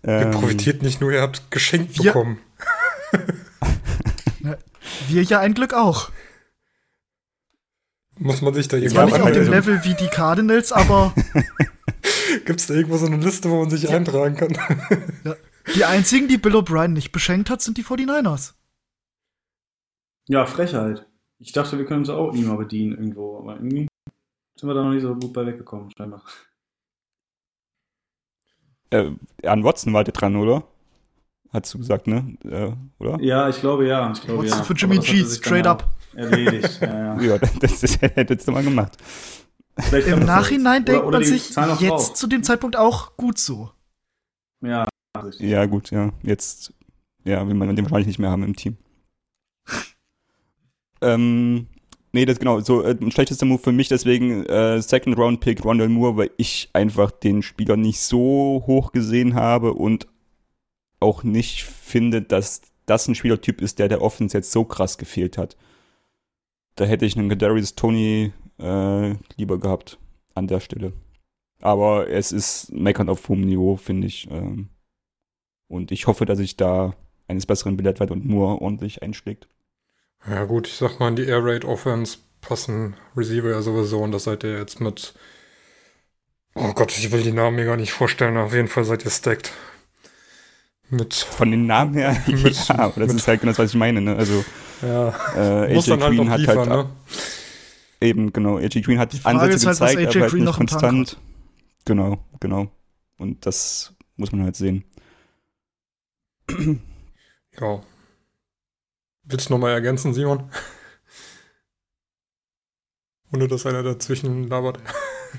ihr 0.06 0.32
profitiert 0.32 0.84
nicht 0.84 1.02
nur, 1.02 1.12
ihr 1.12 1.22
habt 1.22 1.52
geschenkt 1.52 1.98
wir, 1.98 2.12
bekommen. 2.12 2.40
wir 5.08 5.24
ja 5.24 5.40
ein 5.40 5.54
Glück 5.54 5.74
auch. 5.74 6.10
Muss 8.20 8.42
man 8.42 8.54
sich 8.54 8.68
da 8.68 8.78
irgendwie. 8.78 8.94
Zwar 8.94 9.06
nicht 9.06 9.20
auf 9.20 9.32
dem 9.32 9.50
Level 9.50 9.84
wie 9.84 9.96
die 9.96 10.08
Cardinals, 10.08 10.72
aber. 10.72 11.14
Gibt 12.46 12.60
es 12.60 12.68
da 12.68 12.74
irgendwo 12.74 12.98
so 12.98 13.06
eine 13.06 13.18
Liste, 13.18 13.50
wo 13.50 13.60
man 13.60 13.70
sich 13.70 13.84
ja. 13.84 13.92
eintragen 13.92 14.36
kann? 14.36 14.58
ja. 15.24 15.36
Die 15.76 15.86
einzigen, 15.86 16.28
die 16.28 16.38
Bill 16.38 16.56
O'Brien 16.56 16.90
nicht 16.90 17.12
beschenkt 17.12 17.50
hat, 17.50 17.62
sind 17.62 17.78
die 17.78 17.84
49ers. 17.84 18.54
Ja, 20.28 20.46
Frechheit. 20.46 21.06
Ich 21.40 21.52
dachte, 21.52 21.78
wir 21.78 21.86
können 21.86 22.06
sie 22.06 22.14
auch 22.14 22.34
nie 22.34 22.44
mal 22.44 22.58
bedienen 22.58 22.94
irgendwo, 22.94 23.40
aber 23.40 23.56
irgendwie 23.56 23.88
sind 24.58 24.70
wir 24.70 24.74
da 24.74 24.84
noch 24.84 24.94
nicht 24.94 25.02
so 25.02 25.16
gut 25.16 25.34
bei 25.34 25.46
weggekommen, 25.46 25.92
scheinbar. 25.98 26.24
Äh, 28.94 29.12
an 29.48 29.64
Watson 29.64 29.92
war 29.94 30.04
der 30.04 30.14
dran, 30.14 30.36
oder? 30.36 30.64
Hast 31.52 31.74
du 31.74 31.80
gesagt, 31.80 32.06
ne? 32.06 32.38
Äh, 32.44 32.74
oder? 33.04 33.20
Ja, 33.22 33.50
ich 33.50 33.60
glaube 33.60 33.88
ja. 33.88 34.12
Ich 34.12 34.22
glaube, 34.22 34.44
Watson 34.44 34.60
ja. 34.60 34.64
für 34.64 34.74
Jimmy 34.74 35.00
G, 35.00 35.26
straight 35.26 35.66
up. 35.66 35.90
Erledigt, 36.14 36.80
ja, 36.80 37.16
ja. 37.16 37.22
ja, 37.22 37.38
das, 37.38 37.82
das 37.82 38.00
hättest 38.02 38.48
du 38.48 38.52
mal 38.52 38.64
gemacht. 38.64 38.98
Im 39.92 40.20
Nachhinein 40.20 40.86
denkt 40.86 41.00
oder, 41.00 41.08
oder 41.08 41.20
man 41.20 41.28
sich 41.28 41.56
jetzt 41.56 41.58
drauf. 41.58 42.14
zu 42.14 42.28
dem 42.28 42.44
Zeitpunkt 42.44 42.76
auch 42.76 43.18
gut 43.18 43.40
so. 43.40 43.72
Ja, 44.62 44.88
richtig. 45.24 45.50
Ja, 45.50 45.66
gut, 45.66 45.90
ja. 45.90 46.12
Jetzt, 46.22 46.72
ja, 47.24 47.48
will 47.48 47.56
man 47.56 47.76
den 47.76 47.86
wahrscheinlich 47.86 48.08
nicht 48.08 48.20
mehr 48.20 48.30
haben 48.30 48.44
im 48.44 48.56
Team. 48.56 48.78
ähm, 51.02 51.68
nee, 52.14 52.26
das 52.26 52.40
genau, 52.40 52.62
so 52.62 52.84
äh, 52.84 52.96
ein 53.00 53.12
schlechtester 53.12 53.46
Move 53.46 53.62
für 53.62 53.72
mich, 53.72 53.90
deswegen 53.90 54.46
äh, 54.46 54.82
Second 54.82 55.18
Round 55.18 55.42
Pick 55.42 55.66
Rondell 55.66 55.90
Moore, 55.90 56.18
weil 56.18 56.32
ich 56.38 56.70
einfach 56.74 57.12
den 57.12 57.42
Spieler 57.42 57.76
nicht 57.76 58.00
so 58.00 58.64
hoch 58.66 58.92
gesehen 58.92 59.34
habe 59.36 59.74
und 59.74 60.08
auch 61.00 61.24
nicht 61.24 61.64
finde, 61.64 62.22
dass 62.22 62.62
das 62.86 63.08
ein 63.08 63.16
Spielertyp 63.16 63.62
ist, 63.62 63.80
der 63.80 63.90
der 63.90 64.02
Offense 64.02 64.38
jetzt 64.38 64.52
so 64.52 64.64
krass 64.64 64.98
gefehlt 64.98 65.38
hat. 65.38 65.58
Da 66.76 66.86
hätte 66.86 67.06
ich 67.06 67.18
einen 67.18 67.30
Kadarius 67.30 67.76
Tony 67.76 68.32
äh, 68.60 69.16
lieber 69.38 69.60
gehabt 69.60 70.00
an 70.34 70.48
der 70.48 70.60
Stelle. 70.60 70.94
Aber 71.62 72.10
es 72.10 72.32
ist 72.32 72.74
meckern 72.74 73.10
auf 73.10 73.30
hohem 73.30 73.42
Niveau, 73.42 73.78
finde 73.78 74.08
ich. 74.08 74.28
Ähm, 74.32 74.70
und 75.68 75.92
ich 75.92 76.08
hoffe, 76.08 76.26
dass 76.26 76.40
ich 76.40 76.58
da 76.58 76.94
eines 77.28 77.46
Besseren 77.46 77.78
belehrt 77.78 78.00
werde 78.00 78.14
und 78.14 78.26
nur 78.26 78.62
ordentlich 78.62 79.02
einschlägt. 79.02 79.48
Ja 80.30 80.46
gut, 80.46 80.68
ich 80.68 80.76
sag 80.76 81.00
mal, 81.00 81.10
in 81.10 81.16
die 81.16 81.26
Air 81.26 81.44
Raid 81.44 81.66
Offense 81.66 82.18
passen 82.42 82.96
Receiver 83.16 83.50
ja 83.50 83.62
sowieso 83.62 84.02
und 84.02 84.12
das 84.12 84.24
seid 84.26 84.44
ihr 84.44 84.58
jetzt 84.58 84.80
mit 84.80 85.14
Oh 86.56 86.72
Gott, 86.74 86.96
ich 86.98 87.12
will 87.12 87.24
die 87.24 87.32
Namen 87.32 87.56
mir 87.56 87.66
gar 87.66 87.78
nicht 87.78 87.92
vorstellen. 87.94 88.38
Auf 88.38 88.54
jeden 88.54 88.68
Fall 88.68 88.84
seid 88.86 89.04
ihr 89.06 89.12
stacked. 89.12 89.52
Mit 90.90 91.14
Von 91.16 91.50
den 91.50 91.66
Namen 91.66 91.96
her, 91.96 92.16
Mit- 92.28 92.68
ja, 92.68 92.76
aber 92.80 93.00
das 93.02 93.08
mit- 93.08 93.18
ist 93.18 93.28
halt 93.28 93.42
genau 93.42 93.52
das, 93.52 93.60
was 93.60 93.70
ich 93.72 93.76
meine. 93.76 94.02
Ne? 94.02 94.16
Also 94.16 94.46
ja, 94.82 95.10
äh, 95.36 95.76
AJ 95.78 95.82
halt 95.90 96.02
Green 96.02 96.30
hat 96.30 96.40
liefern, 96.40 96.70
halt 96.70 96.88
ne? 96.88 96.90
eben, 98.02 98.32
genau, 98.34 98.58
AJ 98.58 98.82
Green 98.82 99.00
hat 99.00 99.14
Die 99.14 99.20
Frage 99.20 99.40
Ansätze 99.40 99.70
ist 99.72 99.82
halt, 99.82 99.98
gezeigt, 99.98 100.16
AJ 100.16 100.18
aber 100.24 100.32
halt 100.32 100.34
nicht 100.42 100.54
konstant. 100.58 101.18
Genau, 101.86 102.24
genau. 102.40 102.68
Und 103.18 103.46
das 103.46 103.94
muss 104.18 104.32
man 104.32 104.44
halt 104.44 104.56
sehen. 104.56 104.84
Ja. 107.60 107.82
Willst 109.26 109.50
du 109.50 109.54
nochmal 109.54 109.72
ergänzen, 109.72 110.14
Simon? 110.14 110.50
Ohne 113.34 113.48
dass 113.48 113.66
einer 113.66 113.84
dazwischen 113.84 114.48
labert. 114.48 114.80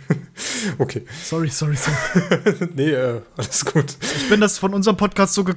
okay. 0.79 1.05
Sorry, 1.23 1.49
sorry, 1.49 1.77
sorry. 1.77 2.69
nee, 2.75 2.91
äh, 2.91 3.21
alles 3.37 3.65
gut. 3.65 3.97
Ich 4.01 4.29
bin 4.29 4.41
das 4.41 4.59
von 4.59 4.75
unserem 4.75 4.97
Podcast 4.97 5.35
so 5.35 5.45
ge 5.45 5.55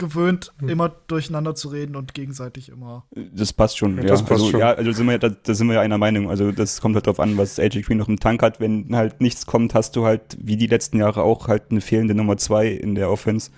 gewöhnt, 0.00 0.52
Hm. 0.60 0.68
immer 0.68 0.88
durcheinander 0.90 1.56
zu 1.56 1.70
reden 1.70 1.96
und 1.96 2.14
gegenseitig 2.14 2.68
immer. 2.68 3.08
Das 3.32 3.52
passt 3.52 3.78
schon, 3.78 3.96
Ja, 3.96 4.02
ja. 4.04 4.08
das 4.10 4.20
passt 4.20 4.42
also, 4.42 4.50
schon. 4.52 4.60
ja, 4.60 4.72
also 4.74 4.92
sind 4.92 5.08
wir, 5.08 5.18
da, 5.18 5.28
da 5.28 5.54
sind 5.54 5.66
wir 5.66 5.74
ja 5.74 5.80
einer 5.80 5.98
Meinung. 5.98 6.30
Also 6.30 6.52
das 6.52 6.80
kommt 6.80 6.94
halt 6.94 7.08
drauf 7.08 7.18
an, 7.18 7.36
was 7.36 7.58
AJ 7.58 7.82
Green 7.82 7.98
noch 7.98 8.06
im 8.06 8.20
Tank 8.20 8.40
hat. 8.42 8.60
Wenn 8.60 8.94
halt 8.94 9.20
nichts 9.20 9.44
kommt, 9.46 9.74
hast 9.74 9.96
du 9.96 10.04
halt, 10.04 10.36
wie 10.40 10.56
die 10.56 10.68
letzten 10.68 10.98
Jahre 10.98 11.24
auch, 11.24 11.48
halt 11.48 11.72
eine 11.72 11.80
fehlende 11.80 12.14
Nummer 12.14 12.36
zwei 12.36 12.68
in 12.68 12.94
der 12.94 13.10
Offense. 13.10 13.50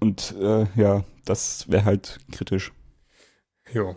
Und 0.00 0.34
äh, 0.40 0.66
ja, 0.76 1.04
das 1.24 1.70
wäre 1.70 1.84
halt 1.84 2.18
kritisch. 2.32 2.72
Ja. 3.72 3.94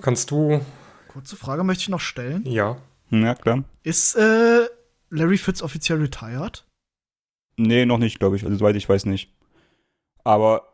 Kannst 0.00 0.30
du, 0.30 0.60
Kurze 1.08 1.36
Frage 1.36 1.64
möchte 1.64 1.82
ich 1.82 1.88
noch 1.88 2.00
stellen. 2.00 2.44
ja. 2.46 2.76
Ja, 3.10 3.36
klar. 3.36 3.62
Ist 3.84 4.16
äh, 4.16 4.66
Larry 5.10 5.38
Fitz 5.38 5.62
offiziell 5.62 6.00
retired? 6.00 6.66
Nee, 7.56 7.86
noch 7.86 7.98
nicht, 7.98 8.18
glaube 8.18 8.34
ich. 8.34 8.44
Also 8.44 8.56
soweit 8.56 8.74
ich 8.74 8.88
weiß 8.88 9.06
nicht. 9.06 9.32
Aber 10.24 10.66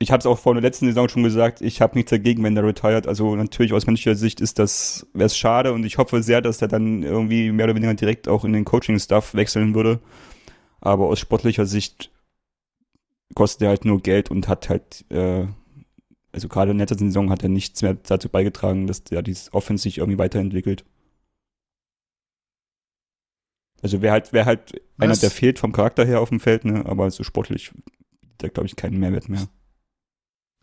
ich 0.00 0.10
habe 0.10 0.18
es 0.18 0.26
auch 0.26 0.40
vor 0.40 0.54
der 0.54 0.62
letzten 0.62 0.86
Saison 0.86 1.08
schon 1.08 1.22
gesagt, 1.22 1.60
ich 1.60 1.80
habe 1.80 1.94
nichts 1.94 2.10
dagegen, 2.10 2.42
wenn 2.42 2.56
der 2.56 2.64
retired. 2.64 3.06
Also 3.06 3.36
natürlich 3.36 3.72
aus 3.72 3.86
menschlicher 3.86 4.16
Sicht 4.16 4.40
ist 4.40 4.58
das, 4.58 5.06
wäre 5.14 5.26
es 5.26 5.38
schade 5.38 5.72
und 5.72 5.84
ich 5.84 5.98
hoffe 5.98 6.20
sehr, 6.20 6.40
dass 6.40 6.58
der 6.58 6.66
dann 6.66 7.04
irgendwie 7.04 7.52
mehr 7.52 7.66
oder 7.66 7.76
weniger 7.76 7.94
direkt 7.94 8.26
auch 8.26 8.44
in 8.44 8.52
den 8.52 8.64
Coaching-Staff 8.64 9.34
wechseln 9.34 9.74
würde. 9.76 10.00
Aber 10.80 11.06
aus 11.06 11.20
sportlicher 11.20 11.64
Sicht 11.64 12.10
kostet 13.34 13.62
er 13.62 13.68
halt 13.68 13.84
nur 13.84 14.00
Geld 14.00 14.30
und 14.30 14.48
hat 14.48 14.68
halt, 14.68 15.04
äh, 15.10 15.46
also 16.32 16.48
gerade 16.48 16.70
in 16.70 16.78
letzter 16.78 16.98
Saison 16.98 17.30
hat 17.30 17.42
er 17.42 17.48
nichts 17.48 17.82
mehr 17.82 17.94
dazu 17.94 18.28
beigetragen, 18.28 18.86
dass 18.86 19.04
der 19.04 19.22
dieses 19.22 19.52
Offense 19.52 19.82
sich 19.82 19.98
irgendwie 19.98 20.18
weiterentwickelt. 20.18 20.84
Also 23.80 24.02
wäre 24.02 24.12
halt, 24.12 24.32
wäre 24.32 24.46
halt 24.46 24.82
einer, 24.98 25.16
der 25.16 25.30
fehlt 25.30 25.58
vom 25.58 25.72
Charakter 25.72 26.04
her 26.04 26.20
auf 26.20 26.30
dem 26.30 26.40
Feld, 26.40 26.64
ne? 26.64 26.84
aber 26.86 27.10
so 27.10 27.22
sportlich 27.22 27.72
der 28.40 28.50
glaube 28.50 28.66
ich 28.66 28.76
keinen 28.76 28.98
Mehrwert 28.98 29.28
mehr. 29.28 29.48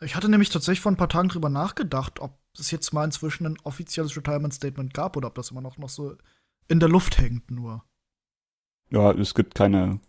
Ich 0.01 0.15
hatte 0.15 0.30
nämlich 0.30 0.49
tatsächlich 0.49 0.82
vor 0.82 0.91
ein 0.91 0.97
paar 0.97 1.10
Tagen 1.10 1.30
drüber 1.30 1.49
nachgedacht, 1.49 2.19
ob 2.19 2.38
es 2.58 2.71
jetzt 2.71 2.93
mal 2.93 3.06
inzwischen 3.06 3.45
ein 3.45 3.58
offizielles 3.63 4.15
Retirement 4.15 4.54
Statement 4.54 4.93
gab 4.93 5.15
oder 5.17 5.28
ob 5.28 5.36
das 5.36 5.51
immer 5.51 5.62
noch, 5.62 5.78
noch 5.78 5.89
so 5.89 6.15
in 6.67 6.80
der 6.80 6.89
Luft 6.89 7.17
hängt 7.19 7.51
nur. 7.51 7.84
Ja, 8.89 9.12
es 9.12 9.34
gibt 9.34 9.56
keine, 9.56 9.99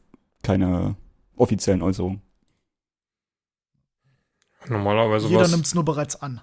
keine 0.42 0.96
offiziellen 1.36 1.82
Äußerungen. 1.82 2.22
Normalerweise 4.68 5.28
Jeder 5.28 5.42
was. 5.42 5.50
nimmt 5.50 5.66
es 5.66 5.74
nur 5.74 5.84
bereits 5.84 6.16
an. 6.16 6.40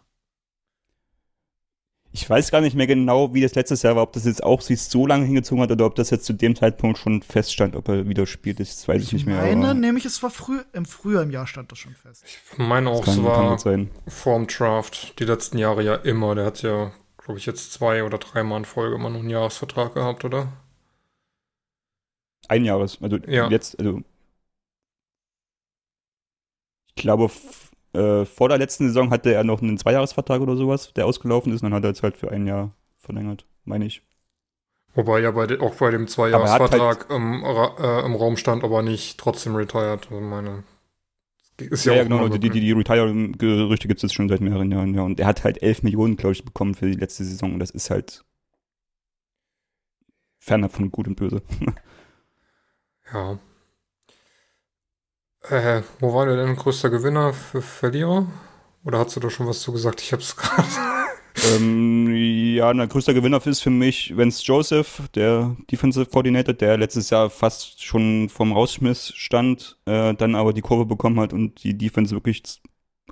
Ich 2.15 2.29
weiß 2.29 2.51
gar 2.51 2.61
nicht 2.61 2.75
mehr 2.75 2.85
genau, 2.85 3.33
wie 3.33 3.41
das 3.41 3.55
letztes 3.55 3.81
Jahr 3.81 3.95
war, 3.95 4.03
ob 4.03 4.13
das 4.13 4.25
jetzt 4.25 4.43
auch 4.43 4.61
sich 4.61 4.79
so 4.83 5.07
lange 5.07 5.25
hingezogen 5.25 5.63
hat 5.63 5.71
oder 5.71 5.87
ob 5.87 5.95
das 5.95 6.11
jetzt 6.11 6.25
zu 6.25 6.33
dem 6.33 6.55
Zeitpunkt 6.55 6.99
schon 6.99 7.23
feststand, 7.23 7.75
ob 7.75 7.87
er 7.89 8.07
wieder 8.07 8.27
spielt. 8.27 8.59
Das 8.59 8.87
weiß 8.87 9.01
ich, 9.01 9.07
Ich 9.07 9.13
nicht 9.13 9.25
mehr. 9.25 9.37
meine, 9.37 9.69
aber 9.69 9.73
nämlich 9.73 10.05
es 10.05 10.21
war 10.21 10.29
früh, 10.29 10.61
im 10.73 10.85
Frühjahr 10.85 11.23
im 11.23 11.31
Jahr 11.31 11.47
stand 11.47 11.71
das 11.71 11.79
schon 11.79 11.95
fest. 11.95 12.23
Ich 12.23 12.57
meine 12.59 12.91
auch, 12.91 13.03
das 13.03 13.17
es 13.17 13.23
war 13.23 13.57
vorm 14.07 14.45
Draft 14.45 15.19
die 15.19 15.23
letzten 15.25 15.57
Jahre 15.57 15.83
ja 15.83 15.95
immer. 15.95 16.35
Der 16.35 16.45
hat 16.45 16.61
ja, 16.61 16.91
glaube 17.17 17.39
ich, 17.39 17.47
jetzt 17.47 17.73
zwei 17.73 18.03
oder 18.03 18.19
dreimal 18.19 18.59
in 18.59 18.65
Folge 18.65 18.95
immer 18.95 19.09
noch 19.09 19.19
einen 19.21 19.31
Jahresvertrag 19.31 19.95
gehabt, 19.95 20.23
oder? 20.23 20.53
Ein 22.47 22.63
Jahres. 22.63 22.99
Also 23.01 23.17
Ja. 23.25 23.49
jetzt, 23.49 23.79
also 23.79 24.01
ich 26.95 27.01
glaube, 27.01 27.31
äh, 27.93 28.25
vor 28.25 28.49
der 28.49 28.57
letzten 28.57 28.87
Saison 28.87 29.11
hatte 29.11 29.33
er 29.33 29.43
noch 29.43 29.61
einen 29.61 29.77
Zweijahresvertrag 29.77 30.41
oder 30.41 30.55
sowas, 30.55 30.93
der 30.93 31.05
ausgelaufen 31.05 31.53
ist, 31.53 31.61
und 31.61 31.69
dann 31.69 31.75
hat 31.75 31.83
er 31.83 31.89
jetzt 31.89 32.03
halt 32.03 32.17
für 32.17 32.31
ein 32.31 32.47
Jahr 32.47 32.71
verlängert, 32.97 33.45
meine 33.65 33.85
ich. 33.85 34.01
Wobei 34.95 35.21
ja 35.21 35.31
bei 35.31 35.47
de, 35.47 35.59
auch 35.59 35.75
bei 35.75 35.91
dem 35.91 36.03
er 36.03 36.07
Zweijahresvertrag 36.07 37.09
im, 37.09 37.43
Ra 37.43 38.01
äh, 38.01 38.05
im 38.05 38.15
Raum 38.15 38.37
stand, 38.37 38.63
aber 38.63 38.83
nicht 38.83 39.19
trotzdem 39.19 39.55
retired. 39.55 40.07
Also 40.11 40.21
meine, 40.21 40.63
ist 41.57 41.85
ja, 41.85 41.93
Ja, 41.93 41.97
ja, 41.99 42.03
genau, 42.03 42.27
die, 42.27 42.39
die, 42.39 42.49
die 42.49 42.71
Retire-Gerüchte 42.71 43.87
gibt 43.87 43.99
es 43.99 44.03
jetzt 44.03 44.13
schon 44.13 44.29
seit 44.29 44.41
mehreren 44.41 44.71
Jahren, 44.71 44.93
ja. 44.93 45.01
Und 45.01 45.19
er 45.19 45.27
hat 45.27 45.43
halt 45.43 45.61
11 45.61 45.83
Millionen, 45.83 46.15
glaube 46.15 46.33
ich, 46.33 46.45
bekommen 46.45 46.75
für 46.75 46.85
die 46.85 46.97
letzte 46.97 47.23
Saison 47.23 47.53
und 47.53 47.59
das 47.59 47.71
ist 47.71 47.89
halt 47.89 48.23
ferner 50.39 50.69
von 50.69 50.91
gut 50.91 51.07
und 51.07 51.15
böse. 51.15 51.41
Ja. 53.13 53.37
Äh, 55.49 55.81
wo 55.99 56.13
war 56.13 56.25
der 56.25 56.37
denn 56.37 56.55
größter 56.55 56.89
Gewinner 56.89 57.33
für 57.33 57.61
Verlierer? 57.61 58.27
Oder 58.85 58.99
hast 58.99 59.15
du 59.15 59.19
da 59.19 59.29
schon 59.29 59.47
was 59.47 59.59
zu 59.59 59.73
gesagt? 59.73 60.01
Ich 60.01 60.13
hab's 60.13 60.35
gerade. 60.35 60.67
ähm, 61.55 62.13
ja, 62.15 62.69
ein 62.69 62.87
größter 62.87 63.13
Gewinner 63.13 63.45
ist 63.45 63.61
für 63.61 63.69
mich 63.69 64.15
Vance 64.15 64.41
Joseph, 64.43 65.01
der 65.15 65.55
Defensive 65.69 66.05
Coordinator, 66.05 66.53
der 66.53 66.77
letztes 66.77 67.09
Jahr 67.09 67.29
fast 67.29 67.83
schon 67.83 68.29
vom 68.29 68.53
Rausschmiss 68.53 69.13
stand, 69.15 69.77
äh, 69.85 70.13
dann 70.13 70.35
aber 70.35 70.53
die 70.53 70.61
Kurve 70.61 70.85
bekommen 70.85 71.19
hat 71.19 71.33
und 71.33 71.63
die 71.63 71.77
Defense 71.77 72.15
wirklich 72.15 72.43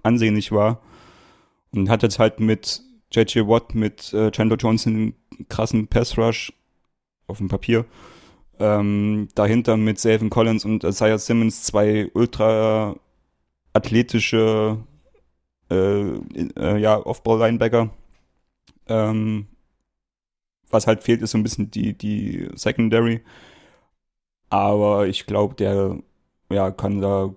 ansehnlich 0.03 0.51
war. 0.51 0.81
Und 1.73 1.89
hat 1.89 2.03
jetzt 2.03 2.19
halt 2.19 2.39
mit 2.39 2.81
JJ 3.11 3.41
Watt, 3.47 3.75
mit 3.75 4.13
äh, 4.13 4.31
Chandler 4.31 4.57
Johnson 4.57 4.93
einen 4.93 5.47
krassen 5.49 5.87
Pass 5.87 6.17
Rush 6.17 6.53
auf 7.27 7.39
dem 7.39 7.49
Papier. 7.49 7.85
Ähm, 8.61 9.27
dahinter 9.35 9.77
mit 9.77 9.99
Savin 9.99 10.29
Collins 10.29 10.65
und 10.65 10.83
Isaiah 10.83 11.17
Simmons 11.17 11.63
zwei 11.63 12.09
ultra 12.13 12.95
athletische 13.73 14.77
äh, 15.69 16.01
äh, 16.57 16.77
ja, 16.77 16.97
Off-Ball-Linebacker. 16.97 17.89
Ähm, 18.87 19.47
was 20.69 20.87
halt 20.87 21.03
fehlt, 21.03 21.21
ist 21.21 21.31
so 21.31 21.37
ein 21.37 21.43
bisschen 21.43 21.71
die, 21.71 21.97
die 21.97 22.49
Secondary. 22.55 23.21
Aber 24.49 25.07
ich 25.07 25.25
glaube, 25.25 25.55
der 25.55 25.97
ja, 26.49 26.71
kann 26.71 27.01
da, 27.01 27.33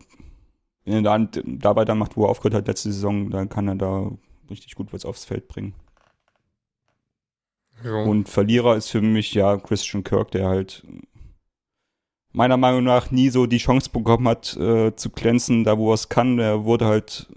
wenn 0.84 1.04
er 1.04 1.18
da, 1.18 1.40
da 1.44 1.76
weitermacht, 1.76 2.16
wo 2.16 2.24
er 2.24 2.30
aufgehört 2.30 2.54
hat 2.54 2.68
letzte 2.68 2.92
Saison, 2.92 3.30
dann 3.30 3.48
kann 3.48 3.68
er 3.68 3.76
da 3.76 4.10
richtig 4.50 4.74
gut 4.74 4.92
was 4.92 5.04
aufs 5.04 5.24
Feld 5.24 5.48
bringen. 5.48 5.74
Jo. 7.84 8.02
Und 8.02 8.28
Verlierer 8.28 8.76
ist 8.76 8.90
für 8.90 9.00
mich 9.00 9.34
ja 9.34 9.56
Christian 9.56 10.04
Kirk, 10.04 10.30
der 10.30 10.48
halt 10.48 10.84
meiner 12.34 12.56
Meinung 12.56 12.84
nach 12.84 13.10
nie 13.10 13.30
so 13.30 13.46
die 13.46 13.58
Chance 13.58 13.88
bekommen 13.90 14.28
hat, 14.28 14.56
äh, 14.56 14.94
zu 14.94 15.08
glänzen, 15.10 15.64
da 15.64 15.78
wo 15.78 15.92
er 15.92 15.94
es 15.94 16.08
kann. 16.08 16.38
Er 16.38 16.64
wurde 16.64 16.84
halt, 16.86 17.28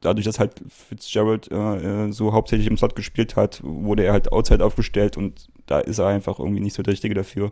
dadurch, 0.00 0.26
dass 0.26 0.38
halt 0.38 0.60
Fitzgerald 0.68 1.50
äh, 1.50 2.06
äh, 2.06 2.12
so 2.12 2.32
hauptsächlich 2.32 2.68
im 2.68 2.76
Slot 2.76 2.94
gespielt 2.94 3.34
hat, 3.34 3.60
wurde 3.64 4.04
er 4.04 4.12
halt 4.12 4.30
outside 4.30 4.64
aufgestellt 4.64 5.16
und 5.16 5.48
da 5.66 5.80
ist 5.80 5.98
er 5.98 6.06
einfach 6.06 6.38
irgendwie 6.38 6.60
nicht 6.60 6.74
so 6.74 6.82
der 6.82 6.92
Richtige 6.92 7.14
dafür. 7.14 7.50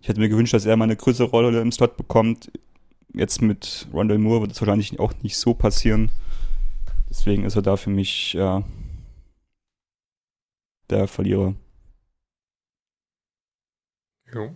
Ich 0.00 0.08
hätte 0.08 0.20
mir 0.20 0.28
gewünscht, 0.28 0.52
dass 0.52 0.66
er 0.66 0.76
mal 0.76 0.84
eine 0.84 0.96
größere 0.96 1.28
Rolle 1.28 1.60
im 1.60 1.72
Slot 1.72 1.96
bekommt. 1.96 2.52
Jetzt 3.14 3.40
mit 3.40 3.88
Rondell 3.92 4.18
Moore 4.18 4.42
wird 4.42 4.52
es 4.52 4.60
wahrscheinlich 4.60 5.00
auch 5.00 5.14
nicht 5.22 5.36
so 5.36 5.54
passieren. 5.54 6.10
Deswegen 7.08 7.44
ist 7.44 7.56
er 7.56 7.62
da 7.62 7.76
für 7.76 7.90
mich 7.90 8.34
ja, 8.34 8.62
der 10.90 11.08
Verlierer. 11.08 11.54
Jo. 14.32 14.54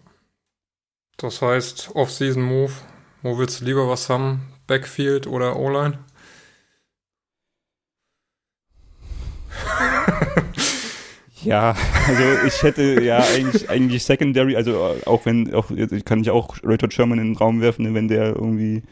Das 1.17 1.43
heißt, 1.43 1.95
Off-Season-Move. 1.95 2.73
Wo 3.23 3.39
willst 3.39 3.61
du 3.61 3.65
lieber 3.65 3.89
was 3.89 4.09
haben? 4.11 4.53
Backfield 4.67 5.27
oder 5.27 5.57
O-Line? 5.57 5.99
Ja, 11.45 11.77
also 12.09 12.23
ich 12.47 12.63
hätte 12.63 13.03
ja 13.03 13.19
eigentlich, 13.19 13.69
eigentlich 13.69 14.03
Secondary, 14.03 14.57
also 14.57 14.97
auch 15.05 15.27
wenn, 15.27 15.53
auch 15.53 15.67
kann 16.07 16.23
ich 16.23 16.31
auch 16.31 16.57
Richard 16.65 16.95
Sherman 16.95 17.19
in 17.19 17.33
den 17.33 17.37
Raum 17.37 17.61
werfen, 17.61 17.95
wenn 17.95 18.09
der 18.09 18.35
irgendwie, 18.35 18.83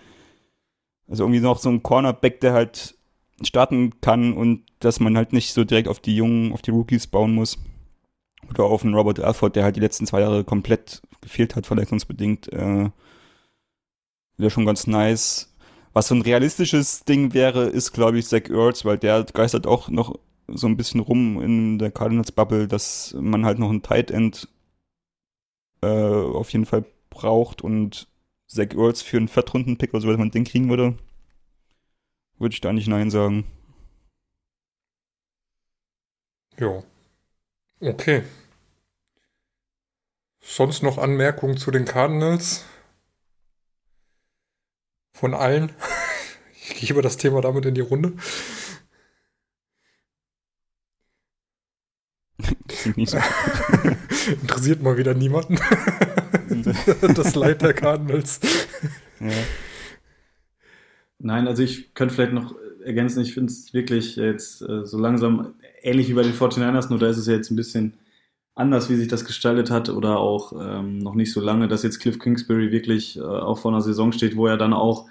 also 1.08 1.24
irgendwie 1.24 1.40
noch 1.40 1.58
so 1.58 1.70
ein 1.70 1.82
Cornerback, 1.82 2.40
der 2.40 2.52
halt 2.52 2.94
starten 3.42 4.00
kann 4.02 4.34
und 4.34 4.64
dass 4.80 5.00
man 5.00 5.16
halt 5.16 5.32
nicht 5.32 5.54
so 5.54 5.64
direkt 5.64 5.88
auf 5.88 6.00
die 6.00 6.14
Jungen, 6.14 6.52
auf 6.52 6.60
die 6.60 6.72
Rookies 6.72 7.06
bauen 7.06 7.34
muss. 7.34 7.58
Oder 8.50 8.64
auf 8.64 8.84
einen 8.84 8.94
Robert 8.94 9.20
Alford, 9.20 9.56
der 9.56 9.64
halt 9.64 9.76
die 9.76 9.80
letzten 9.80 10.06
zwei 10.06 10.20
Jahre 10.20 10.44
komplett 10.44 11.00
gefehlt 11.22 11.56
hat, 11.56 11.66
verletzungsbedingt. 11.66 12.52
Äh, 12.52 12.90
wäre 14.36 14.50
schon 14.50 14.66
ganz 14.66 14.86
nice. 14.86 15.54
Was 15.94 16.08
so 16.08 16.14
ein 16.14 16.22
realistisches 16.22 17.04
Ding 17.04 17.32
wäre, 17.34 17.64
ist, 17.64 17.92
glaube 17.92 18.18
ich, 18.18 18.26
Zach 18.26 18.48
Ertz, 18.50 18.84
weil 18.84 18.98
der 18.98 19.24
geistert 19.24 19.66
auch 19.66 19.88
noch 19.88 20.18
so 20.48 20.66
ein 20.66 20.76
bisschen 20.76 21.00
rum 21.00 21.40
in 21.40 21.78
der 21.78 21.90
Cardinals-Bubble, 21.90 22.68
dass 22.68 23.14
man 23.18 23.44
halt 23.44 23.58
noch 23.58 23.70
ein 23.70 23.82
Tight 23.82 24.10
End 24.10 24.48
äh, 25.82 25.86
auf 25.86 26.50
jeden 26.50 26.66
Fall 26.66 26.84
braucht 27.10 27.62
und 27.62 28.08
Zach 28.46 28.74
Ertz 28.74 29.02
für 29.02 29.18
einen 29.18 29.28
Viertrunden-Pick 29.28 29.92
oder 29.94 30.00
so, 30.02 30.08
wenn 30.08 30.18
man 30.18 30.30
den 30.30 30.44
kriegen 30.44 30.68
würde, 30.68 30.98
würde 32.38 32.54
ich 32.54 32.60
da 32.60 32.72
nicht 32.72 32.88
Nein 32.88 33.10
sagen. 33.10 33.44
Jo. 36.58 36.84
Okay. 37.80 38.22
Sonst 40.42 40.82
noch 40.82 40.98
Anmerkungen 40.98 41.56
zu 41.56 41.70
den 41.70 41.84
Cardinals? 41.84 42.64
Von 45.14 45.34
allen? 45.34 45.72
Ich 46.74 46.86
gebe 46.88 47.02
das 47.02 47.16
Thema 47.16 47.40
damit 47.40 47.66
in 47.66 47.74
die 47.74 47.80
Runde. 47.80 48.12
Nicht 52.96 53.10
so 53.10 53.18
Interessiert 54.42 54.80
mal 54.80 54.96
wieder 54.96 55.12
niemanden. 55.12 55.58
das 57.14 57.34
Leid 57.34 57.62
der 57.62 57.74
Cardinals. 57.74 58.38
Ja. 59.18 59.30
Nein, 61.18 61.48
also 61.48 61.64
ich 61.64 61.94
könnte 61.94 62.14
vielleicht 62.14 62.32
noch 62.32 62.54
ergänzen, 62.84 63.22
ich 63.22 63.34
finde 63.34 63.52
es 63.52 63.74
wirklich 63.74 64.14
jetzt 64.16 64.62
äh, 64.62 64.84
so 64.86 64.98
langsam 64.98 65.54
ähnlich 65.82 66.08
wie 66.08 66.14
bei 66.14 66.22
den 66.22 66.34
49ers, 66.34 66.90
nur 66.90 66.98
da 67.00 67.08
ist 67.08 67.18
es 67.18 67.26
ja 67.26 67.34
jetzt 67.34 67.50
ein 67.50 67.56
bisschen 67.56 67.94
anders, 68.54 68.90
wie 68.90 68.96
sich 68.96 69.08
das 69.08 69.24
gestaltet 69.24 69.70
hat 69.70 69.88
oder 69.88 70.18
auch 70.18 70.52
ähm, 70.52 70.98
noch 70.98 71.14
nicht 71.14 71.32
so 71.32 71.40
lange, 71.40 71.68
dass 71.68 71.82
jetzt 71.82 72.00
Cliff 72.00 72.18
Kingsbury 72.18 72.70
wirklich 72.70 73.16
äh, 73.16 73.22
auch 73.22 73.58
vor 73.58 73.72
einer 73.72 73.80
Saison 73.80 74.12
steht, 74.12 74.36
wo 74.36 74.46
er 74.46 74.56
dann 74.56 74.72
auch 74.72 75.06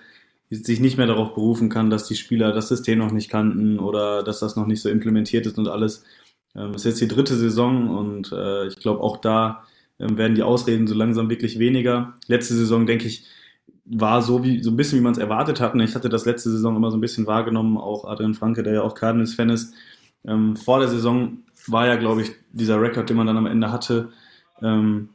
sich 0.49 0.79
nicht 0.81 0.97
mehr 0.97 1.07
darauf 1.07 1.33
berufen 1.33 1.69
kann, 1.69 1.89
dass 1.89 2.07
die 2.07 2.15
Spieler 2.15 2.51
das 2.51 2.67
System 2.67 2.99
noch 2.99 3.11
nicht 3.11 3.29
kannten 3.29 3.79
oder 3.79 4.21
dass 4.21 4.39
das 4.39 4.55
noch 4.55 4.67
nicht 4.67 4.81
so 4.81 4.89
implementiert 4.89 5.45
ist 5.45 5.57
und 5.57 5.67
alles. 5.67 6.03
Ähm, 6.55 6.73
ist 6.73 6.85
jetzt 6.85 7.01
die 7.01 7.07
dritte 7.07 7.35
Saison 7.35 7.89
und 7.89 8.31
äh, 8.33 8.67
ich 8.67 8.75
glaube 8.75 9.01
auch 9.01 9.17
da 9.17 9.63
ähm, 9.99 10.17
werden 10.17 10.35
die 10.35 10.43
Ausreden 10.43 10.87
so 10.87 10.95
langsam 10.95 11.29
wirklich 11.29 11.57
weniger. 11.57 12.13
Letzte 12.27 12.53
Saison, 12.55 12.85
denke 12.85 13.07
ich, 13.07 13.25
war 13.85 14.21
so 14.21 14.43
wie 14.43 14.61
so 14.61 14.71
ein 14.71 14.77
bisschen 14.77 14.99
wie 14.99 15.03
man 15.03 15.13
es 15.13 15.17
erwartet 15.17 15.61
hat. 15.61 15.75
Ich 15.75 15.95
hatte 15.95 16.09
das 16.09 16.25
letzte 16.25 16.51
Saison 16.51 16.75
immer 16.75 16.91
so 16.91 16.97
ein 16.97 17.01
bisschen 17.01 17.27
wahrgenommen, 17.27 17.77
auch 17.77 18.05
Adrian 18.05 18.33
Franke, 18.33 18.63
der 18.63 18.73
ja 18.73 18.81
auch 18.81 18.95
Cardinals-Fan 18.95 19.49
ist. 19.49 19.73
Ähm, 20.25 20.55
vor 20.55 20.79
der 20.79 20.89
Saison 20.89 21.39
war 21.67 21.87
ja, 21.87 21.95
glaube 21.95 22.21
ich, 22.21 22.31
dieser 22.51 22.81
Rekord, 22.81 23.09
den 23.09 23.17
man 23.17 23.27
dann 23.27 23.37
am 23.37 23.45
Ende 23.45 23.71
hatte, 23.71 24.09
ähm, 24.61 25.09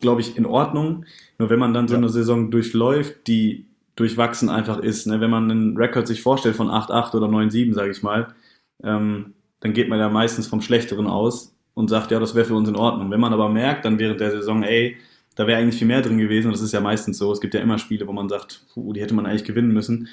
glaube 0.00 0.20
ich, 0.20 0.36
in 0.36 0.46
Ordnung. 0.46 1.04
Nur 1.38 1.50
wenn 1.50 1.58
man 1.58 1.74
dann 1.74 1.88
so 1.88 1.96
eine 1.96 2.08
Saison 2.08 2.50
durchläuft, 2.50 3.26
die 3.26 3.66
durchwachsen 3.96 4.48
einfach 4.48 4.78
ist, 4.78 5.06
ne? 5.06 5.20
wenn 5.20 5.30
man 5.30 5.50
einen 5.50 5.76
Rekord 5.76 6.06
sich 6.06 6.22
vorstellt 6.22 6.56
von 6.56 6.68
8-8 6.68 7.14
oder 7.14 7.26
9-7, 7.26 7.74
sage 7.74 7.90
ich 7.90 8.02
mal, 8.02 8.34
ähm, 8.82 9.34
dann 9.60 9.72
geht 9.72 9.88
man 9.88 9.98
ja 9.98 10.08
meistens 10.08 10.46
vom 10.46 10.60
Schlechteren 10.60 11.06
aus 11.06 11.54
und 11.74 11.88
sagt, 11.88 12.10
ja, 12.10 12.18
das 12.18 12.34
wäre 12.34 12.46
für 12.46 12.54
uns 12.54 12.68
in 12.68 12.76
Ordnung. 12.76 13.10
Wenn 13.10 13.20
man 13.20 13.32
aber 13.32 13.48
merkt, 13.48 13.84
dann 13.84 13.98
während 13.98 14.20
der 14.20 14.30
Saison, 14.30 14.62
ey, 14.62 14.96
da 15.36 15.46
wäre 15.46 15.60
eigentlich 15.60 15.78
viel 15.78 15.86
mehr 15.86 16.02
drin 16.02 16.18
gewesen, 16.18 16.48
und 16.48 16.52
das 16.54 16.62
ist 16.62 16.72
ja 16.72 16.80
meistens 16.80 17.18
so, 17.18 17.32
es 17.32 17.40
gibt 17.40 17.54
ja 17.54 17.60
immer 17.60 17.78
Spiele, 17.78 18.06
wo 18.06 18.12
man 18.12 18.28
sagt, 18.28 18.66
puh, 18.74 18.92
die 18.92 19.00
hätte 19.00 19.14
man 19.14 19.24
eigentlich 19.24 19.44
gewinnen 19.44 19.72
müssen, 19.72 20.08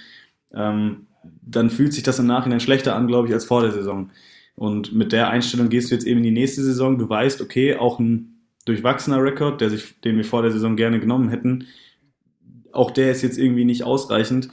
ähm, 0.53 1.07
dann 1.41 1.69
fühlt 1.69 1.93
sich 1.93 2.03
das 2.03 2.19
im 2.19 2.27
Nachhinein 2.27 2.59
schlechter 2.59 2.95
an, 2.95 3.07
glaube 3.07 3.27
ich, 3.27 3.33
als 3.33 3.45
vor 3.45 3.61
der 3.61 3.71
Saison. 3.71 4.11
Und 4.59 4.91
mit 4.91 5.13
der 5.13 5.29
Einstellung 5.29 5.69
gehst 5.69 5.89
du 5.89 5.95
jetzt 5.95 6.05
eben 6.05 6.17
in 6.17 6.25
die 6.25 6.31
nächste 6.31 6.61
Saison. 6.61 6.97
Du 6.97 7.07
weißt, 7.07 7.39
okay, 7.39 7.77
auch 7.77 7.97
ein 7.97 8.41
durchwachsener 8.65 9.23
Rekord, 9.23 9.61
der 9.61 9.69
sich, 9.69 10.01
den 10.01 10.17
wir 10.17 10.25
vor 10.25 10.41
der 10.41 10.51
Saison 10.51 10.75
gerne 10.75 10.99
genommen 10.99 11.29
hätten, 11.29 11.67
auch 12.73 12.91
der 12.91 13.09
ist 13.09 13.21
jetzt 13.21 13.37
irgendwie 13.37 13.63
nicht 13.63 13.83
ausreichend. 13.83 14.49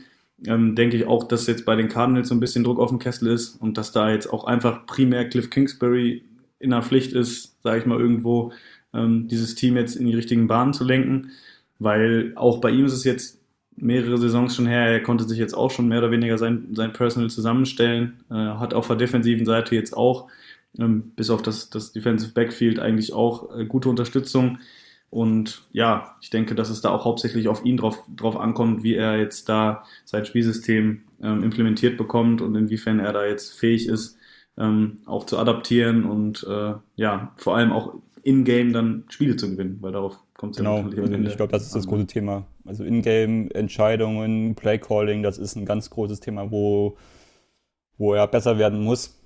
Ähm, 0.46 0.76
denke 0.76 0.96
ich 0.96 1.06
auch, 1.06 1.24
dass 1.24 1.48
jetzt 1.48 1.64
bei 1.64 1.74
den 1.74 1.88
Cardinals 1.88 2.28
so 2.28 2.36
ein 2.36 2.40
bisschen 2.40 2.62
Druck 2.62 2.78
auf 2.78 2.90
dem 2.90 3.00
Kessel 3.00 3.26
ist 3.26 3.60
und 3.60 3.78
dass 3.78 3.90
da 3.90 4.12
jetzt 4.12 4.32
auch 4.32 4.44
einfach 4.44 4.86
primär 4.86 5.28
Cliff 5.28 5.50
Kingsbury 5.50 6.22
in 6.60 6.70
der 6.70 6.82
Pflicht 6.82 7.12
ist, 7.12 7.60
sage 7.64 7.80
ich 7.80 7.86
mal, 7.86 7.98
irgendwo 7.98 8.52
ähm, 8.94 9.26
dieses 9.26 9.56
Team 9.56 9.76
jetzt 9.76 9.96
in 9.96 10.06
die 10.06 10.14
richtigen 10.14 10.46
Bahnen 10.46 10.72
zu 10.72 10.84
lenken. 10.84 11.32
Weil 11.80 12.30
auch 12.36 12.60
bei 12.60 12.70
ihm 12.70 12.84
ist 12.84 12.92
es 12.92 13.02
jetzt 13.02 13.40
mehrere 13.76 14.18
Saisons 14.18 14.56
schon 14.56 14.66
her. 14.66 14.86
Er 14.86 15.02
konnte 15.02 15.24
sich 15.24 15.38
jetzt 15.38 15.54
auch 15.54 15.70
schon 15.70 15.88
mehr 15.88 15.98
oder 15.98 16.10
weniger 16.10 16.38
sein, 16.38 16.68
sein 16.72 16.92
Personal 16.92 17.30
zusammenstellen. 17.30 18.20
Äh, 18.30 18.34
hat 18.34 18.74
auf 18.74 18.86
der 18.86 18.96
defensiven 18.96 19.46
Seite 19.46 19.74
jetzt 19.74 19.96
auch, 19.96 20.28
ähm, 20.78 21.12
bis 21.16 21.30
auf 21.30 21.42
das, 21.42 21.70
das 21.70 21.92
Defensive 21.92 22.32
Backfield, 22.32 22.78
eigentlich 22.78 23.12
auch 23.12 23.56
äh, 23.56 23.66
gute 23.66 23.88
Unterstützung. 23.88 24.58
Und 25.10 25.62
ja, 25.72 26.16
ich 26.20 26.30
denke, 26.30 26.54
dass 26.54 26.68
es 26.68 26.80
da 26.80 26.90
auch 26.90 27.04
hauptsächlich 27.04 27.48
auf 27.48 27.64
ihn 27.64 27.76
drauf, 27.76 28.02
drauf 28.14 28.36
ankommt, 28.36 28.82
wie 28.82 28.94
er 28.94 29.18
jetzt 29.18 29.48
da 29.48 29.84
sein 30.04 30.24
Spielsystem 30.24 31.02
ähm, 31.22 31.42
implementiert 31.42 31.96
bekommt 31.96 32.40
und 32.42 32.54
inwiefern 32.54 32.98
er 32.98 33.12
da 33.12 33.24
jetzt 33.24 33.58
fähig 33.58 33.88
ist, 33.88 34.18
ähm, 34.58 34.98
auch 35.06 35.24
zu 35.24 35.38
adaptieren 35.38 36.04
und 36.04 36.44
äh, 36.48 36.74
ja, 36.96 37.32
vor 37.36 37.56
allem 37.56 37.72
auch 37.72 37.94
in-game 38.22 38.72
dann 38.72 39.04
Spiele 39.08 39.36
zu 39.36 39.50
gewinnen, 39.50 39.78
weil 39.80 39.92
darauf 39.92 40.18
kommt 40.36 40.52
es 40.52 40.58
genau, 40.58 40.78
ja 40.78 40.82
natürlich 40.84 41.12
also 41.12 41.28
Ich 41.28 41.36
glaube, 41.36 41.52
das 41.52 41.62
ist 41.64 41.74
das 41.74 41.86
große 41.86 42.06
Thema. 42.06 42.46
Also 42.64 42.84
In-Game-Entscheidungen, 42.84 44.54
Play-Calling, 44.54 45.22
das 45.22 45.38
ist 45.38 45.56
ein 45.56 45.64
ganz 45.64 45.90
großes 45.90 46.20
Thema, 46.20 46.50
wo, 46.50 46.96
wo 47.96 48.14
er 48.14 48.26
besser 48.26 48.58
werden 48.58 48.82
muss, 48.82 49.18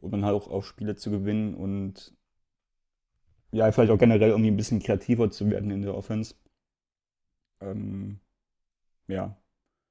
um 0.00 0.10
dann 0.10 0.24
halt 0.24 0.34
auch, 0.34 0.48
auch 0.50 0.64
Spiele 0.64 0.96
zu 0.96 1.10
gewinnen 1.10 1.54
und 1.54 2.14
ja, 3.52 3.70
vielleicht 3.70 3.92
auch 3.92 3.98
generell 3.98 4.30
irgendwie 4.30 4.50
ein 4.50 4.56
bisschen 4.56 4.80
kreativer 4.80 5.30
zu 5.30 5.50
werden 5.50 5.70
in 5.70 5.82
der 5.82 5.94
Offense. 5.94 6.34
Ähm, 7.60 8.18
ja. 9.08 9.36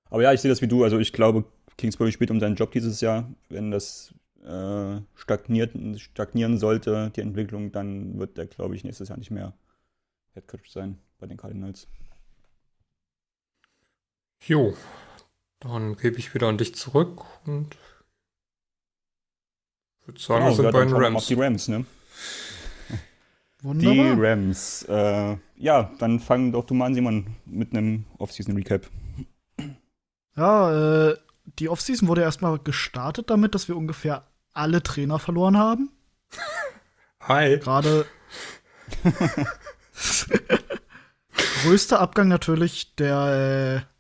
Aber 0.10 0.24
ja, 0.24 0.34
ich 0.34 0.42
sehe 0.42 0.50
das 0.50 0.64
wie 0.64 0.68
du. 0.68 0.84
Also 0.84 0.98
ich 0.98 1.14
glaube, 1.14 1.46
Kingsbury 1.78 2.12
spielt 2.12 2.32
um 2.32 2.40
seinen 2.40 2.56
Job 2.56 2.72
dieses 2.72 3.02
Jahr. 3.02 3.32
Wenn 3.50 3.70
das 3.70 4.16
äh, 4.44 5.00
stagniert, 5.14 5.74
stagnieren 6.00 6.58
sollte, 6.58 7.12
die 7.16 7.22
Entwicklung, 7.22 7.72
dann 7.72 8.18
wird 8.18 8.38
der, 8.38 8.48
glaube 8.48 8.76
ich, 8.76 8.84
nächstes 8.84 9.10
Jahr 9.10 9.20
nicht 9.20 9.32
mehr 9.32 9.54
Headcoach 10.34 10.70
sein 10.70 10.98
bei 11.20 11.28
den 11.28 11.38
Cardinals. 11.38 11.88
Jo, 14.44 14.76
dann 15.60 15.96
gebe 15.96 16.18
ich 16.18 16.34
wieder 16.34 16.48
an 16.48 16.58
dich 16.58 16.74
zurück 16.76 17.24
und 17.46 17.78
würde 20.06 20.20
sagen, 20.20 20.46
genau, 20.46 20.58
wir 20.58 20.64
sind 20.64 20.72
bei 20.72 20.86
den 20.86 20.96
Rams. 20.96 21.28
die 21.28 21.34
Rams, 21.36 21.68
ne? 21.68 21.86
Wunderbar. 23.62 24.16
Die 24.16 24.22
Rams. 24.22 24.84
Äh, 24.84 25.38
ja, 25.56 25.92
dann 26.00 26.20
fangen 26.20 26.52
doch 26.52 26.66
du 26.66 26.74
mal 26.74 26.88
an, 26.88 26.96
Simon, 26.96 27.36
mit 27.46 27.72
einem 27.72 28.06
Offseason-Recap. 28.18 28.88
Ja, 30.36 31.10
äh, 31.10 31.18
die 31.60 31.70
Offseason 31.70 32.08
wurde 32.08 32.22
erstmal 32.22 32.58
gestartet 32.58 33.30
damit, 33.30 33.54
dass 33.54 33.68
wir 33.68 33.78
ungefähr 33.78 34.26
alle 34.54 34.82
Trainer 34.82 35.20
verloren 35.20 35.58
haben. 35.58 35.92
Hi. 37.22 37.60
Gerade. 37.60 38.06
größter 41.64 42.00
Abgang 42.00 42.28
natürlich 42.28 42.96
der 42.96 43.86
äh, 43.86 43.92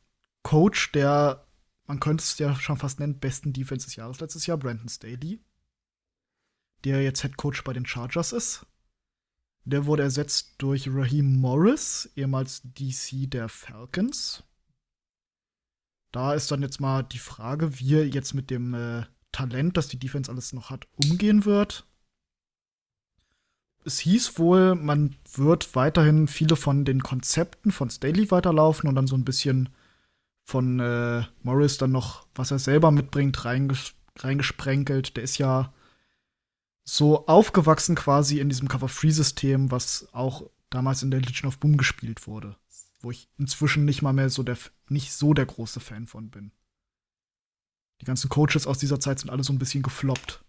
Coach 0.43 0.91
der, 0.91 1.45
man 1.85 1.99
könnte 1.99 2.23
es 2.23 2.37
ja 2.37 2.55
schon 2.55 2.77
fast 2.77 2.99
nennen, 2.99 3.19
besten 3.19 3.53
Defense 3.53 3.85
des 3.85 3.95
Jahres 3.95 4.19
letztes 4.19 4.47
Jahr, 4.47 4.57
Brandon 4.57 4.89
Staley, 4.89 5.39
der 6.83 7.03
jetzt 7.03 7.21
Head 7.21 7.37
Coach 7.37 7.63
bei 7.63 7.73
den 7.73 7.85
Chargers 7.85 8.33
ist. 8.33 8.65
Der 9.63 9.85
wurde 9.85 10.03
ersetzt 10.03 10.55
durch 10.57 10.89
Raheem 10.89 11.39
Morris, 11.39 12.09
ehemals 12.15 12.61
DC 12.63 13.29
der 13.29 13.47
Falcons. 13.47 14.43
Da 16.11 16.33
ist 16.33 16.51
dann 16.51 16.61
jetzt 16.61 16.81
mal 16.81 17.03
die 17.03 17.19
Frage, 17.19 17.79
wie 17.79 17.95
er 17.95 18.07
jetzt 18.07 18.33
mit 18.33 18.49
dem 18.49 18.73
äh, 18.73 19.05
Talent, 19.31 19.77
das 19.77 19.87
die 19.87 19.99
Defense 19.99 20.31
alles 20.31 20.51
noch 20.51 20.71
hat, 20.71 20.87
umgehen 21.05 21.45
wird. 21.45 21.85
Es 23.83 23.99
hieß 23.99 24.37
wohl, 24.37 24.75
man 24.75 25.15
wird 25.33 25.75
weiterhin 25.75 26.27
viele 26.27 26.55
von 26.55 26.85
den 26.85 27.01
Konzepten 27.01 27.71
von 27.71 27.89
Staley 27.89 28.29
weiterlaufen 28.29 28.87
und 28.87 28.95
dann 28.95 29.07
so 29.07 29.15
ein 29.15 29.25
bisschen 29.25 29.69
von 30.43 30.79
äh, 30.79 31.23
Morris 31.43 31.77
dann 31.77 31.91
noch, 31.91 32.27
was 32.35 32.51
er 32.51 32.59
selber 32.59 32.91
mitbringt, 32.91 33.43
reinges 33.45 33.93
reingesprenkelt. 34.17 35.15
Der 35.15 35.23
ist 35.23 35.37
ja 35.37 35.73
so 36.83 37.25
aufgewachsen 37.27 37.95
quasi 37.95 38.39
in 38.39 38.49
diesem 38.49 38.67
Cover-Free-System, 38.67 39.71
was 39.71 40.07
auch 40.11 40.49
damals 40.69 41.03
in 41.03 41.11
der 41.11 41.21
Legion 41.21 41.47
of 41.47 41.57
Boom 41.57 41.77
gespielt 41.77 42.27
wurde. 42.27 42.57
Wo 42.99 43.11
ich 43.11 43.29
inzwischen 43.37 43.85
nicht 43.85 44.01
mal 44.01 44.13
mehr 44.13 44.29
so 44.29 44.43
der, 44.43 44.57
nicht 44.89 45.13
so 45.13 45.33
der 45.33 45.45
große 45.45 45.79
Fan 45.79 46.07
von 46.07 46.29
bin. 46.29 46.51
Die 48.01 48.05
ganzen 48.05 48.29
Coaches 48.29 48.67
aus 48.67 48.79
dieser 48.79 48.99
Zeit 48.99 49.19
sind 49.19 49.29
alle 49.29 49.43
so 49.43 49.53
ein 49.53 49.59
bisschen 49.59 49.83
gefloppt. 49.83 50.43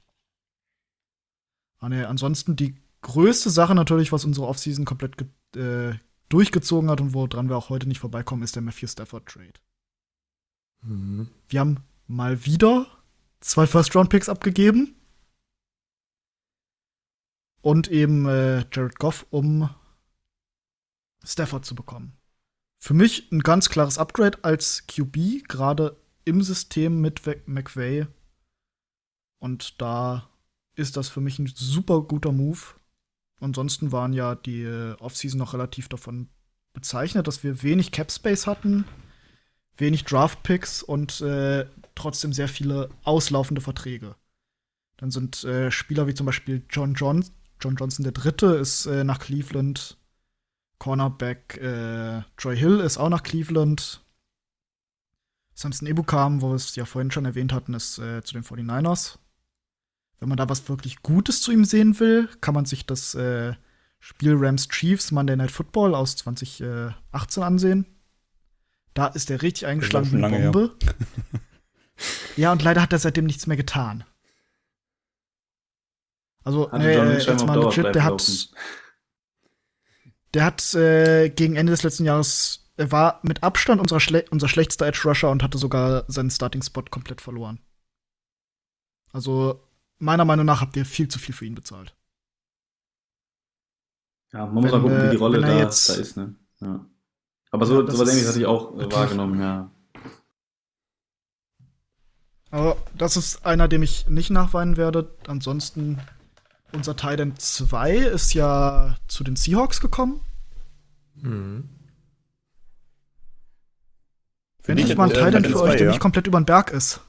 Ah, 1.78 1.87
ansonsten 1.87 2.57
die 2.57 2.76
größte 3.03 3.50
Sache 3.50 3.74
natürlich, 3.74 4.12
was 4.12 4.24
unsere 4.24 4.46
Offseason 4.46 4.84
komplett 4.84 5.24
äh, 5.57 5.94
durchgezogen 6.28 6.90
hat 6.90 7.00
und 7.00 7.14
woran 7.14 7.48
wir 7.48 7.57
auch 7.57 7.68
heute 7.68 7.86
nicht 7.86 8.00
vorbeikommen, 8.00 8.42
ist 8.42 8.57
der 8.57 8.62
Matthew 8.62 8.86
Stafford 8.86 9.26
Trade. 9.26 9.53
Mhm. 10.82 11.28
Wir 11.48 11.61
haben 11.61 11.84
mal 12.07 12.44
wieder 12.46 12.86
zwei 13.40 13.66
First-Round-Picks 13.66 14.28
abgegeben 14.28 14.94
und 17.61 17.88
eben 17.88 18.26
äh, 18.26 18.64
Jared 18.72 18.98
Goff, 18.98 19.26
um 19.30 19.68
Stafford 21.24 21.64
zu 21.64 21.74
bekommen. 21.74 22.16
Für 22.78 22.94
mich 22.94 23.30
ein 23.30 23.40
ganz 23.40 23.68
klares 23.68 23.98
Upgrade 23.98 24.42
als 24.42 24.86
QB, 24.88 25.48
gerade 25.48 25.96
im 26.24 26.42
System 26.42 27.00
mit 27.00 27.22
McVay. 27.46 28.07
Und 29.38 29.80
da 29.80 30.28
ist 30.74 30.96
das 30.96 31.09
für 31.09 31.20
mich 31.20 31.38
ein 31.38 31.46
super 31.46 32.03
guter 32.03 32.32
Move. 32.32 32.59
Ansonsten 33.43 33.93
waren 33.93 34.12
ja 34.12 34.34
die 34.34 34.62
äh, 34.62 34.95
Offseason 35.01 35.38
noch 35.38 35.55
relativ 35.55 35.88
davon 35.88 36.28
bezeichnet, 36.72 37.26
dass 37.26 37.43
wir 37.43 37.62
wenig 37.62 37.90
Cap 37.90 38.11
Space 38.11 38.47
hatten, 38.47 38.84
wenig 39.76 40.05
Draft 40.05 40.43
Picks 40.43 40.82
und 40.82 41.20
äh, 41.20 41.66
trotzdem 41.95 42.32
sehr 42.32 42.49
viele 42.49 42.88
auslaufende 43.03 43.61
Verträge. 43.61 44.14
Dann 44.97 45.11
sind 45.11 45.45
äh, 45.45 45.70
Spieler 45.70 46.07
wie 46.07 46.14
zum 46.14 46.26
Beispiel 46.26 46.62
John 46.70 46.95
Johnson, 46.95 47.34
John 47.61 47.76
Johnson 47.76 48.03
der 48.03 48.12
Dritte 48.12 48.47
ist 48.47 48.86
äh, 48.86 49.05
nach 49.05 49.20
Cleveland. 49.20 49.97
Cornerback 50.78 51.59
äh, 51.59 52.22
Troy 52.36 52.57
Hill 52.57 52.80
ist 52.80 52.99
auch 52.99 53.09
nach 53.09 53.22
Cleveland. 53.22 54.05
Samson 55.55 55.86
Ebukam, 55.86 56.43
wo 56.43 56.51
wir 56.51 56.57
es 56.57 56.74
ja 56.74 56.84
vorhin 56.84 57.12
schon 57.12 57.24
erwähnt 57.24 57.53
hatten, 57.53 57.74
ist 57.74 57.99
äh, 57.99 58.22
zu 58.22 58.34
den 58.34 58.43
49ers. 58.43 59.18
Wenn 60.23 60.29
man 60.29 60.39
da 60.39 60.49
was 60.49 60.68
wirklich 60.68 61.03
Gutes 61.03 61.43
zu 61.43 61.51
ihm 61.51 61.64
sehen 61.64 61.99
will, 61.99 62.29
kann 62.41 62.55
man 62.55 62.64
sich 62.64 62.87
das 62.87 63.16
äh, 63.16 63.55
Spiel 63.99 64.37
Rams 64.37 64.68
Chiefs 64.68 65.11
Monday 65.11 65.35
Night 65.35 65.51
Football 65.51 65.97
aus 65.97 66.14
2018 66.14 67.43
ansehen. 67.43 67.87
Da 68.95 69.09
ist 69.09 69.33
er 69.33 69.43
richtig 69.43 69.66
eingeschlagen 69.66 70.12
wie 70.12 70.25
eine 70.25 70.53
Bombe. 70.53 70.77
ja, 72.37 72.53
und 72.53 72.62
leider 72.62 72.83
hat 72.83 72.93
er 72.93 73.01
seitdem 73.01 73.27
nichts 73.27 73.49
mehr 73.49 73.57
getan. 73.57 74.05
Also, 76.45 76.70
nee, 76.73 76.95
jetzt 76.95 77.45
mal 77.45 77.59
legit, 77.59 77.93
der 77.93 78.05
hat, 78.05 78.51
der 80.35 80.45
hat 80.45 80.75
äh, 80.75 81.31
gegen 81.31 81.57
Ende 81.57 81.73
des 81.73 81.83
letzten 81.83 82.05
Jahres, 82.05 82.70
er 82.77 82.93
war 82.93 83.18
mit 83.25 83.43
Abstand 83.43 83.81
unser, 83.81 83.99
Schle 83.99 84.25
unser 84.31 84.47
schlechtester 84.47 84.87
Edge 84.87 85.01
Rusher 85.05 85.33
und 85.33 85.43
hatte 85.43 85.59
sogar 85.59 86.05
seinen 86.07 86.31
Starting-Spot 86.31 86.85
komplett 86.91 87.20
verloren. 87.20 87.59
Also, 89.12 89.61
meiner 90.03 90.24
Meinung 90.24 90.44
nach 90.44 90.61
habt 90.61 90.76
ihr 90.76 90.84
viel 90.84 91.09
zu 91.09 91.18
viel 91.18 91.34
für 91.34 91.46
ihn 91.46 91.55
bezahlt. 91.55 91.94
Ja, 94.32 94.46
man 94.46 94.64
muss 94.64 94.72
auch 94.72 94.80
gucken, 94.80 94.98
wie 94.98 95.11
die 95.11 95.16
äh, 95.16 95.18
Rolle 95.18 95.40
da, 95.40 95.59
jetzt, 95.59 95.88
da 95.88 95.94
ist, 95.94 96.16
ne? 96.16 96.34
Ja. 96.61 96.84
Aber 97.50 97.66
so, 97.66 97.82
ja, 97.82 97.90
sowas 97.90 98.09
ähnliches 98.09 98.30
hatte 98.30 98.40
ich 98.40 98.46
auch 98.46 98.78
äh, 98.78 98.90
wahrgenommen, 98.90 99.40
ja. 99.40 99.70
Aber 102.50 102.76
das 102.96 103.16
ist 103.16 103.46
einer, 103.46 103.68
dem 103.68 103.82
ich 103.82 104.09
nicht 104.09 104.30
nachweinen 104.30 104.76
werde. 104.76 105.14
Ansonsten 105.26 105.98
unser 106.72 106.96
Titan 106.96 107.36
2 107.36 107.94
ist 107.96 108.34
ja 108.34 108.96
zu 109.09 109.24
den 109.24 109.36
Seahawks 109.36 109.80
gekommen. 109.80 110.20
Mhm. 111.14 111.68
Wenn 114.64 114.78
ich 114.78 114.96
mal 114.96 115.05
ein 115.05 115.11
äh, 115.11 115.24
Titan 115.24 115.44
für 115.44 115.62
euch, 115.62 115.76
der 115.76 115.86
ja. 115.86 115.90
nicht 115.90 116.00
komplett 116.00 116.26
über 116.26 116.40
den 116.40 116.46
Berg 116.46 116.70
ist. 116.70 117.00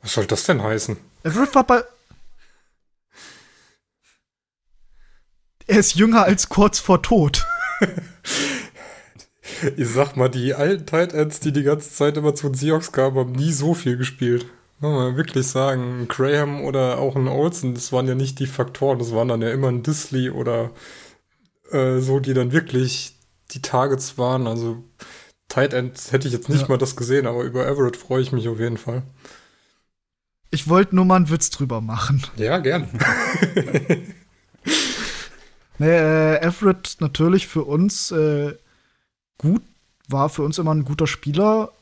Was 0.00 0.14
soll 0.14 0.26
das 0.26 0.44
denn 0.44 0.62
heißen? 0.62 0.96
Er 1.22 1.34
wird 1.34 1.52
bei. 1.66 1.82
Er 5.66 5.78
ist 5.78 5.94
jünger 5.94 6.24
als 6.24 6.48
kurz 6.48 6.78
vor 6.78 7.02
Tod. 7.02 7.44
ich 9.76 9.88
sag 9.88 10.16
mal, 10.16 10.28
die 10.28 10.54
alten 10.54 10.86
Titans, 10.86 11.40
die 11.40 11.52
die 11.52 11.62
ganze 11.62 11.90
Zeit 11.90 12.16
immer 12.16 12.34
zu 12.34 12.48
den 12.48 12.54
Seahawks 12.54 12.92
kamen, 12.92 13.16
haben 13.16 13.32
nie 13.32 13.52
so 13.52 13.74
viel 13.74 13.96
gespielt. 13.96 14.46
Muss 14.80 14.92
man 14.92 15.16
wirklich 15.16 15.46
sagen, 15.46 16.08
Graham 16.08 16.62
oder 16.62 16.98
auch 16.98 17.14
ein 17.14 17.28
Olsen, 17.28 17.74
das 17.74 17.92
waren 17.92 18.08
ja 18.08 18.16
nicht 18.16 18.40
die 18.40 18.46
Faktoren, 18.46 18.98
das 18.98 19.12
waren 19.12 19.28
dann 19.28 19.42
ja 19.42 19.50
immer 19.50 19.68
ein 19.68 19.84
Disley 19.84 20.30
oder 20.30 20.72
äh, 21.70 22.00
so, 22.00 22.18
die 22.18 22.34
dann 22.34 22.50
wirklich 22.52 23.16
die 23.52 23.62
Targets 23.62 24.18
waren. 24.18 24.48
Also 24.48 24.82
Tight 25.48 25.72
End 25.72 26.00
hätte 26.10 26.26
ich 26.26 26.34
jetzt 26.34 26.48
nicht 26.48 26.62
ja. 26.62 26.68
mal 26.68 26.78
das 26.78 26.96
gesehen, 26.96 27.26
aber 27.26 27.42
über 27.44 27.66
Everett 27.66 27.96
freue 27.96 28.22
ich 28.22 28.32
mich 28.32 28.48
auf 28.48 28.58
jeden 28.58 28.78
Fall. 28.78 29.02
Ich 30.50 30.68
wollte 30.68 30.96
nur 30.96 31.04
mal 31.04 31.16
einen 31.16 31.30
Witz 31.30 31.50
drüber 31.50 31.80
machen. 31.80 32.24
Ja, 32.36 32.58
gern. 32.58 32.88
nee, 35.82 35.88
äh, 35.88 36.40
Everett 36.40 36.96
natürlich 37.00 37.48
für 37.48 37.64
uns 37.64 38.12
äh, 38.12 38.56
gut, 39.38 39.62
war 40.08 40.28
für 40.28 40.42
uns 40.42 40.58
immer 40.58 40.72
ein 40.72 40.84
guter 40.84 41.08
Spieler, 41.08 41.72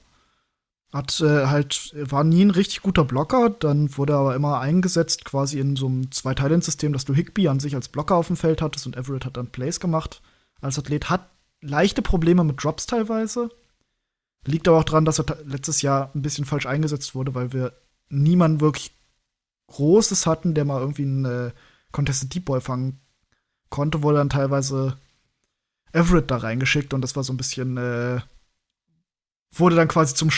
hat 0.92 1.20
äh, 1.20 1.46
halt, 1.46 1.94
war 1.94 2.24
nie 2.24 2.42
ein 2.42 2.50
richtig 2.50 2.80
guter 2.80 3.04
Blocker, 3.04 3.50
dann 3.50 3.96
wurde 3.96 4.14
er 4.14 4.20
aber 4.20 4.34
immer 4.34 4.58
eingesetzt 4.58 5.24
quasi 5.24 5.60
in 5.60 5.76
so 5.76 5.86
einem 5.86 6.10
Zwei-Talent-System, 6.10 6.92
dass 6.92 7.04
du 7.04 7.14
Higby 7.14 7.48
an 7.48 7.60
sich 7.60 7.74
als 7.74 7.88
Blocker 7.88 8.16
auf 8.16 8.28
dem 8.28 8.36
Feld 8.36 8.62
hattest 8.62 8.86
und 8.86 8.96
Everett 8.96 9.26
hat 9.26 9.36
dann 9.36 9.48
Plays 9.48 9.80
gemacht. 9.80 10.22
Als 10.60 10.78
Athlet 10.78 11.10
hat 11.10 11.28
leichte 11.60 12.02
Probleme 12.02 12.42
mit 12.42 12.62
Drops 12.62 12.86
teilweise. 12.86 13.50
Liegt 14.46 14.66
aber 14.66 14.78
auch 14.78 14.84
daran, 14.84 15.04
dass 15.04 15.20
er 15.20 15.26
letztes 15.44 15.82
Jahr 15.82 16.10
ein 16.14 16.22
bisschen 16.22 16.46
falsch 16.46 16.66
eingesetzt 16.66 17.14
wurde, 17.14 17.34
weil 17.34 17.52
wir 17.52 17.74
niemanden 18.08 18.60
wirklich 18.60 18.92
Großes 19.66 20.26
hatten, 20.26 20.54
der 20.54 20.64
mal 20.64 20.80
irgendwie 20.80 21.02
einen 21.02 21.24
äh, 21.26 21.50
Contested 21.92 22.34
Deep 22.34 22.46
Ball 22.46 22.60
fangen 22.60 22.98
konnte, 23.70 24.02
wurde 24.02 24.18
dann 24.18 24.28
teilweise 24.28 24.98
Everett 25.92 26.30
da 26.30 26.36
reingeschickt 26.36 26.94
und 26.94 27.00
das 27.00 27.16
war 27.16 27.24
so 27.24 27.32
ein 27.32 27.36
bisschen, 27.36 27.76
äh, 27.76 28.20
wurde 29.52 29.76
dann 29.76 29.88
quasi 29.88 30.14
zum 30.14 30.30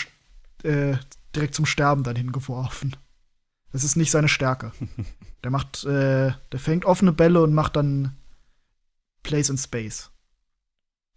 äh, 0.63 0.97
direkt 1.35 1.55
zum 1.55 1.67
Sterben 1.67 2.05
dann 2.05 2.17
hingeworfen. 2.17 2.97
Das 3.73 3.85
ist 3.85 3.97
nicht 3.97 4.11
seine 4.11 4.29
Stärke. 4.29 4.73
Der 5.43 5.51
macht, 5.51 5.83
äh, 5.83 6.33
der 6.53 6.61
fängt 6.61 6.85
offene 6.85 7.11
Bälle 7.11 7.43
und 7.43 7.53
macht 7.53 7.75
dann 7.75 8.17
Plays 9.25 9.49
in 9.49 9.59
Space. 9.59 10.13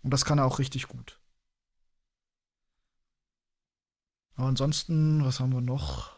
Und 0.02 0.12
das 0.12 0.26
kann 0.26 0.40
er 0.40 0.46
auch 0.46 0.58
richtig 0.58 0.88
gut. 0.88 1.20
Aber 4.36 4.48
ansonsten, 4.48 5.24
was 5.24 5.40
haben 5.40 5.54
wir 5.54 5.62
noch? 5.62 6.16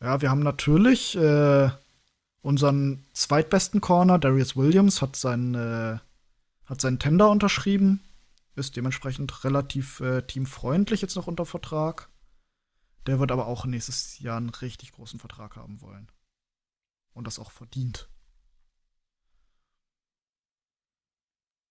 Ja, 0.00 0.22
wir 0.22 0.30
haben 0.30 0.42
natürlich 0.42 1.14
äh, 1.16 1.70
unseren 2.42 3.04
zweitbesten 3.12 3.80
Corner, 3.80 4.18
Darius 4.18 4.56
Williams, 4.56 5.02
hat 5.02 5.16
seinen, 5.16 5.54
äh, 5.54 5.98
hat 6.66 6.80
seinen 6.80 6.98
Tender 6.98 7.30
unterschrieben 7.30 8.00
ist 8.58 8.76
dementsprechend 8.76 9.44
relativ 9.44 10.00
äh, 10.00 10.22
teamfreundlich 10.22 11.00
jetzt 11.00 11.16
noch 11.16 11.26
unter 11.26 11.46
Vertrag. 11.46 12.10
Der 13.06 13.20
wird 13.20 13.32
aber 13.32 13.46
auch 13.46 13.64
nächstes 13.64 14.18
Jahr 14.18 14.36
einen 14.36 14.50
richtig 14.50 14.92
großen 14.92 15.18
Vertrag 15.18 15.56
haben 15.56 15.80
wollen. 15.80 16.08
Und 17.14 17.26
das 17.26 17.38
auch 17.38 17.50
verdient. 17.50 18.08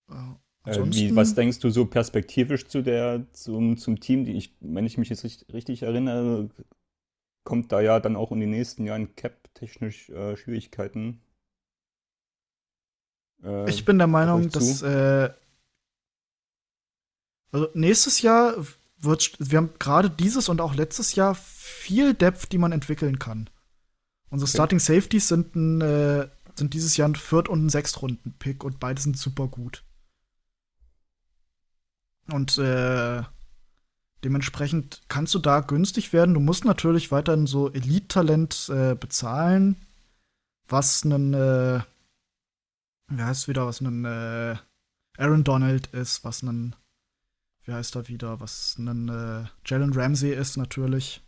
Äh, 0.09 0.33
wie, 0.65 1.15
was 1.15 1.35
denkst 1.35 1.59
du 1.59 1.69
so 1.69 1.85
perspektivisch 1.85 2.67
zu 2.67 2.81
der, 2.81 3.25
zum, 3.33 3.77
zum 3.77 3.99
Team? 3.99 4.25
Die 4.25 4.33
ich, 4.33 4.55
wenn 4.59 4.85
ich 4.85 4.97
mich 4.97 5.09
jetzt 5.09 5.23
richtig, 5.23 5.53
richtig 5.53 5.83
erinnere, 5.83 6.49
kommt 7.47 7.71
da 7.71 7.79
ja 7.79 8.01
dann 8.01 8.17
auch 8.17 8.33
in 8.33 8.41
den 8.41 8.49
nächsten 8.49 8.83
Jahren 8.83 9.15
Cap-technisch 9.15 10.09
äh, 10.09 10.35
Schwierigkeiten. 10.35 11.21
Äh, 13.41 13.69
ich 13.69 13.85
bin 13.85 13.97
der 13.97 14.07
Meinung, 14.07 14.49
dass 14.49 14.81
äh, 14.81 15.29
also 17.53 17.69
nächstes 17.73 18.21
Jahr 18.21 18.53
wird, 18.99 19.37
wir 19.39 19.59
haben 19.59 19.69
gerade 19.79 20.09
dieses 20.09 20.49
und 20.49 20.59
auch 20.59 20.75
letztes 20.75 21.15
Jahr 21.15 21.35
viel 21.35 22.13
Depth, 22.13 22.51
die 22.51 22.57
man 22.57 22.73
entwickeln 22.73 23.17
kann. 23.17 23.49
Unsere 24.29 24.49
okay. 24.49 24.57
Starting 24.57 24.79
Safeties 24.79 25.29
sind, 25.29 25.55
ein, 25.55 25.79
äh, 25.79 26.27
sind 26.53 26.73
dieses 26.73 26.97
Jahr 26.97 27.07
ein 27.07 27.15
Viert- 27.15 27.47
und 27.47 27.65
ein 27.65 27.69
Sechstrunden-Pick 27.69 28.65
und 28.65 28.81
beide 28.81 28.99
sind 28.99 29.17
super 29.17 29.47
gut. 29.47 29.85
Und 32.29 32.57
äh, 32.57 33.23
dementsprechend 34.23 35.01
kannst 35.07 35.33
du 35.35 35.39
da 35.39 35.59
günstig 35.61 36.13
werden. 36.13 36.33
Du 36.33 36.39
musst 36.39 36.65
natürlich 36.65 37.11
weiterhin 37.11 37.47
so 37.47 37.71
Elite-Talent 37.71 38.69
äh, 38.69 38.95
bezahlen, 38.95 39.75
was 40.67 41.03
einen, 41.03 41.33
äh, 41.33 41.81
wie 43.09 43.21
heißt 43.21 43.47
wieder, 43.47 43.65
was 43.65 43.81
ein 43.81 44.05
äh, 44.05 44.55
Aaron 45.17 45.43
Donald 45.43 45.87
ist, 45.87 46.23
was 46.23 46.43
ein 46.43 46.75
wie 47.67 47.73
heißt 47.73 47.95
er 47.95 48.07
wieder, 48.07 48.39
was 48.39 48.77
ein 48.77 49.09
äh, 49.09 49.45
Jalen 49.65 49.93
Ramsey 49.93 50.33
ist 50.33 50.55
natürlich. 50.55 51.21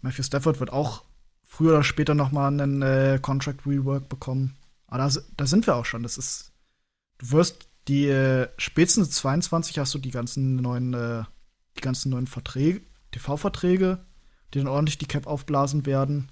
Matthew 0.00 0.22
Stafford 0.22 0.58
wird 0.58 0.72
auch 0.72 1.04
früher 1.44 1.72
oder 1.72 1.84
später 1.84 2.14
noch 2.14 2.32
mal 2.32 2.48
einen 2.48 2.80
äh, 2.80 3.18
Contract 3.20 3.66
Rework 3.66 4.08
bekommen. 4.08 4.56
Aber 4.86 4.98
da, 4.98 5.20
da, 5.36 5.46
sind 5.46 5.66
wir 5.66 5.76
auch 5.76 5.84
schon. 5.84 6.02
Das 6.02 6.16
ist, 6.16 6.52
du 7.18 7.30
wirst 7.30 7.68
die 7.88 8.06
äh, 8.06 8.48
spätestens 8.56 9.10
22 9.10 9.78
hast 9.78 9.92
du 9.92 9.98
die 9.98 10.10
ganzen 10.10 10.56
neuen, 10.56 10.94
äh, 10.94 11.24
die 11.76 11.80
ganzen 11.80 12.10
neuen 12.10 12.26
Verträge, 12.26 12.82
TV-Verträge, 13.12 14.04
die 14.52 14.58
dann 14.58 14.68
ordentlich 14.68 14.98
die 14.98 15.06
Cap 15.06 15.26
aufblasen 15.26 15.86
werden. 15.86 16.30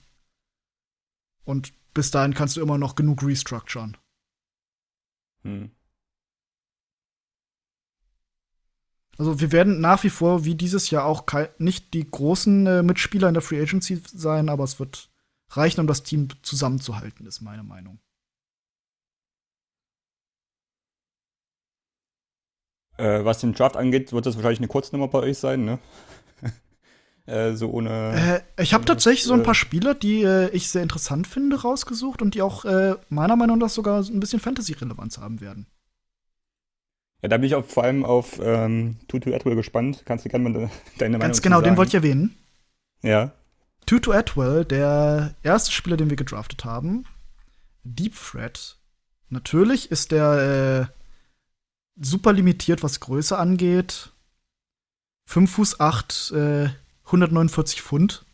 Und 1.45 1.73
bis 1.95 2.11
dahin 2.11 2.35
kannst 2.35 2.57
du 2.57 2.61
immer 2.61 2.79
noch 2.79 2.95
genug 2.95 3.23
restructuren. 3.23 3.97
Hm. 5.43 5.71
Also 9.19 9.39
wir 9.39 9.53
werden 9.53 9.81
nach 9.81 10.03
wie 10.03 10.11
vor 10.11 10.45
wie 10.47 10.55
dieses 10.55 10.89
Jahr 10.89 11.05
auch 11.05 11.27
nicht 11.59 11.93
die 11.93 12.11
großen 12.11 12.67
äh, 12.67 12.83
Mitspieler 12.83 13.29
in 13.29 13.35
der 13.35 13.43
Free 13.43 13.61
Agency 13.61 14.01
sein, 14.07 14.49
aber 14.49 14.65
es 14.65 14.81
wird 14.81 15.11
reichen, 15.51 15.81
um 15.81 15.87
das 15.87 16.05
Team 16.05 16.29
zusammenzuhalten, 16.43 17.27
ist 17.27 17.43
meine 17.43 17.63
Meinung. 17.63 17.99
Äh, 23.01 23.25
was 23.25 23.39
den 23.39 23.55
Draft 23.55 23.77
angeht, 23.77 24.13
wird 24.13 24.27
das 24.27 24.37
wahrscheinlich 24.37 24.61
eine 24.61 24.69
Kurznummer 24.69 25.09
bei 25.09 25.21
euch 25.21 25.39
sein, 25.39 25.65
ne? 25.65 25.79
äh, 27.27 27.53
so 27.55 27.71
ohne. 27.71 28.43
Äh, 28.57 28.63
ich 28.63 28.75
habe 28.75 28.85
tatsächlich 28.85 29.25
so 29.25 29.33
ein 29.33 29.43
paar 29.43 29.55
Spieler, 29.55 29.95
die 29.95 30.23
äh, 30.23 30.51
ich 30.51 30.69
sehr 30.69 30.83
interessant 30.83 31.27
finde, 31.27 31.63
rausgesucht 31.63 32.21
und 32.21 32.35
die 32.35 32.43
auch 32.43 32.67
äh, 32.67 32.97
meiner 33.09 33.37
Meinung 33.37 33.59
nach 33.59 33.71
sogar 33.71 34.03
ein 34.03 34.21
bisschen 34.21 34.41
Fantasy-Relevanz 34.41 35.19
haben 35.19 35.41
werden. 35.41 35.67
Ja, 37.23 37.29
da 37.29 37.39
bin 37.39 37.47
ich 37.47 37.55
auch 37.55 37.65
vor 37.65 37.85
allem 37.85 38.05
auf 38.05 38.39
ähm, 38.43 38.97
Tutu 39.09 39.33
Atwell 39.35 39.57
gespannt. 39.57 40.03
Kannst 40.05 40.25
du 40.25 40.29
gerne 40.29 40.49
mal 40.49 40.71
deine 40.99 41.19
Meinung 41.19 41.21
Ganz 41.21 41.41
genau, 41.41 41.63
den 41.63 41.77
wollte 41.77 41.89
ich 41.89 41.95
erwähnen. 41.95 42.37
Ja. 43.03 43.33
Tutu 43.87 44.13
Atwell, 44.13 44.67
der 44.67 45.35
erste 45.43 45.73
Spieler, 45.73 45.97
den 45.97 46.11
wir 46.11 46.17
gedraftet 46.17 46.67
haben. 46.67 47.05
Deep 47.83 48.15
Threat. 48.15 48.77
Natürlich 49.31 49.91
ist 49.91 50.13
der 50.13 50.91
äh, 50.93 51.00
super 52.01 52.33
limitiert, 52.33 52.83
was 52.83 53.01
Größe 53.01 53.39
angeht. 53.39 54.11
5 55.27 55.51
Fuß 55.51 55.81
8, 55.81 56.33
äh, 56.33 56.71
149 57.05 57.83
Pfund. 57.83 58.25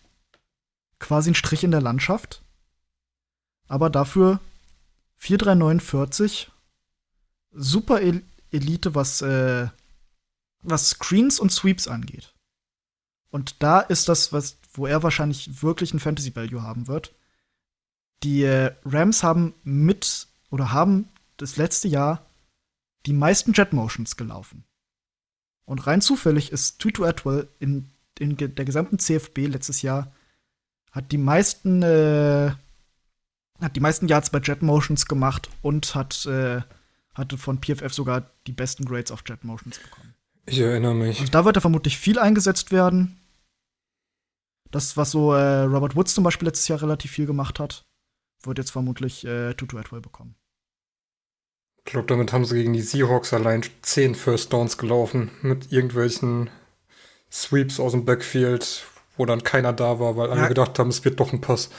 Quasi 0.98 1.30
ein 1.30 1.34
Strich 1.34 1.64
in 1.64 1.72
der 1.72 1.82
Landschaft. 1.82 2.42
Aber 3.68 3.90
dafür 3.90 4.40
4349. 5.16 6.50
Super 7.50 8.00
Elite, 8.00 8.94
was, 8.94 9.20
äh, 9.22 9.68
was 10.62 10.90
Screens 10.90 11.40
und 11.40 11.52
Sweeps 11.52 11.88
angeht. 11.88 12.32
Und 13.30 13.62
da 13.62 13.80
ist 13.80 14.08
das, 14.08 14.32
was, 14.32 14.56
wo 14.72 14.86
er 14.86 15.02
wahrscheinlich 15.02 15.62
wirklich 15.62 15.92
ein 15.92 16.00
Fantasy 16.00 16.34
Value 16.34 16.62
haben 16.62 16.86
wird. 16.86 17.12
Die 18.22 18.44
äh, 18.44 18.74
Rams 18.84 19.22
haben 19.22 19.54
mit 19.64 20.28
oder 20.50 20.72
haben 20.72 21.08
das 21.36 21.56
letzte 21.56 21.88
Jahr 21.88 22.24
die 23.06 23.12
meisten 23.12 23.52
Jet 23.52 23.72
Motions 23.72 24.16
gelaufen. 24.16 24.64
Und 25.64 25.86
rein 25.86 26.00
zufällig 26.00 26.52
ist 26.52 26.78
Tutu 26.78 27.04
Atwell 27.04 27.48
in, 27.58 27.88
in 28.18 28.36
der 28.36 28.64
gesamten 28.64 28.98
CFB 28.98 29.46
letztes 29.46 29.82
Jahr 29.82 30.12
hat 30.96 31.12
die 31.12 31.18
meisten 31.18 31.82
äh, 31.82 32.52
hat 33.60 33.76
die 33.76 33.80
meisten 33.80 34.08
Yards 34.08 34.30
bei 34.30 34.38
Jet 34.38 34.62
Motions 34.62 35.06
gemacht 35.06 35.50
und 35.62 35.94
hat 35.94 36.24
äh, 36.26 36.62
hatte 37.14 37.38
von 37.38 37.60
PFF 37.60 37.92
sogar 37.92 38.30
die 38.46 38.52
besten 38.52 38.84
Grades 38.84 39.10
auf 39.10 39.22
Jet 39.26 39.44
Motions 39.44 39.78
bekommen. 39.78 40.14
Ich 40.46 40.58
erinnere 40.58 40.94
mich. 40.94 41.20
Und 41.20 41.34
da 41.34 41.44
wird 41.44 41.56
er 41.56 41.60
vermutlich 41.60 41.98
viel 41.98 42.18
eingesetzt 42.18 42.70
werden. 42.70 43.18
Das, 44.70 44.96
was 44.96 45.10
so 45.10 45.32
äh, 45.32 45.62
Robert 45.62 45.96
Woods 45.96 46.14
zum 46.14 46.24
Beispiel 46.24 46.46
letztes 46.46 46.68
Jahr 46.68 46.82
relativ 46.82 47.10
viel 47.10 47.26
gemacht 47.26 47.58
hat, 47.58 47.82
wird 48.42 48.58
jetzt 48.58 48.70
vermutlich 48.70 49.24
äh, 49.24 49.54
Tutu 49.54 49.78
Atwell 49.78 50.00
bekommen. 50.00 50.34
Ich 51.86 51.92
glaube, 51.92 52.08
damit 52.08 52.32
haben 52.32 52.44
sie 52.44 52.56
gegen 52.56 52.72
die 52.72 52.82
Seahawks 52.82 53.32
allein 53.32 53.62
10 53.82 54.16
First 54.16 54.52
Downs 54.52 54.76
gelaufen 54.76 55.30
mit 55.42 55.70
irgendwelchen 55.70 56.50
Sweeps 57.30 57.78
aus 57.78 57.92
dem 57.92 58.04
Backfield, 58.04 58.84
wo 59.16 59.24
dann 59.24 59.44
keiner 59.44 59.72
da 59.72 60.00
war, 60.00 60.16
weil 60.16 60.28
ja. 60.28 60.34
alle 60.34 60.48
gedacht 60.48 60.80
haben, 60.80 60.90
es 60.90 61.04
wird 61.04 61.20
doch 61.20 61.32
ein 61.32 61.40
Pass. 61.40 61.70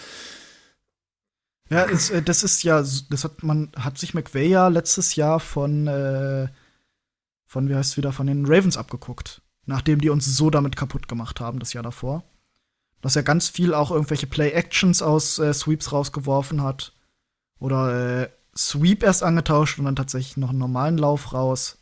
Ja, 1.70 1.86
es, 1.86 2.10
äh, 2.10 2.22
das 2.22 2.44
ist 2.44 2.64
ja, 2.64 2.82
das 2.82 3.24
hat 3.26 3.44
man, 3.44 3.70
hat 3.76 3.98
sich 3.98 4.14
McVay 4.14 4.48
ja 4.48 4.70
letztes 4.70 5.18
Jahr 5.18 5.42
von, 5.42 5.88
äh, 5.88 6.48
von, 7.46 7.68
wie 7.68 7.76
heißt 7.76 7.92
es 7.92 7.98
wieder, 7.98 8.14
von 8.14 8.28
den 8.28 8.46
Ravens 8.46 8.78
abgeguckt. 8.78 9.42
Nachdem 9.66 10.00
die 10.00 10.10
uns 10.10 10.26
so 10.26 10.50
damit 10.50 10.78
kaputt 10.78 11.10
gemacht 11.10 11.42
haben, 11.42 11.60
das 11.60 11.74
Jahr 11.74 11.84
davor. 11.84 12.24
Dass 13.02 13.18
er 13.18 13.24
ganz 13.24 13.50
viel 13.50 13.74
auch 13.74 13.92
irgendwelche 13.92 14.28
Play-Actions 14.28 15.02
aus 15.02 15.38
äh, 15.38 15.54
Sweeps 15.54 15.92
rausgeworfen 15.92 16.64
hat. 16.64 16.94
Oder 17.60 18.22
äh, 18.22 18.30
Sweep 18.58 19.04
erst 19.04 19.24
angetauscht 19.24 19.78
und 19.80 19.86
dann 19.86 19.96
tatsächlich 19.96 20.38
noch 20.38 20.50
einen 20.50 20.58
normalen 20.58 20.98
Lauf 20.98 21.34
raus. 21.34 21.78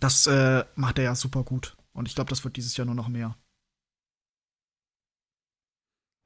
Das 0.00 0.26
äh, 0.26 0.64
macht 0.76 0.98
er 0.98 1.04
ja 1.04 1.14
super 1.14 1.42
gut. 1.42 1.76
Und 1.92 2.06
ich 2.06 2.14
glaube, 2.14 2.30
das 2.30 2.44
wird 2.44 2.56
dieses 2.56 2.76
Jahr 2.76 2.86
nur 2.86 2.94
noch 2.94 3.08
mehr. 3.08 3.36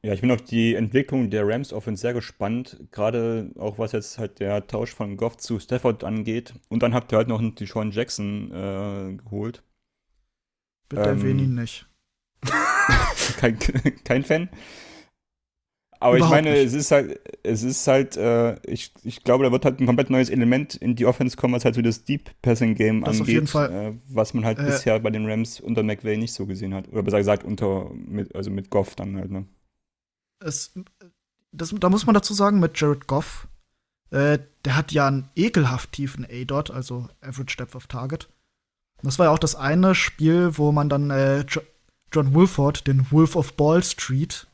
Ja, 0.05 0.13
ich 0.13 0.21
bin 0.21 0.33
auf 0.33 0.43
die 0.43 0.75
Entwicklung 0.75 1.31
der 1.31 1.47
Rams 1.47 1.73
Offense 1.73 2.01
sehr 2.01 2.13
gespannt, 2.13 2.77
gerade 2.91 3.53
auch 3.57 3.79
was 3.79 3.93
jetzt 3.93 4.19
halt 4.19 4.41
der 4.41 4.67
Tausch 4.67 4.93
von 4.93 5.17
Goff 5.17 5.37
zu 5.37 5.61
Stafford 5.61 6.03
angeht. 6.03 6.55
Und 6.69 6.83
dann 6.83 6.93
habt 6.93 7.13
ihr 7.13 7.19
halt 7.19 7.29
noch 7.29 7.41
die 7.41 7.67
Sean 7.67 7.93
Jackson 7.93 8.51
äh, 8.51 9.15
geholt. 9.15 9.63
Bitte 10.89 11.03
ähm, 11.03 11.09
erwähne 11.09 11.43
ihn 11.43 11.55
nicht. 11.55 11.87
kein, 13.39 13.59
kein 14.05 14.25
Fan. 14.25 14.49
Aber 16.03 16.17
Überhaupt 16.17 16.39
ich 16.39 16.45
meine, 16.45 16.57
nicht. 16.57 16.67
es 16.67 16.75
ist 16.75 16.91
halt, 16.91 17.21
es 17.43 17.63
ist 17.63 17.87
halt, 17.87 18.17
äh, 18.17 18.57
ich, 18.69 18.93
ich 19.03 19.25
glaube, 19.25 19.45
da 19.45 19.53
wird 19.53 19.65
halt 19.65 19.81
ein 19.81 19.87
komplett 19.87 20.11
neues 20.11 20.31
Element 20.31 20.75
in 20.75 20.97
die 20.97 21.07
Offense 21.07 21.37
kommen, 21.37 21.55
was 21.55 21.65
halt 21.65 21.75
so 21.75 21.83
das 21.83 22.05
Deep 22.05 22.31
Passing 22.43 22.75
Game 22.75 23.01
das 23.01 23.11
angeht, 23.11 23.23
auf 23.23 23.29
jeden 23.29 23.47
Fall. 23.47 23.73
Äh, 23.73 23.93
was 24.09 24.35
man 24.35 24.45
halt 24.45 24.59
äh, 24.59 24.65
bisher 24.65 24.99
bei 25.01 25.11
den 25.11 25.29
Rams 25.29 25.61
unter 25.61 25.83
McVay 25.83 26.17
nicht 26.17 26.33
so 26.33 26.47
gesehen 26.47 26.75
hat. 26.75 26.89
Oder 26.89 27.03
besser 27.03 27.19
gesagt, 27.19 27.45
unter, 27.45 27.91
mit, 27.95 28.35
also 28.35 28.51
mit 28.51 28.71
Goff 28.71 28.95
dann 28.95 29.17
halt, 29.17 29.31
ne? 29.31 29.47
es, 30.45 30.73
das, 31.53 31.75
da 31.79 31.89
muss 31.89 32.07
man 32.07 32.15
dazu 32.15 32.35
sagen, 32.35 32.61
mit 32.61 32.79
Jared 32.81 33.07
Goff, 33.07 33.49
äh, 34.11 34.39
der 34.65 34.77
hat 34.77 34.93
ja 34.93 35.07
einen 35.07 35.31
ekelhaft 35.37 35.93
tiefen 35.93 36.27
A-Dot, 36.31 36.71
also 36.71 37.09
Average 37.21 37.57
Depth 37.57 37.75
of 37.75 37.87
Target. 37.87 38.29
Das 39.03 39.19
war 39.19 39.27
ja 39.27 39.33
auch 39.33 39.39
das 39.39 39.57
eine 39.57 39.95
Spiel, 39.95 40.57
wo 40.59 40.71
man 40.73 40.89
dann 40.89 41.11
äh, 41.11 41.45
John 42.13 42.35
Wolford, 42.35 42.87
den 42.87 43.11
Wolf 43.11 43.37
of 43.37 43.55
Ball 43.55 43.83
Street, 43.83 44.47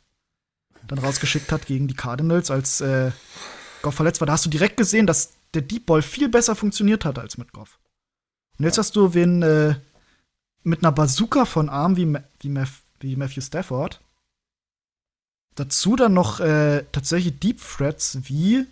dann 0.88 0.98
rausgeschickt 0.98 1.52
hat 1.52 1.66
gegen 1.66 1.88
die 1.88 1.94
Cardinals, 1.94 2.50
als 2.50 2.80
äh, 2.80 3.12
Goff 3.82 3.94
verletzt 3.94 4.20
war. 4.20 4.26
Da 4.26 4.32
hast 4.32 4.44
du 4.44 4.50
direkt 4.50 4.76
gesehen, 4.76 5.06
dass 5.06 5.32
der 5.54 5.62
Deep 5.62 5.86
Ball 5.86 6.02
viel 6.02 6.28
besser 6.28 6.56
funktioniert 6.56 7.04
hat 7.04 7.18
als 7.18 7.38
mit 7.38 7.52
Goff. 7.52 7.78
Und 8.58 8.64
jetzt 8.64 8.78
hast 8.78 8.96
du 8.96 9.14
wen 9.14 9.42
äh, 9.42 9.76
mit 10.64 10.82
einer 10.82 10.92
Bazooka 10.92 11.44
von 11.44 11.68
Arm 11.68 11.96
wie, 11.96 12.14
wie, 12.40 12.64
wie 13.00 13.16
Matthew 13.16 13.42
Stafford 13.42 14.00
Dazu 15.58 15.96
dann 15.96 16.14
noch 16.14 16.38
äh, 16.38 16.84
tatsächlich 16.92 17.40
Deep 17.40 17.60
Threats 17.60 18.16
wie 18.28 18.64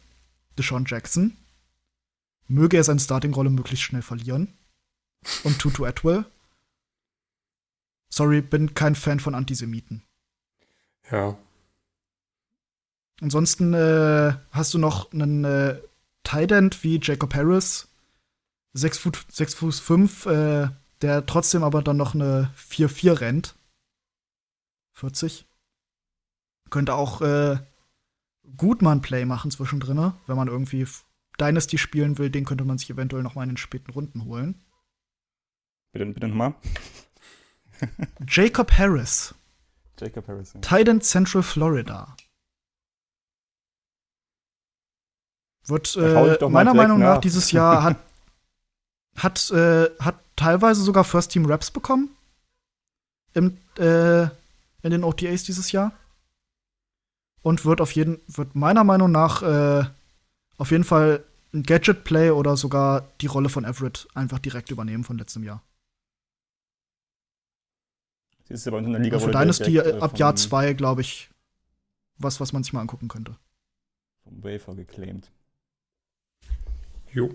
Deshaun 0.56 0.84
Jackson. 0.86 1.36
Möge 2.46 2.76
er 2.76 2.84
seine 2.84 3.00
Starting-Rolle 3.00 3.50
möglichst 3.50 3.82
schnell 3.82 4.02
verlieren. 4.02 4.54
Und 5.42 5.58
Tutu 5.58 5.84
Atwell. 5.84 6.24
Sorry, 8.08 8.40
bin 8.40 8.74
kein 8.74 8.94
Fan 8.94 9.18
von 9.18 9.34
Antisemiten. 9.34 10.04
Ja. 11.10 11.36
Ansonsten 13.20 13.72
äh, 13.72 14.34
hast 14.50 14.74
du 14.74 14.78
noch 14.78 15.12
einen 15.12 15.44
äh, 15.44 15.80
Tight 16.22 16.52
End 16.52 16.82
wie 16.84 17.00
Jacob 17.02 17.34
Harris, 17.34 17.88
6 18.74 18.98
Fuß, 18.98 19.26
6 19.30 19.54
Fuß 19.54 19.80
5, 19.80 20.26
äh, 20.26 20.68
der 21.02 21.26
trotzdem 21.26 21.62
aber 21.62 21.82
dann 21.82 21.96
noch 21.96 22.14
eine 22.14 22.50
4-4 22.58 23.20
rennt. 23.20 23.54
40. 24.92 25.46
Könnte 26.68 26.94
auch 26.94 27.20
äh, 27.22 27.58
gut 28.56 28.82
mal 28.82 28.92
ein 28.92 29.02
Play 29.02 29.24
machen 29.24 29.50
zwischendrin, 29.50 30.12
wenn 30.26 30.36
man 30.36 30.48
irgendwie 30.48 30.86
Dynasty 31.40 31.78
spielen 31.78 32.18
will, 32.18 32.30
den 32.30 32.44
könnte 32.44 32.64
man 32.64 32.78
sich 32.78 32.90
eventuell 32.90 33.22
noch 33.22 33.34
mal 33.34 33.42
in 33.42 33.50
den 33.50 33.56
späten 33.56 33.92
Runden 33.92 34.24
holen. 34.24 34.62
Bitte, 35.92 36.06
bitte 36.06 36.28
nochmal. 36.28 36.54
Jacob 38.28 38.72
Harris. 38.72 39.34
Jacob 39.98 40.28
Harris. 40.28 40.54
Ja. 40.54 40.60
Titan 40.60 41.00
Central 41.00 41.42
Florida. 41.42 42.16
Wird 45.66 45.96
äh, 45.96 46.48
meiner 46.48 46.74
Meinung 46.74 47.00
nach, 47.00 47.16
nach 47.16 47.20
dieses 47.20 47.50
Jahr 47.50 47.82
hat, 47.82 47.96
hat, 49.16 49.50
äh, 49.50 49.90
hat 49.98 50.16
teilweise 50.36 50.82
sogar 50.82 51.04
First 51.04 51.32
Team 51.32 51.46
Raps 51.46 51.70
bekommen. 51.70 52.10
Im, 53.34 53.58
äh, 53.78 54.24
in 54.82 54.90
den 54.90 55.04
OTAs 55.04 55.42
dieses 55.42 55.72
Jahr. 55.72 55.92
Und 57.42 57.64
wird 57.64 57.80
auf 57.80 57.92
jeden, 57.92 58.18
wird 58.26 58.54
meiner 58.54 58.84
Meinung 58.84 59.10
nach 59.10 59.42
äh, 59.42 59.84
auf 60.58 60.70
jeden 60.70 60.84
Fall 60.84 61.22
ein 61.52 61.62
Gadget-Play 61.62 62.30
oder 62.30 62.56
sogar 62.56 63.08
die 63.20 63.26
Rolle 63.26 63.48
von 63.48 63.64
Everett 63.64 64.08
einfach 64.14 64.38
direkt 64.38 64.70
übernehmen 64.70 65.04
von 65.04 65.18
letztem 65.18 65.44
Jahr. 65.44 65.62
Sie 68.44 68.54
ist 68.54 68.66
aber 68.68 68.78
in 68.78 68.92
der 68.92 69.00
Liga 69.00 69.18
Für 69.18 69.32
Dynasty 69.32 69.78
äh, 69.78 69.98
ab 70.00 70.18
Jahr 70.18 70.36
2, 70.36 70.74
glaube 70.74 71.00
ich, 71.00 71.30
was, 72.16 72.40
was 72.40 72.52
man 72.52 72.62
sich 72.62 72.72
mal 72.72 72.80
angucken 72.80 73.08
könnte. 73.08 73.36
Vom 74.22 74.42
Wafer 74.42 74.74
geclaimed. 74.74 75.30
Jo. 77.12 77.34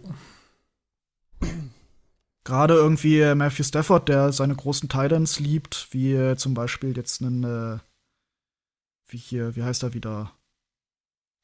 Gerade 2.43 2.74
irgendwie 2.74 3.19
äh, 3.19 3.36
Matthew 3.36 3.63
Stafford, 3.63 4.09
der 4.09 4.34
seine 4.34 4.55
großen 4.55 4.89
Titans 4.89 5.39
liebt, 5.39 5.88
wie 5.91 6.13
äh, 6.13 6.36
zum 6.36 6.53
Beispiel 6.53 6.95
jetzt 6.97 7.22
einen, 7.22 7.43
äh, 7.43 7.80
wie 9.07 9.17
hier, 9.17 9.55
wie 9.55 9.63
heißt 9.63 9.84
er 9.84 9.93
wieder? 9.93 10.34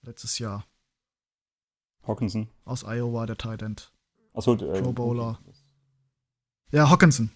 Letztes 0.02 0.40
Jahr. 0.40 0.66
Hawkinson. 2.04 2.50
Aus 2.66 2.84
Iowa, 2.84 3.26
der 3.26 3.38
Titan. 3.38 3.76
Achso, 4.34 4.54
äh, 4.54 4.82
Pro 4.82 4.92
Bowler. 4.92 5.40
Ja, 6.72 6.90
Hawkinson. 6.90 7.32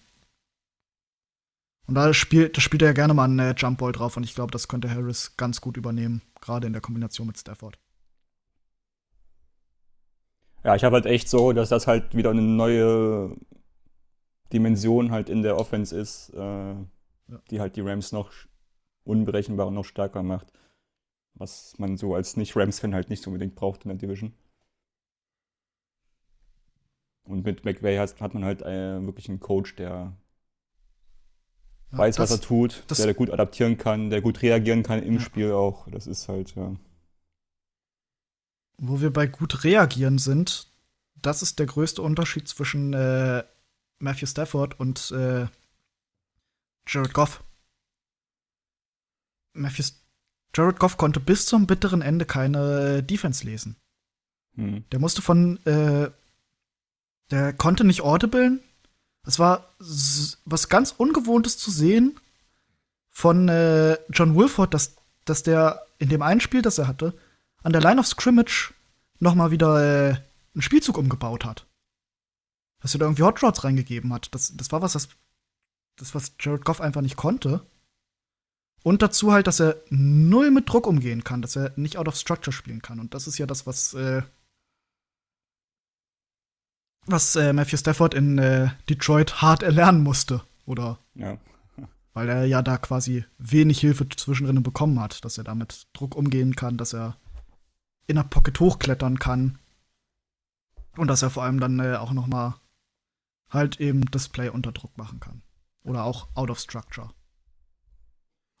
Und 1.86 1.94
da 1.94 2.14
spielt, 2.14 2.56
da 2.56 2.60
spielt 2.60 2.82
er 2.82 2.88
ja 2.88 2.94
gerne 2.94 3.14
mal 3.14 3.24
einen 3.24 3.38
äh, 3.38 3.54
Jump 3.56 3.78
Ball 3.78 3.92
drauf 3.92 4.16
und 4.16 4.24
ich 4.24 4.34
glaube, 4.34 4.50
das 4.50 4.68
könnte 4.68 4.90
Harris 4.90 5.36
ganz 5.36 5.60
gut 5.60 5.76
übernehmen, 5.76 6.22
gerade 6.40 6.66
in 6.66 6.72
der 6.72 6.82
Kombination 6.82 7.26
mit 7.26 7.38
Stafford. 7.38 7.78
Ja, 10.64 10.76
ich 10.76 10.84
habe 10.84 10.94
halt 10.94 11.06
echt 11.06 11.28
so, 11.28 11.52
dass 11.52 11.68
das 11.68 11.86
halt 11.86 12.14
wieder 12.14 12.30
eine 12.30 12.42
neue 12.42 13.36
Dimension 14.52 15.10
halt 15.10 15.28
in 15.28 15.42
der 15.42 15.56
Offense 15.56 15.96
ist, 15.96 16.30
äh, 16.34 16.38
ja. 16.38 16.78
die 17.50 17.60
halt 17.60 17.76
die 17.76 17.80
Rams 17.80 18.12
noch 18.12 18.30
unberechenbar 19.04 19.66
und 19.66 19.74
noch 19.74 19.84
stärker 19.84 20.22
macht. 20.22 20.52
Was 21.34 21.78
man 21.78 21.96
so 21.96 22.14
als 22.14 22.36
Nicht-Rams-Fan 22.36 22.94
halt 22.94 23.10
nicht 23.10 23.22
so 23.22 23.30
unbedingt 23.30 23.54
braucht 23.54 23.84
in 23.84 23.88
der 23.88 23.98
Division. 23.98 24.34
Und 27.24 27.44
mit 27.44 27.64
McVay 27.64 27.96
hat, 27.96 28.20
hat 28.20 28.34
man 28.34 28.44
halt 28.44 28.62
äh, 28.62 29.04
wirklich 29.04 29.28
einen 29.28 29.40
Coach, 29.40 29.76
der 29.76 30.12
ja, 31.92 31.98
weiß, 31.98 32.16
das, 32.16 32.30
was 32.30 32.38
er 32.38 32.42
tut, 32.42 32.84
der, 32.90 33.06
der 33.06 33.14
gut 33.14 33.30
adaptieren 33.30 33.78
kann, 33.78 34.10
der 34.10 34.20
gut 34.20 34.42
reagieren 34.42 34.82
kann 34.82 35.02
im 35.02 35.14
ja. 35.14 35.20
Spiel 35.20 35.52
auch. 35.52 35.88
Das 35.90 36.06
ist 36.06 36.28
halt, 36.28 36.54
ja. 36.54 36.74
Wo 38.78 39.00
wir 39.00 39.12
bei 39.12 39.26
gut 39.26 39.64
reagieren 39.64 40.18
sind, 40.18 40.68
das 41.20 41.42
ist 41.42 41.58
der 41.58 41.66
größte 41.66 42.02
Unterschied 42.02 42.48
zwischen 42.48 42.92
äh, 42.92 43.44
Matthew 43.98 44.26
Stafford 44.26 44.78
und 44.80 45.10
äh, 45.12 45.46
Jared 46.86 47.14
Goff. 47.14 47.42
Matthew 49.52 49.84
Jared 50.54 50.78
Goff 50.78 50.96
konnte 50.96 51.20
bis 51.20 51.46
zum 51.46 51.66
bitteren 51.66 52.02
Ende 52.02 52.26
keine 52.26 52.98
äh, 52.98 53.02
Defense 53.02 53.44
lesen. 53.44 53.76
Hm. 54.56 54.84
Der 54.90 54.98
musste 54.98 55.22
von, 55.22 55.64
äh, 55.64 56.10
der 57.30 57.52
konnte 57.54 57.84
nicht 57.84 58.02
audiblen. 58.02 58.60
Es 59.24 59.38
war 59.38 59.68
was 60.44 60.68
ganz 60.68 60.92
Ungewohntes 60.92 61.56
zu 61.56 61.70
sehen 61.70 62.18
von 63.10 63.48
äh, 63.48 63.96
John 64.10 64.34
Wilford, 64.34 64.74
dass, 64.74 64.96
dass 65.24 65.42
der 65.42 65.86
in 65.98 66.08
dem 66.08 66.22
einen 66.22 66.40
Spiel, 66.40 66.62
das 66.62 66.78
er 66.78 66.88
hatte, 66.88 67.14
an 67.62 67.72
der 67.72 67.82
Line 67.82 68.00
of 68.00 68.06
Scrimmage 68.06 68.72
noch 69.18 69.34
mal 69.34 69.50
wieder 69.50 70.10
äh, 70.10 70.16
einen 70.54 70.62
Spielzug 70.62 70.98
umgebaut 70.98 71.44
hat. 71.44 71.66
Dass 72.80 72.94
er 72.94 72.98
da 72.98 73.06
irgendwie 73.06 73.22
Hot 73.22 73.42
Rods 73.42 73.64
reingegeben 73.64 74.12
hat. 74.12 74.34
Das, 74.34 74.52
das 74.56 74.72
war 74.72 74.82
was, 74.82 74.94
das, 74.94 75.08
das, 75.96 76.14
was 76.14 76.32
Jared 76.40 76.64
Goff 76.64 76.80
einfach 76.80 77.00
nicht 77.00 77.16
konnte. 77.16 77.64
Und 78.82 79.02
dazu 79.02 79.32
halt, 79.32 79.46
dass 79.46 79.60
er 79.60 79.76
null 79.90 80.50
mit 80.50 80.68
Druck 80.68 80.88
umgehen 80.88 81.22
kann, 81.22 81.40
dass 81.40 81.54
er 81.54 81.72
nicht 81.76 81.96
out 81.98 82.08
of 82.08 82.16
structure 82.16 82.52
spielen 82.52 82.82
kann. 82.82 82.98
Und 82.98 83.14
das 83.14 83.28
ist 83.28 83.38
ja 83.38 83.46
das, 83.46 83.64
was, 83.64 83.94
äh, 83.94 84.22
was 87.06 87.36
äh, 87.36 87.52
Matthew 87.52 87.76
Stafford 87.76 88.14
in 88.14 88.38
äh, 88.38 88.70
Detroit 88.88 89.40
hart 89.40 89.62
erlernen 89.62 90.02
musste. 90.02 90.42
Oder? 90.66 90.98
Ja. 91.14 91.38
Weil 92.12 92.28
er 92.28 92.44
ja 92.44 92.60
da 92.60 92.76
quasi 92.76 93.24
wenig 93.38 93.80
Hilfe 93.80 94.08
zwischendrin 94.08 94.62
bekommen 94.64 95.00
hat, 95.00 95.24
dass 95.24 95.38
er 95.38 95.44
damit 95.44 95.86
Druck 95.92 96.16
umgehen 96.16 96.56
kann, 96.56 96.76
dass 96.76 96.92
er 96.92 97.16
in 98.06 98.16
der 98.16 98.24
Pocket 98.24 98.58
hochklettern 98.58 99.18
kann. 99.18 99.58
Und 100.96 101.08
dass 101.08 101.22
er 101.22 101.30
vor 101.30 101.42
allem 101.44 101.60
dann 101.60 101.80
äh, 101.80 101.96
auch 101.96 102.12
noch 102.12 102.26
mal 102.26 102.56
halt 103.50 103.80
eben 103.80 104.04
das 104.10 104.28
Play 104.28 104.48
unter 104.48 104.72
Druck 104.72 104.96
machen 104.98 105.20
kann. 105.20 105.42
Oder 105.84 106.04
auch 106.04 106.28
out 106.34 106.50
of 106.50 106.58
structure. 106.58 107.10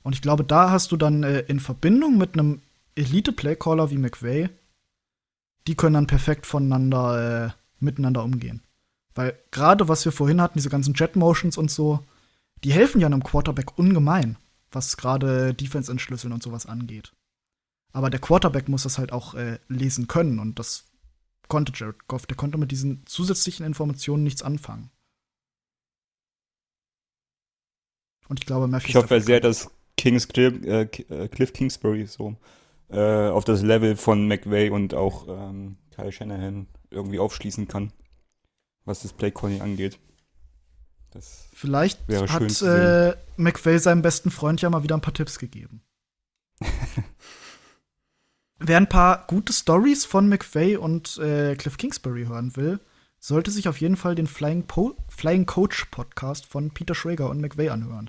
Und 0.02 0.14
ich 0.14 0.22
glaube, 0.22 0.44
da 0.44 0.70
hast 0.70 0.92
du 0.92 0.96
dann 0.96 1.22
äh, 1.22 1.40
in 1.40 1.60
Verbindung 1.60 2.18
mit 2.18 2.34
einem 2.34 2.62
Elite-Playcaller 2.94 3.90
wie 3.90 3.98
McVay, 3.98 4.48
die 5.66 5.76
können 5.76 5.94
dann 5.94 6.06
perfekt 6.06 6.46
voneinander, 6.46 7.46
äh, 7.46 7.50
miteinander 7.78 8.24
umgehen. 8.24 8.62
Weil 9.14 9.38
gerade 9.50 9.88
was 9.88 10.04
wir 10.04 10.12
vorhin 10.12 10.40
hatten, 10.40 10.58
diese 10.58 10.70
ganzen 10.70 10.94
Jet-Motions 10.94 11.56
und 11.56 11.70
so, 11.70 12.04
die 12.64 12.72
helfen 12.72 13.00
ja 13.00 13.06
einem 13.06 13.22
Quarterback 13.22 13.78
ungemein, 13.78 14.36
was 14.70 14.96
gerade 14.96 15.54
Defense-Entschlüsseln 15.54 16.32
und 16.32 16.42
sowas 16.42 16.66
angeht. 16.66 17.12
Aber 17.92 18.10
der 18.10 18.20
Quarterback 18.20 18.68
muss 18.68 18.84
das 18.84 18.98
halt 18.98 19.12
auch 19.12 19.34
äh, 19.34 19.58
lesen 19.68 20.08
können 20.08 20.38
und 20.38 20.58
das 20.58 20.84
konnte 21.48 21.72
Jared 21.74 22.08
Goff. 22.08 22.26
Der 22.26 22.36
konnte 22.36 22.56
mit 22.56 22.70
diesen 22.70 23.04
zusätzlichen 23.06 23.66
Informationen 23.66 24.24
nichts 24.24 24.42
anfangen. 24.42 24.90
Und 28.28 28.40
ich 28.40 28.46
glaube, 28.46 28.66
Matthew 28.66 28.88
Ich 28.88 28.96
hoffe 28.96 29.20
sehr, 29.20 29.40
dass 29.40 29.70
Kings 29.98 30.28
Cliff, 30.28 30.62
äh, 30.64 30.82
äh, 30.82 31.28
Cliff 31.28 31.52
Kingsbury 31.52 32.06
so 32.06 32.36
äh, 32.88 33.28
auf 33.28 33.44
das 33.44 33.62
Level 33.62 33.96
von 33.96 34.26
McVay 34.26 34.70
und 34.70 34.94
auch 34.94 35.26
ähm, 35.28 35.76
Kyle 35.94 36.10
Shanahan 36.10 36.66
irgendwie 36.90 37.18
aufschließen 37.18 37.68
kann, 37.68 37.92
was 38.84 39.02
das 39.02 39.12
Playcalling 39.12 39.60
angeht. 39.60 39.98
Das 41.10 41.46
Vielleicht 41.52 42.00
hat 42.08 42.62
äh, 42.62 43.14
McVay 43.36 43.78
seinem 43.78 44.00
besten 44.00 44.30
Freund 44.30 44.62
ja 44.62 44.70
mal 44.70 44.82
wieder 44.82 44.96
ein 44.96 45.02
paar 45.02 45.12
Tipps 45.12 45.38
gegeben. 45.38 45.82
Wer 48.64 48.76
ein 48.76 48.88
paar 48.88 49.26
gute 49.26 49.52
Stories 49.52 50.04
von 50.04 50.28
McVay 50.28 50.76
und 50.76 51.18
äh, 51.18 51.56
Cliff 51.56 51.76
Kingsbury 51.78 52.26
hören 52.26 52.54
will, 52.54 52.78
sollte 53.18 53.50
sich 53.50 53.66
auf 53.66 53.80
jeden 53.80 53.96
Fall 53.96 54.14
den 54.14 54.28
Flying, 54.28 54.68
po 54.68 54.94
Flying 55.08 55.46
Coach 55.46 55.86
Podcast 55.86 56.46
von 56.46 56.70
Peter 56.70 56.94
Schrager 56.94 57.28
und 57.28 57.40
McVay 57.40 57.70
anhören. 57.70 58.08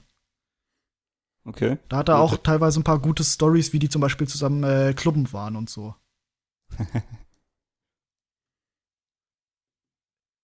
Okay. 1.43 1.79
Da 1.89 1.97
hat 1.97 2.09
er 2.09 2.19
auch 2.19 2.37
teilweise 2.37 2.79
ein 2.79 2.83
paar 2.83 2.99
gute 2.99 3.23
Stories, 3.23 3.73
wie 3.73 3.79
die 3.79 3.89
zum 3.89 3.99
Beispiel 4.01 4.27
zusammen 4.27 4.63
äh, 4.63 4.93
Klubben 4.95 5.33
waren 5.33 5.55
und 5.55 5.71
so. 5.71 5.95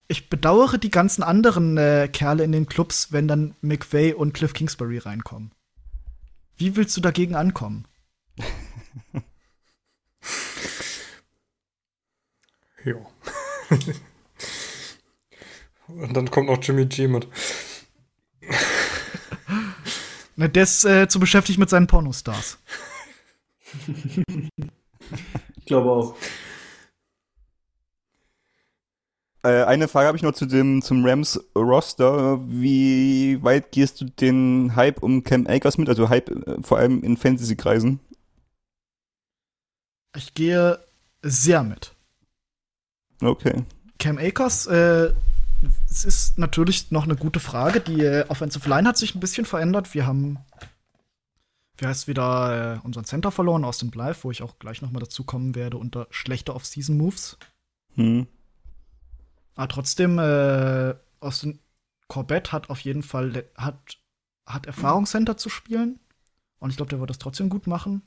ich 0.07 0.27
bedauere 0.31 0.79
die 0.79 0.89
ganzen 0.89 1.21
anderen 1.21 1.77
äh, 1.77 2.09
Kerle 2.11 2.43
in 2.43 2.51
den 2.51 2.65
Clubs, 2.65 3.11
wenn 3.11 3.27
dann 3.27 3.53
McVay 3.61 4.13
und 4.13 4.33
Cliff 4.33 4.53
Kingsbury 4.53 4.97
reinkommen. 4.97 5.53
Wie 6.57 6.75
willst 6.75 6.97
du 6.97 7.01
dagegen 7.01 7.35
ankommen? 7.35 7.87
ja. 12.85 12.95
und 15.87 16.13
dann 16.15 16.31
kommt 16.31 16.47
noch 16.47 16.61
Jimmy 16.61 16.85
G 16.85 17.07
mit. 17.07 17.27
Ne, 20.35 20.49
der 20.49 20.63
ist 20.63 20.85
äh, 20.85 21.07
zu 21.09 21.19
beschäftigt 21.19 21.59
mit 21.59 21.69
seinen 21.69 21.87
Pornostars. 21.87 22.57
ich 25.57 25.65
glaube 25.65 25.91
auch. 25.91 26.15
Äh, 29.43 29.63
eine 29.63 29.87
Frage 29.87 30.07
habe 30.07 30.17
ich 30.17 30.23
noch 30.23 30.33
zu 30.33 30.45
dem, 30.45 30.81
zum 30.81 31.05
Rams 31.05 31.39
Roster. 31.55 32.39
Wie 32.49 33.43
weit 33.43 33.73
gehst 33.73 33.99
du 33.99 34.05
den 34.05 34.75
Hype 34.77 35.03
um 35.03 35.23
Cam 35.23 35.45
Akers 35.47 35.77
mit? 35.77 35.89
Also 35.89 36.07
Hype 36.07 36.29
äh, 36.29 36.61
vor 36.61 36.77
allem 36.77 37.03
in 37.03 37.17
Fantasy-Kreisen? 37.17 37.99
Ich 40.15 40.33
gehe 40.33 40.79
sehr 41.21 41.63
mit. 41.63 41.93
Okay. 43.21 43.63
Cam 43.97 44.17
Akers, 44.17 44.65
äh, 44.67 45.11
es 45.89 46.05
ist 46.05 46.37
natürlich 46.37 46.91
noch 46.91 47.03
eine 47.03 47.15
gute 47.15 47.39
Frage. 47.39 47.81
Die 47.81 48.01
äh, 48.01 48.25
Offensive 48.29 48.67
Line 48.69 48.87
hat 48.87 48.97
sich 48.97 49.15
ein 49.15 49.19
bisschen 49.19 49.45
verändert. 49.45 49.93
Wir 49.93 50.07
haben, 50.07 50.39
wie 51.77 51.85
heißt 51.85 52.07
wieder, 52.07 52.77
äh, 52.77 52.85
unseren 52.85 53.05
Center 53.05 53.31
verloren 53.31 53.65
aus 53.65 53.77
dem 53.77 53.91
Blythe, 53.91 54.19
wo 54.23 54.31
ich 54.31 54.41
auch 54.41 54.57
gleich 54.59 54.81
noch 54.81 54.91
mal 54.91 54.99
dazu 54.99 55.23
kommen 55.23 55.55
werde 55.55 55.77
unter 55.77 56.07
schlechte 56.11 56.55
Off-Season-Moves. 56.55 57.37
Hm. 57.95 58.27
Aber 59.55 59.67
trotzdem, 59.67 60.17
äh, 60.19 60.95
Austin 61.19 61.59
Corbett 62.07 62.53
hat 62.53 62.69
auf 62.69 62.79
jeden 62.79 63.03
Fall 63.03 63.45
hat, 63.55 63.97
hat 64.45 64.65
Erfahrung, 64.65 65.05
Center 65.05 65.35
zu 65.35 65.49
spielen. 65.49 65.99
Und 66.59 66.69
ich 66.69 66.77
glaube, 66.77 66.89
der 66.89 66.99
wird 66.99 67.09
das 67.09 67.19
trotzdem 67.19 67.49
gut 67.49 67.67
machen. 67.67 68.01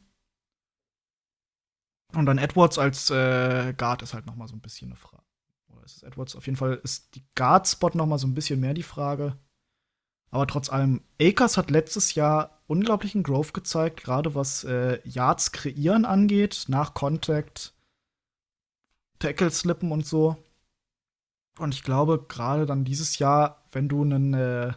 Und 2.14 2.26
dann 2.26 2.38
Edwards 2.38 2.78
als 2.78 3.10
äh, 3.10 3.74
Guard 3.76 4.02
ist 4.02 4.14
halt 4.14 4.26
noch 4.26 4.36
mal 4.36 4.48
so 4.48 4.54
ein 4.54 4.60
bisschen 4.60 4.88
eine 4.88 4.96
Frage. 4.96 5.22
Oder 5.68 5.84
ist 5.84 5.96
es 5.96 6.02
Edwards? 6.02 6.36
Auf 6.36 6.46
jeden 6.46 6.56
Fall 6.56 6.80
ist 6.82 7.14
die 7.14 7.24
Guard-Spot 7.34 7.90
noch 7.94 8.06
mal 8.06 8.18
so 8.18 8.26
ein 8.26 8.34
bisschen 8.34 8.60
mehr 8.60 8.74
die 8.74 8.82
Frage. 8.82 9.38
Aber 10.30 10.46
trotz 10.46 10.70
allem, 10.70 11.02
Akers 11.20 11.56
hat 11.56 11.70
letztes 11.70 12.14
Jahr 12.14 12.62
unglaublichen 12.66 13.22
Growth 13.22 13.52
gezeigt, 13.52 14.02
gerade 14.02 14.34
was 14.34 14.64
äh, 14.64 14.98
Yards 15.06 15.52
kreieren 15.52 16.06
angeht, 16.06 16.64
nach 16.68 16.94
Contact, 16.94 17.74
Tackle 19.18 19.50
slippen 19.50 19.92
und 19.92 20.06
so. 20.06 20.42
Und 21.58 21.74
ich 21.74 21.82
glaube, 21.82 22.24
gerade 22.28 22.64
dann 22.64 22.84
dieses 22.84 23.18
Jahr, 23.18 23.62
wenn 23.72 23.88
du 23.88 24.02
einen, 24.02 24.32
äh, 24.32 24.72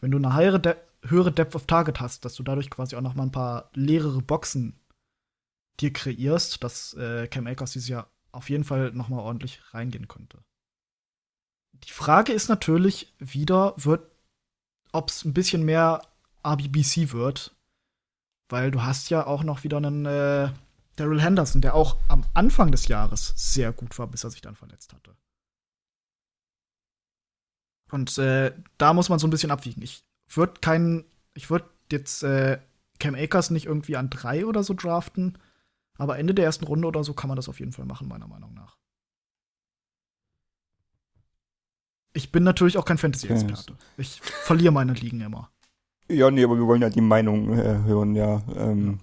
wenn 0.00 0.10
du 0.12 0.18
eine 0.18 0.36
höhere, 0.36 0.60
De 0.60 0.76
höhere 1.02 1.32
Depth 1.32 1.56
of 1.56 1.66
Target 1.66 2.00
hast, 2.00 2.24
dass 2.24 2.34
du 2.34 2.42
dadurch 2.42 2.70
quasi 2.70 2.94
auch 2.94 3.00
noch 3.00 3.14
mal 3.14 3.24
ein 3.24 3.32
paar 3.32 3.70
leere 3.74 4.20
Boxen 4.22 4.79
dir 5.80 5.92
kreierst, 5.92 6.62
dass 6.62 6.94
äh, 6.94 7.26
Cam 7.28 7.46
Akers 7.46 7.72
dieses 7.72 7.88
Jahr 7.88 8.10
auf 8.32 8.50
jeden 8.50 8.64
Fall 8.64 8.92
noch 8.92 9.08
mal 9.08 9.20
ordentlich 9.20 9.60
reingehen 9.72 10.08
könnte. 10.08 10.38
Die 11.72 11.92
Frage 11.92 12.32
ist 12.32 12.48
natürlich 12.48 13.14
wieder, 13.18 13.74
wird, 13.76 14.10
ob 14.92 15.08
es 15.08 15.24
ein 15.24 15.34
bisschen 15.34 15.64
mehr 15.64 16.02
RBBC 16.46 17.12
wird, 17.12 17.56
weil 18.48 18.70
du 18.70 18.82
hast 18.82 19.10
ja 19.10 19.26
auch 19.26 19.42
noch 19.42 19.64
wieder 19.64 19.78
einen 19.78 20.06
äh, 20.06 20.50
Daryl 20.96 21.22
Henderson, 21.22 21.62
der 21.62 21.74
auch 21.74 21.96
am 22.08 22.24
Anfang 22.34 22.72
des 22.72 22.88
Jahres 22.88 23.32
sehr 23.36 23.72
gut 23.72 23.98
war, 23.98 24.06
bis 24.06 24.24
er 24.24 24.30
sich 24.30 24.42
dann 24.42 24.56
verletzt 24.56 24.92
hatte. 24.92 25.16
Und 27.90 28.18
äh, 28.18 28.54
da 28.78 28.92
muss 28.92 29.08
man 29.08 29.18
so 29.18 29.26
ein 29.26 29.30
bisschen 29.30 29.50
abwiegen. 29.50 29.82
Ich 29.82 30.04
würde 30.28 30.60
keinen, 30.60 31.04
ich 31.34 31.50
würde 31.50 31.68
jetzt 31.90 32.22
äh, 32.22 32.58
Cam 32.98 33.14
Akers 33.14 33.50
nicht 33.50 33.66
irgendwie 33.66 33.96
an 33.96 34.10
drei 34.10 34.46
oder 34.46 34.62
so 34.62 34.74
draften, 34.74 35.38
aber 36.00 36.18
Ende 36.18 36.34
der 36.34 36.46
ersten 36.46 36.64
Runde 36.64 36.88
oder 36.88 37.04
so 37.04 37.12
kann 37.12 37.28
man 37.28 37.36
das 37.36 37.48
auf 37.50 37.60
jeden 37.60 37.72
Fall 37.72 37.84
machen, 37.84 38.08
meiner 38.08 38.26
Meinung 38.26 38.54
nach. 38.54 38.78
Ich 42.14 42.32
bin 42.32 42.42
natürlich 42.42 42.78
auch 42.78 42.86
kein 42.86 42.96
Fantasy-Experte. 42.96 43.76
Ich 43.98 44.20
verliere 44.22 44.72
meine 44.72 44.94
Ligen 44.94 45.20
immer. 45.20 45.50
Ja, 46.08 46.30
nee, 46.30 46.42
aber 46.42 46.56
wir 46.56 46.66
wollen 46.66 46.80
ja 46.80 46.88
die 46.88 47.02
Meinung 47.02 47.52
äh, 47.52 47.82
hören, 47.84 48.14
ja. 48.14 48.42
Ähm, 48.56 49.00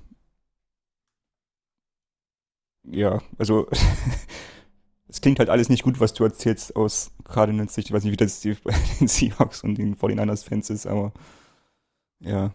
ja, 2.84 3.22
also 3.38 3.68
es 5.08 5.22
klingt 5.22 5.38
halt 5.38 5.50
alles 5.50 5.70
nicht 5.70 5.84
gut, 5.84 6.00
was 6.00 6.14
du 6.14 6.24
erzählst 6.24 6.76
aus 6.76 7.12
Cardinals 7.26 7.76
Sicht. 7.76 7.90
Ich 7.90 7.94
weiß 7.94 8.04
nicht, 8.04 8.14
wie 8.14 8.18
das 8.18 8.40
die, 8.40 8.56
den 9.00 9.08
Seahawks 9.08 9.64
und 9.64 9.76
den 9.76 9.96
49ers 9.96 10.44
Fans 10.44 10.72
ist, 10.72 10.88
aber 10.88 11.14
ja. 12.22 12.52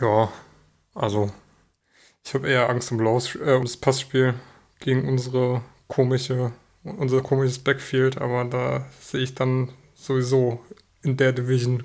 Ja, 0.00 0.32
also 0.94 1.30
ich 2.28 2.34
habe 2.34 2.46
eher 2.46 2.68
Angst 2.68 2.92
um, 2.92 3.00
Laus, 3.00 3.34
äh, 3.36 3.54
um 3.54 3.64
das 3.64 3.78
Passspiel 3.78 4.34
gegen 4.80 5.08
unsere 5.08 5.62
komische, 5.86 6.52
unser 6.82 7.22
komisches 7.22 7.58
Backfield, 7.58 8.18
aber 8.20 8.44
da 8.44 8.84
sehe 9.00 9.22
ich 9.22 9.34
dann 9.34 9.72
sowieso 9.94 10.62
in 11.00 11.16
der 11.16 11.32
Division 11.32 11.84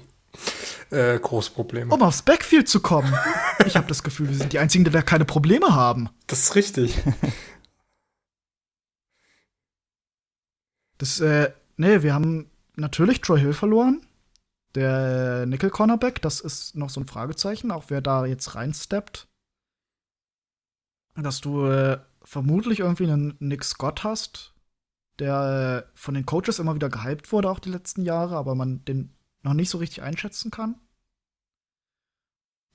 äh, 0.90 1.18
große 1.18 1.52
Probleme. 1.52 1.94
Um 1.94 2.04
aufs 2.04 2.24
Backfield 2.24 2.68
zu 2.68 2.82
kommen. 2.82 3.14
ich 3.66 3.78
habe 3.78 3.88
das 3.88 4.04
Gefühl, 4.04 4.28
wir 4.28 4.36
sind 4.36 4.52
die 4.52 4.60
Einzigen, 4.60 4.84
die 4.84 4.92
da 4.92 5.02
keine 5.02 5.24
Probleme 5.24 5.74
haben. 5.74 6.10
Das 6.28 6.42
ist 6.42 6.56
richtig. 6.56 7.02
Das, 11.00 11.20
äh, 11.20 11.52
nee, 11.76 12.02
wir 12.02 12.14
haben 12.14 12.50
natürlich 12.76 13.20
Troy 13.20 13.40
Hill 13.40 13.54
verloren. 13.54 14.06
Der 14.76 15.46
Nickel 15.46 15.70
Cornerback, 15.70 16.22
das 16.22 16.40
ist 16.40 16.76
noch 16.76 16.90
so 16.90 17.02
ein 17.02 17.08
Fragezeichen, 17.08 17.72
auch 17.72 17.86
wer 17.88 18.00
da 18.00 18.26
jetzt 18.26 18.56
reinsteppt. 18.56 19.28
Dass 21.16 21.42
du 21.42 21.66
äh, 21.66 22.00
vermutlich 22.24 22.80
irgendwie 22.80 23.04
einen 23.04 23.36
Nick 23.40 23.64
Scott 23.64 24.04
hast, 24.04 24.54
der 25.20 25.86
äh, 25.86 25.92
von 25.98 26.16
den 26.16 26.26
Coaches 26.26 26.60
immer 26.60 26.76
wieder 26.76 26.90
gehypt 26.90 27.32
wurde, 27.32 27.50
auch 27.50 27.60
die 27.60 27.70
letzten 27.70 28.04
Jahre, 28.04 28.36
aber 28.36 28.56
man 28.56 28.84
den 28.86 29.14
noch 29.44 29.54
nicht 29.54 29.70
so 29.70 29.78
richtig 29.78 30.02
einschätzen 30.02 30.50
kann. 30.52 30.76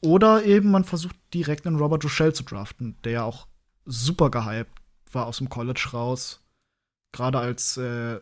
Oder 0.01 0.45
eben 0.45 0.70
man 0.70 0.84
versucht 0.84 1.16
direkt 1.34 1.66
einen 1.66 1.78
Robert 1.78 2.05
Rochelle 2.05 2.32
zu 2.32 2.45
draften, 2.45 2.97
der 3.03 3.12
ja 3.12 3.22
auch 3.24 3.49
super 3.84 4.30
gehypt 4.30 4.78
war 5.12 5.26
aus 5.26 5.39
dem 5.39 5.49
College 5.49 5.89
raus. 5.93 6.45
Gerade 7.12 7.39
als 7.39 7.76
äh, 7.78 8.20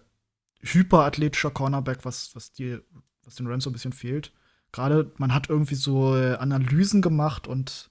hyperathletischer 0.61 1.51
Cornerback, 1.51 2.05
was, 2.05 2.35
was, 2.35 2.53
die, 2.53 2.79
was 3.25 3.35
den 3.35 3.47
Rams 3.47 3.65
so 3.65 3.71
ein 3.71 3.73
bisschen 3.73 3.93
fehlt. 3.93 4.33
Gerade 4.73 5.13
man 5.19 5.35
hat 5.35 5.51
irgendwie 5.51 5.75
so 5.75 6.17
äh, 6.17 6.37
Analysen 6.37 7.03
gemacht 7.03 7.47
und 7.47 7.91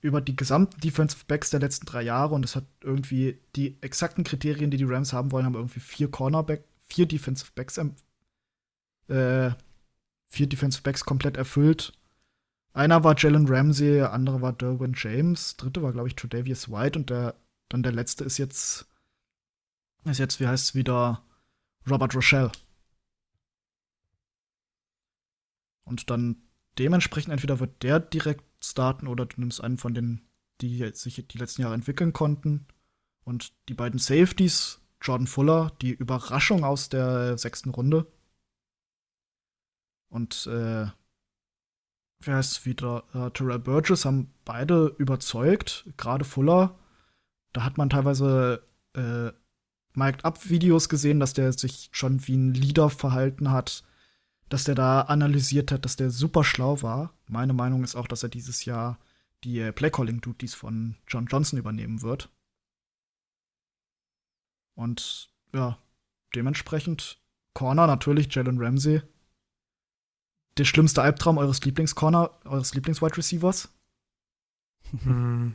über 0.00 0.20
die 0.20 0.36
gesamten 0.36 0.80
Defensive 0.80 1.24
Backs 1.26 1.50
der 1.50 1.60
letzten 1.60 1.86
drei 1.86 2.02
Jahre 2.02 2.34
und 2.34 2.44
es 2.44 2.54
hat 2.56 2.64
irgendwie 2.82 3.40
die 3.56 3.82
exakten 3.82 4.24
Kriterien, 4.24 4.70
die 4.70 4.76
die 4.76 4.84
Rams 4.84 5.12
haben 5.12 5.32
wollen, 5.32 5.44
haben 5.44 5.54
irgendwie 5.54 5.80
vier 5.80 6.10
Cornerback, 6.10 6.64
vier 6.88 7.06
Defensive 7.06 7.50
Backs, 7.54 7.78
äh, 7.78 9.50
vier 10.28 10.46
Defensive 10.46 10.82
Backs 10.82 11.04
komplett 11.04 11.36
erfüllt. 11.36 11.92
Einer 12.72 13.02
war 13.02 13.16
Jalen 13.18 13.48
Ramsey, 13.48 13.94
der 13.94 14.12
andere 14.12 14.40
war 14.40 14.52
Derwin 14.52 14.94
James, 14.94 15.56
dritte 15.56 15.82
war, 15.82 15.92
glaube 15.92 16.08
ich, 16.08 16.14
Tredavious 16.14 16.70
White 16.70 16.98
und 16.98 17.10
der, 17.10 17.34
dann 17.68 17.82
der 17.82 17.92
letzte 17.92 18.24
ist 18.24 18.38
jetzt, 18.38 18.86
ist 20.04 20.18
jetzt, 20.18 20.38
wie 20.38 20.46
heißt 20.46 20.64
es 20.64 20.74
wieder, 20.76 21.24
Robert 21.90 22.14
Rochelle. 22.14 22.52
Und 25.84 26.10
dann 26.10 26.36
dementsprechend 26.78 27.32
entweder 27.32 27.58
wird 27.58 27.82
der 27.82 27.98
direkt 27.98 28.44
starten 28.62 29.06
oder 29.06 29.26
du 29.26 29.40
nimmst 29.40 29.62
einen 29.62 29.78
von 29.78 29.94
den, 29.94 30.22
die 30.60 30.90
sich 30.94 31.26
die 31.26 31.38
letzten 31.38 31.62
Jahre 31.62 31.74
entwickeln 31.74 32.12
konnten. 32.12 32.66
Und 33.24 33.52
die 33.68 33.74
beiden 33.74 33.98
Safeties, 33.98 34.80
Jordan 35.02 35.26
Fuller, 35.26 35.72
die 35.82 35.92
Überraschung 35.92 36.64
aus 36.64 36.88
der 36.88 37.36
sechsten 37.38 37.70
Runde. 37.70 38.06
Und 40.08 40.46
äh, 40.46 40.86
wer 42.20 42.36
heißt 42.36 42.64
wieder? 42.66 43.04
Äh, 43.12 43.30
Terrell 43.30 43.58
Burgess 43.58 44.04
haben 44.04 44.32
beide 44.44 44.94
überzeugt, 44.98 45.84
gerade 45.96 46.24
Fuller. 46.24 46.78
Da 47.52 47.64
hat 47.64 47.76
man 47.76 47.90
teilweise 47.90 48.62
äh, 48.94 49.30
Mic'd-Up-Videos 49.94 50.88
gesehen, 50.88 51.20
dass 51.20 51.34
der 51.34 51.52
sich 51.52 51.90
schon 51.92 52.26
wie 52.26 52.36
ein 52.36 52.54
Leader 52.54 52.88
verhalten 52.88 53.50
hat, 53.50 53.84
dass 54.48 54.64
der 54.64 54.74
da 54.74 55.02
analysiert 55.02 55.70
hat, 55.72 55.84
dass 55.84 55.96
der 55.96 56.10
super 56.10 56.44
schlau 56.44 56.82
war. 56.82 57.12
Meine 57.28 57.52
Meinung 57.52 57.84
ist 57.84 57.94
auch, 57.96 58.06
dass 58.08 58.22
er 58.22 58.28
dieses 58.28 58.64
Jahr 58.64 58.98
die 59.44 59.60
äh, 59.60 59.72
Playcalling-Duties 59.72 60.54
von 60.54 60.96
John 61.06 61.26
Johnson 61.26 61.58
übernehmen 61.58 62.02
wird. 62.02 62.28
Und 64.74 65.30
ja, 65.52 65.78
dementsprechend 66.34 67.18
Corner 67.54 67.86
natürlich 67.86 68.32
Jalen 68.34 68.58
Ramsey. 68.60 69.02
Der 70.56 70.64
schlimmste 70.64 71.02
Albtraum 71.02 71.38
eures 71.38 71.62
Lieblingscorner, 71.64 72.30
eures 72.44 72.74
Lieblings-Wide 72.74 73.16
Receivers. 73.16 73.68
Hm. 75.02 75.54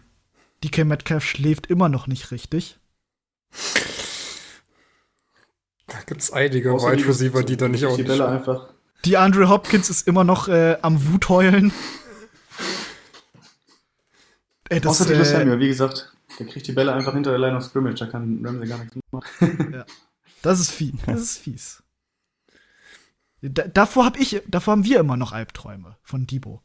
DK 0.63 0.85
Metcalf 0.85 1.25
schläft 1.25 1.67
immer 1.67 1.89
noch 1.89 2.07
nicht 2.07 2.31
richtig. 2.31 2.79
Da 5.87 5.99
gibt 6.05 6.21
es 6.21 6.31
einige 6.31 6.71
Wide 6.73 6.97
die- 6.97 7.03
Receiver, 7.03 7.43
die 7.43 7.57
da 7.57 7.67
nicht 7.67 7.85
auch 7.85 7.95
die 7.95 8.03
nicht. 8.03 8.07
Bälle 8.09 8.27
einfach. 8.27 8.73
Die 9.05 9.17
Andre 9.17 9.49
Hopkins 9.49 9.89
ist 9.89 10.07
immer 10.07 10.23
noch 10.23 10.47
äh, 10.47 10.77
am 10.81 11.11
Wutheulen. 11.11 11.73
Ey, 14.69 14.79
das, 14.79 15.01
Außer 15.01 15.13
die 15.13 15.19
äh, 15.19 15.25
Samuel, 15.25 15.59
wie 15.59 15.67
gesagt, 15.67 16.15
der 16.39 16.47
kriegt 16.47 16.67
die 16.67 16.71
Bälle 16.71 16.93
einfach 16.93 17.13
hinter 17.13 17.31
der 17.31 17.39
Line 17.39 17.57
of 17.57 17.63
Scrimmage, 17.63 17.99
da 17.99 18.05
kann 18.07 18.43
Ramsey 18.45 18.67
gar 18.67 18.79
nichts 18.79 18.97
machen. 19.11 19.83
das 20.41 20.59
ist 20.59 20.71
fies. 20.71 20.93
Das 21.05 21.21
ist 21.21 21.37
fies. 21.37 21.83
Da, 23.41 23.67
davor, 23.67 24.05
hab 24.05 24.17
ich, 24.17 24.41
davor 24.47 24.71
haben 24.71 24.85
wir 24.85 25.01
immer 25.01 25.17
noch 25.17 25.33
Albträume 25.33 25.97
von 26.01 26.25
Debo. 26.25 26.61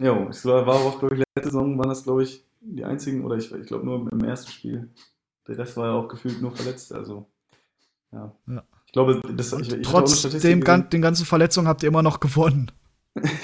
Jo, 0.00 0.28
es 0.30 0.44
war, 0.44 0.64
war 0.64 0.76
auch, 0.76 1.00
glaube 1.00 1.16
ich, 1.16 1.24
letzte 1.34 1.50
Saison 1.50 1.76
waren 1.76 1.88
das, 1.88 2.04
glaube 2.04 2.22
ich, 2.22 2.44
die 2.60 2.84
einzigen, 2.84 3.24
oder 3.24 3.36
ich, 3.36 3.50
ich 3.52 3.66
glaube 3.66 3.84
nur 3.84 4.10
im 4.10 4.24
ersten 4.24 4.52
Spiel. 4.52 4.88
Der 5.48 5.58
Rest 5.58 5.76
war 5.76 5.88
ja 5.88 5.92
auch 5.94 6.08
gefühlt 6.08 6.40
nur 6.40 6.52
verletzt, 6.52 6.92
also. 6.92 7.28
Ja. 8.12 8.32
Ja. 8.46 8.62
Glaube, 8.96 9.20
das 9.34 9.52
ich, 9.52 9.70
ich 9.74 9.82
Trotz 9.86 10.22
dem, 10.40 10.62
gan 10.62 10.88
den 10.88 11.02
ganzen 11.02 11.26
Verletzungen 11.26 11.68
habt 11.68 11.82
ihr 11.82 11.88
immer 11.90 12.02
noch 12.02 12.18
gewonnen. 12.18 12.72
der 13.14 13.34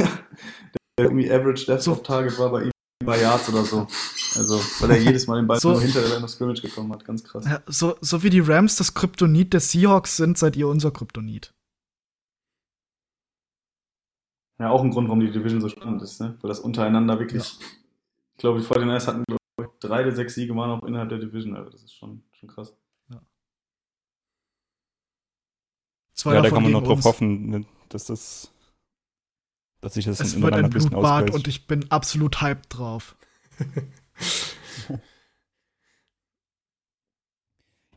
irgendwie 0.97 1.31
Average 1.31 1.67
Depth 1.67 1.83
So. 1.83 1.93
of 1.93 2.03
Target 2.03 2.39
war 2.39 2.49
bei 2.51 2.63
ihm 2.63 2.71
bei 3.05 3.21
Yards 3.21 3.51
oder 3.51 3.63
so. 3.63 3.87
Also, 4.35 4.59
weil 4.81 4.93
er 4.93 4.97
jedes 5.03 5.27
Mal 5.27 5.37
den 5.37 5.47
Ball 5.47 5.61
So- 5.61 5.73
nur 5.73 5.83
hinter 5.83 6.01
der 6.01 6.09
Line 6.09 6.25
of 6.25 6.31
Scrimmage 6.31 6.63
gekommen 6.63 6.91
hat. 6.91 7.05
Ganz 7.05 7.23
krass. 7.23 7.45
Ja, 7.45 7.61
so, 7.67 7.97
so 8.01 8.23
wie 8.23 8.31
die 8.31 8.41
Rams 8.41 8.77
das 8.77 8.95
Kryptonit 8.95 9.53
der 9.53 9.61
Seahawks 9.61 10.17
sind, 10.17 10.39
seid 10.39 10.57
ihr 10.57 10.69
unser 10.69 10.91
Kryptonit. 10.91 11.53
Ja, 14.59 14.71
auch 14.71 14.83
ein 14.83 14.91
Grund, 14.91 15.09
warum 15.09 15.21
die 15.21 15.31
Division 15.31 15.61
so 15.61 15.69
spannend 15.69 16.01
ist, 16.01 16.19
ne? 16.19 16.39
Weil 16.41 16.49
das 16.49 16.61
untereinander 16.61 17.19
wirklich, 17.19 17.43
ich 17.43 18.39
glaube, 18.39 18.59
die 18.61 18.65
49ers 18.67 19.07
hatten 19.07 19.25
glaub 19.27 19.39
ich, 19.61 19.79
drei 19.81 20.03
der 20.03 20.15
sechs 20.15 20.35
Siege 20.35 20.57
waren 20.57 20.71
auch 20.71 20.87
innerhalb 20.87 21.11
der 21.11 21.19
Division, 21.19 21.57
also 21.57 21.71
das 21.71 21.83
ist 21.83 21.95
schon, 21.95 22.23
schon 22.39 22.49
krass. 22.49 22.75
Zwei 26.15 26.35
Ja, 26.35 26.43
da 26.43 26.51
kann 26.51 26.63
man 26.63 26.73
gegen 26.73 26.85
drauf 26.85 26.97
uns. 26.99 27.05
hoffen, 27.05 27.51
ne, 27.51 27.65
dass 27.89 28.07
das, 28.07 28.53
dass 29.81 29.95
sich 29.95 30.05
das 30.05 30.21
Es 30.21 30.35
in 30.35 30.43
wird 30.43 30.55
ein 30.55 30.71
Blutbad 30.71 31.31
und 31.31 31.49
ich 31.49 31.67
bin 31.67 31.91
absolut 31.91 32.41
hyped 32.41 32.67
drauf. 32.69 33.17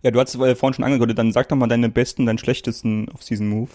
Ja, 0.06 0.12
du 0.12 0.20
hast 0.20 0.36
äh, 0.36 0.56
vorhin 0.56 0.76
schon 0.76 0.86
angedeutet, 0.86 1.18
dann 1.18 1.32
sag 1.32 1.50
doch 1.50 1.56
mal 1.56 1.66
deine 1.66 1.90
besten, 1.90 2.28
deinen 2.28 2.38
schlechtesten 2.38 3.10
Off-Season-Move 3.10 3.72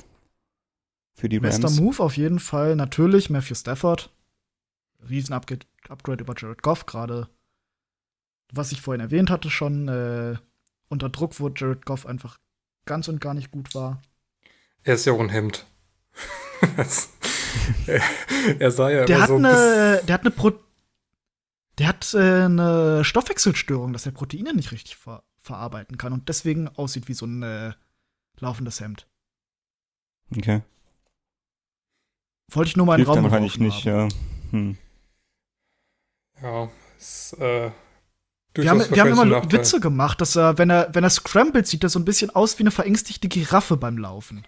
für 1.12 1.28
die 1.28 1.38
Rams. 1.38 1.60
Bester 1.60 1.82
Move 1.82 2.00
auf 2.00 2.16
jeden 2.16 2.38
Fall 2.38 2.76
natürlich 2.76 3.30
Matthew 3.30 3.56
Stafford. 3.56 4.10
Riesen 5.08 5.32
Upgrade, 5.32 5.66
Upgrade 5.88 6.22
über 6.22 6.34
Jared 6.36 6.62
Goff 6.62 6.86
gerade. 6.86 7.28
Was 8.52 8.70
ich 8.70 8.80
vorhin 8.80 9.00
erwähnt 9.00 9.28
hatte 9.28 9.50
schon, 9.50 9.88
äh, 9.88 10.36
unter 10.88 11.08
Druck, 11.08 11.40
wo 11.40 11.48
Jared 11.48 11.84
Goff 11.84 12.06
einfach 12.06 12.38
ganz 12.86 13.08
und 13.08 13.20
gar 13.20 13.34
nicht 13.34 13.50
gut 13.50 13.74
war. 13.74 14.00
Er 14.84 14.94
ist 14.94 15.04
ja 15.04 15.12
auch 15.12 15.20
ein 15.20 15.28
Hemd. 15.28 15.66
Er, 18.58 18.70
sah 18.70 18.90
ja 18.90 19.04
Der 19.04 19.16
immer 19.16 19.22
hat 19.22 19.28
so 19.28 19.36
ein 19.36 19.44
eine, 19.44 20.02
der 20.06 20.14
hat 20.14 20.20
eine 20.22 20.30
Pro 20.30 20.52
der 21.78 21.88
hat 21.88 22.14
äh, 22.14 22.44
eine 22.44 23.04
Stoffwechselstörung, 23.04 23.92
dass 23.92 24.06
er 24.06 24.12
Proteine 24.12 24.54
nicht 24.54 24.72
richtig 24.72 24.96
ver 24.96 25.22
verarbeiten 25.42 25.96
kann 25.96 26.12
und 26.12 26.28
deswegen 26.28 26.68
aussieht 26.68 27.08
wie 27.08 27.14
so 27.14 27.24
ein 27.24 27.42
äh, 27.42 27.72
laufendes 28.38 28.78
Hemd. 28.80 29.08
Okay. 30.36 30.60
Wollte 32.50 32.68
ich 32.68 32.76
nur 32.76 32.84
mal 32.84 32.94
in 32.94 33.04
den 33.04 33.06
Hilft 33.06 33.16
Raum 33.16 33.16
dann 33.16 33.32
wahrscheinlich 33.32 33.54
geworfen 33.54 33.76
nicht, 33.76 33.86
haben. 33.86 34.08
ja. 34.52 34.58
Hm. 34.58 34.78
Ja, 36.42 36.68
ist, 36.98 37.32
äh, 37.40 37.70
Wir 38.54 38.70
haben, 38.70 38.80
wir 38.80 39.00
haben 39.00 39.12
immer 39.12 39.24
Nachteil. 39.24 39.52
Witze 39.52 39.80
gemacht, 39.80 40.20
dass 40.20 40.36
er, 40.36 40.58
wenn 40.58 40.68
er, 40.68 40.94
wenn 40.94 41.04
er 41.04 41.10
scrambled, 41.10 41.66
sieht 41.66 41.82
er 41.82 41.88
so 41.88 41.98
ein 41.98 42.04
bisschen 42.04 42.30
aus 42.30 42.58
wie 42.58 42.64
eine 42.64 42.70
verängstigte 42.70 43.28
Giraffe 43.28 43.78
beim 43.78 43.96
Laufen. 43.96 44.44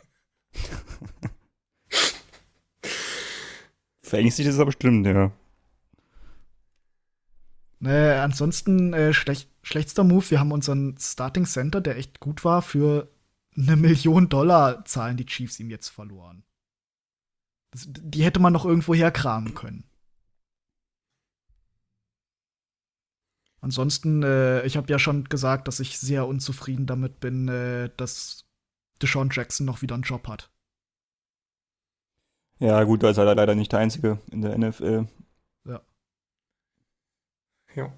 Verängstigt 4.03 4.48
ist 4.48 4.57
aber 4.57 4.66
bestimmt, 4.66 5.07
ja. 5.07 5.32
Äh, 7.82 8.18
ansonsten 8.18 8.92
äh, 8.92 9.12
schlech 9.12 9.48
schlechtester 9.62 10.05
Move. 10.05 10.30
Wir 10.30 10.40
haben 10.40 10.53
unseren 10.53 10.96
Starting 10.98 11.46
Center, 11.46 11.80
der 11.80 11.96
echt 11.96 12.20
gut 12.20 12.44
war, 12.44 12.62
für 12.62 13.09
eine 13.57 13.76
Million 13.76 14.28
Dollar 14.28 14.84
zahlen 14.84 15.16
die 15.16 15.26
Chiefs 15.26 15.61
ihm 15.61 15.70
jetzt 15.70 15.88
verloren. 15.88 16.44
Das, 17.70 17.86
die 17.88 18.24
hätte 18.24 18.40
man 18.40 18.53
noch 18.53 18.64
irgendwo 18.64 18.94
herkramen 18.94 19.55
können. 19.55 19.84
Ansonsten, 23.61 24.22
äh, 24.24 24.66
ich 24.66 24.76
habe 24.76 24.90
ja 24.90 24.98
schon 24.98 25.24
gesagt, 25.24 25.68
dass 25.68 25.78
ich 25.78 25.98
sehr 25.98 26.26
unzufrieden 26.26 26.86
damit 26.86 27.20
bin, 27.20 27.48
äh, 27.48 27.90
dass 27.96 28.44
Deshaun 29.03 29.30
Jackson 29.32 29.66
noch 29.66 29.82
wieder 29.82 29.94
einen 29.94 30.05
Job 30.05 30.28
hat. 30.28 30.50
Ja, 32.59 32.82
gut, 32.84 33.03
da 33.03 33.11
ist 33.11 33.18
er 33.18 33.24
leider 33.34 33.55
nicht 33.55 33.72
der 33.72 33.80
Einzige 33.80 34.18
in 34.30 34.40
der 34.42 34.57
NFL. 34.57 35.07
Ja. 37.74 37.90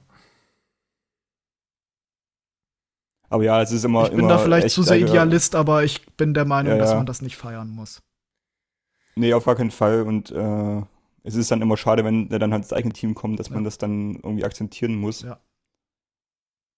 Aber 3.29 3.43
ja, 3.43 3.61
es 3.61 3.73
ist 3.73 3.85
immer. 3.85 4.05
ich 4.05 4.11
bin 4.11 4.21
immer 4.21 4.29
da 4.29 4.39
vielleicht 4.39 4.71
zu 4.71 4.83
sehr 4.83 4.99
Idealist, 5.01 5.55
aber 5.57 5.83
ich 5.83 6.07
bin 6.17 6.35
der 6.35 6.45
Meinung, 6.45 6.75
Ja, 6.75 6.79
dass 6.79 6.91
ja. 6.91 6.97
man 6.97 7.07
das 7.07 7.23
nicht 7.23 7.37
feiern 7.37 7.69
muss. 7.71 8.01
Nee, 9.17 9.33
auf 9.35 9.45
gar 9.45 9.57
keinen 9.57 9.71
Fall. 9.73 10.03
Und 10.03 10.31
äh, 10.31 10.83
es 11.25 11.35
ist 11.35 11.51
dann 11.51 11.63
immer 11.63 11.77
schade, 11.77 12.05
wenn 12.05 12.29
der 12.29 12.39
dann 12.39 12.53
halt 12.53 12.63
ins 12.63 12.73
eigene 12.73 12.93
Team 12.95 13.15
kommt, 13.15 13.41
dass 13.41 13.51
man 13.51 13.61
Ja. 13.61 13.65
das 13.65 13.79
dann 13.79 14.15
irgendwie 14.17 14.45
akzentieren 14.45 14.95
muss. 14.95 15.23
Ja. 15.23 15.41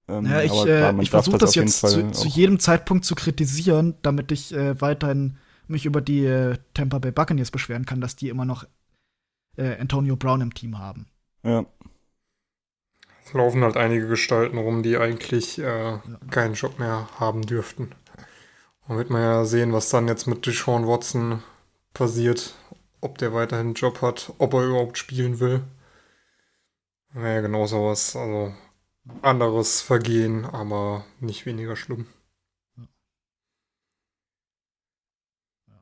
Ähm, 0.09 0.27
Ja, 0.27 0.43
ich, 0.43 0.53
äh, 0.67 1.03
ich 1.03 1.11
versuche 1.11 1.39
das, 1.39 1.55
jeden 1.55 1.69
jetzt 1.69 1.81
zu, 1.81 2.11
zu 2.13 2.29
jedem 2.29 2.59
Zeitpunkt 2.59 3.05
zu 3.05 3.15
kritisieren, 3.15 3.95
damit 4.03 4.33
ich 4.33 4.53
äh, 4.55 4.81
weiterhin 4.81 5.39
mich 5.69 5.85
über 5.85 6.01
die 6.01 6.25
äh, 6.25 6.59
Tampa 6.75 6.99
Bay 6.99 7.11
Buccaneers 7.13 7.51
beschweren 7.51 7.87
kann, 7.87 8.01
dass 8.01 8.17
die 8.17 8.29
immer 8.29 8.45
noch 8.45 8.65
äh, 9.57 9.77
Antonio 9.79 10.17
Brown 10.17 10.41
im 10.43 10.55
Team 10.55 10.79
haben. 10.79 11.07
Ja, 11.43 11.65
Es 13.27 13.35
laufen 13.35 13.63
halt 13.63 13.77
einige 13.77 14.09
Gestalten 14.09 14.57
rum, 14.57 14.83
die 14.83 14.97
eigentlich 14.97 15.59
äh, 15.59 15.99
keinen 16.31 16.55
Job 16.55 16.79
mehr 16.79 17.09
haben 17.21 17.43
dürften. 17.43 17.91
Und 18.89 18.97
wird 18.99 19.11
man 19.11 19.23
ja 19.23 19.45
sehen, 19.45 19.73
was 19.73 19.91
dann 19.91 20.09
jetzt 20.09 20.27
mit 20.27 20.47
Deshaun 20.47 20.87
Watson 20.89 21.43
passiert. 21.95 22.55
Ob 23.01 23.19
der 23.19 23.35
weiterhin 23.35 23.67
einen 23.69 23.75
Job 23.75 24.03
hat, 24.03 24.33
ob 24.39 24.55
er 24.55 24.65
überhaupt 24.67 24.99
spielen 24.99 25.41
will. 25.41 25.63
Naja, 27.15 27.41
genau 27.41 27.67
sowas. 27.67 28.15
Also 28.15 28.55
anderes 29.23 29.81
Vergehen, 29.81 30.45
aber 30.45 31.05
nicht 31.21 31.47
weniger 31.47 31.77
schlimm. 31.77 32.07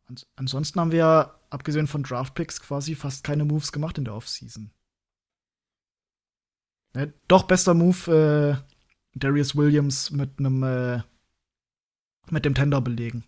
Ans 0.07 0.27
ansonsten 0.37 0.81
haben 0.81 0.93
wir 0.93 1.41
abgesehen 1.51 1.87
von 1.87 2.03
Draftpicks, 2.03 2.61
quasi 2.61 2.95
fast 2.95 3.25
keine 3.25 3.45
Moves 3.45 3.73
gemacht 3.73 3.97
in 3.99 4.05
der 4.05 4.15
Offseason. 4.15 4.71
Ne, 6.95 7.13
doch, 7.27 7.45
bester 7.45 7.75
Move, 7.75 8.63
äh, 8.63 8.75
Darius 9.19 9.57
Williams 9.57 10.11
mit 10.11 10.39
einem 10.39 10.63
äh, 10.63 11.03
mit 12.31 12.45
dem 12.45 12.55
Tender 12.55 12.81
belegen. 12.81 13.25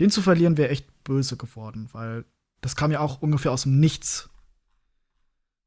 Den 0.00 0.10
zu 0.10 0.22
verlieren 0.22 0.56
wäre 0.56 0.70
echt 0.70 1.04
böse 1.04 1.36
geworden, 1.36 1.88
weil 1.92 2.24
das 2.60 2.76
kam 2.76 2.90
ja 2.90 3.00
auch 3.00 3.20
ungefähr 3.20 3.52
aus 3.52 3.62
dem 3.62 3.80
Nichts. 3.80 4.30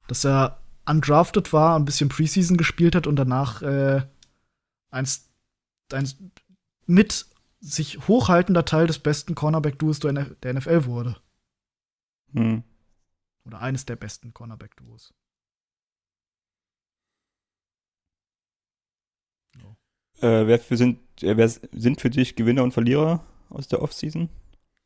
Dass 0.08 0.26
er 0.26 0.62
undrafted 0.92 1.54
war, 1.54 1.76
ein 1.76 1.86
bisschen 1.86 2.10
Preseason 2.10 2.58
gespielt 2.58 2.96
hat 2.96 3.08
und 3.08 3.16
danach 3.16 3.62
äh, 3.62 4.06
eins, 4.92 5.30
eins 5.92 6.18
mit 6.86 7.26
sich 7.60 8.08
hochhaltender 8.08 8.66
Teil 8.66 8.88
des 8.88 9.00
besten 9.00 9.36
Cornerback-Duos 9.36 10.00
der 10.00 10.12
NF- 10.12 10.36
der 10.42 10.54
NFL 10.54 10.86
wurde. 10.86 11.22
hm. 12.34 12.64
Oder 13.46 13.62
eines 13.62 13.86
der 13.86 13.96
besten 13.96 14.34
Cornerback-Duos. 14.34 15.14
Äh, 20.22 20.46
wer, 20.46 20.60
für 20.60 20.78
sind, 20.78 21.00
äh, 21.24 21.36
wer 21.36 21.50
sind 21.50 22.00
für 22.00 22.12
dich 22.12 22.36
Gewinner 22.36 22.64
und 22.64 22.74
Verlierer 22.74 23.26
aus 23.50 23.68
der 23.68 23.82
Offseason? 23.82 24.30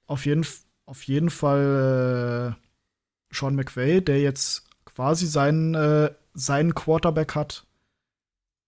Auf 0.07 0.25
jeden, 0.25 0.45
auf 0.85 1.03
jeden 1.03 1.29
Fall 1.29 2.55
äh, 2.55 3.35
Sean 3.35 3.55
McVay, 3.55 4.01
der 4.01 4.21
jetzt 4.21 4.64
quasi 4.95 5.27
seinen, 5.27 5.75
äh, 5.75 6.13
seinen 6.33 6.73
Quarterback 6.73 7.35
hat, 7.35 7.67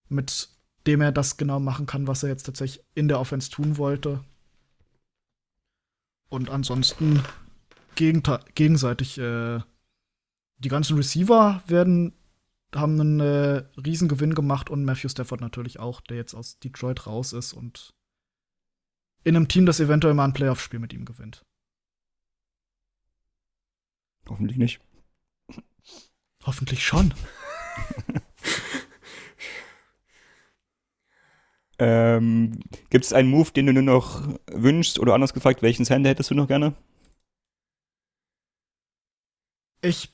mit 0.09 0.49
dem 0.86 1.01
er 1.01 1.11
das 1.11 1.38
genau 1.38 1.59
machen 1.59 1.86
kann, 1.86 2.07
was 2.07 2.23
er 2.23 2.30
jetzt 2.30 2.43
tatsächlich 2.43 2.84
in 2.95 3.07
der 3.07 3.19
Offense 3.19 3.49
tun 3.49 3.78
wollte. 3.78 4.23
Und 6.30 6.49
ansonsten 6.49 7.23
gegenseitig 7.95 9.17
äh, 9.17 9.59
die 10.59 10.69
ganzen 10.69 10.97
Receiver 10.97 11.63
werden 11.67 12.13
haben 12.75 12.99
einen 12.99 13.19
äh, 13.21 13.63
Riesengewinn 13.78 14.36
gemacht 14.36 14.69
und 14.69 14.84
Matthew 14.84 15.09
Stafford 15.09 15.39
natürlich 15.39 15.80
auch, 15.80 16.01
der 16.01 16.17
jetzt 16.17 16.34
aus 16.34 16.59
Detroit 16.59 17.07
raus 17.07 17.32
ist 17.32 17.53
und 17.53 17.93
in 19.23 19.36
einem 19.36 19.47
Team, 19.47 19.65
das 19.65 19.80
eventuell 19.80 20.13
mal 20.13 20.25
ein 20.25 20.34
Playoff-Spiel 20.34 20.80
mit 20.80 20.93
ihm 20.93 21.05
gewinnt. 21.05 21.45
Hoffentlich 24.30 24.57
nicht. 24.57 24.82
Hoffentlich 26.48 26.84
schon. 26.84 27.14
Ähm, 31.80 32.60
Gibt 32.89 33.06
es 33.06 33.14
einen 33.14 33.30
Move, 33.30 33.52
den 33.52 33.68
du 33.68 33.74
nur 33.74 33.84
noch 33.84 34.28
wünschst 34.52 34.98
oder 35.00 35.14
anders 35.14 35.34
gefragt, 35.34 35.62
welchen 35.62 35.86
Sender 35.86 36.10
hättest 36.10 36.32
du 36.32 36.36
noch 36.36 36.48
gerne? 36.48 36.74
Ich 39.82 40.12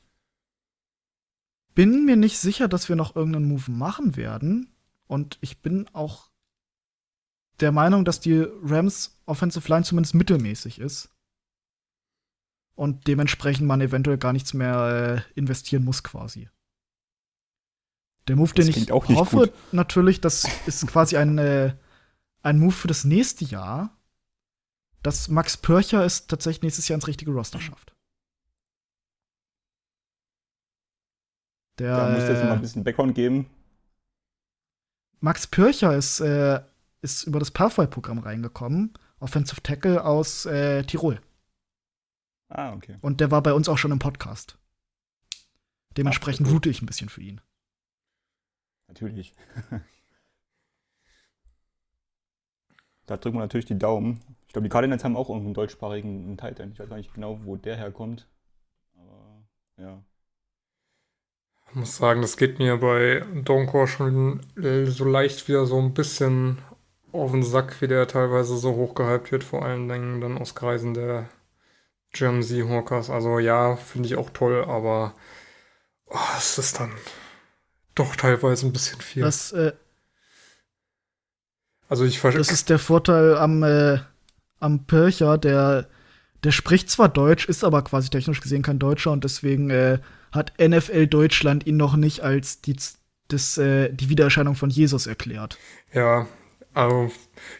bin 1.73 2.05
mir 2.05 2.17
nicht 2.17 2.37
sicher, 2.37 2.67
dass 2.67 2.89
wir 2.89 2.95
noch 2.95 3.15
irgendeinen 3.15 3.47
Move 3.47 3.71
machen 3.71 4.17
werden. 4.17 4.75
Und 5.07 5.37
ich 5.41 5.61
bin 5.61 5.87
auch 5.93 6.31
der 7.59 7.71
Meinung, 7.71 8.03
dass 8.03 8.19
die 8.19 8.45
Rams 8.61 9.21
Offensive 9.25 9.67
Line 9.69 9.85
zumindest 9.85 10.15
mittelmäßig 10.15 10.79
ist. 10.79 11.12
Und 12.75 13.07
dementsprechend 13.07 13.67
man 13.67 13.81
eventuell 13.81 14.17
gar 14.17 14.33
nichts 14.33 14.53
mehr 14.53 15.23
äh, 15.35 15.39
investieren 15.39 15.83
muss, 15.83 16.03
quasi. 16.03 16.49
Der 18.27 18.35
Move, 18.35 18.51
Das 18.55 18.65
den 18.65 18.75
ich 18.83 18.91
auch 18.91 19.07
nicht 19.07 19.17
hoffe, 19.19 19.37
gut. 19.37 19.53
natürlich, 19.73 20.21
das 20.21 20.45
ist 20.65 20.87
quasi 20.87 21.17
ein, 21.17 21.37
äh, 21.37 21.75
ein 22.41 22.59
Move 22.59 22.71
für 22.71 22.87
das 22.87 23.03
nächste 23.03 23.45
Jahr, 23.45 23.95
dass 25.03 25.27
Max 25.27 25.57
Pörcher 25.57 26.03
es 26.03 26.27
tatsächlich 26.27 26.63
nächstes 26.63 26.87
Jahr 26.87 26.95
ins 26.95 27.07
richtige 27.07 27.31
Roster 27.31 27.59
schafft. 27.59 27.93
Der, 31.79 31.97
Da 31.97 32.09
musst 32.11 32.27
du 32.27 32.33
jetzt 32.33 32.43
mal 32.43 32.53
ein 32.53 32.61
bisschen 32.61 32.83
Background 32.83 33.15
geben. 33.15 33.47
Max 35.19 35.47
Pircher 35.47 35.95
ist, 35.95 36.19
äh, 36.19 36.61
ist 37.01 37.23
über 37.23 37.39
das 37.39 37.51
Pathway-Programm 37.51 38.19
reingekommen. 38.19 38.93
Offensive 39.19 39.61
Tackle 39.61 40.03
aus 40.03 40.45
äh, 40.45 40.83
Tirol. 40.83 41.21
Ah, 42.49 42.73
okay. 42.73 42.97
Und 43.01 43.19
der 43.19 43.31
war 43.31 43.41
bei 43.41 43.53
uns 43.53 43.67
auch 43.69 43.77
schon 43.77 43.91
im 43.91 43.99
Podcast. 43.99 44.57
Dementsprechend 45.97 46.47
Ach, 46.47 46.53
route 46.53 46.69
ich 46.69 46.81
ein 46.81 46.85
bisschen 46.85 47.09
für 47.09 47.21
ihn. 47.21 47.41
Natürlich. 48.87 49.33
da 53.05 53.17
drücken 53.17 53.37
wir 53.37 53.41
natürlich 53.41 53.65
die 53.65 53.77
Daumen. 53.77 54.21
Ich 54.47 54.53
glaube, 54.53 54.67
die 54.67 54.71
Cardinals 54.71 55.03
haben 55.03 55.17
auch 55.17 55.29
irgendeinen 55.29 55.55
deutschsprachigen 55.55 56.37
Titan. 56.37 56.71
Ich 56.71 56.79
weiß 56.79 56.89
gar 56.89 56.97
nicht 56.97 57.13
genau, 57.13 57.39
wo 57.43 57.55
der 57.55 57.75
herkommt. 57.75 58.27
Aber 58.95 59.43
ja. 59.77 60.03
Ich 61.69 61.75
muss 61.75 61.97
sagen, 61.97 62.21
das 62.21 62.37
geht 62.37 62.59
mir 62.59 62.77
bei 62.77 63.25
Donkor 63.43 63.87
schon 63.87 64.41
so 64.55 65.05
leicht 65.05 65.47
wieder 65.47 65.65
so 65.65 65.79
ein 65.79 65.95
bisschen 65.95 66.59
auf 67.11 67.31
den 67.31 67.41
Sack, 67.43 67.81
wie 67.81 67.87
der 67.87 68.07
teilweise 68.07 68.57
so 68.57 68.75
hochgehypt 68.75 69.31
wird, 69.31 69.43
vor 69.43 69.63
allen 69.63 69.87
Dingen 69.87 70.21
dann 70.21 70.37
aus 70.37 70.53
Kreisen 70.53 70.93
der 70.93 71.29
German 72.13 72.43
Seahawkers. 72.43 73.09
Also 73.09 73.39
ja, 73.39 73.75
finde 73.75 74.07
ich 74.07 74.15
auch 74.15 74.29
toll, 74.29 74.63
aber 74.63 75.13
oh, 76.07 76.17
es 76.37 76.57
ist 76.57 76.79
dann 76.79 76.91
doch 77.95 78.15
teilweise 78.15 78.65
ein 78.65 78.73
bisschen 78.73 79.01
viel. 79.01 79.23
Das, 79.23 79.51
äh, 79.51 79.73
also 81.89 82.05
ich 82.05 82.19
verstehe. 82.19 82.39
das 82.39 82.51
ist 82.51 82.69
der 82.69 82.79
Vorteil 82.79 83.35
am, 83.35 83.63
äh, 83.63 83.99
am 84.59 84.85
Pircher, 84.85 85.37
der, 85.37 85.87
der 86.43 86.51
spricht 86.51 86.89
zwar 86.89 87.09
Deutsch, 87.09 87.47
ist 87.47 87.63
aber 87.63 87.83
quasi 87.83 88.09
technisch 88.09 88.41
gesehen 88.41 88.61
kein 88.61 88.79
Deutscher 88.79 89.11
und 89.11 89.23
deswegen 89.23 89.69
äh, 89.69 89.99
hat 90.31 90.53
NFL 90.59 91.07
Deutschland 91.07 91.67
ihn 91.67 91.77
noch 91.77 91.95
nicht 91.95 92.21
als 92.21 92.61
die, 92.61 92.75
das, 93.27 93.57
äh, 93.57 93.91
die 93.93 94.09
Wiedererscheinung 94.09 94.55
von 94.55 94.69
Jesus 94.69 95.05
erklärt. 95.05 95.57
Ja, 95.93 96.27
also 96.73 97.11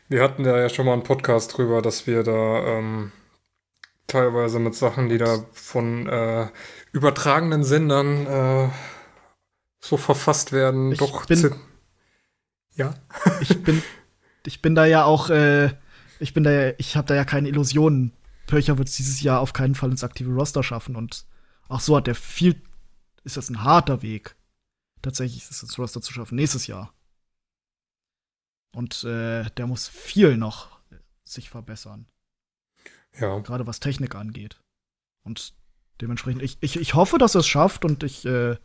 wir 0.10 0.24
hatten 0.24 0.44
da 0.44 0.58
ja 0.58 0.70
schon 0.70 0.86
mal 0.86 0.94
einen 0.94 1.04
Podcast 1.04 1.56
drüber, 1.56 1.82
dass 1.82 2.08
wir 2.08 2.24
da 2.24 2.66
ähm, 2.66 3.12
teilweise 4.08 4.60
mit 4.60 4.76
Sachen, 4.76 5.10
die 5.10 5.18
da 5.18 5.46
von 5.54 6.08
äh, 6.08 6.50
übertragenen 6.92 7.64
Sendern 7.64 8.28
äh, 8.28 8.70
so 9.80 9.98
verfasst 9.98 10.52
werden, 10.52 10.92
Ich 10.92 11.00
doch 11.00 11.26
bin- 11.26 11.56
ja. 12.76 12.94
Ich 13.42 13.64
bin, 13.64 13.82
ich 14.46 14.62
bin 14.62 14.76
da 14.76 14.86
ja 14.86 15.04
auch, 15.06 15.30
äh, 15.30 15.72
ich 16.20 16.34
bin 16.34 16.44
da 16.44 16.52
ja, 16.52 16.74
ich 16.78 16.96
habe 16.96 17.08
da 17.08 17.16
ja 17.16 17.26
keine 17.26 17.50
Illusionen. 17.50 18.14
Pircher 18.48 18.78
wird 18.78 18.88
es 18.90 18.96
dieses 18.96 19.22
Jahr 19.22 19.40
auf 19.40 19.54
keinen 19.54 19.76
Fall 19.76 19.92
ins 19.92 20.04
aktive 20.04 20.32
Roster 20.34 20.64
schaffen 20.64 20.96
und 20.96 21.26
auch 21.70 21.80
so 21.80 21.96
hat 21.96 22.08
er 22.08 22.16
viel, 22.16 22.62
ist 23.24 23.38
das 23.38 23.50
ein 23.50 23.64
harter 23.64 24.02
Weg. 24.02 24.36
Tatsächlich 25.02 25.44
ist 25.44 25.52
es 25.52 25.64
ins 25.64 25.78
Roster 25.78 26.02
zu 26.02 26.14
schaffen, 26.14 26.36
nächstes 26.36 26.68
Jahr. 26.68 26.94
Und 28.76 29.04
äh, 29.04 29.46
der 29.58 29.68
muss 29.68 29.88
viel 29.88 30.36
noch 30.38 30.80
sich 31.24 31.50
verbessern, 31.50 32.08
Ja, 33.20 33.40
gerade 33.40 33.68
was 33.68 33.80
Technik 33.80 34.16
angeht. 34.16 34.62
Und 35.24 35.54
dementsprechend, 36.02 36.42
ich, 36.42 36.58
ich, 36.62 36.78
ich 36.78 36.94
hoffe, 36.96 37.18
dass 37.18 37.36
er 37.36 37.40
es 37.40 37.48
schafft 37.48 37.86
und 37.86 38.04
ich, 38.04 38.26
äh, 38.26 38.58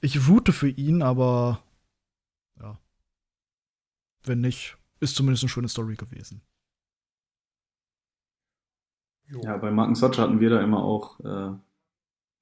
ich 0.00 0.28
route 0.28 0.52
für 0.52 0.68
ihn, 0.68 1.02
aber 1.02 1.62
ja. 2.60 2.78
Wenn 4.22 4.40
nicht, 4.40 4.76
ist 5.00 5.16
zumindest 5.16 5.42
eine 5.42 5.50
schöne 5.50 5.68
Story 5.68 5.96
gewesen. 5.96 6.42
jo. 9.28 9.40
Ja, 9.42 9.56
bei 9.56 9.70
Marken 9.70 9.94
Sotcher 9.94 10.22
hatten 10.22 10.40
wir 10.40 10.50
da 10.50 10.60
immer 10.60 10.82
auch, 10.82 11.20
äh, 11.20 11.52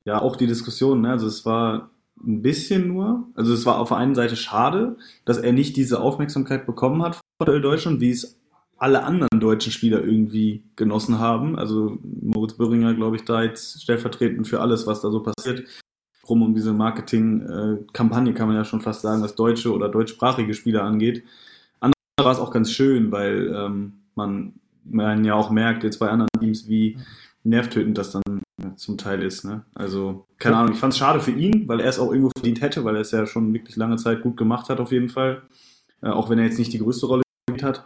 ja, 0.04 0.20
auch 0.20 0.36
die 0.36 0.46
Diskussion, 0.46 1.00
ne? 1.00 1.10
Also 1.10 1.26
es 1.26 1.44
war 1.44 1.90
ein 2.22 2.42
bisschen 2.42 2.88
nur, 2.88 3.28
also 3.34 3.54
es 3.54 3.64
war 3.66 3.78
auf 3.78 3.88
der 3.88 3.96
einen 3.96 4.14
Seite 4.14 4.36
schade, 4.36 4.96
dass 5.24 5.38
er 5.38 5.52
nicht 5.52 5.76
diese 5.76 6.00
Aufmerksamkeit 6.00 6.66
bekommen 6.66 7.02
hat 7.02 7.20
von 7.40 7.62
Deutschland, 7.62 8.00
wie 8.00 8.10
es 8.10 8.41
alle 8.82 9.04
anderen 9.04 9.38
deutschen 9.38 9.70
Spieler 9.70 10.02
irgendwie 10.02 10.64
genossen 10.74 11.20
haben. 11.20 11.56
Also 11.56 11.98
Moritz 12.02 12.54
Böhringer, 12.54 12.94
glaube 12.94 13.14
ich, 13.14 13.24
da 13.24 13.44
jetzt 13.44 13.80
stellvertretend 13.80 14.48
für 14.48 14.60
alles, 14.60 14.88
was 14.88 15.00
da 15.00 15.10
so 15.12 15.22
passiert. 15.22 15.68
Rum 16.28 16.42
um 16.42 16.52
diese 16.52 16.72
Marketing-Kampagne 16.72 18.34
kann 18.34 18.48
man 18.48 18.56
ja 18.56 18.64
schon 18.64 18.80
fast 18.80 19.02
sagen, 19.02 19.22
was 19.22 19.36
deutsche 19.36 19.72
oder 19.72 19.88
deutschsprachige 19.88 20.52
Spieler 20.54 20.82
angeht. 20.82 21.22
Andererseits 21.78 22.24
war 22.24 22.32
es 22.32 22.38
auch 22.40 22.50
ganz 22.50 22.72
schön, 22.72 23.12
weil 23.12 23.54
ähm, 23.54 23.92
man, 24.16 24.54
man 24.82 25.24
ja 25.24 25.34
auch 25.34 25.50
merkt 25.50 25.84
jetzt 25.84 26.00
bei 26.00 26.10
anderen 26.10 26.30
Teams, 26.40 26.66
wie 26.66 26.98
nervtötend 27.44 27.96
das 27.96 28.10
dann 28.10 28.42
äh, 28.60 28.74
zum 28.74 28.98
Teil 28.98 29.22
ist. 29.22 29.44
Ne? 29.44 29.64
Also, 29.74 30.26
keine 30.38 30.56
Ahnung, 30.56 30.72
ich 30.74 30.80
fand 30.80 30.92
es 30.92 30.98
schade 30.98 31.20
für 31.20 31.30
ihn, 31.30 31.68
weil 31.68 31.78
er 31.78 31.88
es 31.88 32.00
auch 32.00 32.10
irgendwo 32.10 32.30
verdient 32.36 32.60
hätte, 32.60 32.84
weil 32.84 32.96
er 32.96 33.02
es 33.02 33.12
ja 33.12 33.26
schon 33.26 33.54
wirklich 33.54 33.76
lange 33.76 33.96
Zeit 33.96 34.22
gut 34.22 34.36
gemacht 34.36 34.68
hat, 34.68 34.80
auf 34.80 34.90
jeden 34.90 35.08
Fall. 35.08 35.42
Äh, 36.02 36.08
auch 36.08 36.30
wenn 36.30 36.40
er 36.40 36.46
jetzt 36.46 36.58
nicht 36.58 36.72
die 36.72 36.80
größte 36.80 37.06
Rolle 37.06 37.22
gespielt 37.46 37.62
hat. 37.62 37.84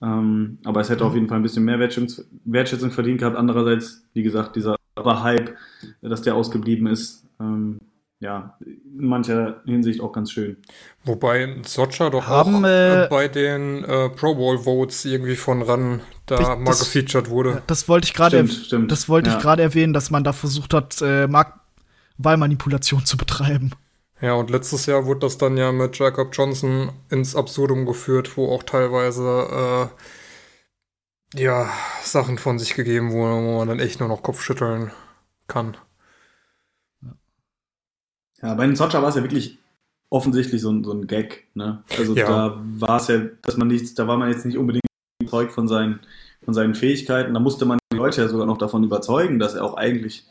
Ähm, 0.00 0.58
aber 0.64 0.80
es 0.80 0.90
hätte 0.90 1.04
auf 1.04 1.14
jeden 1.14 1.26
Fall 1.28 1.38
ein 1.38 1.42
bisschen 1.42 1.64
mehr 1.64 1.78
Wertschätzung, 1.78 2.24
Wertschätzung 2.44 2.90
verdient 2.92 3.18
gehabt. 3.20 3.36
Andererseits, 3.36 4.04
wie 4.14 4.22
gesagt, 4.22 4.54
dieser 4.56 4.76
Hype, 4.96 5.54
dass 6.02 6.22
der 6.22 6.34
ausgeblieben 6.34 6.86
ist, 6.86 7.24
ähm, 7.40 7.78
ja, 8.20 8.56
in 8.64 9.06
mancher 9.06 9.60
Hinsicht 9.64 10.00
auch 10.00 10.10
ganz 10.12 10.32
schön. 10.32 10.56
Wobei 11.04 11.56
Socha 11.64 12.10
doch 12.10 12.26
Haben, 12.26 12.64
auch 12.64 12.68
äh, 12.68 13.04
äh, 13.04 13.08
bei 13.08 13.28
den 13.28 13.84
äh, 13.84 14.08
Pro 14.10 14.34
Bowl 14.34 14.58
Votes 14.58 15.04
irgendwie 15.04 15.36
von 15.36 15.62
ran 15.62 16.00
da 16.26 16.34
Ich- 16.40 16.46
mal 16.48 16.64
das- 16.64 16.80
gefeatured 16.80 17.30
wurde. 17.30 17.62
Das 17.68 17.88
wollte 17.88 18.06
ich 18.06 18.14
gerade 18.14 18.44
das 18.88 19.08
wollte 19.08 19.30
Ja. 19.30 19.36
ich 19.36 19.42
gerade 19.42 19.62
erwähnen, 19.62 19.92
dass 19.92 20.10
man 20.10 20.24
da 20.24 20.32
versucht 20.32 20.74
hat, 20.74 21.00
äh, 21.00 21.28
Marktwahlmanipulation 21.28 23.04
zu 23.04 23.16
betreiben. 23.16 23.70
Ja, 24.20 24.34
und 24.34 24.50
letztes 24.50 24.86
Jahr 24.86 25.06
wurde 25.06 25.20
das 25.20 25.38
dann 25.38 25.56
ja 25.56 25.70
mit 25.70 25.96
Jacob 25.98 26.30
Johnson 26.32 26.90
ins 27.08 27.36
Absurdum 27.36 27.86
geführt, 27.86 28.36
wo 28.36 28.52
auch 28.52 28.64
teilweise 28.64 29.90
äh, 31.34 31.40
ja 31.40 31.70
Sachen 32.02 32.38
von 32.38 32.58
sich 32.58 32.74
gegeben 32.74 33.12
wurden, 33.12 33.46
wo 33.46 33.58
man 33.58 33.68
dann 33.68 33.80
echt 33.80 34.00
nur 34.00 34.08
noch 34.08 34.22
Kopfschütteln 34.22 34.90
kann. 35.46 35.76
Ja, 38.42 38.54
bei 38.54 38.66
den 38.66 38.76
Socha 38.76 39.02
war 39.02 39.08
es 39.08 39.16
ja 39.16 39.22
wirklich 39.22 39.58
offensichtlich 40.10 40.62
so 40.62 40.70
ein, 40.70 40.84
so 40.84 40.92
ein 40.92 41.06
Gag. 41.06 41.48
Ne? 41.54 41.82
Also 41.98 42.14
Ja. 42.14 42.26
da 42.26 42.62
war 42.78 42.96
es 43.00 43.08
ja, 43.08 43.18
dass 43.42 43.56
man 43.56 43.68
nicht, 43.68 43.98
da 43.98 44.06
war 44.08 44.16
man 44.16 44.30
jetzt 44.30 44.46
nicht 44.46 44.56
unbedingt 44.58 44.84
überzeugt 45.20 45.52
von 45.52 45.68
seinen, 45.68 46.00
von 46.44 46.54
seinen 46.54 46.74
Fähigkeiten. 46.74 47.34
Da 47.34 47.40
musste 47.40 47.66
man 47.66 47.78
die 47.92 47.96
Leute 47.96 48.22
ja 48.22 48.28
sogar 48.28 48.46
noch 48.46 48.58
davon 48.58 48.84
überzeugen, 48.84 49.38
dass 49.38 49.54
er 49.54 49.64
auch 49.64 49.74
eigentlich, 49.74 50.24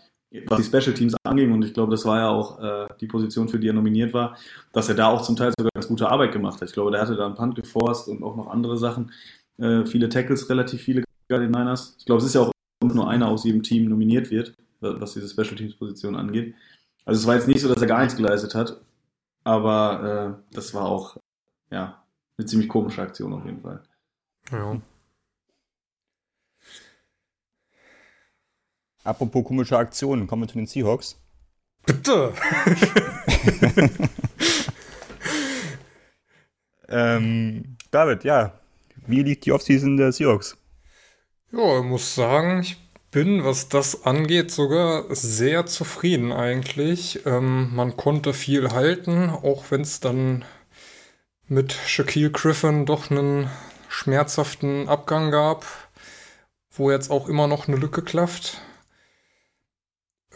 was 0.46 0.58
die 0.58 0.64
Special 0.64 0.94
Teams 0.94 1.16
anging, 1.24 1.52
und 1.52 1.64
ich 1.64 1.74
glaube, 1.74 1.92
das 1.92 2.06
war 2.06 2.20
ja 2.20 2.30
auch 2.30 2.60
äh, 2.60 2.88
die 3.00 3.08
Position, 3.08 3.48
für 3.48 3.60
die 3.60 3.70
er 3.70 3.74
nominiert 3.74 4.14
war, 4.14 4.38
dass 4.74 4.90
er 4.90 4.96
da 4.96 5.08
auch 5.08 5.22
zum 5.22 5.36
Teil 5.36 5.54
sogar 5.58 5.72
ganz 5.74 5.88
gute 5.88 6.10
Arbeit 6.10 6.34
gemacht 6.34 6.62
hat. 6.62 6.68
Ich 6.68 6.74
glaube, 6.74 6.92
der 6.92 7.02
hatte 7.02 7.16
da 7.16 7.26
einen 7.26 7.36
Punt 7.36 7.56
geforst 7.56 8.08
und 8.08 8.24
auch 8.24 8.36
noch 8.36 8.48
andere 8.48 8.78
Sachen. 8.78 9.12
Äh, 9.58 9.86
viele 9.86 10.10
Tackles, 10.10 10.50
relativ 10.50 10.82
viele 10.82 11.04
bei 11.30 11.40
den 11.40 11.52
Niners. 11.52 11.96
Ich 12.00 12.06
glaube, 12.06 12.20
es 12.20 12.28
ist 12.28 12.36
ja 12.36 12.42
auch 12.42 12.52
nur 12.84 13.10
einer 13.10 13.28
aus 13.28 13.44
jedem 13.44 13.64
Team 13.64 13.90
nominiert 13.90 14.30
wird, 14.32 14.54
was 14.80 15.14
diese 15.14 15.28
Special 15.28 15.56
Teams 15.56 15.76
Position 15.76 16.16
angeht. 16.16 16.54
Also 17.06 17.22
es 17.22 17.28
war 17.28 17.36
jetzt 17.36 17.48
nicht 17.48 17.62
so, 17.62 17.68
dass 17.68 17.82
er 17.82 17.88
gar 17.88 18.00
nichts 18.00 18.16
geleistet 18.16 18.54
hat, 18.54 18.80
aber 19.44 20.38
äh, 20.52 20.56
das 20.56 20.74
war 20.74 20.86
auch 20.86 21.18
ja 21.72 22.04
eine 22.38 22.46
ziemlich 22.46 22.70
komische 22.70 23.02
Aktion 23.02 23.34
auf 23.34 23.46
jeden 23.46 23.62
Fall. 23.62 23.82
Ja. 24.52 24.80
Apropos 29.08 29.46
komische 29.46 29.78
Aktionen, 29.78 30.28
kommen 30.28 30.44
wir 30.44 30.48
zu 30.48 30.58
den 30.58 30.68
Seahawks. 30.68 31.18
Bitte! 31.86 32.34
Ähm, 36.90 37.78
David, 37.92 38.24
ja. 38.24 38.54
Wie 39.06 39.24
liegt 39.24 39.46
die 39.46 39.52
Offseason 39.52 39.98
der 39.98 40.12
Seahawks? 40.12 40.58
Ja, 41.52 41.80
ich 41.80 41.86
muss 41.86 42.16
sagen, 42.16 42.62
ich 42.62 42.78
bin, 43.12 43.44
was 43.44 43.70
das 43.70 44.06
angeht, 44.06 44.52
sogar 44.52 45.04
sehr 45.16 45.66
zufrieden 45.66 46.32
eigentlich. 46.32 47.26
Ähm, 47.26 47.74
man 47.76 47.96
konnte 47.96 48.34
viel 48.34 48.72
halten, 48.72 49.30
auch 49.30 49.66
wenn 49.70 49.82
es 49.82 50.00
dann 50.00 50.46
mit 51.48 51.72
Shaquille 51.74 52.32
Griffin 52.32 52.86
doch 52.86 53.10
einen 53.10 53.50
schmerzhaften 53.88 54.90
Abgang 54.90 55.32
gab, 55.32 55.66
wo 56.72 56.92
jetzt 56.92 57.10
auch 57.10 57.30
immer 57.30 57.48
noch 57.48 57.68
eine 57.68 57.78
Lücke 57.78 58.02
klafft. 58.02 58.62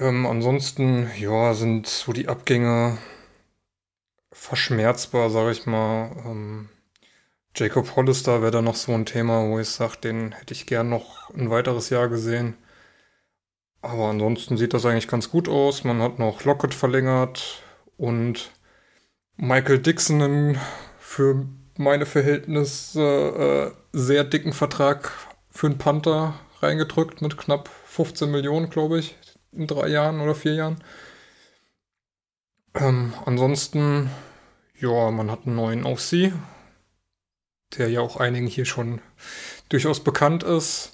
Ähm, 0.01 0.25
ansonsten, 0.25 1.11
ja, 1.19 1.53
sind 1.53 1.85
so 1.85 2.11
die 2.11 2.27
Abgänge 2.27 2.97
verschmerzbar, 4.31 5.29
sag 5.29 5.51
ich 5.51 5.67
mal. 5.67 6.11
Ähm, 6.25 6.69
Jacob 7.55 7.95
Hollister 7.95 8.41
wäre 8.41 8.51
da 8.51 8.61
noch 8.63 8.75
so 8.75 8.93
ein 8.93 9.05
Thema, 9.05 9.47
wo 9.47 9.59
ich 9.59 9.69
sage, 9.69 9.97
den 10.03 10.31
hätte 10.31 10.55
ich 10.55 10.65
gern 10.65 10.89
noch 10.89 11.29
ein 11.35 11.51
weiteres 11.51 11.91
Jahr 11.91 12.09
gesehen. 12.09 12.55
Aber 13.83 14.09
ansonsten 14.09 14.57
sieht 14.57 14.73
das 14.73 14.85
eigentlich 14.85 15.07
ganz 15.07 15.29
gut 15.29 15.47
aus. 15.47 15.83
Man 15.83 16.01
hat 16.01 16.17
noch 16.17 16.45
Lockett 16.45 16.73
verlängert 16.73 17.61
und 17.97 18.51
Michael 19.37 19.79
Dixon 19.79 20.57
für 20.99 21.45
meine 21.77 22.07
Verhältnisse 22.07 23.73
äh, 23.93 23.97
sehr 23.97 24.23
dicken 24.23 24.53
Vertrag 24.53 25.11
für 25.51 25.67
einen 25.67 25.77
Panther 25.77 26.39
reingedrückt 26.61 27.21
mit 27.21 27.37
knapp 27.37 27.69
15 27.85 28.31
Millionen, 28.31 28.71
glaube 28.71 28.97
ich, 28.97 29.15
drei 29.51 29.87
Jahren 29.87 30.19
oder 30.21 30.35
vier 30.35 30.55
Jahren. 30.55 30.83
Ähm, 32.73 33.13
ansonsten, 33.25 34.09
ja, 34.79 35.11
man 35.11 35.29
hat 35.29 35.45
einen 35.45 35.55
neuen 35.55 35.85
OC, 35.85 36.33
der 37.77 37.89
ja 37.89 38.01
auch 38.01 38.17
einigen 38.17 38.47
hier 38.47 38.65
schon 38.65 39.01
durchaus 39.69 40.03
bekannt 40.03 40.43
ist. 40.43 40.93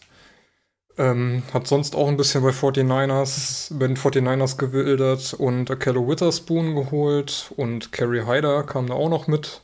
Ähm, 0.98 1.44
hat 1.54 1.68
sonst 1.68 1.96
auch 1.96 2.08
ein 2.08 2.18
bisschen 2.18 2.42
bei 2.42 2.50
49ers, 2.50 3.78
bei 3.78 3.86
den 3.88 3.98
49ers 3.98 4.58
gewildert 4.58 5.36
und 5.36 5.70
Akello 5.70 6.08
Witherspoon 6.08 6.74
geholt 6.76 7.54
und 7.56 7.92
Kerry 7.92 8.24
Hyder 8.26 8.64
kam 8.64 8.88
da 8.88 8.96
auch 8.96 9.10
noch 9.10 9.28
mit. 9.28 9.62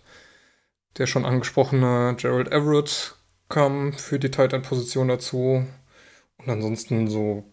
Der 0.98 1.08
schon 1.08 1.26
angesprochene 1.26 2.16
Gerald 2.18 2.52
Everett 2.52 3.16
kam 3.50 3.94
für 3.94 4.20
die 4.20 4.30
Tight 4.30 4.54
End 4.54 4.68
Position 4.68 5.08
dazu. 5.08 5.66
Und 6.38 6.50
ansonsten 6.50 7.08
so 7.08 7.53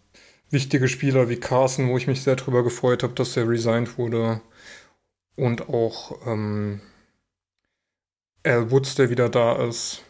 wichtige 0.50 0.88
Spieler 0.88 1.28
wie 1.28 1.36
Carson, 1.36 1.88
wo 1.88 1.96
ich 1.96 2.06
mich 2.06 2.22
sehr 2.22 2.36
drüber 2.36 2.62
gefreut 2.62 3.02
habe, 3.02 3.14
dass 3.14 3.34
der 3.34 3.48
resigned 3.48 3.98
wurde. 3.98 4.40
Und 5.36 5.68
auch 5.68 6.26
ähm, 6.26 6.80
Al 8.44 8.70
Woods, 8.70 8.94
der 8.94 9.10
wieder 9.10 9.28
da 9.28 9.64
ist 9.66 10.02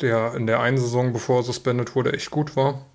der 0.00 0.34
in 0.34 0.46
der 0.46 0.60
einen 0.60 0.78
Saison, 0.78 1.12
bevor 1.12 1.40
er 1.40 1.42
suspendet 1.42 1.94
wurde, 1.94 2.12
echt 2.12 2.30
gut 2.30 2.56
war. 2.56 2.86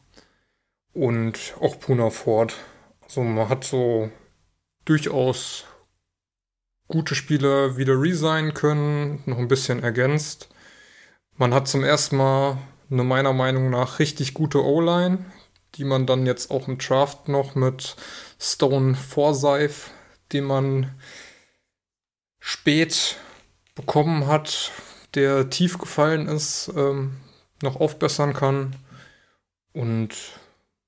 Und 0.93 1.55
auch 1.59 1.79
Puna 1.79 2.09
Ford. 2.09 2.55
Also 3.03 3.21
man 3.21 3.49
hat 3.49 3.63
so 3.63 4.09
durchaus 4.85 5.65
gute 6.87 7.15
Spieler 7.15 7.77
wieder 7.77 7.99
resignen 7.99 8.53
können, 8.53 9.21
noch 9.25 9.37
ein 9.37 9.47
bisschen 9.47 9.83
ergänzt. 9.83 10.49
Man 11.37 11.53
hat 11.53 11.67
zum 11.67 11.83
ersten 11.83 12.17
Mal 12.17 12.57
eine 12.89 13.03
meiner 13.03 13.33
Meinung 13.33 13.69
nach 13.69 13.99
richtig 13.99 14.33
gute 14.33 14.63
O-Line, 14.63 15.25
die 15.77 15.83
man 15.83 16.05
dann 16.05 16.25
jetzt 16.25 16.51
auch 16.51 16.67
im 16.67 16.77
Draft 16.77 17.27
noch 17.27 17.55
mit 17.55 17.95
Stone 18.39 18.95
Forsyth, 18.95 19.91
den 20.31 20.45
man 20.45 20.95
spät 22.39 23.17
bekommen 23.75 24.27
hat, 24.27 24.71
der 25.13 25.49
tief 25.49 25.77
gefallen 25.77 26.27
ist, 26.27 26.71
ähm, 26.75 27.17
noch 27.61 27.79
aufbessern 27.79 28.33
kann. 28.33 28.75
Und 29.73 30.09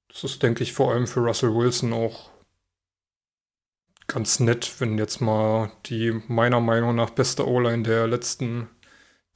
das 0.10 0.24
ist, 0.24 0.44
denke 0.44 0.64
ich, 0.64 0.74
vor 0.74 0.92
allem 0.92 1.08
für 1.08 1.20
Russell 1.20 1.54
Wilson 1.54 1.94
auch 1.94 2.30
ganz 4.08 4.40
nett, 4.40 4.76
wenn 4.80 4.98
jetzt 4.98 5.20
mal 5.20 5.72
die 5.86 6.22
meiner 6.28 6.62
Meinung 6.62 6.96
nach 6.96 7.10
beste 7.10 7.48
O-Line 7.48 7.84
der 7.84 8.08
letzten 8.08 8.70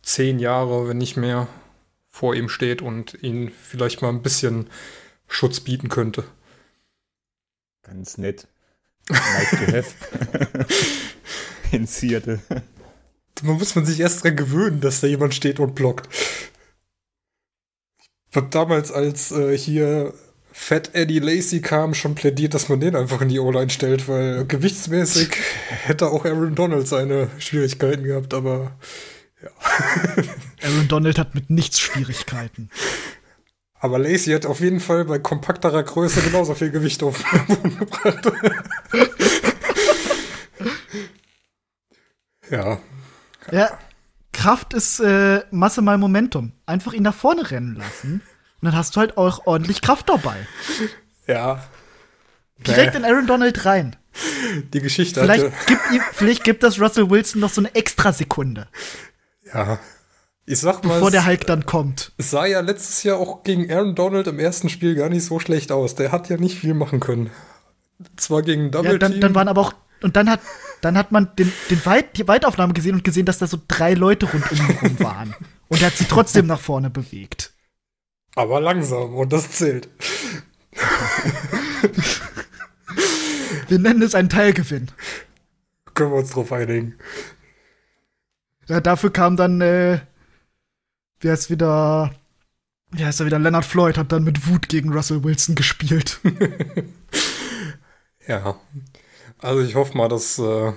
zehn 0.01 0.39
Jahre, 0.39 0.87
wenn 0.87 0.97
nicht 0.97 1.17
mehr, 1.17 1.47
vor 2.09 2.35
ihm 2.35 2.49
steht 2.49 2.81
und 2.81 3.21
ihn 3.23 3.49
vielleicht 3.49 4.01
mal 4.01 4.09
ein 4.09 4.21
bisschen 4.21 4.69
Schutz 5.31 5.59
bieten 5.59 5.89
könnte. 5.89 6.23
Ganz 7.83 8.17
nett. 8.17 8.47
Nice 9.09 9.49
to 9.49 9.57
have. 9.73 10.65
In 11.71 11.87
Seattle 11.87 12.41
man 13.43 13.57
muss 13.57 13.75
man 13.75 13.85
sich 13.85 13.99
erst 13.99 14.23
dran 14.23 14.35
gewöhnen, 14.35 14.81
dass 14.81 15.01
da 15.01 15.07
jemand 15.07 15.33
steht 15.33 15.59
und 15.59 15.75
blockt. 15.75 16.07
Ich 18.29 18.35
habe 18.35 18.47
damals, 18.49 18.91
als 18.91 19.31
äh, 19.31 19.57
hier 19.57 20.13
Fat 20.53 20.91
Eddie 20.93 21.19
Lacey 21.19 21.61
kam, 21.61 21.93
schon 21.93 22.15
plädiert, 22.15 22.53
dass 22.53 22.69
man 22.69 22.79
den 22.79 22.95
einfach 22.95 23.21
in 23.21 23.29
die 23.29 23.39
O-Line 23.39 23.69
stellt, 23.69 24.07
weil 24.07 24.45
gewichtsmäßig 24.45 25.29
hätte 25.83 26.07
auch 26.07 26.25
Aaron 26.25 26.55
Donald 26.55 26.87
seine 26.87 27.29
Schwierigkeiten 27.39 28.03
gehabt, 28.03 28.33
aber 28.33 28.77
ja. 29.41 29.49
Aaron 30.63 30.87
Donald 30.87 31.17
hat 31.17 31.35
mit 31.35 31.49
nichts 31.49 31.79
Schwierigkeiten. 31.79 32.69
Aber 33.81 33.99
Lacey 33.99 34.31
hat 34.31 34.45
auf 34.45 34.61
jeden 34.61 34.79
Fall 34.79 35.05
bei 35.05 35.19
kompakterer 35.19 35.83
Größe 35.83 36.21
genauso 36.21 36.55
viel 36.55 36.71
Gewicht 36.71 37.03
auf 37.03 37.21
den 37.21 37.45
Boden 37.47 37.79
gebracht. 37.79 38.31
ja, 42.49 42.79
ja, 43.51 43.77
Kraft 44.33 44.73
ist 44.73 44.99
äh, 44.99 45.41
Masse 45.51 45.81
mal 45.81 45.97
Momentum. 45.97 46.53
Einfach 46.65 46.93
ihn 46.93 47.03
nach 47.03 47.15
vorne 47.15 47.49
rennen 47.49 47.75
lassen. 47.75 48.21
Und 48.61 48.65
dann 48.65 48.75
hast 48.75 48.95
du 48.95 48.99
halt 48.99 49.17
auch 49.17 49.45
ordentlich 49.45 49.81
Kraft 49.81 50.09
dabei. 50.09 50.35
Ja. 51.27 51.63
Direkt 52.65 52.95
in 52.95 53.05
Aaron 53.05 53.25
Donald 53.25 53.65
rein. 53.65 53.95
Die 54.73 54.81
Geschichte 54.81 55.21
vielleicht 55.21 55.45
hatte. 55.45 55.55
Gibt, 55.65 56.03
vielleicht 56.13 56.43
gibt 56.43 56.63
das 56.63 56.79
Russell 56.79 57.09
Wilson 57.09 57.41
noch 57.41 57.49
so 57.49 57.61
eine 57.61 57.73
extra 57.73 58.13
Sekunde. 58.13 58.67
Ja. 59.53 59.79
Ich 60.45 60.59
sag 60.59 60.83
mal. 60.83 60.95
Bevor 60.95 61.11
der 61.11 61.25
Hulk 61.25 61.45
dann 61.47 61.65
kommt. 61.65 62.11
Es 62.17 62.31
sah 62.31 62.45
ja 62.45 62.61
letztes 62.61 63.03
Jahr 63.03 63.17
auch 63.17 63.43
gegen 63.43 63.71
Aaron 63.71 63.95
Donald 63.95 64.27
im 64.27 64.39
ersten 64.39 64.69
Spiel 64.69 64.95
gar 64.95 65.09
nicht 65.09 65.25
so 65.25 65.39
schlecht 65.39 65.71
aus. 65.71 65.95
Der 65.95 66.11
hat 66.11 66.29
ja 66.29 66.37
nicht 66.37 66.57
viel 66.57 66.73
machen 66.73 66.99
können. 66.99 67.29
Zwar 68.17 68.41
gegen 68.41 68.71
Double 68.71 68.93
ja, 68.93 68.97
dann, 68.97 69.11
Team. 69.13 69.21
dann 69.21 69.35
waren 69.35 69.47
aber 69.47 69.61
auch. 69.61 69.73
Und 70.01 70.15
dann 70.15 70.29
hat 70.29 70.39
dann 70.81 70.97
hat 70.97 71.11
man 71.11 71.29
den, 71.37 71.53
den 71.69 71.85
Weit, 71.85 72.17
die 72.17 72.27
Weitaufnahme 72.27 72.73
gesehen 72.73 72.95
und 72.95 73.03
gesehen, 73.03 73.27
dass 73.27 73.37
da 73.37 73.45
so 73.47 73.59
drei 73.67 73.93
Leute 73.93 74.25
rund 74.29 74.51
um 74.51 74.57
ihn 74.57 74.77
rum 74.81 74.99
waren. 74.99 75.35
Und 75.67 75.81
er 75.81 75.87
hat 75.87 75.95
sie 75.95 76.05
trotzdem 76.05 76.47
nach 76.47 76.59
vorne 76.59 76.89
bewegt. 76.89 77.53
Aber 78.35 78.59
langsam, 78.59 79.15
und 79.15 79.31
das 79.31 79.51
zählt. 79.51 79.89
Wir 83.67 83.79
nennen 83.79 84.01
es 84.01 84.15
einen 84.15 84.29
Teilgewinn. 84.29 84.87
Können 85.93 86.11
wir 86.11 86.17
uns 86.17 86.31
drauf 86.31 86.51
einigen. 86.51 86.95
Ja, 88.67 88.81
dafür 88.81 89.13
kam 89.13 89.37
dann, 89.37 89.61
äh, 89.61 89.99
wie 91.21 91.29
heißt 91.29 91.49
wieder, 91.49 92.13
wie 92.91 93.05
heißt 93.05 93.21
er 93.21 93.25
wieder, 93.25 93.39
Leonard 93.39 93.65
Floyd 93.65 93.97
hat 93.97 94.11
dann 94.11 94.23
mit 94.23 94.47
Wut 94.47 94.69
gegen 94.69 94.91
Russell 94.91 95.23
Wilson 95.23 95.55
gespielt. 95.55 96.19
ja. 98.27 98.59
Also 99.39 99.63
ich 99.63 99.75
hoffe 99.75 99.97
mal, 99.97 100.09
dass, 100.09 100.37
äh, 100.37 100.73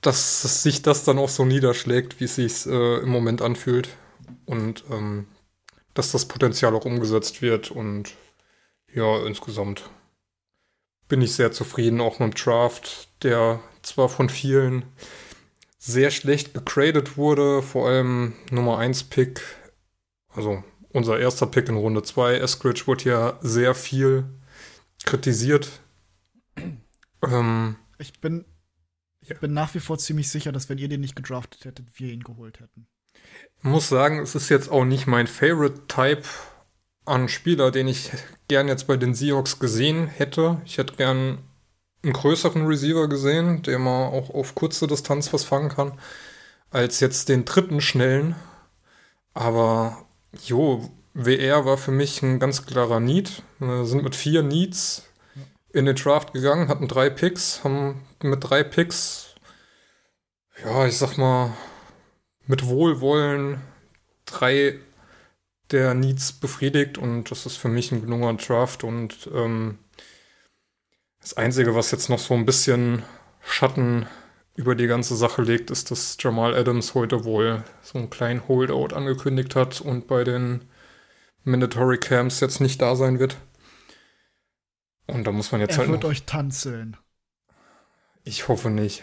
dass 0.00 0.62
sich 0.62 0.82
das 0.82 1.04
dann 1.04 1.18
auch 1.18 1.28
so 1.28 1.44
niederschlägt, 1.44 2.18
wie 2.18 2.24
es 2.24 2.36
sich 2.36 2.66
äh, 2.66 2.98
im 2.98 3.08
Moment 3.08 3.42
anfühlt. 3.42 3.90
Und 4.46 4.84
ähm, 4.90 5.26
dass 5.96 6.12
das 6.12 6.26
Potenzial 6.26 6.74
auch 6.74 6.84
umgesetzt 6.84 7.42
wird. 7.42 7.70
Und 7.70 8.14
ja, 8.92 9.26
insgesamt 9.26 9.90
bin 11.08 11.22
ich 11.22 11.34
sehr 11.34 11.52
zufrieden, 11.52 12.00
auch 12.00 12.18
mit 12.18 12.32
dem 12.32 12.34
Draft, 12.34 13.08
der 13.22 13.60
zwar 13.82 14.08
von 14.08 14.28
vielen 14.28 14.84
sehr 15.86 16.10
schlecht 16.10 16.54
gegradet 16.54 17.16
wurde, 17.16 17.62
vor 17.62 17.88
allem 17.88 18.34
Nummer 18.50 18.78
1 18.78 19.04
Pick, 19.04 19.40
also 20.28 20.62
unser 20.90 21.18
erster 21.18 21.46
Pick 21.46 21.68
in 21.68 21.76
Runde 21.76 22.02
2, 22.02 22.36
Eskridge, 22.36 22.86
wurde 22.86 23.04
ja 23.04 23.38
sehr 23.40 23.74
viel 23.74 24.24
kritisiert 25.04 25.80
ähm, 27.22 27.76
ich 27.98 28.20
bin, 28.20 28.44
ich 29.20 29.30
ja. 29.30 29.36
bin 29.38 29.52
nach 29.52 29.74
wie 29.74 29.80
vor 29.80 29.98
ziemlich 29.98 30.30
sicher, 30.30 30.52
dass 30.52 30.68
wenn 30.68 30.78
ihr 30.78 30.88
den 30.88 31.00
nicht 31.00 31.16
gedraftet 31.16 31.64
hättet, 31.64 31.98
wir 31.98 32.12
ihn 32.12 32.22
geholt 32.22 32.60
hätten. 32.60 32.86
Ich 33.58 33.64
muss 33.64 33.88
sagen, 33.88 34.20
es 34.20 34.34
ist 34.34 34.48
jetzt 34.48 34.70
auch 34.70 34.84
nicht 34.84 35.06
mein 35.06 35.26
Favorite 35.26 35.86
Type 35.88 36.22
an 37.04 37.28
Spieler, 37.28 37.70
den 37.70 37.88
ich 37.88 38.10
gern 38.48 38.68
jetzt 38.68 38.86
bei 38.86 38.96
den 38.96 39.14
Seahawks 39.14 39.58
gesehen 39.58 40.06
hätte. 40.06 40.60
Ich 40.64 40.78
hätte 40.78 40.96
gern 40.96 41.38
einen 42.06 42.14
größeren 42.14 42.66
Receiver 42.66 43.08
gesehen, 43.08 43.62
der 43.62 43.78
mal 43.78 44.06
auch 44.06 44.30
auf 44.30 44.54
kurze 44.54 44.86
Distanz 44.86 45.32
was 45.32 45.44
fangen 45.44 45.68
kann, 45.68 45.98
als 46.70 47.00
jetzt 47.00 47.28
den 47.28 47.44
dritten 47.44 47.80
schnellen. 47.80 48.36
Aber 49.34 50.06
jo, 50.44 50.88
WR 51.14 51.66
war 51.66 51.76
für 51.76 51.90
mich 51.90 52.22
ein 52.22 52.38
ganz 52.38 52.64
klarer 52.64 53.00
Need. 53.00 53.42
Wir 53.58 53.84
sind 53.84 54.04
mit 54.04 54.14
vier 54.14 54.42
Needs 54.42 55.02
in 55.72 55.84
den 55.84 55.96
Draft 55.96 56.32
gegangen, 56.32 56.68
hatten 56.68 56.88
drei 56.88 57.10
Picks, 57.10 57.64
haben 57.64 58.06
mit 58.22 58.48
drei 58.48 58.62
Picks, 58.62 59.34
ja, 60.64 60.86
ich 60.86 60.96
sag 60.96 61.18
mal, 61.18 61.52
mit 62.46 62.66
Wohlwollen 62.66 63.60
drei 64.24 64.78
der 65.70 65.94
Needs 65.94 66.32
befriedigt 66.32 66.96
und 66.96 67.30
das 67.30 67.44
ist 67.44 67.56
für 67.56 67.68
mich 67.68 67.90
ein 67.90 68.00
gelungener 68.00 68.34
Draft 68.34 68.84
und 68.84 69.28
ähm, 69.34 69.78
das 71.26 71.36
Einzige, 71.36 71.74
was 71.74 71.90
jetzt 71.90 72.08
noch 72.08 72.20
so 72.20 72.34
ein 72.34 72.46
bisschen 72.46 73.02
Schatten 73.42 74.06
über 74.54 74.76
die 74.76 74.86
ganze 74.86 75.16
Sache 75.16 75.42
legt, 75.42 75.72
ist, 75.72 75.90
dass 75.90 76.16
Jamal 76.20 76.54
Adams 76.54 76.94
heute 76.94 77.24
wohl 77.24 77.64
so 77.82 77.98
einen 77.98 78.10
kleinen 78.10 78.46
Holdout 78.46 78.94
angekündigt 78.94 79.56
hat 79.56 79.80
und 79.80 80.06
bei 80.06 80.22
den 80.22 80.66
Mandatory 81.42 81.98
Camps 81.98 82.38
jetzt 82.38 82.60
nicht 82.60 82.80
da 82.80 82.94
sein 82.94 83.18
wird. 83.18 83.38
Und 85.08 85.26
da 85.26 85.32
muss 85.32 85.50
man 85.50 85.60
jetzt 85.60 85.72
er 85.72 85.78
halt. 85.78 85.88
Er 85.88 85.92
wird 85.94 86.04
euch 86.04 86.26
tanzeln. 86.26 86.96
Ich 88.22 88.46
hoffe 88.46 88.70
nicht. 88.70 89.02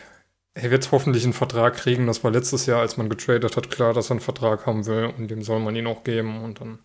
Er 0.54 0.72
wird 0.72 0.94
hoffentlich 0.94 1.26
einen 1.26 1.34
Vertrag 1.34 1.76
kriegen. 1.76 2.08
Das 2.08 2.24
war 2.24 2.32
letztes 2.32 2.68
Jahr, 2.68 2.80
als 2.80 2.96
man 2.96 3.10
getradet 3.10 3.58
hat, 3.58 3.70
klar, 3.70 3.94
dass 3.94 4.10
er 4.10 4.12
einen 4.12 4.20
Vertrag 4.22 4.66
haben 4.66 4.86
will 4.86 5.12
und 5.18 5.28
dem 5.28 5.42
soll 5.42 5.60
man 5.60 5.76
ihn 5.76 5.88
auch 5.88 6.06
geben. 6.06 6.42
Und 6.42 6.62
dann 6.62 6.80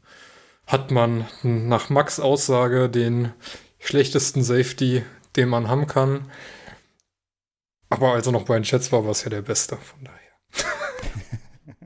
hat 0.67 0.91
man 0.91 1.29
nach 1.45 1.91
Max 1.91 2.19
Aussage 2.19 2.89
den 2.89 3.33
schlechtesten 3.79 4.43
Safety, 4.43 5.05
den 5.39 5.49
man 5.49 5.69
haben 5.69 5.87
kann. 5.87 6.31
Aber 7.89 8.13
als 8.13 8.27
er 8.27 8.33
noch 8.33 8.45
bei 8.45 8.55
den 8.55 8.65
Chats 8.65 8.93
war, 8.93 9.05
war 9.05 9.13
es 9.13 9.25
ja 9.25 9.31
der 9.31 9.43
beste. 9.43 9.77
Von 9.77 10.05
daher. 10.05 10.19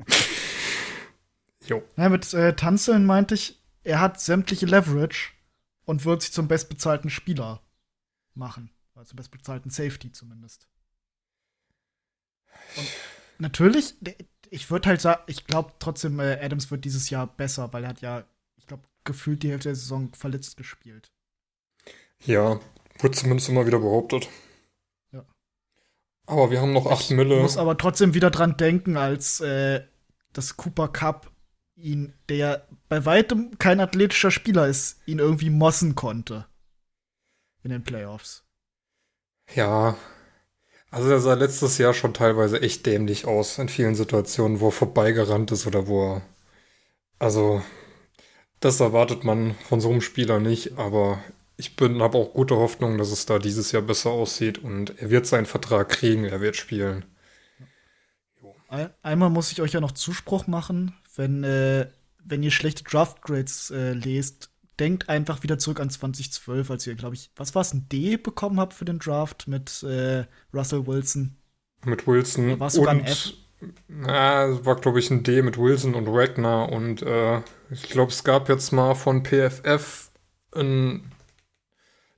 jo. 1.67 1.83
Ja, 1.97 2.09
mit 2.09 2.35
äh, 2.35 2.57
Tanzeln 2.57 3.07
meinte 3.07 3.35
ich, 3.35 3.63
er 3.85 4.01
hat 4.01 4.21
sämtliche 4.21 4.67
Leverage 4.67 5.33
und 5.85 6.05
wird 6.05 6.23
sich 6.23 6.33
zum 6.33 6.49
bestbezahlten 6.49 7.11
Spieler 7.11 7.63
machen. 8.35 8.71
Also 8.95 9.15
bestbezahlten 9.15 9.71
Safety 9.71 10.13
zumindest. 10.13 10.67
Und 12.77 12.89
natürlich, 13.39 13.95
ich 14.51 14.71
würde 14.71 14.89
halt 14.89 15.01
sagen, 15.01 15.23
ich 15.27 15.47
glaube 15.47 15.73
trotzdem, 15.79 16.19
äh, 16.21 16.39
Adams 16.41 16.71
wird 16.71 16.85
dieses 16.85 17.11
Jahr 17.11 17.27
besser, 17.27 17.73
weil 17.73 17.85
er 17.85 17.91
hat 17.91 18.01
ja, 18.01 18.25
ich 18.57 18.67
glaube, 18.67 18.85
gefühlt 19.05 19.43
die 19.43 19.51
Hälfte 19.51 19.71
der 19.71 19.77
Saison 19.77 20.13
verletzt 20.15 20.57
gespielt. 20.57 21.11
Ja, 22.25 22.61
wird 23.03 23.15
zumindest 23.15 23.49
immer 23.49 23.67
wieder 23.67 23.79
behauptet. 23.79 24.29
Ja. 25.13 25.25
Aber 26.27 26.51
wir 26.51 26.61
haben 26.61 26.73
noch 26.73 26.87
acht 26.87 27.11
ich 27.11 27.17
Mille. 27.17 27.37
Ich 27.37 27.43
muss 27.43 27.57
aber 27.57 27.77
trotzdem 27.77 28.15
wieder 28.15 28.31
dran 28.31 28.57
denken, 28.57 28.97
als 28.97 29.41
äh, 29.41 29.83
das 30.33 30.57
Cooper 30.57 30.89
Cup 30.89 31.31
ihn, 31.77 32.15
der 32.29 32.67
bei 32.89 33.05
weitem 33.05 33.59
kein 33.59 33.81
athletischer 33.81 34.31
Spieler 34.31 34.67
ist, 34.69 35.01
ihn 35.07 35.19
irgendwie 35.19 35.51
mossen 35.51 35.95
konnte. 35.95 36.47
In 37.63 37.71
den 37.71 37.85
Playoffs. 37.85 38.45
Ja. 39.55 39.97
Also 40.91 41.11
er 41.11 41.21
sah 41.21 41.35
letztes 41.35 41.79
Jahr 41.79 41.95
schon 41.95 42.13
teilweise 42.13 42.61
echt 42.61 42.85
dämlich 42.85 43.25
aus 43.25 43.59
in 43.59 43.69
vielen 43.69 43.95
Situationen, 43.95 44.61
wo 44.61 44.69
er 44.69 44.73
vorbeigerannt 44.73 45.51
ist 45.51 45.67
oder 45.67 45.87
wo 45.87 46.15
er. 46.15 46.23
Also, 47.19 47.63
das 48.61 48.81
erwartet 48.81 49.25
man 49.25 49.55
von 49.69 49.81
so 49.81 49.91
einem 49.91 50.01
Spieler 50.01 50.41
nicht, 50.41 50.77
aber 50.77 51.23
ich 51.63 51.77
bin 51.77 52.03
habe 52.03 52.19
auch 52.19 52.33
gute 52.33 52.57
Hoffnung, 52.57 52.99
dass 52.99 53.13
es 53.13 53.25
da 53.25 53.39
dieses 53.39 53.71
Jahr 53.71 53.83
besser 53.83 54.11
aussieht 54.11 54.59
und 54.59 54.99
er 54.99 55.11
wird 55.11 55.29
seinen 55.29 55.47
Vertrag 55.47 55.91
kriegen, 55.91 56.25
er 56.25 56.41
wird 56.41 56.57
spielen. 56.57 57.05
Ein, 58.67 58.91
einmal 59.03 59.31
muss 59.31 59.53
ich 59.53 59.63
euch 59.63 59.71
ja 59.71 59.81
noch 59.81 59.93
Zuspruch 59.93 60.49
machen, 60.49 60.97
wenn, 61.15 61.45
äh, 61.45 61.87
wenn 62.25 62.43
ihr 62.43 62.51
schlechte 62.51 62.83
Draft-Grades 62.83 63.71
äh, 63.71 63.93
lest, 63.93 64.51
denkt 64.81 65.09
einfach 65.09 65.45
wieder 65.45 65.57
zurück 65.57 65.79
an 65.79 65.89
2012, 65.89 66.69
als 66.69 66.85
ihr, 66.89 66.97
glaube 66.97 67.15
ich, 67.15 67.31
was 67.37 67.55
war 67.55 67.63
es, 67.63 67.73
ein 67.73 67.89
D 67.89 68.17
bekommen 68.17 68.59
habt 68.59 68.75
für 68.75 68.85
den 68.85 68.99
Draft 68.99 69.47
mit 69.47 69.85
äh, 69.85 70.25
Russell 70.53 70.85
Wilson. 70.89 71.37
Mit 71.85 72.09
Wilson 72.09 72.59
War 72.59 72.71
sogar 72.71 72.95
und 72.95 73.03
ein 73.03 73.07
F? 73.07 73.35
na, 73.87 74.65
war 74.65 74.75
glaube 74.75 74.99
ich 74.99 75.13
ein 75.13 75.23
D 75.23 75.43
mit 75.43 75.59
Wilson 75.59 75.95
und 75.95 76.09
Wagner 76.09 76.73
und 76.73 77.03
äh, 77.03 77.41
ich 77.71 77.89
glaube 77.89 78.11
es 78.11 78.25
gab 78.25 78.49
jetzt 78.49 78.73
mal 78.73 78.97
von 78.97 79.23
PFF 79.23 80.11
ein 80.57 81.12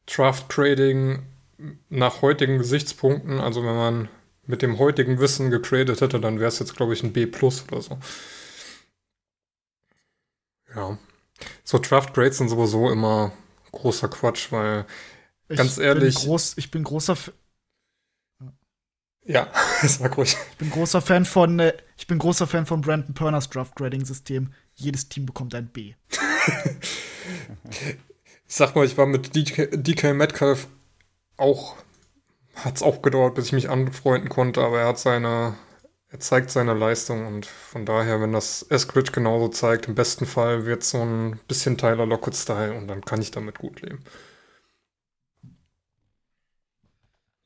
Draft 0.07 0.49
Trading 0.49 1.23
nach 1.89 2.21
heutigen 2.23 2.59
Gesichtspunkten, 2.59 3.41
also 3.41 3.65
wenn 3.65 3.75
man 3.77 4.09
mit 4.47 4.61
dem 4.63 4.79
heutigen 4.79 5.19
Wissen 5.21 5.51
getradet 5.51 6.01
hätte, 6.01 6.21
dann 6.21 6.39
wäre 6.39 6.49
es 6.49 6.59
jetzt 6.59 6.77
glaube 6.77 6.93
ich 6.93 7.03
ein 7.03 7.13
B 7.13 7.27
plus 7.27 7.65
oder 7.71 7.81
so. 7.81 7.99
Ja. 10.75 10.99
So 11.63 11.79
Draft 11.79 12.13
Grades 12.15 12.39
sind 12.39 12.49
sowieso 12.49 12.91
immer 12.91 13.33
großer 13.73 14.09
Quatsch, 14.09 14.51
weil 14.53 14.85
Ich 15.49 15.57
Ganz 15.57 15.79
ehrlich- 15.79 16.15
Bin 16.17 16.25
groß, 16.25 16.55
ich 16.59 16.71
bin 16.71 16.85
großer, 16.85 17.13
F- 17.15 17.33
ja, 19.27 19.51
sag 19.83 20.17
ruhig. 20.19 20.37
ich 20.53 20.57
bin 20.59 20.71
großer 20.71 21.01
Fan 21.01 21.25
von, 21.25 21.59
äh, 21.61 21.73
ich 21.97 22.07
bin 22.07 22.19
großer 22.19 22.47
Fan 22.47 22.67
von 22.67 22.81
Brandon 22.83 23.15
Perners 23.15 23.49
Draft-Grading-System. 23.51 24.53
Jedes 24.75 25.09
Team 25.09 25.25
bekommt 25.27 25.55
ein 25.55 25.69
B. 25.69 25.95
Ich 28.47 28.57
sag 28.57 28.75
mal, 28.77 28.85
ich 28.85 28.97
war 28.99 29.07
mit 29.07 29.35
DK, 29.35 29.71
DK 29.73 30.15
Metcalf 30.15 30.69
auch, 31.37 31.77
hat's 32.55 32.83
auch 32.83 33.03
gedauert, 33.03 33.35
bis 33.35 33.47
ich 33.47 33.53
mich 33.53 33.71
anfreunden 33.71 34.29
konnte, 34.29 34.63
aber 34.63 34.81
er 34.81 34.89
hat 34.89 34.99
seine, 34.99 35.55
er 36.09 36.21
zeigt 36.21 36.51
seine 36.51 36.75
Leistung 36.75 37.27
und 37.27 37.47
von 37.47 37.85
daher, 37.87 38.21
wenn 38.21 38.33
das 38.33 38.63
Eskridge 38.63 39.13
genauso 39.13 39.49
zeigt, 39.49 39.89
im 39.89 39.95
besten 39.95 40.27
Fall 40.27 40.67
wird 40.67 40.85
so 40.85 41.03
ein 41.03 41.41
bisschen 41.49 41.79
Tyler 41.79 42.07
Lockett-Style 42.07 42.77
und 42.77 42.87
dann 42.89 43.05
kann 43.05 43.21
ich 43.21 43.31
damit 43.31 43.59
gut 43.59 43.81
leben. 43.83 44.05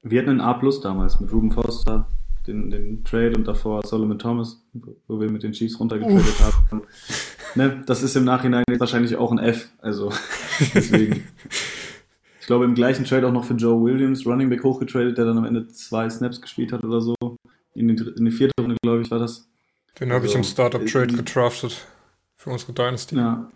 Wir 0.02 0.20
hatten 0.20 0.30
einen 0.30 0.40
A 0.40 0.54
Plus 0.54 0.80
damals 0.80 1.20
mit 1.20 1.32
Ruben 1.32 1.52
Foster, 1.52 2.08
den, 2.48 2.70
den 2.70 3.04
Trade 3.04 3.32
und 3.36 3.46
davor 3.46 3.82
Solomon 3.86 4.18
Thomas, 4.18 4.62
wo 5.06 5.20
wir 5.20 5.30
mit 5.30 5.42
den 5.42 5.52
Chiefs 5.52 5.78
runtergetradet 5.78 6.40
haben. 6.40 6.82
Ne, 7.54 7.82
das 7.86 8.02
ist 8.02 8.16
im 8.16 8.24
Nachhinein 8.24 8.64
jetzt 8.68 8.80
wahrscheinlich 8.80 9.16
auch 9.16 9.30
ein 9.30 9.38
F. 9.38 9.68
Also 9.78 10.12
deswegen. 10.74 11.24
Ich 12.40 12.46
glaube 12.46 12.64
im 12.64 12.74
gleichen 12.74 13.04
Trade 13.04 13.28
auch 13.28 13.32
noch 13.32 13.44
für 13.44 13.54
Joe 13.54 13.84
Williams, 13.84 14.26
Running 14.26 14.48
Back 14.48 14.64
hochgetradet, 14.64 15.18
der 15.18 15.26
dann 15.26 15.38
am 15.38 15.44
Ende 15.44 15.68
zwei 15.68 16.08
Snaps 16.08 16.40
gespielt 16.40 16.72
hat 16.72 16.82
oder 16.82 17.00
so. 17.00 17.14
In 17.74 17.88
die, 17.88 18.02
in 18.16 18.24
die 18.24 18.30
vierte 18.30 18.54
Runde, 18.60 18.76
glaube 18.82 19.02
ich, 19.02 19.10
war 19.10 19.18
das. 19.18 19.48
Den 20.00 20.12
habe 20.12 20.24
ich 20.24 20.30
Also, 20.30 20.38
im 20.38 20.44
Startup-Trade 20.44 21.12
äh, 21.12 21.16
gedraftet 21.16 21.86
für 22.36 22.50
unsere 22.50 22.72
Dynasty. 22.72 23.16
Ja. 23.16 23.50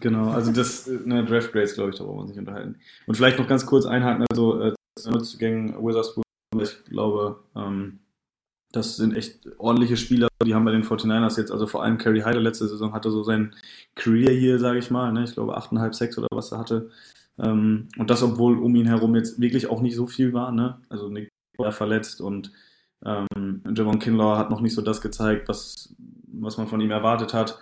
Genau, 0.00 0.30
also 0.30 0.52
das, 0.52 0.86
ne, 0.86 1.24
Draft 1.24 1.52
Grades, 1.52 1.74
glaube 1.74 1.90
ich, 1.90 1.96
da 1.96 2.04
brauchen 2.04 2.18
wir 2.18 2.20
uns 2.22 2.30
nicht 2.30 2.38
unterhalten. 2.38 2.76
Und 3.06 3.16
vielleicht 3.16 3.38
noch 3.38 3.48
ganz 3.48 3.66
kurz 3.66 3.84
einhaken, 3.84 4.24
also 4.30 4.60
äh, 4.62 4.74
zu 4.96 5.10
Neuzugängen 5.10 5.74
Witherspoon, 5.74 6.24
ich 6.60 6.84
glaube, 6.84 7.40
ähm, 7.56 8.00
das 8.72 8.96
sind 8.96 9.16
echt 9.16 9.48
ordentliche 9.58 9.96
Spieler, 9.96 10.28
die 10.44 10.54
haben 10.54 10.64
bei 10.64 10.72
den 10.72 10.84
49ers 10.84 11.38
jetzt, 11.38 11.50
also 11.50 11.66
vor 11.66 11.82
allem 11.82 11.98
Kerry 11.98 12.20
Hyder 12.20 12.40
letzte 12.40 12.68
Saison 12.68 12.92
hatte 12.92 13.10
so 13.10 13.22
sein 13.22 13.54
Career 13.94 14.32
hier, 14.32 14.58
sage 14.58 14.78
ich 14.78 14.90
mal, 14.90 15.12
ne? 15.12 15.24
ich 15.24 15.32
glaube 15.32 15.56
8,5, 15.56 15.94
6 15.94 16.18
oder 16.18 16.28
was 16.30 16.52
er 16.52 16.58
hatte. 16.58 16.90
Ähm, 17.38 17.88
und 17.96 18.10
das, 18.10 18.22
obwohl 18.22 18.58
um 18.58 18.74
ihn 18.74 18.86
herum 18.86 19.14
jetzt 19.14 19.40
wirklich 19.40 19.68
auch 19.68 19.80
nicht 19.80 19.96
so 19.96 20.06
viel 20.06 20.32
war, 20.32 20.52
ne? 20.52 20.80
also 20.88 21.08
Nick 21.08 21.30
war 21.56 21.72
verletzt 21.72 22.20
und 22.20 22.52
ähm, 23.04 23.62
Javon 23.74 23.98
Kinlaw 23.98 24.36
hat 24.36 24.50
noch 24.50 24.60
nicht 24.60 24.74
so 24.74 24.82
das 24.82 25.00
gezeigt, 25.00 25.48
was, 25.48 25.94
was 26.26 26.58
man 26.58 26.66
von 26.66 26.80
ihm 26.80 26.90
erwartet 26.90 27.32
hat. 27.34 27.58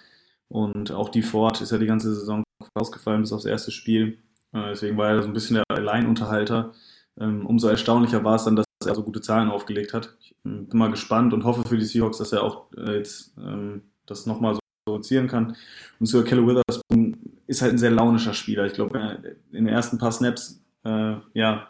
Und 0.49 0.93
auch 0.93 1.09
die 1.09 1.23
Ford 1.23 1.61
ist 1.61 1.73
ja 1.73 1.79
die 1.79 1.87
ganze 1.87 2.15
Saison 2.15 2.45
ausgefallen 2.75 3.23
bis 3.23 3.33
aufs 3.33 3.45
erste 3.45 3.71
Spiel. 3.71 4.19
Äh, 4.53 4.69
deswegen 4.71 4.97
war 4.97 5.11
er 5.11 5.23
so 5.23 5.29
ein 5.29 5.35
bisschen 5.35 5.57
der 5.57 5.65
Alleinunterhalter. 5.69 6.73
Ähm, 7.19 7.47
umso 7.47 7.69
erstaunlicher 7.69 8.25
war 8.25 8.37
es 8.37 8.45
dann, 8.45 8.57
dass 8.57 8.67
er 8.87 8.95
so 8.95 9.03
gute 9.03 9.21
Zahlen 9.21 9.51
aufgelegt 9.51 9.95
hat. 9.95 10.17
Ich 10.21 10.33
äh, 10.33 10.35
bin 10.45 10.79
mal 10.79 10.91
gespannt 10.91 11.33
und 11.33 11.45
hoffe 11.45 11.67
für 11.69 11.77
die 11.77 11.85
Seahawks, 11.85 12.19
dass 12.19 12.33
er 12.33 12.43
auch 12.43 12.67
äh, 12.77 12.97
jetzt 12.97 13.35
ähm, 13.39 13.83
das 14.07 14.27
nochmal 14.27 14.55
so 14.55 14.61
produzieren 14.87 15.29
kann. 15.29 15.57
Und 15.99 16.07
zu 16.07 16.23
Kelly 16.25 16.47
Witherspoon 16.47 17.17
ist 17.47 17.63
halt 17.63 17.73
ein 17.73 17.79
sehr 17.79 17.91
launischer 17.91 18.35
Spieler. 18.35 18.67
Ich 18.67 18.75
glaube, 18.75 18.99
er 18.99 19.25
in 19.53 19.65
den 19.65 19.69
ersten 19.69 19.99
paar 19.99 20.13
Snaps 20.13 20.63
äh, 20.85 21.17
ja, 21.35 21.69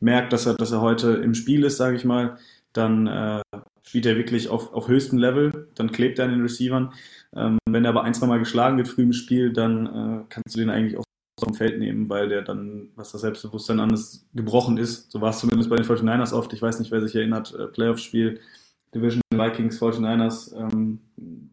merkt, 0.00 0.32
dass 0.32 0.46
er, 0.46 0.54
dass 0.54 0.72
er 0.72 0.80
heute 0.80 1.14
im 1.14 1.34
Spiel 1.34 1.64
ist, 1.64 1.76
sage 1.76 1.96
ich 1.96 2.04
mal, 2.04 2.38
dann 2.72 3.06
äh, 3.06 3.42
spielt 3.82 4.06
er 4.06 4.16
wirklich 4.16 4.48
auf, 4.48 4.72
auf 4.74 4.88
höchstem 4.88 5.18
Level, 5.18 5.68
dann 5.74 5.90
klebt 5.90 6.18
er 6.18 6.26
an 6.26 6.32
den 6.32 6.42
Receivern. 6.42 6.92
Ähm, 7.34 7.58
wenn 7.68 7.84
er 7.84 7.90
aber 7.90 8.04
ein, 8.04 8.14
zwei 8.14 8.26
Mal 8.26 8.38
geschlagen 8.38 8.76
wird 8.76 8.88
früh 8.88 9.02
im 9.02 9.12
Spiel, 9.12 9.52
dann 9.52 9.86
äh, 9.86 10.24
kannst 10.28 10.54
du 10.54 10.60
den 10.60 10.70
eigentlich 10.70 10.98
auch 10.98 11.04
vom 11.38 11.54
Feld 11.54 11.78
nehmen, 11.78 12.08
weil 12.08 12.28
der 12.28 12.42
dann, 12.42 12.90
was 12.96 13.12
das 13.12 13.22
Selbstbewusstsein 13.22 13.80
anders 13.80 14.26
gebrochen 14.34 14.78
ist. 14.78 15.10
So 15.10 15.20
war 15.20 15.30
es 15.30 15.38
zumindest 15.38 15.70
bei 15.70 15.76
den 15.76 15.84
49ers 15.84 16.32
oft. 16.32 16.52
Ich 16.52 16.62
weiß 16.62 16.78
nicht, 16.78 16.90
wer 16.90 17.00
sich 17.00 17.14
erinnert, 17.14 17.54
äh, 17.54 17.66
Playoff-Spiel, 17.66 18.40
Division 18.94 19.20
Vikings 19.32 19.80
49ers, 19.80 20.54
ähm, 20.56 21.00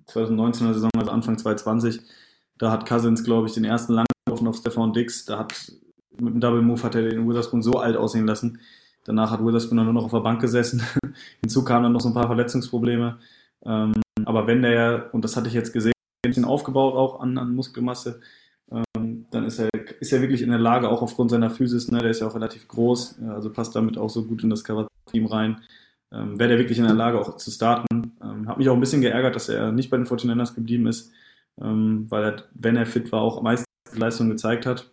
2019er 0.08 0.74
Saison, 0.74 0.92
also 0.98 1.12
Anfang 1.12 1.38
2020. 1.38 2.02
Da 2.58 2.72
hat 2.72 2.86
Cousins, 2.86 3.24
glaube 3.24 3.48
ich, 3.48 3.54
den 3.54 3.66
ersten 3.66 3.94
langen 3.94 4.08
geworfen 4.26 4.48
auf 4.48 4.58
Stefan 4.58 4.94
Dix. 4.94 5.26
Da 5.26 5.40
hat 5.40 5.72
mit 6.18 6.32
einem 6.32 6.42
Double 6.42 6.62
Move 6.62 6.82
hat 6.84 6.96
er 6.96 7.10
den 7.10 7.28
Witherspoon 7.28 7.62
so 7.62 7.74
alt 7.74 7.98
aussehen 7.98 8.26
lassen. 8.26 8.60
Danach 9.04 9.32
hat 9.32 9.46
Witherspoon 9.46 9.78
dann 9.78 9.86
nur 9.86 9.94
noch 9.94 10.06
auf 10.06 10.12
der 10.12 10.20
Bank 10.20 10.42
gesessen. 10.42 10.82
Hinzu 11.42 11.64
kamen 11.64 11.84
dann 11.84 11.92
noch 11.92 12.02
so 12.02 12.10
ein 12.10 12.14
paar 12.14 12.28
Verletzungsprobleme. 12.28 13.18
Ähm, 13.66 13.94
aber 14.26 14.48
wenn 14.48 14.62
der, 14.62 15.10
und 15.12 15.24
das 15.24 15.36
hatte 15.36 15.48
ich 15.48 15.54
jetzt 15.54 15.74
gesehen, 15.74 15.94
ein 16.26 16.30
bisschen 16.30 16.46
aufgebaut 16.46 16.96
auch 16.96 17.20
an, 17.20 17.38
an 17.38 17.54
Muskelmasse, 17.54 18.22
ähm, 18.72 19.05
dann 19.36 19.46
ist 19.46 19.60
er, 19.60 19.70
ist 20.00 20.14
er 20.14 20.22
wirklich 20.22 20.42
in 20.42 20.50
der 20.50 20.60
Lage, 20.60 20.90
auch 20.90 21.02
aufgrund 21.02 21.32
seiner 21.32 21.50
Physis, 21.50 21.92
ne, 21.92 22.00
der 22.00 22.12
ist 22.12 22.22
ja 22.22 22.28
auch 22.28 22.36
relativ 22.36 22.68
groß, 22.68 23.20
also 23.30 23.52
passt 23.52 23.76
damit 23.76 23.98
auch 23.98 24.10
so 24.10 24.26
gut 24.26 24.44
in 24.44 24.50
das 24.50 24.64
Cover-Team 24.64 25.26
rein. 25.28 25.62
Ähm, 26.12 26.40
Wäre 26.40 26.50
der 26.50 26.58
wirklich 26.60 26.78
in 26.78 26.86
der 26.86 26.94
Lage, 26.94 27.20
auch 27.20 27.36
zu 27.38 27.52
starten. 27.52 28.14
Ähm, 28.22 28.48
hat 28.48 28.58
mich 28.58 28.70
auch 28.70 28.74
ein 28.74 28.80
bisschen 28.80 29.02
geärgert, 29.02 29.36
dass 29.36 29.50
er 29.50 29.72
nicht 29.72 29.90
bei 29.90 29.98
den 29.98 30.06
49ers 30.06 30.56
geblieben 30.56 30.88
ist, 30.88 31.12
ähm, 31.62 32.06
weil 32.10 32.24
er, 32.24 32.44
wenn 32.54 32.78
er 32.78 32.86
fit 32.86 33.12
war, 33.12 33.22
auch 33.22 33.42
meistens 33.42 33.68
Leistung 33.94 34.30
gezeigt 34.30 34.66
hat. 34.66 34.92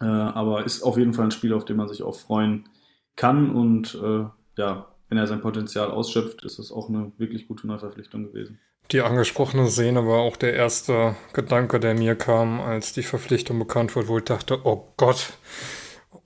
Äh, 0.00 0.04
aber 0.04 0.64
ist 0.64 0.82
auf 0.82 0.96
jeden 0.98 1.14
Fall 1.14 1.26
ein 1.26 1.30
Spiel, 1.30 1.52
auf 1.52 1.64
den 1.64 1.76
man 1.76 1.88
sich 1.88 2.02
auch 2.02 2.16
freuen 2.16 2.68
kann 3.16 3.50
und 3.50 3.94
äh, 3.94 4.24
ja, 4.56 4.88
wenn 5.08 5.18
er 5.18 5.26
sein 5.26 5.40
Potenzial 5.40 5.90
ausschöpft, 5.90 6.44
ist 6.44 6.58
es 6.58 6.72
auch 6.72 6.88
eine 6.88 7.12
wirklich 7.18 7.46
gute 7.46 7.66
Neuverpflichtung 7.66 8.24
gewesen. 8.24 8.58
Die 8.90 9.00
angesprochene 9.00 9.68
Szene 9.68 10.06
war 10.06 10.18
auch 10.18 10.36
der 10.36 10.54
erste 10.54 11.16
Gedanke, 11.32 11.80
der 11.80 11.94
mir 11.94 12.16
kam, 12.16 12.60
als 12.60 12.92
die 12.92 13.02
Verpflichtung 13.02 13.58
bekannt 13.58 13.96
wurde, 13.96 14.08
wo 14.08 14.18
ich 14.18 14.24
dachte, 14.24 14.60
oh 14.64 14.92
Gott. 14.96 15.38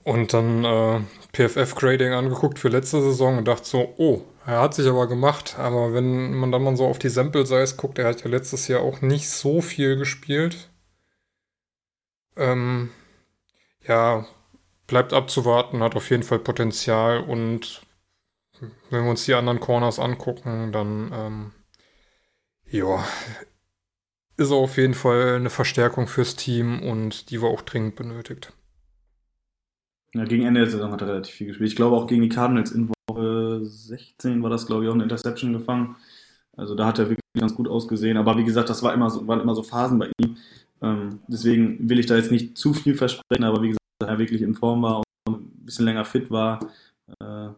Und 0.03 0.33
dann 0.33 0.65
äh, 0.65 1.01
PFF-Grading 1.33 2.13
angeguckt 2.13 2.59
für 2.59 2.69
letzte 2.69 3.01
Saison 3.01 3.39
und 3.39 3.47
dachte 3.47 3.65
so, 3.65 3.95
oh, 3.99 4.23
er 4.45 4.61
hat 4.61 4.75
sich 4.75 4.89
aber 4.89 5.07
gemacht. 5.07 5.57
Aber 5.59 5.93
wenn 5.95 6.35
man 6.35 6.51
dann 6.51 6.63
mal 6.63 6.77
so 6.77 6.87
auf 6.87 6.99
die 6.99 7.11
Sample-Size 7.11 7.77
guckt, 7.77 7.99
er 7.99 8.09
hat 8.09 8.25
ja 8.25 8.31
letztes 8.31 8.67
Jahr 8.67 8.81
auch 8.81 9.03
nicht 9.03 9.31
so 9.31 9.61
viel 9.61 9.97
gespielt. 9.97 10.71
Ähm, 12.37 12.91
ja, 13.87 14.27
bleibt 14.87 15.13
abzuwarten, 15.13 15.83
hat 15.83 15.95
auf 15.95 16.11
jeden 16.11 16.23
Fall 16.23 16.39
Potenzial 16.39 17.21
und 17.21 17.83
wenn 18.91 19.05
wir 19.05 19.11
uns 19.11 19.25
die 19.25 19.35
anderen 19.35 19.61
Corners 19.61 19.99
angucken, 19.99 20.73
dann 20.73 21.13
ähm, 21.15 21.53
ja, 22.71 23.05
ist 24.39 24.53
auf 24.53 24.77
jeden 24.77 24.95
Fall 24.95 25.35
eine 25.35 25.51
Verstärkung 25.51 26.07
fürs 26.07 26.37
Team 26.37 26.81
und 26.81 27.31
die 27.31 27.43
war 27.43 27.51
auch 27.51 27.63
dringend 27.63 27.97
benötigt. 27.97 28.53
Ja, 30.15 30.25
gegen 30.25 30.47
Ende 30.47 30.61
der 30.61 30.71
Saison 30.71 30.93
hat 30.93 31.03
er 31.03 31.09
relativ 31.09 31.35
viel 31.35 31.49
gespielt. 31.49 31.69
Ich 31.69 31.77
glaube 31.77 31.97
auch 31.97 32.07
gegen 32.07 32.23
die 32.23 32.29
Cardinals 32.29 32.71
in 32.71 32.89
Woche 33.09 33.65
16 33.65 34.43
war 34.43 34.49
das, 34.49 34.67
glaube 34.67 34.85
ich, 34.85 34.91
auch 34.91 34.95
eine 34.95 35.03
Interception 35.03 35.53
gefangen. 35.53 35.97
Also 36.57 36.75
da 36.75 36.87
hat 36.87 36.99
er 36.99 37.09
wirklich 37.09 37.25
ganz 37.39 37.55
gut 37.55 37.69
ausgesehen. 37.69 38.17
Aber 38.17 38.37
wie 38.37 38.45
gesagt, 38.45 38.71
das 38.71 38.83
war 38.83 38.95
immer 38.95 39.11
so, 39.11 39.27
waren 39.27 39.41
immer 39.41 39.55
so 39.55 39.63
Phasen 39.63 39.99
bei 39.99 40.11
ihm. 40.19 40.37
Ähm, 40.81 41.21
deswegen 41.27 41.89
will 41.89 41.99
ich 41.99 42.07
da 42.07 42.17
jetzt 42.17 42.31
nicht 42.31 42.57
zu 42.57 42.73
viel 42.73 42.95
versprechen, 42.95 43.45
aber 43.45 43.61
wie 43.63 43.69
gesagt, 43.69 43.85
da 43.99 44.07
er 44.07 44.19
wirklich 44.19 44.43
in 44.43 44.55
Form 44.55 44.83
war 44.83 45.03
und 45.27 45.41
ein 45.41 45.65
bisschen 45.65 45.85
länger 45.85 46.05
fit 46.05 46.31
war, 46.31 46.61
äh, 47.21 47.49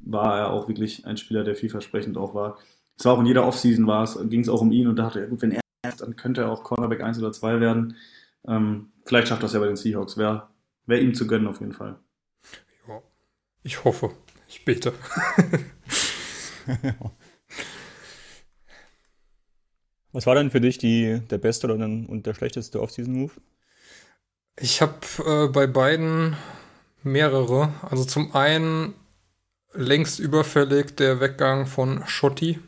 war 0.00 0.38
er 0.38 0.50
auch 0.50 0.68
wirklich 0.68 1.06
ein 1.06 1.16
Spieler, 1.16 1.44
der 1.44 1.54
vielversprechend 1.54 2.16
auch 2.18 2.34
war. 2.34 2.58
Es 3.00 3.06
war 3.06 3.14
auch 3.14 3.20
in 3.20 3.26
jeder 3.26 3.46
Offseason 3.46 3.86
war 3.86 4.04
es, 4.04 4.18
ging 4.28 4.42
es 4.42 4.50
auch 4.50 4.60
um 4.60 4.72
ihn 4.72 4.86
und 4.86 4.96
da 4.96 5.04
dachte 5.04 5.20
er, 5.20 5.28
gut, 5.28 5.40
wenn 5.40 5.52
er 5.52 5.62
ist, 5.88 6.02
dann 6.02 6.16
könnte 6.16 6.42
er 6.42 6.50
auch 6.50 6.62
Cornerback 6.62 7.02
1 7.02 7.18
oder 7.18 7.32
2 7.32 7.58
werden. 7.58 7.96
Ähm, 8.46 8.92
vielleicht 9.06 9.28
schafft 9.28 9.42
das 9.42 9.54
ja 9.54 9.58
bei 9.58 9.68
den 9.68 9.76
Seahawks. 9.76 10.18
Wäre 10.18 10.48
wär 10.84 11.00
ihm 11.00 11.14
zu 11.14 11.26
gönnen 11.26 11.48
auf 11.48 11.60
jeden 11.60 11.72
Fall. 11.72 11.98
Ja, 12.86 13.00
ich 13.62 13.84
hoffe. 13.84 14.10
Ich 14.48 14.66
bete. 14.66 14.92
Was 20.12 20.26
war 20.26 20.34
denn 20.34 20.50
für 20.50 20.60
dich 20.60 20.76
die, 20.76 21.22
der 21.30 21.38
beste 21.38 21.68
oder 21.68 21.78
dann, 21.78 22.04
und 22.04 22.26
der 22.26 22.34
schlechteste 22.34 22.82
Off-Season-Move? 22.82 23.32
Ich 24.58 24.82
habe 24.82 24.98
äh, 25.24 25.48
bei 25.48 25.66
beiden 25.66 26.36
mehrere. 27.02 27.72
Also 27.80 28.04
zum 28.04 28.34
einen 28.34 28.92
längst 29.72 30.18
überfällig 30.18 30.96
der 30.96 31.18
Weggang 31.20 31.64
von 31.64 32.06
Schotti 32.06 32.58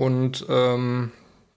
und 0.00 0.46
ähm, 0.48 1.12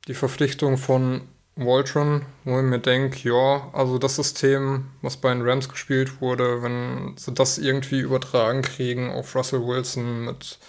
die 0.09 0.13
Verpflichtung 0.13 0.77
von 0.77 1.21
Voltron, 1.55 2.25
wo 2.43 2.59
ich 2.59 2.65
mir 2.65 2.79
denke, 2.79 3.29
ja, 3.29 3.69
also 3.71 3.97
das 3.97 4.17
System, 4.17 4.89
was 5.01 5.15
bei 5.15 5.33
den 5.33 5.43
Rams 5.43 5.69
gespielt 5.69 6.19
wurde, 6.19 6.61
wenn 6.61 7.15
sie 7.15 7.33
das 7.33 7.57
irgendwie 7.57 8.01
übertragen 8.01 8.61
kriegen 8.61 9.09
auf 9.09 9.33
Russell 9.33 9.65
Wilson 9.65 10.25
mit 10.25 10.59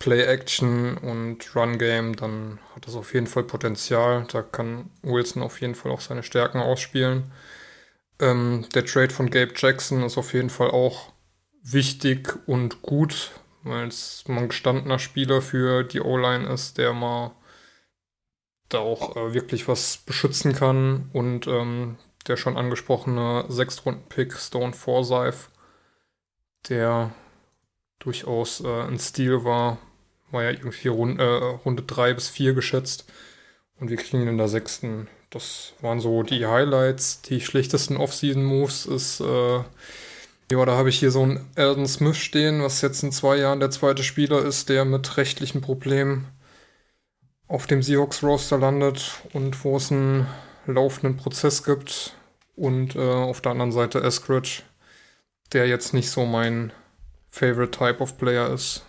Play-Action 0.00 0.96
und 0.96 1.54
Run-Game, 1.54 2.16
dann 2.16 2.58
hat 2.74 2.88
das 2.88 2.96
auf 2.96 3.14
jeden 3.14 3.28
Fall 3.28 3.44
Potenzial. 3.44 4.26
Da 4.32 4.42
kann 4.42 4.90
Wilson 5.02 5.44
auf 5.44 5.60
jeden 5.60 5.76
Fall 5.76 5.92
auch 5.92 6.00
seine 6.00 6.24
Stärken 6.24 6.58
ausspielen. 6.58 7.30
Ähm, 8.18 8.66
der 8.74 8.84
Trade 8.84 9.10
von 9.14 9.30
Gabe 9.30 9.52
Jackson 9.54 10.02
ist 10.02 10.18
auf 10.18 10.34
jeden 10.34 10.50
Fall 10.50 10.72
auch 10.72 11.12
wichtig 11.62 12.34
und 12.48 12.82
gut, 12.82 13.30
weil 13.62 13.88
es 13.88 14.24
ein 14.26 14.48
gestandener 14.48 14.98
Spieler 14.98 15.42
für 15.42 15.84
die 15.84 16.00
O-Line 16.00 16.48
ist, 16.48 16.78
der 16.78 16.92
mal 16.92 17.32
da 18.68 18.78
auch 18.78 19.16
äh, 19.16 19.34
wirklich 19.34 19.68
was 19.68 19.98
beschützen 19.98 20.54
kann. 20.54 21.10
Und 21.12 21.46
ähm, 21.46 21.96
der 22.26 22.36
schon 22.36 22.56
angesprochene 22.56 23.44
Sechstrunden-Pick 23.48 24.34
Stone 24.34 24.72
Forsyth, 24.72 25.50
der 26.68 27.12
durchaus 27.98 28.60
äh, 28.60 28.82
ein 28.82 28.98
Stil 28.98 29.44
war, 29.44 29.78
war 30.30 30.44
ja 30.44 30.50
irgendwie 30.50 30.88
Rund, 30.88 31.18
äh, 31.18 31.24
Runde 31.24 31.82
3 31.82 32.14
bis 32.14 32.28
4 32.28 32.54
geschätzt. 32.54 33.10
Und 33.78 33.90
wir 33.90 33.96
kriegen 33.96 34.22
ihn 34.22 34.28
in 34.28 34.38
der 34.38 34.48
sechsten. 34.48 35.08
Das 35.30 35.72
waren 35.80 36.00
so 36.00 36.22
die 36.22 36.46
Highlights. 36.46 37.22
Die 37.22 37.40
schlechtesten 37.40 37.96
Off-Season-Moves 37.96 38.86
ist, 38.86 39.20
äh, 39.20 39.60
ja, 40.50 40.64
da 40.64 40.76
habe 40.76 40.88
ich 40.88 40.98
hier 40.98 41.10
so 41.10 41.22
einen 41.22 41.48
Alden 41.56 41.86
Smith 41.86 42.16
stehen, 42.16 42.62
was 42.62 42.80
jetzt 42.80 43.02
in 43.02 43.12
zwei 43.12 43.36
Jahren 43.36 43.60
der 43.60 43.70
zweite 43.70 44.02
Spieler 44.02 44.44
ist, 44.44 44.68
der 44.68 44.84
mit 44.84 45.16
rechtlichen 45.16 45.60
Problemen 45.60 46.28
auf 47.48 47.66
dem 47.66 47.82
Seahawks-Roster 47.82 48.58
landet 48.58 49.22
und 49.32 49.64
wo 49.64 49.76
es 49.76 49.90
einen 49.90 50.26
laufenden 50.66 51.16
Prozess 51.16 51.64
gibt. 51.64 52.14
Und 52.56 52.94
äh, 52.94 53.00
auf 53.00 53.40
der 53.40 53.52
anderen 53.52 53.72
Seite 53.72 54.02
Eskridge, 54.02 54.62
der 55.52 55.66
jetzt 55.66 55.94
nicht 55.94 56.10
so 56.10 56.26
mein 56.26 56.72
Favorite 57.28 57.70
Type 57.70 58.00
of 58.00 58.18
Player 58.18 58.52
ist 58.52 58.84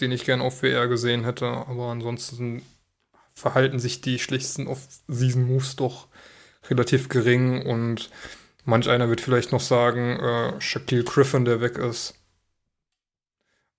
den 0.00 0.12
ich 0.12 0.24
gern 0.24 0.40
auf 0.40 0.62
WR 0.62 0.88
gesehen 0.88 1.24
hätte. 1.24 1.46
Aber 1.46 1.90
ansonsten 1.90 2.62
verhalten 3.34 3.78
sich 3.78 4.00
die 4.00 4.18
schlichtsten 4.18 4.66
Off-Season-Moves 4.66 5.76
doch 5.76 6.08
relativ 6.68 7.08
gering 7.08 7.64
und 7.64 8.10
manch 8.64 8.88
einer 8.88 9.08
wird 9.08 9.20
vielleicht 9.20 9.52
noch 9.52 9.60
sagen, 9.60 10.18
äh, 10.20 10.60
Shaquille 10.60 11.04
Griffin, 11.04 11.44
der 11.44 11.60
weg 11.60 11.78
ist. 11.78 12.14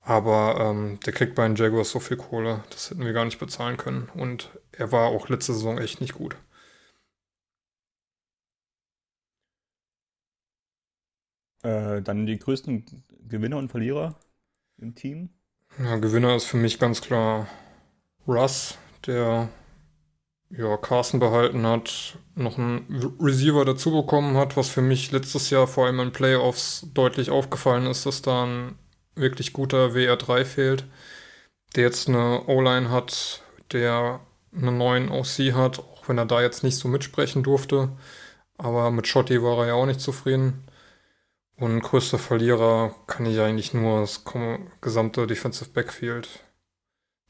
Aber 0.01 0.59
ähm, 0.59 0.99
der 1.05 1.13
kriegt 1.13 1.35
bei 1.35 1.47
den 1.47 1.55
Jaguars 1.55 1.91
so 1.91 1.99
viel 1.99 2.17
Kohle, 2.17 2.63
das 2.71 2.89
hätten 2.89 3.05
wir 3.05 3.13
gar 3.13 3.25
nicht 3.25 3.39
bezahlen 3.39 3.77
können. 3.77 4.09
Und 4.15 4.49
er 4.71 4.91
war 4.91 5.09
auch 5.09 5.29
letzte 5.29 5.53
Saison 5.53 5.77
echt 5.77 6.01
nicht 6.01 6.13
gut. 6.13 6.35
Äh, 11.63 12.01
dann 12.01 12.25
die 12.25 12.39
größten 12.39 13.03
Gewinner 13.27 13.57
und 13.57 13.69
Verlierer 13.69 14.19
im 14.77 14.95
Team? 14.95 15.29
Ja, 15.77 15.97
Gewinner 15.97 16.35
ist 16.35 16.45
für 16.45 16.57
mich 16.57 16.79
ganz 16.79 17.01
klar 17.01 17.47
Russ, 18.27 18.77
der 19.05 19.49
ja, 20.57 20.77
Carson 20.77 21.19
behalten 21.19 21.65
hat, 21.65 22.17
noch 22.35 22.57
einen 22.57 23.15
Receiver 23.19 23.65
dazu 23.65 23.91
bekommen 23.91 24.37
hat, 24.37 24.57
was 24.57 24.69
für 24.69 24.81
mich 24.81 25.11
letztes 25.11 25.49
Jahr 25.49 25.67
vor 25.67 25.85
allem 25.85 25.99
in 25.99 26.11
Playoffs 26.11 26.87
deutlich 26.93 27.29
aufgefallen 27.29 27.85
ist, 27.85 28.05
dass 28.05 28.21
da 28.21 28.45
ein 28.45 28.75
wirklich 29.15 29.53
guter 29.53 29.93
WR3 29.93 30.45
fehlt, 30.45 30.85
der 31.75 31.83
jetzt 31.83 32.09
eine 32.09 32.47
O-Line 32.47 32.89
hat, 32.89 33.43
der 33.71 34.19
einen 34.53 34.77
neuen 34.77 35.09
OC 35.09 35.53
hat, 35.53 35.79
auch 35.79 36.07
wenn 36.07 36.17
er 36.17 36.25
da 36.25 36.41
jetzt 36.41 36.63
nicht 36.63 36.77
so 36.77 36.87
mitsprechen 36.87 37.43
durfte. 37.43 37.89
Aber 38.57 38.91
mit 38.91 39.07
Schotti 39.07 39.41
war 39.41 39.59
er 39.59 39.67
ja 39.67 39.73
auch 39.73 39.85
nicht 39.85 40.01
zufrieden. 40.01 40.65
Und 41.55 41.81
größter 41.81 42.17
Verlierer 42.17 42.95
kann 43.07 43.25
ich 43.25 43.39
eigentlich 43.39 43.73
nur 43.73 44.01
das 44.01 44.23
gesamte 44.81 45.27
Defensive 45.27 45.69
Backfield 45.69 46.27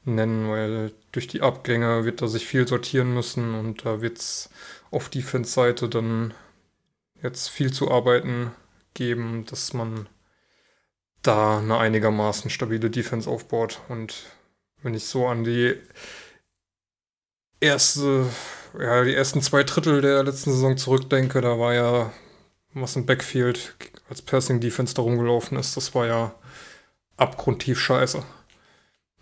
nennen, 0.04 0.48
weil 0.48 0.92
durch 1.12 1.26
die 1.28 1.42
Abgänge 1.42 2.04
wird 2.04 2.22
er 2.22 2.28
sich 2.28 2.46
viel 2.46 2.66
sortieren 2.66 3.14
müssen 3.14 3.54
und 3.54 3.84
da 3.84 4.00
wird 4.00 4.18
es 4.18 4.50
auf 4.90 5.08
Defense-Seite 5.08 5.88
dann 5.88 6.34
jetzt 7.22 7.48
viel 7.48 7.72
zu 7.72 7.90
arbeiten 7.90 8.52
geben, 8.94 9.44
dass 9.46 9.72
man 9.72 10.08
da 11.22 11.58
eine 11.58 11.78
einigermaßen 11.78 12.50
stabile 12.50 12.90
Defense 12.90 13.30
aufbaut. 13.30 13.80
Und 13.88 14.24
wenn 14.82 14.94
ich 14.94 15.04
so 15.04 15.26
an 15.26 15.44
die 15.44 15.76
erste, 17.60 18.26
ja, 18.78 19.04
die 19.04 19.14
ersten 19.14 19.40
zwei 19.40 19.62
Drittel 19.62 20.00
der 20.00 20.24
letzten 20.24 20.50
Saison 20.50 20.76
zurückdenke, 20.76 21.40
da 21.40 21.58
war 21.58 21.74
ja 21.74 22.12
was 22.74 22.96
im 22.96 23.06
Backfield 23.06 23.74
als 24.08 24.22
Passing 24.22 24.60
Defense 24.60 24.94
da 24.94 25.02
rumgelaufen 25.02 25.58
ist, 25.58 25.76
das 25.76 25.94
war 25.94 26.06
ja 26.06 26.34
abgrundtief 27.16 27.78
scheiße. 27.78 28.22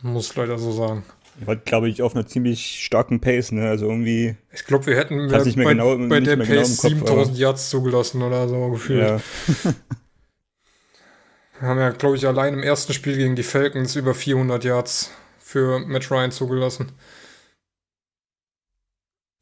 Muss 0.03 0.35
leider 0.37 0.59
so 0.59 0.73
sagen. 0.73 1.05
War, 1.45 1.57
glaube 1.57 1.89
ich, 1.89 2.03
auf 2.03 2.15
einer 2.15 2.27
ziemlich 2.27 2.85
starken 2.85 3.21
Pace, 3.21 3.53
ne? 3.53 3.69
Also 3.69 3.87
irgendwie. 3.87 4.37
Ich 4.53 4.65
glaube, 4.65 4.87
wir 4.87 4.97
hätten 4.97 5.29
bei, 5.29 5.43
genau, 5.43 5.97
bei 6.09 6.21
der 6.21 6.37
genau 6.37 6.49
Pace 6.49 6.83
genau 6.83 7.07
7000 7.07 7.39
Yards 7.39 7.71
zugelassen 7.71 8.23
oder 8.23 8.49
so 8.49 8.71
gefühlt. 8.71 9.01
Ja. 9.01 9.21
wir 11.61 11.69
haben 11.69 11.79
ja, 11.79 11.91
glaube 11.91 12.17
ich, 12.17 12.27
allein 12.27 12.55
im 12.55 12.63
ersten 12.63 12.93
Spiel 12.93 13.17
gegen 13.17 13.37
die 13.37 13.43
Falcons 13.43 13.97
über 13.97 14.15
400 14.15 14.65
Yards 14.65 15.13
für 15.39 15.79
Matt 15.79 16.11
Ryan 16.11 16.31
zugelassen. 16.31 16.93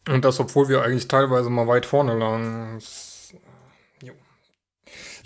Und 0.09 0.25
das, 0.25 0.39
obwohl 0.41 0.69
wir 0.69 0.83
eigentlich 0.83 1.09
teilweise 1.09 1.51
mal 1.51 1.67
weit 1.67 1.85
vorne 1.85 2.17
lagen. 2.17 2.75
Das 2.77 3.19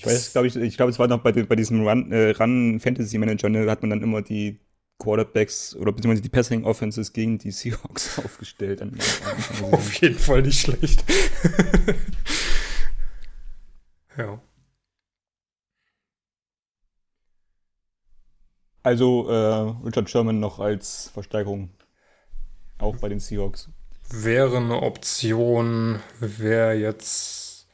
ich 0.04 0.06
weiß, 0.06 0.32
glaube 0.32 0.48
ich, 0.48 0.56
ich 0.56 0.76
glaube, 0.76 0.90
es 0.90 0.98
war 0.98 1.06
noch 1.06 1.20
bei, 1.20 1.30
bei 1.30 1.54
diesem 1.54 1.86
Run, 1.86 2.10
äh, 2.10 2.30
Run 2.30 2.80
Fantasy 2.80 3.18
Manager, 3.18 3.48
ne, 3.48 3.64
da 3.64 3.70
hat 3.70 3.82
man 3.82 3.90
dann 3.90 4.02
immer 4.02 4.20
die 4.20 4.58
Quarterbacks 5.02 5.74
oder 5.74 5.92
beziehungsweise 5.92 6.22
die 6.22 6.28
Passing 6.28 6.64
Offenses 6.64 7.12
gegen 7.12 7.38
die 7.38 7.50
Seahawks 7.50 8.18
aufgestellt. 8.24 8.82
Auf 9.70 9.94
jeden 9.94 10.18
Fall 10.18 10.42
nicht 10.42 10.60
schlecht. 10.60 11.04
ja. 14.16 14.40
Also 18.84 19.28
äh, 19.28 19.86
Richard 19.86 20.10
Sherman 20.10 20.40
noch 20.40 20.58
als 20.58 21.10
Versteigerung 21.14 21.70
auch 22.78 22.96
bei 22.96 23.08
den 23.08 23.20
Seahawks. 23.20 23.68
Wäre 24.10 24.56
eine 24.58 24.82
Option, 24.82 26.00
wäre 26.18 26.74
jetzt, 26.74 27.68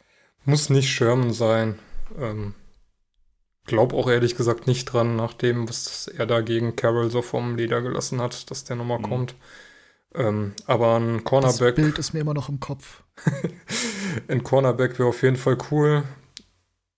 muss 0.45 0.69
nicht 0.71 0.91
Sherman 0.91 1.33
sein. 1.33 1.79
Ähm, 2.19 2.55
glaub 3.69 3.93
auch 3.93 4.11
ehrlich 4.11 4.37
gesagt 4.37 4.67
nicht 4.67 4.87
dran, 4.87 5.15
nach 5.15 5.35
dem, 5.35 5.69
was 5.69 6.09
er 6.09 6.27
da 6.27 6.41
gegen 6.41 6.75
Carroll 6.75 7.11
so 7.11 7.23
vom 7.23 7.57
Leder 7.57 7.81
gelassen 7.81 8.21
hat, 8.21 8.51
dass 8.51 8.65
der 8.65 8.75
nochmal 8.75 8.99
mhm. 8.99 9.03
kommt. 9.05 9.35
Ähm, 10.15 10.55
aber 10.67 10.97
ein 10.97 11.23
Cornerback. 11.23 11.77
Das 11.77 11.85
Bild 11.85 11.99
ist 11.99 12.15
mir 12.15 12.21
immer 12.21 12.35
noch 12.35 12.49
im 12.49 12.59
Kopf. 12.59 13.03
ein 14.29 14.43
Cornerback 14.43 14.99
wäre 14.99 15.09
auf 15.09 15.23
jeden 15.23 15.37
Fall 15.37 15.59
cool. 15.71 16.03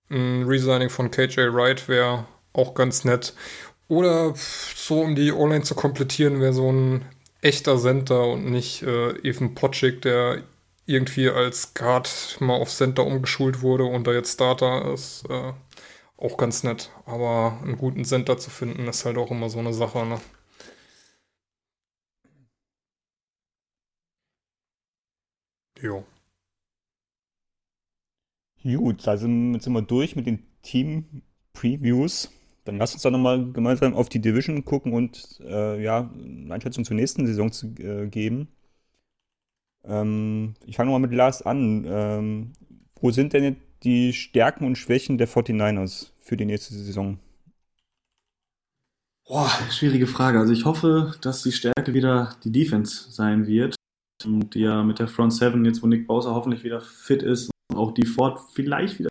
Ein 0.09 0.45
Resigning 0.45 0.89
von 0.89 1.11
KJ 1.11 1.53
Wright 1.53 1.89
wäre 1.89 2.27
auch 2.53 2.75
ganz 2.75 3.05
nett. 3.05 3.35
Oder 3.89 4.35
so, 4.37 5.01
um 5.01 5.15
die 5.15 5.33
O-Line 5.33 5.65
zu 5.65 5.75
komplettieren, 5.75 6.41
wäre 6.41 6.53
so 6.53 6.71
ein 6.71 7.05
echter 7.43 7.77
Center 7.79 8.25
und 8.27 8.45
nicht 8.51 8.83
äh, 8.83 9.11
Even 9.23 9.55
Potschik, 9.55 10.03
der 10.03 10.43
irgendwie 10.87 11.29
als 11.29 11.75
Guard 11.75 12.37
mal 12.41 12.57
auf 12.57 12.71
Center 12.71 13.07
umgeschult 13.07 13.63
wurde 13.63 13.85
und 13.85 14.07
da 14.07 14.13
jetzt 14.13 14.35
Starter 14.35 14.93
ist, 14.93 15.25
äh, 15.29 15.53
auch 16.21 16.37
ganz 16.37 16.63
nett. 16.65 16.91
Aber 17.07 17.59
einen 17.63 17.77
guten 17.79 18.05
Center 18.05 18.39
zu 18.39 18.51
finden, 18.51 18.87
ist 18.89 19.05
halt 19.05 19.19
auch 19.19 19.31
immer 19.31 19.49
so 19.51 19.59
eine 19.59 19.73
Sache, 19.75 20.07
ne? 20.07 20.21
Jo. 25.83 26.05
Gut, 28.63 29.09
also 29.09 29.27
jetzt 29.27 29.65
sind 29.65 29.73
wir 29.73 29.83
durch 29.83 30.17
mit 30.17 30.27
den 30.27 30.43
Team-Previews. 30.63 32.31
Dann 32.65 32.77
lass 32.79 32.93
uns 32.93 33.03
doch 33.03 33.11
nochmal 33.11 33.51
gemeinsam 33.53 33.95
auf 33.95 34.09
die 34.11 34.21
Division 34.21 34.65
gucken 34.65 34.93
und 34.93 35.41
äh, 35.43 35.83
ja, 35.83 36.11
eine 36.13 36.53
Einschätzung 36.55 36.85
zur 36.85 36.97
nächsten 36.97 37.27
Saison 37.27 37.51
zu 37.53 37.69
äh, 37.79 38.07
geben. 38.09 38.49
Ähm, 39.85 40.55
ich 40.67 40.77
fange 40.77 40.91
nochmal 40.91 41.09
mit 41.09 41.17
Lars 41.17 41.43
an. 41.43 41.85
Ähm, 41.87 42.53
wo 43.01 43.11
sind 43.11 43.33
denn 43.33 43.57
die 43.82 44.12
Stärken 44.12 44.65
und 44.65 44.77
Schwächen 44.77 45.19
der 45.19 45.28
49ers 45.28 46.11
für 46.20 46.36
die 46.36 46.44
nächste 46.44 46.74
Saison? 46.74 47.19
Boah, 49.27 49.51
schwierige 49.70 50.07
Frage. 50.07 50.39
Also 50.39 50.52
ich 50.52 50.65
hoffe, 50.65 51.15
dass 51.20 51.43
die 51.43 51.52
Stärke 51.52 51.94
wieder 51.94 52.36
die 52.44 52.52
Defense 52.52 53.11
sein 53.11 53.47
wird. 53.47 53.77
Und 54.24 54.55
die 54.55 54.61
ja 54.61 54.82
mit 54.82 54.98
der 54.98 55.09
Front 55.09 55.32
7, 55.32 55.65
jetzt 55.65 55.82
wo 55.82 55.86
Nick 55.86 56.07
Bowser 56.07 56.35
hoffentlich 56.35 56.65
wieder 56.65 56.81
fit 56.81 57.23
ist, 57.23 57.51
und 57.70 57.78
auch 57.78 57.93
die 57.93 58.07
Ford 58.07 58.40
vielleicht 58.52 58.98
wieder 58.98 59.09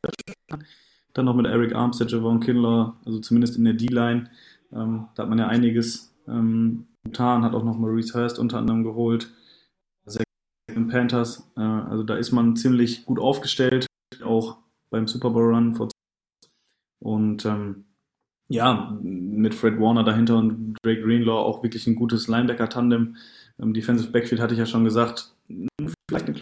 dann 1.14 1.26
noch 1.26 1.36
mit 1.36 1.48
Eric 1.48 1.74
Armstead, 1.74 2.12
Javon 2.12 2.40
Kinlaw, 2.40 2.94
also 3.06 3.20
zumindest 3.20 3.58
in 3.58 3.64
der 3.64 3.74
D-Line. 3.74 4.30
Ähm, 4.72 5.08
da 5.16 5.24
hat 5.24 5.30
man 5.30 5.40
ja 5.40 5.48
einiges 5.48 6.14
ähm, 6.28 6.86
getan, 7.04 7.44
hat 7.44 7.56
auch 7.56 7.64
noch 7.64 7.78
Maurice 7.78 8.14
Hurst 8.14 8.38
unter 8.38 8.60
anderem 8.60 8.84
geholt. 8.84 9.32
Panthers. 10.88 11.50
Äh, 11.58 11.62
also 11.62 12.04
da 12.04 12.16
ist 12.16 12.32
man 12.32 12.56
ziemlich 12.56 13.06
gut 13.06 13.20
aufgestellt, 13.20 13.88
auch 14.24 14.58
beim 14.90 15.08
Super 15.08 15.30
Bowl 15.30 15.54
Run 15.54 15.76
vor 15.76 15.90
und 17.00 17.46
ähm, 17.46 17.86
ja, 18.50 18.98
mit 19.02 19.54
Fred 19.54 19.80
Warner 19.80 20.04
dahinter 20.04 20.38
und 20.38 20.76
Drake 20.84 21.02
Greenlaw 21.02 21.40
auch 21.40 21.64
wirklich 21.64 21.86
ein 21.88 21.96
gutes 21.96 22.28
Linebacker-Tandem. 22.28 23.16
Ähm, 23.62 23.74
Defensive 23.74 24.12
Backfield 24.12 24.42
hatte 24.42 24.54
ich 24.54 24.60
ja 24.60 24.66
schon 24.66 24.84
gesagt, 24.84 25.36
vielleicht 26.10 26.28
eine 26.28 26.40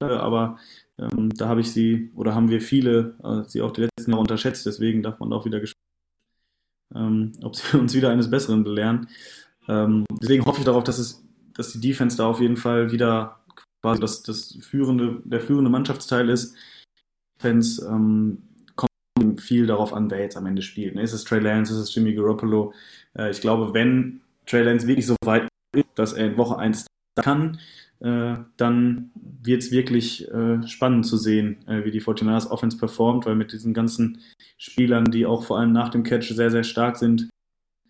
kleine, 0.00 0.20
aber 0.20 0.58
ähm, 0.98 1.30
da 1.36 1.48
habe 1.48 1.60
ich 1.60 1.70
sie 1.72 2.10
oder 2.14 2.34
haben 2.34 2.48
wir 2.48 2.60
viele 2.60 3.14
äh, 3.22 3.48
sie 3.48 3.60
auch 3.60 3.72
die 3.72 3.82
letzten 3.82 4.10
Jahre 4.10 4.20
unterschätzt, 4.20 4.66
deswegen 4.66 5.02
darf 5.02 5.20
man 5.20 5.32
auch 5.32 5.44
wieder 5.44 5.60
gespannt, 5.60 5.76
ähm, 6.94 7.32
ob 7.42 7.56
sie 7.56 7.76
uns 7.78 7.94
wieder 7.94 8.10
eines 8.10 8.30
Besseren 8.30 8.64
belehren. 8.64 9.08
Ähm, 9.68 10.04
deswegen 10.20 10.44
hoffe 10.46 10.60
ich 10.60 10.64
darauf, 10.64 10.84
dass 10.84 10.98
es, 10.98 11.22
dass 11.54 11.72
die 11.72 11.80
Defense 11.80 12.16
da 12.16 12.26
auf 12.26 12.40
jeden 12.40 12.56
Fall 12.56 12.90
wieder 12.90 13.40
quasi 13.82 14.00
das, 14.00 14.22
das 14.22 14.58
führende, 14.60 15.22
der 15.24 15.40
führende 15.40 15.70
Mannschaftsteil 15.70 16.28
ist. 16.30 16.56
Fans 17.40 17.80
ähm, 17.82 18.42
kommt 18.76 19.40
viel 19.40 19.66
darauf 19.66 19.92
an, 19.92 20.10
wer 20.10 20.20
jetzt 20.20 20.36
am 20.36 20.46
Ende 20.46 20.62
spielt. 20.62 20.94
Ne? 20.94 21.02
Ist 21.02 21.12
es 21.12 21.24
Trey 21.24 21.40
Lance, 21.40 21.72
ist 21.72 21.78
es 21.78 21.94
Jimmy 21.94 22.14
Garoppolo? 22.14 22.72
Äh, 23.16 23.30
ich 23.30 23.40
glaube, 23.40 23.72
wenn 23.74 24.20
Trey 24.46 24.62
Lance 24.62 24.86
wirklich 24.86 25.06
so 25.06 25.16
weit 25.24 25.48
ist, 25.74 25.86
dass 25.94 26.12
er 26.12 26.26
in 26.26 26.36
Woche 26.36 26.58
1 26.58 26.86
kann, 27.22 27.58
äh, 28.00 28.36
dann 28.56 29.10
wird 29.42 29.62
es 29.62 29.70
wirklich 29.70 30.28
äh, 30.30 30.66
spannend 30.66 31.06
zu 31.06 31.16
sehen, 31.16 31.66
äh, 31.66 31.84
wie 31.84 31.90
die 31.90 32.02
49ers 32.02 32.50
Offense 32.50 32.78
performt, 32.78 33.26
weil 33.26 33.34
mit 33.34 33.52
diesen 33.52 33.74
ganzen 33.74 34.20
Spielern, 34.58 35.06
die 35.06 35.26
auch 35.26 35.44
vor 35.44 35.58
allem 35.58 35.72
nach 35.72 35.88
dem 35.88 36.02
Catch 36.02 36.32
sehr, 36.34 36.50
sehr 36.50 36.64
stark 36.64 36.96
sind, 36.96 37.28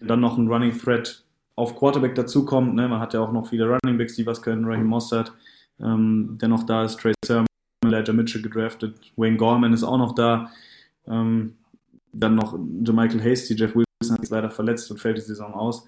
dann 0.01 0.21
noch 0.21 0.39
ein 0.39 0.49
Running 0.49 0.77
Threat 0.77 1.25
auf 1.57 1.77
Quarterback 1.77 2.15
dazukommt. 2.15 2.75
Ne? 2.75 2.89
Man 2.89 3.01
hat 3.01 3.15
ja 3.15 3.21
auch 3.21 3.33
noch 3.33 3.49
viele 3.49 3.67
Running 3.67 3.99
Backs, 3.99 4.15
die 4.15 4.27
was 4.27 4.43
können, 4.43 4.65
Raheem 4.65 4.87
Mostert, 4.87 5.33
ähm, 5.79 6.39
der 6.41 6.49
noch 6.49 6.65
da 6.65 6.85
ist, 6.85 6.99
Trey 6.99 7.13
Sermon, 7.25 7.47
Elijah 7.93 8.13
Mitchell 8.13 8.43
gedraftet, 8.43 8.97
Wayne 9.17 9.37
Gorman 9.37 9.73
ist 9.73 9.85
auch 9.85 9.99
noch 9.99 10.15
da. 10.15 10.51
Ähm, 11.07 11.55
dann 12.13 12.35
noch 12.35 12.59
Jermichael 12.85 13.23
Hasty, 13.23 13.55
Jeff 13.55 13.75
Wilson 13.75 14.15
hat 14.15 14.21
sich 14.23 14.31
leider 14.31 14.51
verletzt 14.51 14.91
und 14.91 14.99
fällt 14.99 15.17
die 15.17 15.23
Saison 15.23 15.55
aus. 15.55 15.87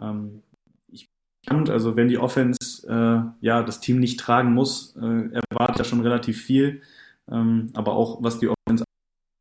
Ähm, 0.00 0.42
ich 0.90 1.08
fand, 1.46 1.70
also 1.70 1.96
wenn 1.96 2.08
die 2.08 2.18
Offense 2.18 2.86
äh, 2.88 3.44
ja 3.44 3.62
das 3.62 3.80
Team 3.80 4.00
nicht 4.00 4.20
tragen 4.20 4.54
muss, 4.54 4.96
äh, 4.96 5.30
erwartet 5.50 5.78
ja 5.78 5.84
schon 5.84 6.00
relativ 6.00 6.42
viel. 6.42 6.82
Ähm, 7.30 7.70
aber 7.74 7.92
auch 7.92 8.22
was 8.22 8.38
die 8.38 8.48
Offense 8.48 8.84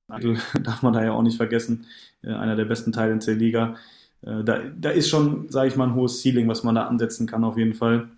darf 0.64 0.82
man 0.82 0.94
da 0.94 1.04
ja 1.04 1.12
auch 1.12 1.22
nicht 1.22 1.38
vergessen, 1.38 1.86
äh, 2.24 2.34
einer 2.34 2.56
der 2.56 2.66
besten 2.66 2.92
Teile 2.92 3.14
in 3.14 3.20
der 3.20 3.36
Liga. 3.36 3.76
Äh, 4.22 4.44
da, 4.44 4.60
da 4.60 4.90
ist 4.90 5.10
schon, 5.10 5.50
sage 5.50 5.70
ich 5.70 5.76
mal, 5.76 5.88
ein 5.88 5.96
hohes 5.96 6.22
Ceiling, 6.22 6.48
was 6.48 6.64
man 6.64 6.76
da 6.76 6.88
ansetzen 6.88 7.28
kann 7.28 7.44
auf 7.44 7.58
jeden 7.58 7.74
Fall. 7.74 8.10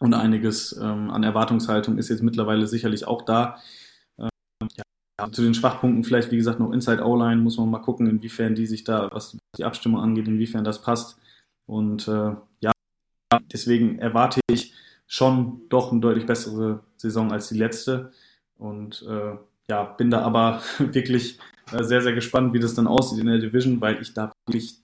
Und 0.00 0.14
einiges 0.14 0.72
ähm, 0.80 1.10
an 1.10 1.22
Erwartungshaltung 1.22 1.98
ist 1.98 2.08
jetzt 2.08 2.22
mittlerweile 2.22 2.66
sicherlich 2.66 3.06
auch 3.06 3.22
da. 3.22 3.58
Ähm, 4.18 4.68
ja, 5.18 5.30
zu 5.30 5.42
den 5.42 5.54
Schwachpunkten 5.54 6.04
vielleicht, 6.04 6.30
wie 6.30 6.36
gesagt, 6.36 6.58
noch 6.58 6.72
Inside 6.72 7.04
O-Line 7.04 7.40
muss 7.40 7.56
man 7.56 7.70
mal 7.70 7.78
gucken, 7.78 8.08
inwiefern 8.08 8.54
die 8.54 8.66
sich 8.66 8.84
da, 8.84 9.08
was 9.12 9.36
die 9.56 9.64
Abstimmung 9.64 10.00
angeht, 10.00 10.26
inwiefern 10.26 10.64
das 10.64 10.82
passt. 10.82 11.18
Und 11.66 12.08
äh, 12.08 12.34
ja, 12.60 12.72
deswegen 13.52 13.98
erwarte 13.98 14.40
ich 14.50 14.74
schon 15.06 15.62
doch 15.68 15.92
eine 15.92 16.00
deutlich 16.00 16.26
bessere 16.26 16.80
Saison 16.96 17.32
als 17.32 17.48
die 17.48 17.58
letzte. 17.58 18.12
Und 18.58 19.04
äh, 19.08 19.36
ja, 19.68 19.84
bin 19.84 20.10
da 20.10 20.22
aber 20.22 20.60
wirklich 20.78 21.38
äh, 21.72 21.82
sehr, 21.84 22.02
sehr 22.02 22.12
gespannt, 22.12 22.52
wie 22.52 22.60
das 22.60 22.74
dann 22.74 22.86
aussieht 22.86 23.20
in 23.20 23.26
der 23.26 23.38
Division, 23.38 23.80
weil 23.80 24.00
ich 24.02 24.12
da 24.12 24.32
wirklich 24.46 24.83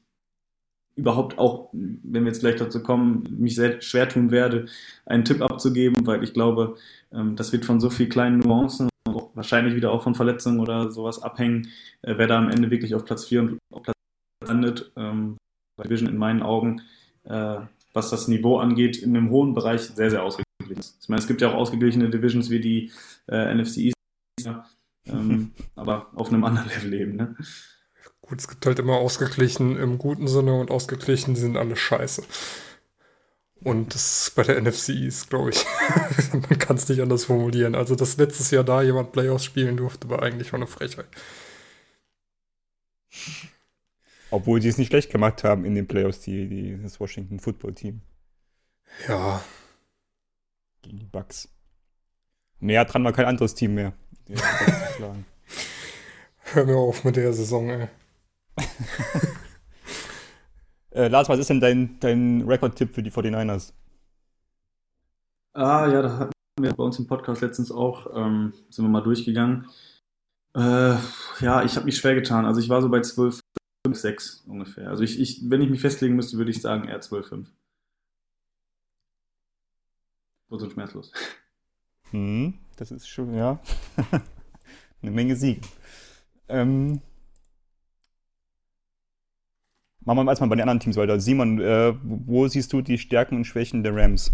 überhaupt 1.01 1.39
auch, 1.39 1.71
wenn 1.73 2.25
wir 2.25 2.31
jetzt 2.31 2.41
gleich 2.41 2.57
dazu 2.57 2.83
kommen, 2.83 3.27
mich 3.39 3.55
sehr 3.55 3.81
schwer 3.81 4.09
tun 4.09 4.31
werde, 4.31 4.67
einen 5.07 5.25
Tipp 5.25 5.43
abzugeben, 5.43 6.07
weil 6.07 6.23
ich 6.23 6.35
glaube, 6.35 6.77
ähm, 7.13 7.37
das 7.37 7.53
wird 7.53 7.65
von 7.65 7.81
so 7.81 7.91
vielen 7.91 8.11
kleinen 8.11 8.39
Nuancen 8.39 8.89
und 9.07 9.15
auch 9.17 9.31
wahrscheinlich 9.35 9.75
wieder 9.75 9.91
auch 9.91 10.03
von 10.03 10.15
Verletzungen 10.15 10.61
oder 10.61 10.91
sowas 10.91 11.23
abhängen, 11.23 11.69
äh, 12.03 12.15
wer 12.17 12.27
da 12.27 12.39
am 12.39 12.51
Ende 12.51 12.71
wirklich 12.71 12.95
auf 12.95 13.05
Platz 13.05 13.25
4 13.25 13.41
und 13.41 13.59
auf 13.73 13.83
Platz 13.83 13.97
landet. 14.47 14.93
Ähm, 14.97 15.37
Division 15.83 16.11
in 16.11 16.19
meinen 16.19 16.43
Augen, 16.43 16.83
äh, 17.25 17.57
was 17.95 18.11
das 18.11 18.29
Niveau 18.29 18.59
angeht, 18.59 18.99
in 18.99 19.17
einem 19.17 19.31
hohen 19.31 19.55
Bereich 19.55 19.81
sehr, 19.81 20.11
sehr 20.11 20.23
ausgeglichen 20.23 20.79
ist. 20.79 20.99
Ich 21.03 21.09
meine, 21.09 21.21
es 21.21 21.27
gibt 21.27 21.41
ja 21.41 21.49
auch 21.49 21.55
ausgeglichene 21.55 22.11
Divisions 22.11 22.51
wie 22.51 22.61
die 22.61 22.93
äh, 23.29 23.55
NFC 23.55 23.79
East, 23.79 23.97
ähm, 25.07 25.53
aber 25.75 26.09
auf 26.15 26.29
einem 26.29 26.45
anderen 26.45 26.69
Level 26.69 26.93
eben. 26.93 27.17
Ne? 27.17 27.37
Gut, 28.31 28.39
es 28.39 28.47
gibt 28.47 28.65
halt 28.65 28.79
immer 28.79 28.99
ausgeglichen 28.99 29.77
im 29.77 29.99
guten 29.99 30.29
Sinne 30.29 30.55
und 30.55 30.71
ausgeglichen 30.71 31.35
sind 31.35 31.57
alle 31.57 31.75
scheiße. 31.75 32.23
Und 33.65 33.93
das 33.93 34.29
ist 34.29 34.37
bei 34.37 34.45
der 34.45 34.63
NFC 34.63 34.91
East, 34.91 35.31
glaube 35.31 35.51
ich. 35.51 35.67
Man 36.33 36.57
kann 36.61 36.77
es 36.77 36.89
nicht 36.89 37.01
anders 37.01 37.25
formulieren. 37.25 37.75
Also, 37.75 37.97
dass 37.97 38.19
letztes 38.19 38.53
Jahr 38.53 38.63
da 38.63 38.83
jemand 38.83 39.11
Playoffs 39.11 39.45
spielen 39.45 39.77
durfte, 39.77 40.09
war 40.09 40.23
eigentlich 40.23 40.47
schon 40.47 40.61
eine 40.61 40.69
Frechheit. 40.69 41.09
Obwohl 44.31 44.63
sie 44.63 44.69
es 44.69 44.79
nicht 44.79 44.91
schlecht 44.91 45.11
gemacht 45.11 45.43
haben 45.43 45.65
in 45.65 45.75
den 45.75 45.89
Playoffs, 45.89 46.21
die, 46.21 46.49
die, 46.49 46.81
das 46.81 47.01
Washington 47.01 47.41
Football 47.41 47.75
Team. 47.75 48.01
Ja. 49.09 49.43
Gegen 50.83 51.01
die 51.01 51.07
Bucks. 51.07 51.49
Näher 52.61 52.85
dran 52.85 53.03
war 53.03 53.13
kein 53.13 53.27
anderes 53.27 53.57
Team 53.57 53.75
mehr. 53.75 53.93
Hör 56.53 56.65
mir 56.65 56.77
auf 56.77 57.03
mit 57.03 57.17
der 57.17 57.33
Saison, 57.33 57.71
ey. 57.71 57.89
äh, 60.91 61.09
Lars, 61.09 61.29
was 61.29 61.39
ist 61.39 61.51
denn 61.51 61.61
dein, 61.61 61.99
dein 62.01 62.43
Rekordtipp 62.47 62.95
für 62.95 63.03
die 63.03 63.11
49ers? 63.11 63.73
Ah, 65.53 65.89
ja, 65.89 66.03
da 66.03 66.19
hatten 66.19 66.33
wir 66.61 66.73
bei 66.73 66.85
uns 66.85 66.99
im 66.99 67.07
Podcast 67.07 67.43
letztens 67.43 67.73
auch, 67.73 68.07
ähm, 68.15 68.53
sind 68.69 68.85
wir 68.85 68.91
mal 68.91 69.03
durchgegangen. 69.03 69.67
Äh, 70.55 70.97
ja, 71.41 71.63
ich 71.65 71.77
habe 71.77 71.85
mich 71.85 71.97
schwer 71.97 72.15
getan. 72.15 72.45
Also 72.45 72.61
ich 72.61 72.69
war 72.69 72.83
so 72.83 72.89
bei 72.89 73.01
12, 73.01 73.41
5, 73.87 73.97
6 73.97 74.45
ungefähr. 74.47 74.89
Also 74.89 75.03
ich, 75.03 75.21
ich, 75.21 75.49
wenn 75.49 75.63
ich 75.63 75.71
mich 75.71 75.81
festlegen 75.81 76.17
müsste, 76.17 76.39
würde 76.39 76.51
ich 76.51 76.61
sagen 76.61 76.89
eher 76.89 77.01
12, 77.01 77.29
5. 77.29 77.53
Kurz 80.49 80.63
und 80.63 80.73
schmerzlos. 80.73 81.13
Hm, 82.11 82.55
das 82.77 82.91
ist 82.91 83.09
schon, 83.09 83.35
ja, 83.35 83.61
eine 85.03 85.11
Menge 85.13 85.37
Siege. 85.37 85.67
Ähm, 86.49 87.01
Machen 90.11 90.27
wir 90.27 90.33
erstmal 90.33 90.51
bei 90.51 90.57
den 90.57 90.63
anderen 90.63 90.81
Teams 90.81 90.97
weiter. 90.97 91.21
Simon, 91.21 91.61
äh, 91.61 91.95
wo 92.03 92.49
siehst 92.49 92.73
du 92.73 92.83
die 92.83 92.99
Stärken 92.99 93.37
und 93.37 93.45
Schwächen 93.45 93.85
der 93.85 93.95
Rams? 93.95 94.33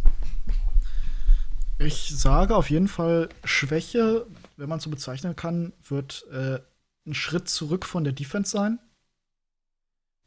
Ich 1.78 2.16
sage 2.16 2.56
auf 2.56 2.70
jeden 2.70 2.88
Fall, 2.88 3.28
Schwäche, 3.44 4.24
wenn 4.56 4.70
man 4.70 4.80
so 4.80 4.88
bezeichnen 4.88 5.36
kann, 5.36 5.74
wird 5.86 6.24
äh, 6.32 6.60
ein 7.06 7.12
Schritt 7.12 7.50
zurück 7.50 7.84
von 7.84 8.04
der 8.04 8.14
Defense 8.14 8.52
sein. 8.52 8.78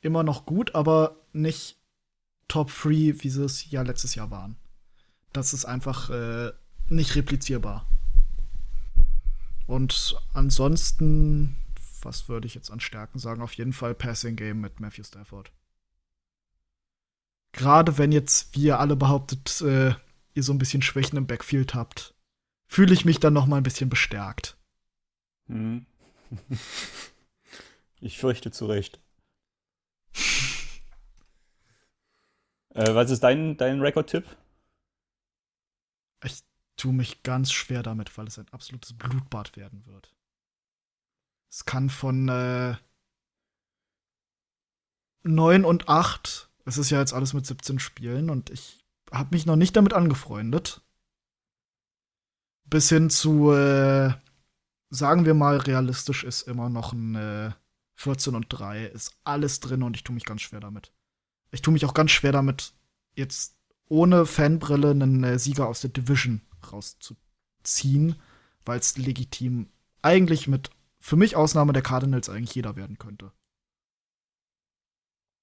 Immer 0.01 0.21
noch 0.21 0.45
gut, 0.45 0.75
aber 0.75 1.15
nicht 1.33 1.77
Top 2.47 2.71
3, 2.71 3.15
wie 3.23 3.29
sie 3.29 3.43
es 3.43 3.71
ja 3.71 3.81
letztes 3.81 4.13
Jahr 4.13 4.29
waren. 4.29 4.55
Das 5.33 5.53
ist 5.53 5.65
einfach 5.65 6.11
äh, 6.11 6.51
nicht 6.89 7.15
replizierbar. 7.15 7.87
Und 9.65 10.15
ansonsten 10.31 11.57
was 12.03 12.29
würde 12.29 12.47
ich 12.47 12.55
jetzt 12.55 12.71
an 12.71 12.79
Stärken 12.79 13.19
sagen? 13.19 13.41
Auf 13.41 13.53
jeden 13.53 13.73
Fall 13.73 13.95
Passing 13.95 14.35
Game 14.35 14.61
mit 14.61 14.79
Matthew 14.79 15.03
Stafford. 15.03 15.51
Gerade 17.51 17.97
wenn 17.97 18.11
jetzt, 18.11 18.55
wie 18.55 18.65
ihr 18.65 18.79
alle 18.79 18.95
behauptet, 18.95 19.61
äh, 19.61 19.95
ihr 20.33 20.43
so 20.43 20.53
ein 20.53 20.59
bisschen 20.59 20.81
Schwächen 20.81 21.17
im 21.17 21.27
Backfield 21.27 21.73
habt, 21.73 22.13
fühle 22.67 22.93
ich 22.93 23.05
mich 23.05 23.19
dann 23.19 23.33
noch 23.33 23.47
mal 23.47 23.57
ein 23.57 23.63
bisschen 23.63 23.89
bestärkt. 23.89 24.57
Mhm. 25.47 25.85
Ich 28.01 28.17
fürchte 28.17 28.49
zu 28.49 28.65
Recht. 28.65 28.97
äh, 32.73 32.95
was 32.95 33.11
ist 33.11 33.21
dein, 33.21 33.57
dein 33.57 33.81
Rekordtipp? 33.81 34.23
Ich 36.23 36.39
tue 36.77 36.93
mich 36.93 37.23
ganz 37.23 37.51
schwer 37.51 37.83
damit, 37.83 38.17
weil 38.17 38.27
es 38.27 38.39
ein 38.39 38.47
absolutes 38.51 38.97
Blutbad 38.97 39.57
werden 39.57 39.85
wird. 39.85 40.15
Es 41.49 41.65
kann 41.65 41.89
von 41.89 42.29
äh, 42.29 42.75
9 45.23 45.65
und 45.65 45.89
8, 45.89 46.49
es 46.65 46.77
ist 46.77 46.89
ja 46.89 46.99
jetzt 46.99 47.13
alles 47.13 47.33
mit 47.33 47.45
17 47.45 47.79
Spielen 47.79 48.29
und 48.29 48.49
ich 48.49 48.85
habe 49.11 49.29
mich 49.31 49.45
noch 49.45 49.55
nicht 49.55 49.75
damit 49.75 49.93
angefreundet. 49.93 50.81
Bis 52.65 52.89
hin 52.89 53.09
zu, 53.09 53.51
äh, 53.51 54.13
sagen 54.89 55.25
wir 55.25 55.33
mal, 55.33 55.57
realistisch 55.57 56.23
ist 56.23 56.43
immer 56.43 56.69
noch 56.69 56.93
ein 56.93 57.15
äh, 57.15 57.51
14 57.95 58.35
und 58.35 58.45
3, 58.49 58.85
ist 58.85 59.13
alles 59.23 59.59
drin 59.59 59.83
und 59.83 59.95
ich 59.95 60.03
tue 60.03 60.13
mich 60.13 60.25
ganz 60.25 60.41
schwer 60.41 60.59
damit. 60.59 60.93
Ich 61.51 61.61
tue 61.61 61.73
mich 61.73 61.85
auch 61.85 61.95
ganz 61.95 62.11
schwer 62.11 62.31
damit, 62.31 62.73
jetzt 63.15 63.57
ohne 63.87 64.25
Fanbrille 64.25 64.91
einen 64.91 65.23
äh, 65.23 65.39
Sieger 65.39 65.67
aus 65.67 65.81
der 65.81 65.89
Division 65.89 66.41
rauszuziehen, 66.71 68.15
weil 68.65 68.79
es 68.79 68.97
legitim 68.97 69.69
eigentlich 70.03 70.47
mit, 70.47 70.69
für 70.99 71.15
mich 71.15 71.35
Ausnahme 71.35 71.73
der 71.73 71.81
Cardinals, 71.81 72.29
eigentlich 72.29 72.55
jeder 72.55 72.75
werden 72.75 72.97
könnte. 72.97 73.31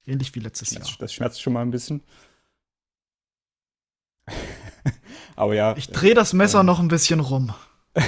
Ähnlich 0.05 0.35
wie 0.35 0.41
letztes 0.41 0.70
Das, 0.70 0.89
Jahr. 0.89 0.99
das 1.01 1.12
schmerzt 1.12 1.43
schon 1.43 1.53
mal 1.53 1.62
ein 1.62 1.70
bisschen. 1.70 2.03
Aber 5.37 5.55
ja. 5.55 5.77
Ich 5.77 5.89
drehe 5.89 6.15
das 6.15 6.33
Messer 6.33 6.61
ähm, 6.61 6.66
noch 6.66 6.78
ein 6.78 6.89
bisschen 6.89 7.20
rum. 7.20 7.53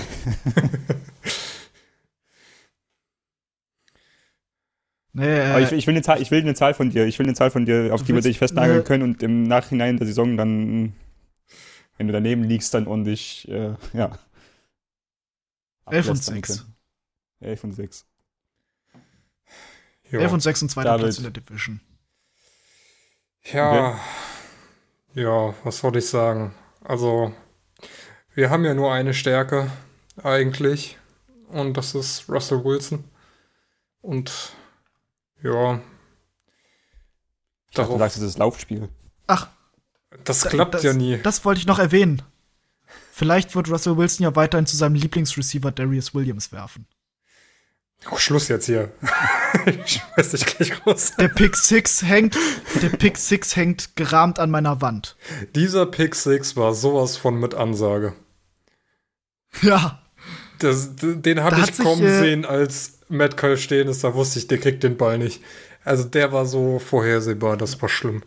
Nee, 5.14 5.40
Aber 5.40 5.60
ich, 5.60 5.72
äh, 5.72 5.74
ich, 5.74 5.86
will 5.88 5.94
eine 5.94 6.02
Zahl, 6.02 6.22
ich 6.22 6.30
will 6.30 6.40
eine 6.40 6.54
Zahl 6.54 6.74
von 6.74 6.90
dir. 6.90 7.04
Ich 7.06 7.18
will 7.18 7.26
eine 7.26 7.34
Zahl 7.34 7.50
von 7.50 7.64
dir, 7.66 7.92
auf 7.92 8.04
die 8.04 8.14
wir 8.14 8.20
dich 8.20 8.38
festnageln 8.38 8.84
können 8.84 9.02
und 9.02 9.20
im 9.22 9.42
Nachhinein 9.42 9.96
der 9.96 10.06
Saison 10.06 10.36
dann, 10.36 10.92
wenn 11.96 12.06
du 12.06 12.12
daneben 12.12 12.44
liegst, 12.44 12.72
dann 12.72 12.86
ordentlich, 12.86 13.48
äh, 13.48 13.74
ja. 13.94 14.16
11 15.86 16.08
und 16.08 16.16
ablästern 16.16 16.16
6. 16.16 16.46
können. 16.46 16.77
11 17.40 17.64
und 17.64 17.72
6. 17.72 18.04
Ja. 20.10 20.20
11 20.20 20.32
und 20.32 20.40
6 20.40 20.62
und 20.62 20.68
zweiter 20.70 20.90
David. 20.90 21.04
Platz 21.04 21.16
in 21.18 21.22
der 21.24 21.32
Division. 21.32 21.80
Ja, 23.52 23.98
ja, 25.14 25.54
was 25.64 25.78
soll 25.78 25.96
ich 25.96 26.06
sagen? 26.08 26.54
Also, 26.82 27.32
wir 28.34 28.50
haben 28.50 28.64
ja 28.64 28.74
nur 28.74 28.92
eine 28.92 29.14
Stärke 29.14 29.70
eigentlich 30.22 30.98
und 31.48 31.76
das 31.76 31.94
ist 31.94 32.28
Russell 32.28 32.64
Wilson. 32.64 33.04
Und 34.02 34.52
ja, 35.42 35.80
Ich 37.68 37.74
dachte, 37.76 37.92
du 37.92 37.98
sagst, 37.98 38.16
es 38.16 38.22
ist 38.22 38.32
das 38.34 38.38
Laufspiel. 38.38 38.88
Ach, 39.26 39.48
das 40.24 40.40
da- 40.40 40.48
klappt 40.50 40.74
das, 40.74 40.82
ja 40.82 40.92
nie. 40.92 41.18
Das 41.18 41.44
wollte 41.44 41.60
ich 41.60 41.66
noch 41.66 41.78
erwähnen. 41.78 42.22
Vielleicht 43.12 43.54
wird 43.54 43.68
Russell 43.68 43.96
Wilson 43.96 44.24
ja 44.24 44.36
weiterhin 44.36 44.66
zu 44.66 44.76
seinem 44.76 44.94
Lieblingsreceiver 44.94 45.70
Darius 45.72 46.14
Williams 46.14 46.52
werfen. 46.52 46.86
Oh, 48.10 48.16
Schluss 48.16 48.48
jetzt 48.48 48.66
hier. 48.66 48.92
ich 49.66 50.00
schmeiß 50.00 50.30
dich 50.30 50.46
gleich 50.46 50.86
raus. 50.86 51.12
Der 51.18 51.28
Pick 51.28 51.56
6 51.56 52.02
hängt, 52.04 52.36
der 52.80 52.90
Pick 52.90 53.18
6 53.18 53.56
hängt 53.56 53.96
gerahmt 53.96 54.38
an 54.38 54.50
meiner 54.50 54.80
Wand. 54.80 55.16
Dieser 55.54 55.84
Pick 55.86 56.14
6 56.14 56.56
war 56.56 56.74
sowas 56.74 57.16
von 57.16 57.38
mit 57.38 57.54
Ansage. 57.54 58.14
Ja, 59.62 60.00
Das, 60.58 60.90
den 60.96 61.42
habe 61.42 61.56
ich 61.56 61.62
hat 61.62 61.74
sich, 61.74 61.84
kommen 61.84 62.04
äh, 62.04 62.18
sehen, 62.18 62.44
als 62.44 62.98
Matt 63.08 63.36
Cole 63.36 63.56
stehen 63.56 63.88
ist. 63.88 64.04
Da 64.04 64.14
wusste 64.14 64.38
ich, 64.38 64.46
der 64.46 64.58
kriegt 64.58 64.82
den 64.82 64.96
Ball 64.96 65.18
nicht. 65.18 65.42
Also 65.84 66.04
der 66.04 66.32
war 66.32 66.46
so 66.46 66.78
vorhersehbar, 66.78 67.56
das 67.56 67.80
war 67.80 67.88
schlimm. 67.88 68.22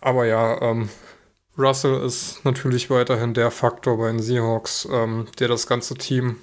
Aber 0.00 0.24
ja, 0.26 0.60
ähm, 0.62 0.88
Russell 1.58 2.04
ist 2.04 2.44
natürlich 2.44 2.90
weiterhin 2.90 3.34
der 3.34 3.50
Faktor 3.50 3.98
bei 3.98 4.08
den 4.08 4.20
Seahawks, 4.20 4.86
ähm, 4.90 5.26
der 5.38 5.48
das 5.48 5.66
ganze 5.66 5.94
Team 5.94 6.36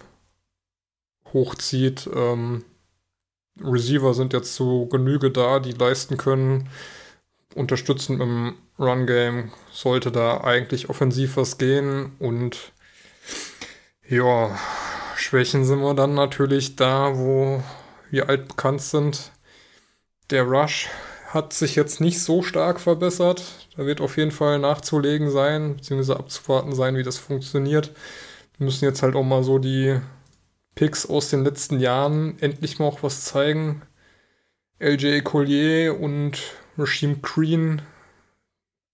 hochzieht. 1.34 2.10
Ähm, 2.14 2.64
Receiver 3.62 4.14
sind 4.14 4.34
jetzt 4.34 4.56
zu 4.56 4.88
Genüge 4.88 5.32
da, 5.32 5.60
die 5.60 5.74
leisten 5.74 6.18
können. 6.18 6.70
Unterstützend 7.56 8.22
im 8.22 8.56
Run-Game 8.80 9.52
sollte 9.72 10.12
da 10.12 10.42
eigentlich 10.42 10.90
offensiv 10.90 11.38
was 11.38 11.58
gehen 11.58 12.14
und 12.20 12.72
ja, 14.08 14.58
Schwächen 15.16 15.64
sind 15.64 15.80
wir 15.80 15.94
dann 15.94 16.16
natürlich 16.16 16.76
da, 16.76 17.18
wo 17.18 17.64
wir 18.10 18.30
altbekannt 18.30 18.82
sind. 18.82 19.32
Der 20.30 20.44
Rush 20.44 20.90
hat 21.28 21.54
sich 21.54 21.76
jetzt 21.76 22.02
nicht 22.02 22.22
so 22.22 22.44
stark 22.44 22.80
verbessert. 22.80 23.44
Da 23.76 23.86
wird 23.86 24.02
auf 24.02 24.18
jeden 24.18 24.32
Fall 24.32 24.60
nachzulegen 24.60 25.32
sein, 25.32 25.78
beziehungsweise 25.78 26.20
abzuwarten 26.20 26.76
sein, 26.76 26.96
wie 26.96 27.04
das 27.04 27.18
funktioniert. 27.18 27.92
Wir 28.58 28.66
müssen 28.66 28.86
jetzt 28.86 29.02
halt 29.02 29.16
auch 29.16 29.24
mal 29.24 29.44
so 29.44 29.58
die 29.58 30.00
Picks 30.76 31.06
aus 31.06 31.30
den 31.30 31.44
letzten 31.44 31.80
Jahren 31.80 32.38
endlich 32.40 32.80
mal 32.80 32.86
auch 32.86 33.04
was 33.04 33.26
zeigen. 33.26 33.84
LJ 34.80 35.22
Collier 35.22 36.00
und 36.00 36.42
Rasheem 36.78 37.22
Green 37.22 37.82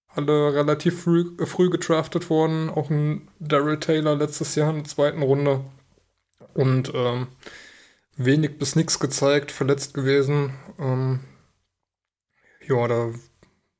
alle 0.10 0.54
relativ 0.54 1.04
früh, 1.04 1.26
früh 1.46 1.70
gedraftet 1.70 2.30
worden. 2.30 2.70
Auch 2.70 2.90
ein 2.90 3.30
Daryl 3.40 3.80
Taylor 3.80 4.16
letztes 4.16 4.56
Jahr 4.56 4.70
in 4.72 4.78
der 4.78 4.86
zweiten 4.86 5.22
Runde. 5.22 5.64
Und 6.54 6.92
ähm, 6.94 7.28
wenig 8.18 8.58
bis 8.58 8.76
nichts 8.76 9.00
gezeigt, 9.00 9.52
verletzt 9.52 9.94
gewesen. 9.94 10.54
Ähm, 10.80 11.22
ja, 12.68 12.88
da 12.88 13.14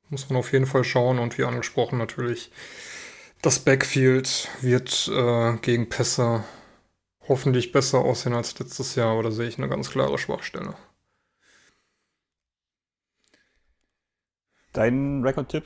muss 0.08 0.28
man 0.30 0.38
auf 0.38 0.52
jeden 0.52 0.66
Fall 0.66 0.84
schauen. 0.84 1.18
Und 1.18 1.36
wie 1.36 1.44
angesprochen 1.44 1.98
natürlich, 1.98 2.50
das 3.42 3.58
Backfield 3.58 4.48
wird 4.60 5.10
äh, 5.12 5.56
gegen 5.58 5.88
Pässe 5.88 6.44
hoffentlich 7.30 7.72
besser 7.72 8.00
aussehen 8.00 8.34
als 8.34 8.58
letztes 8.58 8.96
Jahr. 8.96 9.12
Aber 9.12 9.22
da 9.22 9.30
sehe 9.30 9.48
ich 9.48 9.56
eine 9.56 9.68
ganz 9.68 9.90
klare 9.90 10.18
Schwachstelle. 10.18 10.74
Dein 14.72 15.22
Rekordtipp? 15.24 15.64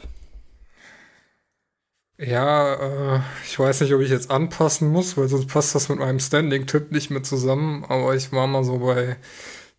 Ja, 2.19 3.17
äh, 3.17 3.21
ich 3.45 3.59
weiß 3.59 3.81
nicht, 3.81 3.93
ob 3.93 4.01
ich 4.01 4.11
jetzt 4.11 4.31
anpassen 4.31 4.89
muss, 4.89 5.17
weil 5.17 5.29
sonst 5.29 5.49
passt 5.49 5.75
das 5.75 5.89
mit 5.89 5.99
meinem 5.99 6.21
Standing-Tipp 6.21 6.93
nicht 6.93 7.11
mehr 7.11 7.23
zusammen. 7.23 7.85
Aber 7.87 8.15
ich 8.15 8.31
war 8.33 8.47
mal 8.47 8.63
so 8.65 8.79
bei 8.79 9.17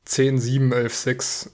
10, 0.05 0.39
7, 0.39 0.71
11, 0.73 0.95
6. 0.95 1.51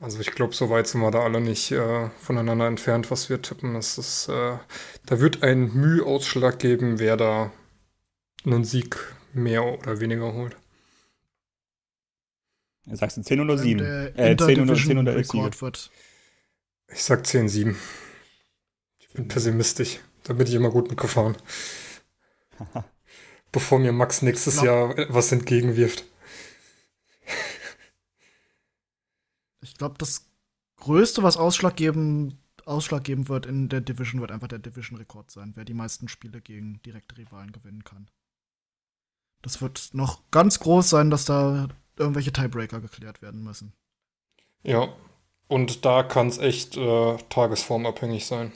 Also 0.00 0.18
ich 0.20 0.32
glaube, 0.32 0.54
so 0.54 0.68
weit 0.68 0.88
sind 0.88 1.00
wir 1.00 1.12
da 1.12 1.20
alle 1.20 1.40
nicht 1.40 1.70
äh, 1.70 2.10
voneinander 2.18 2.66
entfernt, 2.66 3.10
was 3.10 3.30
wir 3.30 3.40
tippen. 3.40 3.74
Das 3.74 3.98
ist, 3.98 4.28
äh, 4.28 4.58
da 5.06 5.20
wird 5.20 5.44
ein 5.44 5.72
Mühausschlag 5.74 6.58
geben, 6.58 6.98
wer 6.98 7.16
da 7.16 7.52
einen 8.44 8.64
Sieg 8.64 8.96
mehr 9.32 9.64
oder 9.64 10.00
weniger 10.00 10.32
holt. 10.32 10.56
Sagst 12.86 13.16
du 13.16 13.22
10 13.22 13.40
oder 13.40 13.58
7? 13.58 13.78
Der 13.78 14.18
Äh, 14.18 14.36
10 14.36 14.60
oder, 14.60 14.74
10 14.74 14.98
oder 14.98 15.12
11 15.14 15.28
Siege. 15.28 15.60
Wird. 15.60 15.90
Ich 16.88 17.04
sag 17.04 17.26
10, 17.26 17.48
7. 17.48 17.76
Ich 18.98 19.08
bin 19.10 19.28
pessimistisch. 19.28 20.00
Da 20.24 20.34
bin 20.34 20.46
ich 20.46 20.54
immer 20.54 20.70
gut 20.70 20.88
mitgefahren. 20.88 21.36
Bevor 23.52 23.78
mir 23.78 23.92
Max 23.92 24.22
nächstes 24.22 24.62
Jahr 24.62 24.94
was 25.08 25.30
entgegenwirft. 25.32 26.04
Ich 29.60 29.76
glaube, 29.76 29.96
das 29.98 30.26
Größte, 30.76 31.22
was 31.22 31.36
ausschlaggebend, 31.36 32.36
ausschlaggebend 32.64 33.28
wird 33.28 33.46
in 33.46 33.68
der 33.68 33.80
Division, 33.80 34.20
wird 34.20 34.32
einfach 34.32 34.48
der 34.48 34.58
Division-Rekord 34.58 35.30
sein, 35.30 35.52
wer 35.54 35.64
die 35.64 35.74
meisten 35.74 36.08
Spiele 36.08 36.40
gegen 36.40 36.80
direkte 36.82 37.18
Rivalen 37.18 37.52
gewinnen 37.52 37.84
kann. 37.84 38.08
Das 39.42 39.60
wird 39.60 39.90
noch 39.92 40.22
ganz 40.30 40.60
groß 40.60 40.88
sein, 40.88 41.10
dass 41.10 41.24
da 41.24 41.68
irgendwelche 41.96 42.32
Tiebreaker 42.32 42.80
geklärt 42.80 43.22
werden 43.22 43.42
müssen. 43.42 43.72
Ja. 44.62 44.88
Und 45.48 45.84
da 45.84 46.02
kann 46.02 46.28
es 46.28 46.38
echt 46.38 46.76
äh, 46.76 47.16
tagesformabhängig 47.28 48.24
sein. 48.26 48.52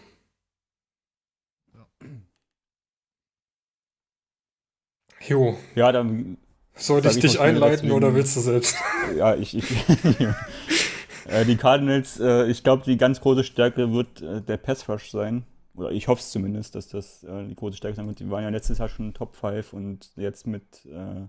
Jo, 5.21 5.59
Ja, 5.75 5.93
dann, 5.93 6.39
sollte 6.75 7.09
ich 7.09 7.17
ich 7.17 7.23
dich 7.23 7.41
einleiten 7.41 7.91
oder 7.91 8.15
willst 8.15 8.37
du 8.37 8.41
selbst? 8.41 8.77
ja, 9.17 9.35
ich, 9.35 9.57
ich 9.57 9.65
äh, 11.27 11.45
die 11.45 11.57
Cardinals, 11.57 12.21
äh, 12.21 12.47
ich 12.47 12.63
glaube, 12.63 12.85
die 12.85 12.97
ganz 12.97 13.21
große 13.21 13.43
Stärke 13.43 13.93
wird 13.93 14.23
äh, 14.23 14.41
der 14.43 14.57
Pass 14.57 14.89
Rush 14.89 15.11
sein. 15.11 15.45
Oder 15.77 15.91
ich 15.93 16.09
hoffe 16.09 16.21
es 16.21 16.31
zumindest, 16.31 16.75
dass 16.75 16.89
das 16.89 17.23
äh, 17.25 17.47
die 17.47 17.55
große 17.55 17.77
Stärke 17.77 17.97
sein 17.97 18.07
wird. 18.07 18.21
Die 18.21 18.31
waren 18.31 18.43
ja 18.43 18.49
letztes 18.49 18.79
Jahr 18.79 18.89
schon 18.89 19.15
Top 19.15 19.37
5 19.37 19.73
und 19.73 20.11
jetzt 20.17 20.47
mit 20.47 20.87
äh, 20.87 21.27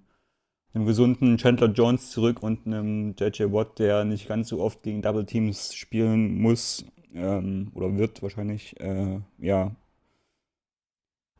einem 0.74 0.86
gesunden 0.86 1.38
Chandler 1.38 1.68
Jones 1.68 2.12
zurück 2.12 2.42
und 2.44 2.66
einem 2.66 3.16
JJ 3.20 3.52
Watt, 3.52 3.80
der 3.80 4.06
nicht 4.06 4.28
ganz 4.28 4.50
so 4.50 4.62
oft 4.62 4.84
gegen 4.84 5.02
Double 5.02 5.26
Teams 5.26 5.76
spielen 5.76 6.40
muss 6.40 6.86
ähm, 7.14 7.72
oder 7.74 7.98
wird 7.98 8.22
wahrscheinlich, 8.22 8.80
äh, 8.80 9.20
ja, 9.40 9.76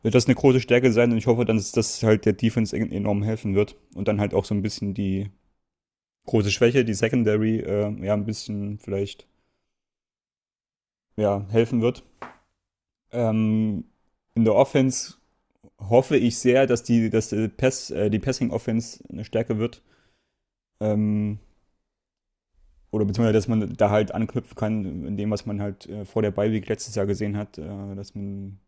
wird 0.02 0.16
das 0.16 0.26
eine 0.26 0.36
große 0.36 0.62
Stärke 0.62 0.92
sein 0.92 1.12
und 1.12 1.18
ich 1.18 1.28
hoffe, 1.28 1.46
dass 1.46 1.72
das 1.72 2.04
halt 2.04 2.26
der 2.26 2.34
Defense 2.34 2.76
enorm 2.76 3.24
helfen 3.24 3.56
wird 3.56 3.76
und 3.94 4.08
dann 4.08 4.20
halt 4.20 4.34
auch 4.34 4.46
so 4.46 4.54
ein 4.54 4.62
bisschen 4.62 4.94
die 4.94 5.30
große 6.26 6.52
Schwäche, 6.52 6.86
die 6.86 6.94
Secondary, 6.94 7.60
äh, 7.60 8.06
ja, 8.06 8.14
ein 8.14 8.26
bisschen 8.26 8.80
vielleicht 8.80 9.28
ja, 11.16 11.46
helfen 11.50 11.82
wird. 11.82 12.04
Ähm, 13.12 13.86
in 14.36 14.46
der 14.46 14.56
Offense 14.56 15.16
hoffe 15.80 16.18
ich 16.18 16.38
sehr, 16.40 16.68
dass 16.68 16.84
die, 16.84 17.10
dass 17.10 17.30
die, 17.30 17.48
Pass, 17.50 17.92
äh, 17.92 18.10
die 18.10 18.20
Passing 18.20 18.52
Offense 18.52 19.04
eine 19.10 19.26
Stärke 19.26 19.58
wird. 19.60 19.84
Ähm, 20.80 21.40
oder 22.92 23.06
beziehungsweise, 23.06 23.34
dass 23.34 23.48
man 23.48 23.74
da 23.76 23.90
halt 23.90 24.14
anknüpfen 24.14 24.56
kann, 24.56 25.06
in 25.06 25.18
dem, 25.18 25.30
was 25.32 25.46
man 25.46 25.62
halt 25.62 25.88
äh, 25.88 26.06
vor 26.06 26.22
der 26.22 26.32
Bye-Week 26.32 26.68
letztes 26.68 26.96
Jahr 26.96 27.06
gesehen 27.06 27.38
hat, 27.38 27.58
äh, 27.58 27.96
dass 27.96 28.16
man, 28.16 28.60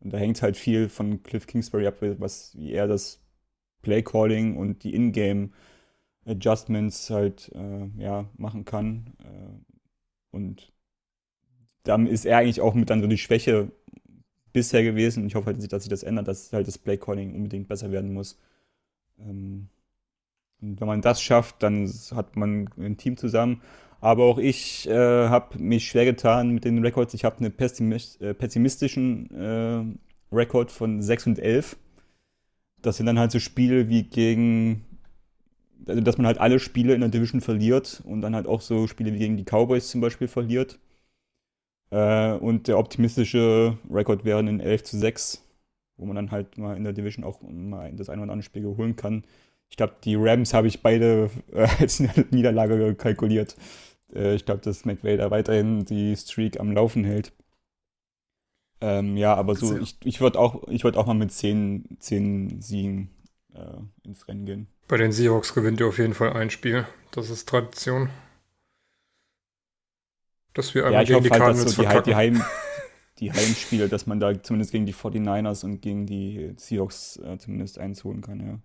und 0.00 0.12
da 0.12 0.18
hängt 0.18 0.42
halt 0.42 0.56
viel 0.56 0.88
von 0.88 1.22
Cliff 1.22 1.46
Kingsbury 1.46 1.86
ab, 1.86 1.96
was, 2.00 2.56
wie 2.56 2.72
er 2.72 2.86
das 2.88 3.22
Play-Calling 3.82 4.56
und 4.56 4.84
die 4.84 4.94
In-Game 4.94 5.52
Adjustments 6.26 7.10
halt, 7.10 7.50
äh, 7.54 7.86
ja, 7.98 8.28
machen 8.36 8.64
kann. 8.64 9.14
Äh, 9.20 9.74
und 10.32 10.72
dann 11.84 12.06
ist 12.06 12.24
er 12.24 12.38
eigentlich 12.38 12.60
auch 12.60 12.74
mit 12.74 12.90
dann 12.90 13.00
so 13.00 13.06
die 13.06 13.18
Schwäche 13.18 13.70
bisher 14.52 14.82
gewesen. 14.82 15.26
Ich 15.26 15.34
hoffe 15.34 15.46
halt, 15.46 15.72
dass 15.72 15.82
sich 15.82 15.90
das 15.90 16.02
ändert, 16.02 16.28
dass 16.28 16.52
halt 16.52 16.66
das 16.66 16.78
Play-Calling 16.78 17.34
unbedingt 17.34 17.68
besser 17.68 17.90
werden 17.92 18.12
muss. 18.12 18.38
Ähm, 19.18 19.68
und 20.60 20.80
wenn 20.80 20.88
man 20.88 21.00
das 21.02 21.22
schafft, 21.22 21.62
dann 21.62 21.90
hat 22.14 22.36
man 22.36 22.68
ein 22.78 22.96
Team 22.96 23.16
zusammen. 23.16 23.62
Aber 24.00 24.24
auch 24.24 24.38
ich 24.38 24.88
äh, 24.88 25.28
habe 25.28 25.58
mich 25.58 25.88
schwer 25.88 26.04
getan 26.04 26.50
mit 26.50 26.64
den 26.64 26.78
Records. 26.78 27.14
Ich 27.14 27.24
habe 27.24 27.38
einen 27.38 27.52
pessimist 27.52 28.20
äh, 28.20 28.34
pessimistischen 28.34 29.30
äh, 29.34 30.34
Rekord 30.34 30.70
von 30.70 31.02
6 31.02 31.26
und 31.28 31.38
11. 31.38 31.76
Das 32.82 32.96
sind 32.96 33.06
dann 33.06 33.18
halt 33.18 33.30
so 33.30 33.38
Spiele 33.38 33.88
wie 33.90 34.04
gegen, 34.04 34.86
also 35.86 36.00
dass 36.00 36.16
man 36.16 36.26
halt 36.26 36.38
alle 36.38 36.58
Spiele 36.58 36.94
in 36.94 37.00
der 37.00 37.10
Division 37.10 37.42
verliert 37.42 38.02
und 38.06 38.22
dann 38.22 38.34
halt 38.34 38.46
auch 38.46 38.62
so 38.62 38.86
Spiele 38.86 39.12
wie 39.12 39.18
gegen 39.18 39.36
die 39.36 39.44
Cowboys 39.44 39.90
zum 39.90 40.00
Beispiel 40.00 40.28
verliert. 40.28 40.78
Äh, 41.90 42.32
und 42.34 42.68
der 42.68 42.78
optimistische 42.78 43.78
Rekord 43.90 44.24
wäre 44.24 44.38
ein 44.38 44.60
11 44.60 44.84
zu 44.84 44.98
6, 44.98 45.44
wo 45.96 46.06
man 46.06 46.16
dann 46.16 46.30
halt 46.30 46.58
mal 46.58 46.76
in 46.76 46.84
der 46.84 46.92
Division 46.92 47.24
auch 47.24 47.40
mal 47.42 47.92
das 47.92 48.08
ein 48.08 48.20
oder 48.20 48.32
andere 48.32 48.44
Spiel 48.44 48.64
holen 48.64 48.96
kann. 48.96 49.24
Ich 49.68 49.76
glaube, 49.76 49.94
die 50.04 50.16
Rams 50.16 50.52
habe 50.54 50.66
ich 50.68 50.82
beide 50.82 51.30
äh, 51.52 51.66
als 51.78 52.00
Niederlage 52.30 52.94
kalkuliert. 52.94 53.56
Äh, 54.14 54.34
ich 54.34 54.44
glaube, 54.44 54.60
dass 54.62 54.84
McVay 54.84 55.16
da 55.16 55.30
weiterhin 55.30 55.84
die 55.84 56.16
Streak 56.16 56.60
am 56.60 56.72
Laufen 56.72 57.04
hält. 57.04 57.32
Ähm, 58.80 59.16
ja, 59.16 59.34
aber 59.34 59.54
so, 59.56 59.76
ich, 59.76 59.96
ich 60.04 60.20
würde 60.20 60.38
auch, 60.38 60.66
würd 60.66 60.96
auch 60.96 61.06
mal 61.06 61.14
mit 61.14 61.32
10, 61.32 61.98
10 61.98 62.62
Siegen 62.62 63.10
äh, 63.54 64.08
ins 64.08 64.26
Rennen 64.26 64.46
gehen. 64.46 64.66
Bei 64.88 64.96
den 64.96 65.12
Seahawks 65.12 65.54
gewinnt 65.54 65.80
ihr 65.80 65.86
auf 65.86 65.98
jeden 65.98 66.14
Fall 66.14 66.32
ein 66.32 66.50
Spiel. 66.50 66.86
Das 67.10 67.30
ist 67.30 67.48
Tradition. 67.48 68.08
Dass 70.54 70.74
wir 70.74 70.86
einmal 70.86 71.04
ja, 71.04 71.18
gegen 71.18 71.24
die 71.24 71.30
halt, 71.30 71.40
Cardinals 71.40 71.72
so 71.74 71.82
die, 71.82 72.02
die, 72.02 72.14
Heim, 72.14 72.42
die 73.18 73.32
Heimspiele, 73.32 73.88
dass 73.88 74.06
man 74.06 74.18
da 74.18 74.42
zumindest 74.42 74.72
gegen 74.72 74.86
die 74.86 74.94
49ers 74.94 75.64
und 75.64 75.80
gegen 75.80 76.06
die 76.06 76.52
Seahawks 76.56 77.18
äh, 77.18 77.38
zumindest 77.38 77.78
eins 77.78 78.04
holen 78.04 78.20
kann, 78.20 78.40
ja. 78.40 78.58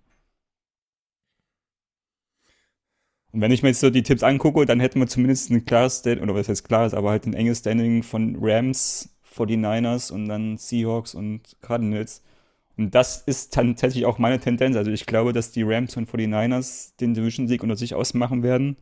Und 3.32 3.42
wenn 3.42 3.52
ich 3.52 3.64
mir 3.64 3.70
jetzt 3.70 3.82
so 3.82 3.90
die 3.90 4.04
Tipps 4.04 4.24
angucke, 4.24 4.66
dann 4.66 4.80
hätten 4.80 4.98
wir 4.98 5.08
zumindest 5.08 5.52
ein 5.52 5.66
klares 5.66 6.00
Standing, 6.00 6.24
oder 6.24 6.36
was 6.36 6.48
heißt 6.48 6.66
klares, 6.66 6.94
aber 6.94 7.10
halt 7.10 7.26
ein 7.26 7.34
enges 7.34 7.60
Standing 7.60 8.02
von 8.02 8.38
Rams, 8.40 9.10
49ers 9.36 10.12
und 10.12 10.30
dann 10.30 10.58
Seahawks 10.58 11.14
und 11.14 11.58
Cardinals. 11.62 12.24
Und 12.78 12.96
das 12.96 13.24
ist 13.24 13.54
tatsächlich 13.54 14.06
auch 14.06 14.20
meine 14.20 14.40
Tendenz. 14.40 14.78
Also 14.78 14.90
ich 14.90 15.06
glaube, 15.06 15.34
dass 15.34 15.52
die 15.52 15.64
Rams 15.64 15.98
und 15.98 16.10
49ers 16.10 16.96
den 17.00 17.14
Division-Sieg 17.14 17.62
unter 17.62 17.76
sich 17.76 17.94
ausmachen 17.94 18.42
werden 18.42 18.78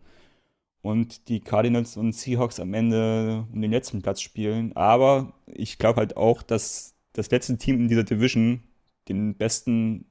und 0.83 1.29
die 1.29 1.39
Cardinals 1.39 1.97
und 1.97 2.13
Seahawks 2.13 2.59
am 2.59 2.73
Ende 2.73 3.47
um 3.51 3.61
den 3.61 3.71
letzten 3.71 4.01
Platz 4.01 4.21
spielen. 4.21 4.75
Aber 4.75 5.33
ich 5.47 5.79
glaube 5.79 5.97
halt 5.97 6.17
auch, 6.17 6.43
dass 6.43 6.93
das 7.13 7.31
letzte 7.31 7.57
Team 7.57 7.77
in 7.77 7.87
dieser 7.87 8.03
Division 8.03 8.61
den 9.07 9.35
besten 9.35 10.05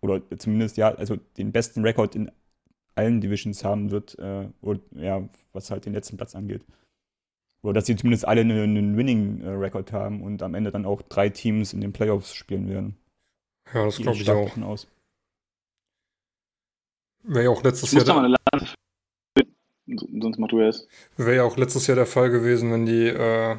oder 0.00 0.22
zumindest 0.38 0.78
ja, 0.78 0.94
also 0.94 1.16
den 1.36 1.52
besten 1.52 1.84
Rekord 1.84 2.16
in 2.16 2.32
allen 2.94 3.20
Divisions 3.20 3.62
haben 3.62 3.90
wird, 3.90 4.18
äh, 4.18 4.48
oder, 4.62 4.80
ja, 4.96 5.28
was 5.52 5.70
halt 5.70 5.84
den 5.84 5.92
letzten 5.92 6.16
Platz 6.16 6.34
angeht. 6.34 6.64
Oder 7.62 7.74
dass 7.74 7.86
sie 7.86 7.96
zumindest 7.96 8.26
alle 8.26 8.40
einen, 8.40 8.58
einen 8.58 8.96
Winning-Record 8.96 9.92
haben 9.92 10.22
und 10.22 10.42
am 10.42 10.54
Ende 10.54 10.70
dann 10.70 10.86
auch 10.86 11.02
drei 11.02 11.28
Teams 11.28 11.74
in 11.74 11.82
den 11.82 11.92
Playoffs 11.92 12.34
spielen 12.34 12.68
werden. 12.70 12.96
Ja, 13.74 13.84
das 13.84 13.98
glaube 13.98 14.16
ich 14.16 14.30
auch. 14.30 14.56
Aus. 14.62 14.88
Wäre 17.22 17.44
ja 17.44 17.50
auch 17.50 17.62
letztes 17.62 17.92
Jahr. 17.92 18.04
Da, 18.04 18.36
sonst 19.98 20.38
mach 20.38 20.48
du 20.48 20.60
es. 20.60 20.88
Wäre 21.16 21.36
ja 21.36 21.44
auch 21.44 21.56
letztes 21.56 21.86
Jahr 21.86 21.96
der 21.96 22.06
Fall 22.06 22.30
gewesen, 22.30 22.72
wenn 22.72 22.86
die 22.86 23.06
äh, 23.06 23.56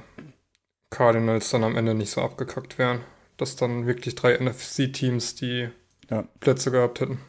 Cardinals 0.90 1.50
dann 1.50 1.64
am 1.64 1.76
Ende 1.76 1.94
nicht 1.94 2.12
so 2.12 2.22
abgekackt 2.22 2.78
wären. 2.78 3.02
Dass 3.38 3.56
dann 3.56 3.88
wirklich 3.88 4.16
drei 4.16 4.38
NFC-Teams 4.38 5.36
die 5.36 5.70
ja. 6.10 6.24
Plätze 6.40 6.70
gehabt 6.72 7.00
hätten. 7.02 7.20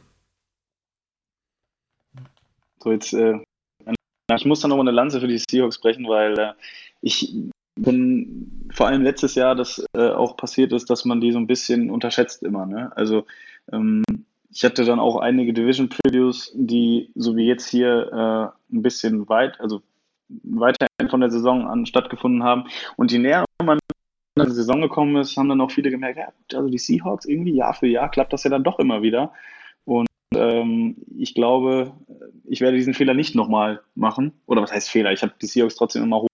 So, 2.82 2.92
jetzt, 2.92 3.12
äh, 3.14 3.38
ich 4.34 4.44
muss 4.44 4.60
dann 4.60 4.70
noch 4.70 4.76
mal 4.76 4.82
eine 4.82 4.90
Lanze 4.90 5.20
für 5.20 5.28
die 5.28 5.38
Seahawks 5.38 5.78
brechen, 5.78 6.06
weil 6.08 6.38
äh, 6.38 6.52
ich 7.00 7.34
bin 7.76 8.68
vor 8.74 8.88
allem 8.88 9.02
letztes 9.02 9.34
Jahr, 9.34 9.54
dass 9.54 9.84
äh, 9.94 10.10
auch 10.10 10.36
passiert 10.36 10.72
ist, 10.72 10.90
dass 10.90 11.04
man 11.04 11.20
die 11.20 11.32
so 11.32 11.38
ein 11.38 11.46
bisschen 11.46 11.90
unterschätzt 11.90 12.42
immer. 12.42 12.66
Ne? 12.66 12.92
Also 12.96 13.24
ähm, 13.72 14.02
ich 14.52 14.64
hatte 14.64 14.84
dann 14.84 15.00
auch 15.00 15.16
einige 15.16 15.52
Division 15.52 15.88
Previews, 15.88 16.52
die 16.54 17.10
so 17.14 17.36
wie 17.36 17.46
jetzt 17.46 17.68
hier 17.68 18.12
äh, 18.12 18.74
ein 18.74 18.82
bisschen 18.82 19.28
weit, 19.28 19.58
also 19.60 19.82
weiter 20.28 20.86
von 21.08 21.20
der 21.20 21.30
Saison 21.30 21.66
an 21.66 21.86
stattgefunden 21.86 22.42
haben. 22.42 22.64
Und 22.96 23.12
je 23.12 23.18
näher 23.18 23.44
man 23.64 23.78
in 24.36 24.44
die 24.44 24.50
Saison 24.50 24.80
gekommen 24.80 25.16
ist, 25.16 25.36
haben 25.36 25.48
dann 25.48 25.60
auch 25.60 25.70
viele 25.70 25.90
gemerkt, 25.90 26.18
ja, 26.18 26.32
also 26.58 26.68
die 26.68 26.78
Seahawks 26.78 27.26
irgendwie 27.26 27.54
Jahr 27.54 27.74
für 27.74 27.86
Jahr 27.86 28.10
klappt 28.10 28.32
das 28.32 28.44
ja 28.44 28.50
dann 28.50 28.64
doch 28.64 28.78
immer 28.78 29.02
wieder. 29.02 29.32
Und 29.84 30.08
ähm, 30.34 30.96
ich 31.16 31.34
glaube, 31.34 31.92
ich 32.44 32.60
werde 32.60 32.76
diesen 32.76 32.94
Fehler 32.94 33.14
nicht 33.14 33.34
nochmal 33.34 33.82
machen. 33.94 34.32
Oder 34.46 34.62
was 34.62 34.72
heißt 34.72 34.90
Fehler? 34.90 35.12
Ich 35.12 35.22
habe 35.22 35.34
die 35.40 35.46
Seahawks 35.46 35.76
trotzdem 35.76 36.02
immer 36.02 36.22
hoch, 36.22 36.28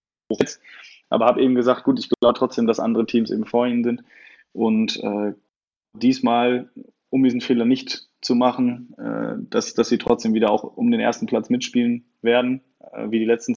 aber 1.09 1.25
habe 1.25 1.41
eben 1.41 1.55
gesagt, 1.55 1.83
gut, 1.83 1.99
ich 1.99 2.09
glaube 2.09 2.37
trotzdem, 2.37 2.67
dass 2.67 2.79
andere 2.79 3.05
Teams 3.05 3.31
eben 3.31 3.45
vor 3.45 3.65
ihnen 3.67 3.83
sind. 3.83 4.03
Und 4.53 5.01
äh, 5.03 5.33
diesmal, 5.93 6.69
um 7.09 7.23
diesen 7.23 7.41
Fehler 7.41 7.65
nicht 7.65 8.07
zu 8.21 8.35
machen, 8.35 8.93
äh, 8.97 9.35
dass, 9.49 9.73
dass 9.73 9.89
sie 9.89 9.97
trotzdem 9.97 10.33
wieder 10.33 10.51
auch 10.51 10.63
um 10.63 10.91
den 10.91 10.99
ersten 10.99 11.25
Platz 11.25 11.49
mitspielen 11.49 12.05
werden, 12.21 12.61
äh, 12.93 13.09
wie 13.09 13.19
die 13.19 13.25
letzten 13.25 13.55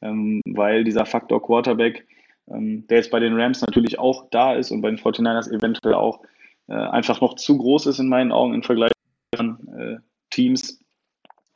ähm, 0.00 0.40
weil 0.46 0.84
dieser 0.84 1.06
Faktor 1.06 1.42
Quarterback, 1.42 2.06
ähm, 2.48 2.86
der 2.86 2.98
jetzt 2.98 3.10
bei 3.10 3.20
den 3.20 3.38
Rams 3.38 3.60
natürlich 3.60 3.98
auch 3.98 4.28
da 4.30 4.54
ist 4.54 4.70
und 4.70 4.80
bei 4.80 4.90
den 4.90 4.98
49ers 4.98 5.50
eventuell 5.50 5.94
auch, 5.94 6.22
äh, 6.68 6.74
einfach 6.74 7.20
noch 7.20 7.34
zu 7.34 7.58
groß 7.58 7.86
ist 7.86 7.98
in 7.98 8.08
meinen 8.08 8.32
Augen 8.32 8.54
im 8.54 8.62
Vergleich 8.62 8.92
zu 9.34 9.42
äh, 9.76 9.96
Teams 10.30 10.80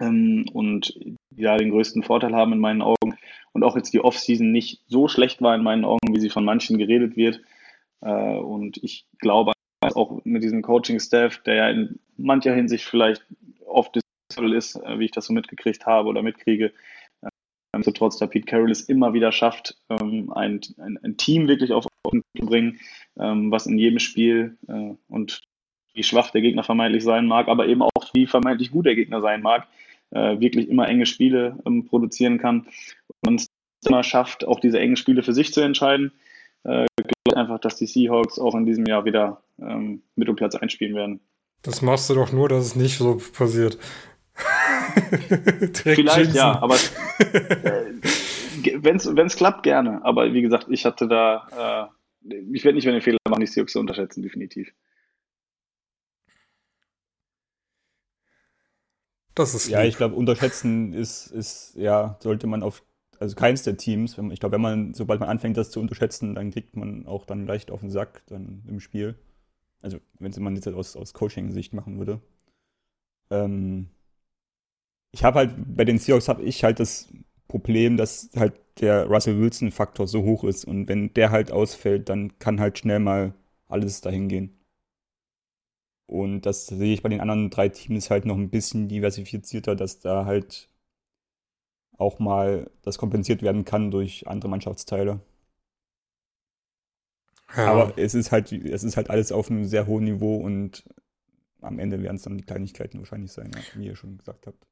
ähm, 0.00 0.46
und 0.52 0.98
ja 1.36 1.56
den 1.56 1.70
größten 1.70 2.02
Vorteil 2.02 2.34
haben 2.34 2.52
in 2.52 2.58
meinen 2.58 2.82
Augen 2.82 3.16
und 3.52 3.64
auch 3.64 3.76
jetzt 3.76 3.92
die 3.94 4.00
Offseason 4.00 4.50
nicht 4.50 4.82
so 4.88 5.08
schlecht 5.08 5.42
war 5.42 5.54
in 5.54 5.62
meinen 5.62 5.84
Augen, 5.84 6.14
wie 6.14 6.20
sie 6.20 6.30
von 6.30 6.44
manchen 6.44 6.78
geredet 6.78 7.16
wird. 7.16 7.40
Äh, 8.00 8.36
und 8.36 8.78
ich 8.82 9.06
glaube 9.18 9.52
auch 9.96 10.20
mit 10.24 10.42
diesem 10.42 10.62
Coaching-Staff, 10.62 11.42
der 11.42 11.54
ja 11.54 11.70
in 11.70 11.98
mancher 12.16 12.54
Hinsicht 12.54 12.84
vielleicht 12.84 13.24
oft 13.66 13.96
ist, 14.38 14.76
äh, 14.76 14.98
wie 14.98 15.04
ich 15.04 15.10
das 15.10 15.26
so 15.26 15.32
mitgekriegt 15.32 15.86
habe 15.86 16.08
oder 16.08 16.22
mitkriege, 16.22 16.72
ähm, 17.74 17.82
trotz 17.94 18.18
der 18.18 18.26
Pete 18.26 18.46
Carroll 18.46 18.70
es 18.70 18.82
immer 18.82 19.12
wieder 19.12 19.32
schafft, 19.32 19.76
ähm, 19.88 20.32
ein, 20.32 20.60
ein, 20.78 20.98
ein 21.02 21.16
Team 21.16 21.48
wirklich 21.48 21.72
auf 21.72 21.86
den 22.12 22.22
zu 22.36 22.46
bringen, 22.46 22.80
ähm, 23.18 23.50
was 23.50 23.66
in 23.66 23.78
jedem 23.78 23.98
Spiel 23.98 24.56
äh, 24.68 24.94
und 25.08 25.42
wie 25.94 26.02
schwach 26.02 26.30
der 26.30 26.40
Gegner 26.40 26.64
vermeintlich 26.64 27.04
sein 27.04 27.26
mag, 27.26 27.48
aber 27.48 27.66
eben 27.66 27.82
auch 27.82 28.14
wie 28.14 28.26
vermeintlich 28.26 28.70
gut 28.70 28.86
der 28.86 28.94
Gegner 28.94 29.20
sein 29.20 29.42
mag, 29.42 29.66
äh, 30.10 30.40
wirklich 30.40 30.68
immer 30.68 30.88
enge 30.88 31.06
Spiele 31.06 31.58
produzieren 31.88 32.38
kann. 32.38 32.66
Und 33.26 33.40
es 33.40 33.48
immer 33.86 34.02
schafft, 34.02 34.46
auch 34.46 34.60
diese 34.60 34.80
engen 34.80 34.96
Spiele 34.96 35.22
für 35.22 35.34
sich 35.34 35.52
zu 35.52 35.60
entscheiden. 35.60 36.12
Glaube 36.64 37.36
einfach, 37.36 37.58
dass 37.58 37.76
die 37.76 37.86
Seahawks 37.86 38.38
auch 38.38 38.54
in 38.54 38.64
diesem 38.64 38.86
Jahr 38.86 39.04
wieder 39.04 39.41
ähm, 39.66 40.02
Mittelplatz 40.16 40.54
einspielen 40.54 40.94
werden. 40.94 41.20
Das 41.62 41.82
machst 41.82 42.10
du 42.10 42.14
doch 42.14 42.32
nur, 42.32 42.48
dass 42.48 42.64
es 42.64 42.76
nicht 42.76 42.98
so 42.98 43.20
passiert. 43.32 43.78
Vielleicht 45.74 46.00
Jason. 46.00 46.34
ja, 46.34 46.60
aber 46.60 46.74
äh, 46.74 47.92
wenn 48.74 48.96
es 48.96 49.36
klappt, 49.36 49.62
gerne. 49.62 50.04
Aber 50.04 50.32
wie 50.32 50.42
gesagt, 50.42 50.66
ich 50.70 50.84
hatte 50.84 51.06
da, 51.06 51.90
äh, 52.24 52.34
ich 52.52 52.64
werde 52.64 52.76
nicht 52.76 52.84
mehr 52.84 52.94
den 52.94 53.02
Fehler 53.02 53.18
machen, 53.28 53.40
die 53.40 53.46
Seahawks 53.46 53.72
zu 53.72 53.80
unterschätzen, 53.80 54.22
definitiv. 54.22 54.72
Das 59.34 59.54
ist 59.54 59.68
ja, 59.68 59.80
lieb. 59.80 59.90
ich 59.90 59.96
glaube, 59.96 60.14
unterschätzen 60.14 60.92
ist, 60.92 61.28
ist, 61.28 61.74
ja, 61.76 62.16
sollte 62.20 62.46
man 62.46 62.62
auf 62.62 62.82
also 63.22 63.36
keins 63.36 63.62
der 63.62 63.76
Teams. 63.76 64.18
Ich 64.32 64.40
glaube, 64.40 64.54
wenn 64.54 64.60
man, 64.60 64.94
sobald 64.94 65.20
man 65.20 65.28
anfängt, 65.28 65.56
das 65.56 65.70
zu 65.70 65.78
unterschätzen, 65.78 66.34
dann 66.34 66.50
kriegt 66.50 66.76
man 66.76 67.06
auch 67.06 67.24
dann 67.24 67.46
leicht 67.46 67.70
auf 67.70 67.80
den 67.80 67.90
Sack 67.90 68.22
dann 68.26 68.64
im 68.66 68.80
Spiel. 68.80 69.14
Also, 69.82 69.98
wenn 70.18 70.32
man 70.42 70.54
jetzt 70.54 70.68
aus, 70.68 70.96
aus 70.96 71.12
Coaching-Sicht 71.12 71.74
machen 71.74 71.98
würde. 71.98 72.20
Ähm, 73.30 73.88
ich 75.12 75.24
habe 75.24 75.38
halt, 75.40 75.54
bei 75.76 75.84
den 75.84 75.98
Seahawks 75.98 76.28
habe 76.28 76.42
ich 76.42 76.64
halt 76.64 76.80
das 76.80 77.12
Problem, 77.48 77.96
dass 77.96 78.30
halt 78.36 78.54
der 78.80 79.06
Russell 79.06 79.38
Wilson-Faktor 79.38 80.06
so 80.06 80.22
hoch 80.22 80.44
ist. 80.44 80.64
Und 80.64 80.88
wenn 80.88 81.12
der 81.14 81.30
halt 81.30 81.52
ausfällt, 81.52 82.08
dann 82.08 82.38
kann 82.38 82.60
halt 82.60 82.78
schnell 82.78 83.00
mal 83.00 83.34
alles 83.68 84.00
dahin 84.00 84.28
gehen. 84.28 84.58
Und 86.06 86.42
das 86.42 86.66
sehe 86.66 86.94
ich 86.94 87.02
bei 87.02 87.08
den 87.08 87.20
anderen 87.20 87.50
drei 87.50 87.68
Teams 87.68 88.10
halt 88.10 88.26
noch 88.26 88.36
ein 88.36 88.50
bisschen 88.50 88.88
diversifizierter, 88.88 89.74
dass 89.74 90.00
da 90.00 90.24
halt 90.26 90.68
auch 91.98 92.18
mal 92.18 92.70
das 92.82 92.98
kompensiert 92.98 93.42
werden 93.42 93.64
kann 93.64 93.90
durch 93.90 94.26
andere 94.28 94.50
Mannschaftsteile. 94.50 95.20
Ja. 97.56 97.66
Aber 97.66 97.92
es 97.96 98.14
ist 98.14 98.32
halt, 98.32 98.52
es 98.52 98.84
ist 98.84 98.96
halt 98.96 99.10
alles 99.10 99.32
auf 99.32 99.50
einem 99.50 99.64
sehr 99.64 99.86
hohen 99.86 100.04
Niveau 100.04 100.36
und 100.36 100.84
am 101.60 101.78
Ende 101.78 102.02
werden 102.02 102.16
es 102.16 102.22
dann 102.22 102.38
die 102.38 102.44
Kleinigkeiten 102.44 102.98
wahrscheinlich 102.98 103.32
sein, 103.32 103.50
wie 103.74 103.86
ihr 103.86 103.96
schon 103.96 104.18
gesagt 104.18 104.46
habt. 104.46 104.66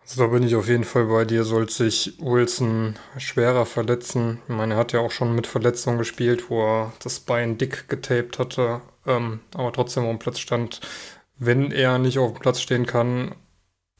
Also 0.00 0.20
da 0.20 0.26
bin 0.26 0.42
ich 0.42 0.54
auf 0.54 0.68
jeden 0.68 0.84
Fall 0.84 1.06
bei 1.06 1.24
dir. 1.24 1.44
Sollte 1.44 1.72
sich 1.72 2.18
Wilson 2.20 2.96
schwerer 3.16 3.64
verletzen. 3.64 4.40
Ich 4.46 4.54
meine, 4.54 4.74
er 4.74 4.80
hat 4.80 4.92
ja 4.92 5.00
auch 5.00 5.10
schon 5.10 5.34
mit 5.34 5.46
Verletzungen 5.46 5.96
gespielt, 5.96 6.50
wo 6.50 6.62
er 6.62 6.92
das 7.02 7.20
Bein 7.20 7.56
dick 7.56 7.88
getaped 7.88 8.38
hatte, 8.38 8.82
ähm, 9.06 9.40
aber 9.54 9.72
trotzdem 9.72 10.04
auf 10.04 10.10
dem 10.10 10.18
Platz 10.18 10.40
stand. 10.40 10.82
Wenn 11.38 11.72
er 11.72 11.98
nicht 11.98 12.18
auf 12.18 12.32
dem 12.32 12.40
Platz 12.40 12.60
stehen 12.60 12.84
kann 12.84 13.34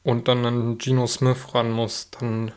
und 0.03 0.27
dann 0.27 0.45
an 0.45 0.77
Geno 0.77 1.07
Smith 1.07 1.55
ran 1.55 1.71
muss, 1.71 2.11
dann 2.11 2.51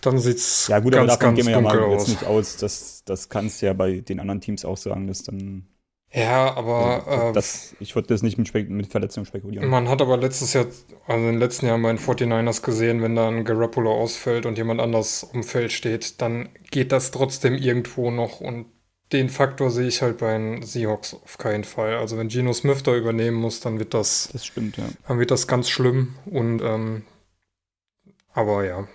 dann 0.00 0.18
sieht's 0.18 0.68
ja, 0.68 0.78
gut, 0.80 0.92
ganz, 0.92 1.12
aber 1.12 1.18
davon 1.18 1.34
ganz 1.34 1.36
gehen 1.36 1.46
wir 1.46 1.52
ja 1.52 1.60
mal 1.60 1.78
aus. 1.80 2.08
jetzt 2.08 2.08
nicht 2.08 2.24
aus. 2.24 2.56
Das, 2.56 3.02
das 3.04 3.28
kannst 3.28 3.62
du 3.62 3.66
ja 3.66 3.72
bei 3.72 4.00
den 4.00 4.20
anderen 4.20 4.40
Teams 4.40 4.64
auch 4.64 4.76
sagen, 4.76 5.06
dass 5.06 5.22
dann 5.22 5.66
ja, 6.12 6.56
aber. 6.56 7.06
Also, 7.06 7.32
das, 7.32 7.76
ich 7.80 7.94
würde 7.94 8.08
das 8.08 8.22
nicht 8.22 8.38
mit, 8.38 8.70
mit 8.70 8.86
Verletzungen 8.86 9.26
spekulieren. 9.26 9.68
Man 9.68 9.88
hat 9.88 10.00
aber 10.00 10.16
letztes 10.16 10.54
Jahr, 10.54 10.66
also 11.06 11.26
in 11.26 11.32
den 11.32 11.38
letzten 11.38 11.66
Jahren 11.66 11.82
bei 11.82 11.92
den 11.92 11.98
49ers 11.98 12.62
gesehen, 12.62 13.02
wenn 13.02 13.14
dann 13.14 13.44
Garoppolo 13.44 13.92
ausfällt 13.92 14.46
und 14.46 14.56
jemand 14.56 14.80
anders 14.80 15.22
um 15.24 15.42
Feld 15.42 15.72
steht, 15.72 16.20
dann 16.22 16.48
geht 16.70 16.92
das 16.92 17.10
trotzdem 17.10 17.54
irgendwo 17.54 18.10
noch 18.10 18.40
und 18.40 18.66
den 19.12 19.28
Faktor 19.28 19.70
sehe 19.70 19.88
ich 19.88 20.02
halt 20.02 20.18
bei 20.18 20.32
den 20.32 20.62
Seahawks 20.62 21.14
auf 21.14 21.38
keinen 21.38 21.64
Fall. 21.64 21.96
Also 21.96 22.16
wenn 22.18 22.28
Geno 22.28 22.52
Smith 22.52 22.82
da 22.82 22.94
übernehmen 22.94 23.38
muss, 23.38 23.60
dann 23.60 23.78
wird 23.78 23.94
das. 23.94 24.28
Das 24.32 24.44
stimmt, 24.44 24.76
ja. 24.76 24.84
Dann 25.06 25.18
wird 25.18 25.30
das 25.30 25.46
ganz 25.46 25.68
schlimm 25.68 26.14
und 26.26 26.62
ähm, 26.62 27.04
aber 28.32 28.64
ja, 28.64 28.88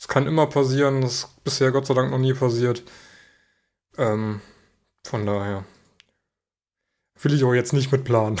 es 0.00 0.08
kann 0.08 0.26
immer 0.26 0.46
passieren. 0.46 1.02
Das 1.02 1.12
ist 1.12 1.44
bisher 1.44 1.70
Gott 1.72 1.86
sei 1.86 1.92
Dank 1.92 2.10
noch 2.10 2.18
nie 2.18 2.32
passiert. 2.32 2.82
Ähm, 3.98 4.40
von 5.04 5.26
daher. 5.26 5.64
Will 7.20 7.34
ich 7.34 7.44
auch 7.44 7.52
jetzt 7.52 7.74
nicht 7.74 7.92
mit 7.92 8.04
planen. 8.04 8.40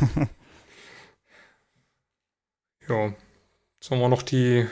ja. 2.88 3.14
Sollen 3.80 4.00
wir 4.00 4.08
noch 4.08 4.22
die 4.22 4.66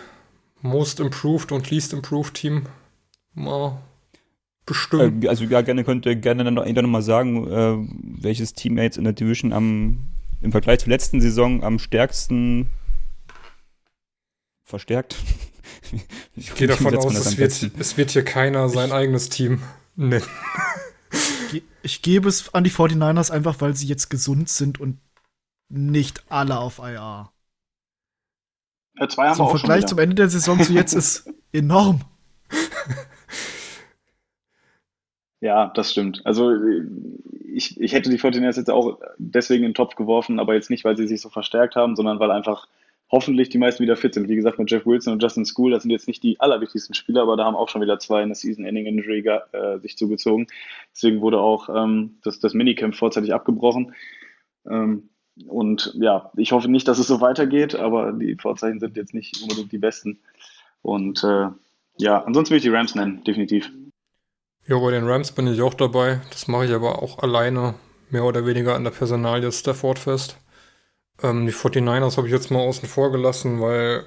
Most 0.60 0.98
Improved 0.98 1.52
und 1.52 1.70
Least 1.70 1.92
Improved 1.92 2.34
Team 2.34 2.66
mal 3.32 3.80
bestimmen? 4.66 5.22
Äh, 5.22 5.28
also 5.28 5.44
ja, 5.44 5.60
gerne 5.60 5.84
könnt 5.84 6.04
ihr 6.04 6.16
gerne 6.16 6.42
dann 6.42 6.54
noch, 6.54 6.66
noch 6.66 6.82
mal 6.82 7.02
sagen, 7.02 7.46
äh, 7.48 7.76
welches 8.20 8.54
Team 8.54 8.76
jetzt 8.76 8.98
in 8.98 9.04
der 9.04 9.12
Division 9.12 9.52
am 9.52 10.08
im 10.40 10.50
Vergleich 10.50 10.80
zur 10.80 10.88
letzten 10.88 11.20
Saison 11.20 11.62
am 11.62 11.78
stärksten 11.78 12.68
verstärkt. 14.72 15.16
Ich 16.34 16.54
gehe 16.54 16.68
davon 16.68 16.96
aus, 16.96 17.14
es 17.14 17.36
wird, 17.36 17.52
es 17.78 17.96
wird 17.98 18.12
hier 18.12 18.24
keiner 18.24 18.70
sein 18.70 18.92
eigenes 18.92 19.28
Team 19.28 19.60
nennen 19.94 20.24
ich 21.82 22.02
gebe 22.02 22.28
es 22.28 22.54
an 22.54 22.64
die 22.64 22.70
49ers 22.70 23.30
einfach, 23.30 23.60
weil 23.60 23.74
sie 23.74 23.86
jetzt 23.86 24.08
gesund 24.08 24.48
sind 24.48 24.80
und 24.80 24.98
nicht 25.68 26.24
alle 26.28 26.58
auf 26.58 26.78
IR. 26.78 27.30
Ja, 28.98 29.08
zwei 29.08 29.28
haben 29.28 29.36
Zum 29.36 29.48
Vergleich 29.48 29.86
zum 29.86 29.98
Ende 29.98 30.14
der 30.14 30.28
Saison 30.28 30.60
zu 30.60 30.72
jetzt 30.72 30.92
ist 30.92 31.30
enorm. 31.52 32.02
Ja, 35.40 35.72
das 35.74 35.90
stimmt. 35.90 36.24
Also 36.24 36.54
ich, 37.52 37.80
ich 37.80 37.92
hätte 37.92 38.10
die 38.10 38.18
49ers 38.18 38.56
jetzt 38.56 38.70
auch 38.70 38.98
deswegen 39.18 39.64
in 39.64 39.70
den 39.70 39.74
Topf 39.74 39.96
geworfen, 39.96 40.38
aber 40.38 40.54
jetzt 40.54 40.70
nicht, 40.70 40.84
weil 40.84 40.96
sie 40.96 41.08
sich 41.08 41.20
so 41.20 41.30
verstärkt 41.30 41.74
haben, 41.74 41.96
sondern 41.96 42.20
weil 42.20 42.30
einfach 42.30 42.68
hoffentlich 43.12 43.50
die 43.50 43.58
meisten 43.58 43.82
wieder 43.82 43.96
fit 43.96 44.14
sind. 44.14 44.28
Wie 44.28 44.36
gesagt, 44.36 44.58
mit 44.58 44.70
Jeff 44.70 44.86
Wilson 44.86 45.12
und 45.12 45.22
Justin 45.22 45.44
School, 45.44 45.70
das 45.70 45.82
sind 45.82 45.90
jetzt 45.90 46.08
nicht 46.08 46.22
die 46.22 46.40
allerwichtigsten 46.40 46.94
Spieler, 46.94 47.22
aber 47.22 47.36
da 47.36 47.44
haben 47.44 47.54
auch 47.54 47.68
schon 47.68 47.82
wieder 47.82 47.98
zwei 47.98 48.22
eine 48.22 48.34
Season-Ending-Injury 48.34 49.20
äh, 49.52 49.78
sich 49.80 49.98
zugezogen. 49.98 50.46
Deswegen 50.94 51.20
wurde 51.20 51.38
auch 51.38 51.68
ähm, 51.68 52.16
das, 52.24 52.40
das 52.40 52.54
Minicamp 52.54 52.96
vorzeitig 52.96 53.34
abgebrochen. 53.34 53.94
Ähm, 54.66 55.10
und 55.46 55.92
ja, 55.94 56.30
ich 56.36 56.52
hoffe 56.52 56.70
nicht, 56.70 56.88
dass 56.88 56.98
es 56.98 57.06
so 57.06 57.20
weitergeht, 57.20 57.74
aber 57.74 58.12
die 58.12 58.36
Vorzeichen 58.36 58.80
sind 58.80 58.96
jetzt 58.96 59.14
nicht 59.14 59.42
unbedingt 59.42 59.72
die 59.72 59.78
besten. 59.78 60.18
Und 60.80 61.22
äh, 61.22 61.48
ja, 61.98 62.24
ansonsten 62.24 62.52
will 62.52 62.58
ich 62.58 62.64
die 62.64 62.70
Rams 62.70 62.94
nennen, 62.94 63.22
definitiv. 63.24 63.70
Ja, 64.66 64.78
bei 64.78 64.90
den 64.90 65.04
Rams 65.04 65.32
bin 65.32 65.46
ich 65.46 65.60
auch 65.60 65.74
dabei. 65.74 66.20
Das 66.30 66.48
mache 66.48 66.64
ich 66.64 66.72
aber 66.72 67.02
auch 67.02 67.18
alleine, 67.18 67.74
mehr 68.10 68.24
oder 68.24 68.46
weniger 68.46 68.74
an 68.74 68.84
der 68.84 68.90
Personalie 68.90 69.52
Stafford 69.52 69.98
fest. 69.98 70.38
Ähm, 71.22 71.46
die 71.46 71.52
49ers 71.52 72.16
habe 72.16 72.26
ich 72.26 72.32
jetzt 72.32 72.50
mal 72.50 72.60
außen 72.60 72.88
vor 72.88 73.12
gelassen, 73.12 73.60
weil 73.60 74.04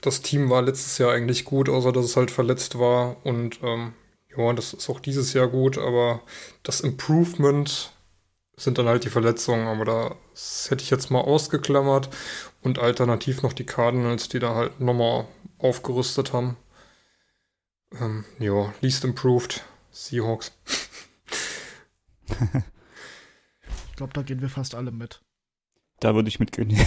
das 0.00 0.22
Team 0.22 0.50
war 0.50 0.62
letztes 0.62 0.98
Jahr 0.98 1.12
eigentlich 1.12 1.44
gut, 1.44 1.68
außer 1.68 1.92
dass 1.92 2.04
es 2.04 2.16
halt 2.16 2.30
verletzt 2.30 2.78
war. 2.78 3.16
Und 3.24 3.60
ähm, 3.62 3.94
ja, 4.36 4.52
das 4.52 4.74
ist 4.74 4.88
auch 4.88 5.00
dieses 5.00 5.32
Jahr 5.32 5.48
gut, 5.48 5.78
aber 5.78 6.22
das 6.62 6.80
Improvement 6.80 7.92
sind 8.56 8.78
dann 8.78 8.86
halt 8.86 9.04
die 9.04 9.10
Verletzungen. 9.10 9.66
Aber 9.66 9.84
das 10.32 10.70
hätte 10.70 10.82
ich 10.82 10.90
jetzt 10.90 11.10
mal 11.10 11.20
ausgeklammert. 11.20 12.08
Und 12.62 12.78
alternativ 12.78 13.42
noch 13.42 13.52
die 13.52 13.66
Cardinals, 13.66 14.28
die 14.28 14.38
da 14.38 14.54
halt 14.54 14.80
nochmal 14.80 15.26
aufgerüstet 15.58 16.32
haben. 16.32 16.56
Ähm, 18.00 18.24
ja, 18.38 18.72
least 18.80 19.04
improved, 19.04 19.64
Seahawks. 19.90 20.52
ich 22.28 23.96
glaube, 23.96 24.12
da 24.12 24.22
gehen 24.22 24.40
wir 24.40 24.48
fast 24.48 24.74
alle 24.74 24.90
mit. 24.90 25.20
Da 26.00 26.14
würde 26.14 26.28
ich 26.28 26.40
mitgehen. 26.40 26.70
ja. 26.70 26.84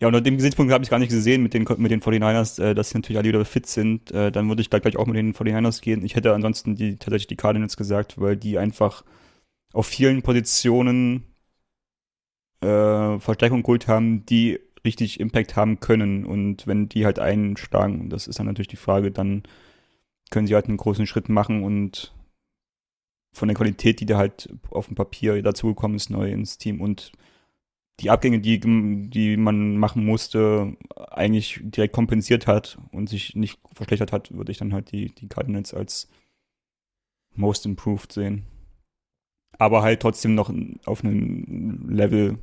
ja, 0.00 0.06
unter 0.08 0.20
dem 0.20 0.36
Gesichtspunkt 0.36 0.72
habe 0.72 0.84
ich 0.84 0.90
gar 0.90 0.98
nicht 0.98 1.10
gesehen 1.10 1.42
mit 1.42 1.54
den, 1.54 1.64
mit 1.78 1.90
den 1.90 2.00
49ers, 2.00 2.62
äh, 2.62 2.74
dass 2.74 2.90
sie 2.90 2.98
natürlich 2.98 3.18
alle 3.18 3.28
wieder 3.28 3.44
fit 3.44 3.66
sind. 3.66 4.10
Äh, 4.10 4.32
dann 4.32 4.48
würde 4.48 4.62
ich 4.62 4.70
da 4.70 4.78
gleich 4.78 4.96
auch 4.96 5.06
mit 5.06 5.16
den 5.16 5.34
49ers 5.34 5.82
gehen. 5.82 6.04
Ich 6.04 6.16
hätte 6.16 6.32
ansonsten 6.34 6.76
die, 6.76 6.96
tatsächlich 6.96 7.28
die 7.28 7.36
Cardinals 7.36 7.76
gesagt, 7.76 8.20
weil 8.20 8.36
die 8.36 8.58
einfach 8.58 9.04
auf 9.72 9.86
vielen 9.86 10.22
Positionen 10.22 11.24
äh, 12.60 13.18
Verstärkung 13.18 13.62
geholt 13.62 13.88
haben, 13.88 14.24
die 14.26 14.60
richtig 14.84 15.20
Impact 15.20 15.56
haben 15.56 15.80
können. 15.80 16.24
Und 16.24 16.66
wenn 16.66 16.88
die 16.88 17.04
halt 17.04 17.18
einschlagen, 17.18 18.10
das 18.10 18.26
ist 18.26 18.38
dann 18.38 18.46
natürlich 18.46 18.68
die 18.68 18.76
Frage, 18.76 19.10
dann 19.10 19.42
können 20.30 20.46
sie 20.46 20.54
halt 20.54 20.66
einen 20.66 20.76
großen 20.76 21.06
Schritt 21.06 21.28
machen 21.28 21.62
und 21.62 22.14
von 23.34 23.48
der 23.48 23.56
Qualität, 23.56 24.00
die 24.00 24.06
da 24.06 24.16
halt 24.16 24.48
auf 24.70 24.86
dem 24.86 24.94
Papier 24.94 25.42
dazugekommen 25.42 25.96
ist, 25.96 26.10
neu 26.10 26.30
ins 26.30 26.56
Team 26.58 26.80
und 26.80 27.12
die 28.00 28.10
Abgänge, 28.10 28.40
die, 28.40 28.58
die 28.58 29.36
man 29.36 29.76
machen 29.76 30.04
musste, 30.04 30.76
eigentlich 30.96 31.60
direkt 31.62 31.94
kompensiert 31.94 32.46
hat 32.46 32.78
und 32.92 33.08
sich 33.08 33.36
nicht 33.36 33.60
verschlechtert 33.72 34.12
hat, 34.12 34.34
würde 34.34 34.52
ich 34.52 34.58
dann 34.58 34.72
halt 34.72 34.90
die, 34.92 35.14
die 35.14 35.28
Cardinals 35.28 35.74
als 35.74 36.08
most 37.34 37.66
improved 37.66 38.12
sehen. 38.12 38.46
Aber 39.58 39.82
halt 39.82 40.00
trotzdem 40.00 40.34
noch 40.34 40.52
auf 40.84 41.04
einem 41.04 41.88
Level 41.88 42.38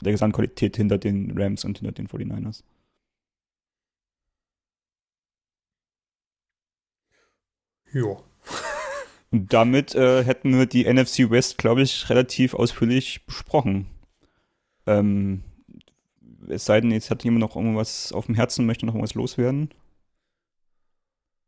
der 0.00 0.12
Gesamtqualität 0.12 0.76
hinter 0.76 0.98
den 0.98 1.36
Rams 1.36 1.64
und 1.64 1.78
hinter 1.78 1.92
den 1.92 2.08
49ers. 2.08 2.62
Ja. 7.92 8.33
Und 9.34 9.52
damit 9.52 9.96
äh, 9.96 10.22
hätten 10.22 10.56
wir 10.56 10.66
die 10.66 10.84
NFC 10.84 11.28
West, 11.28 11.58
glaube 11.58 11.82
ich, 11.82 12.08
relativ 12.08 12.54
ausführlich 12.54 13.26
besprochen. 13.26 13.86
Ähm, 14.86 15.42
es 16.46 16.66
sei 16.66 16.80
denn, 16.80 16.92
jetzt 16.92 17.10
hat 17.10 17.24
jemand 17.24 17.40
noch 17.40 17.56
irgendwas 17.56 18.12
auf 18.12 18.26
dem 18.26 18.36
Herzen, 18.36 18.64
möchte 18.64 18.86
noch 18.86 18.94
irgendwas 18.94 19.16
loswerden. 19.16 19.70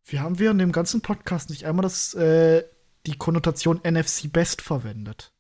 Wir 0.05 0.21
haben 0.21 0.41
wir 0.41 0.51
in 0.51 0.59
dem 0.59 0.73
ganzen 0.73 1.01
Podcast 1.01 1.49
nicht 1.49 1.65
einmal 1.65 1.85
das, 1.85 2.13
äh, 2.15 2.65
die 3.07 3.17
Konnotation 3.17 3.81
NFC 3.85 4.33
Best 4.33 4.63
verwendet. 4.63 5.33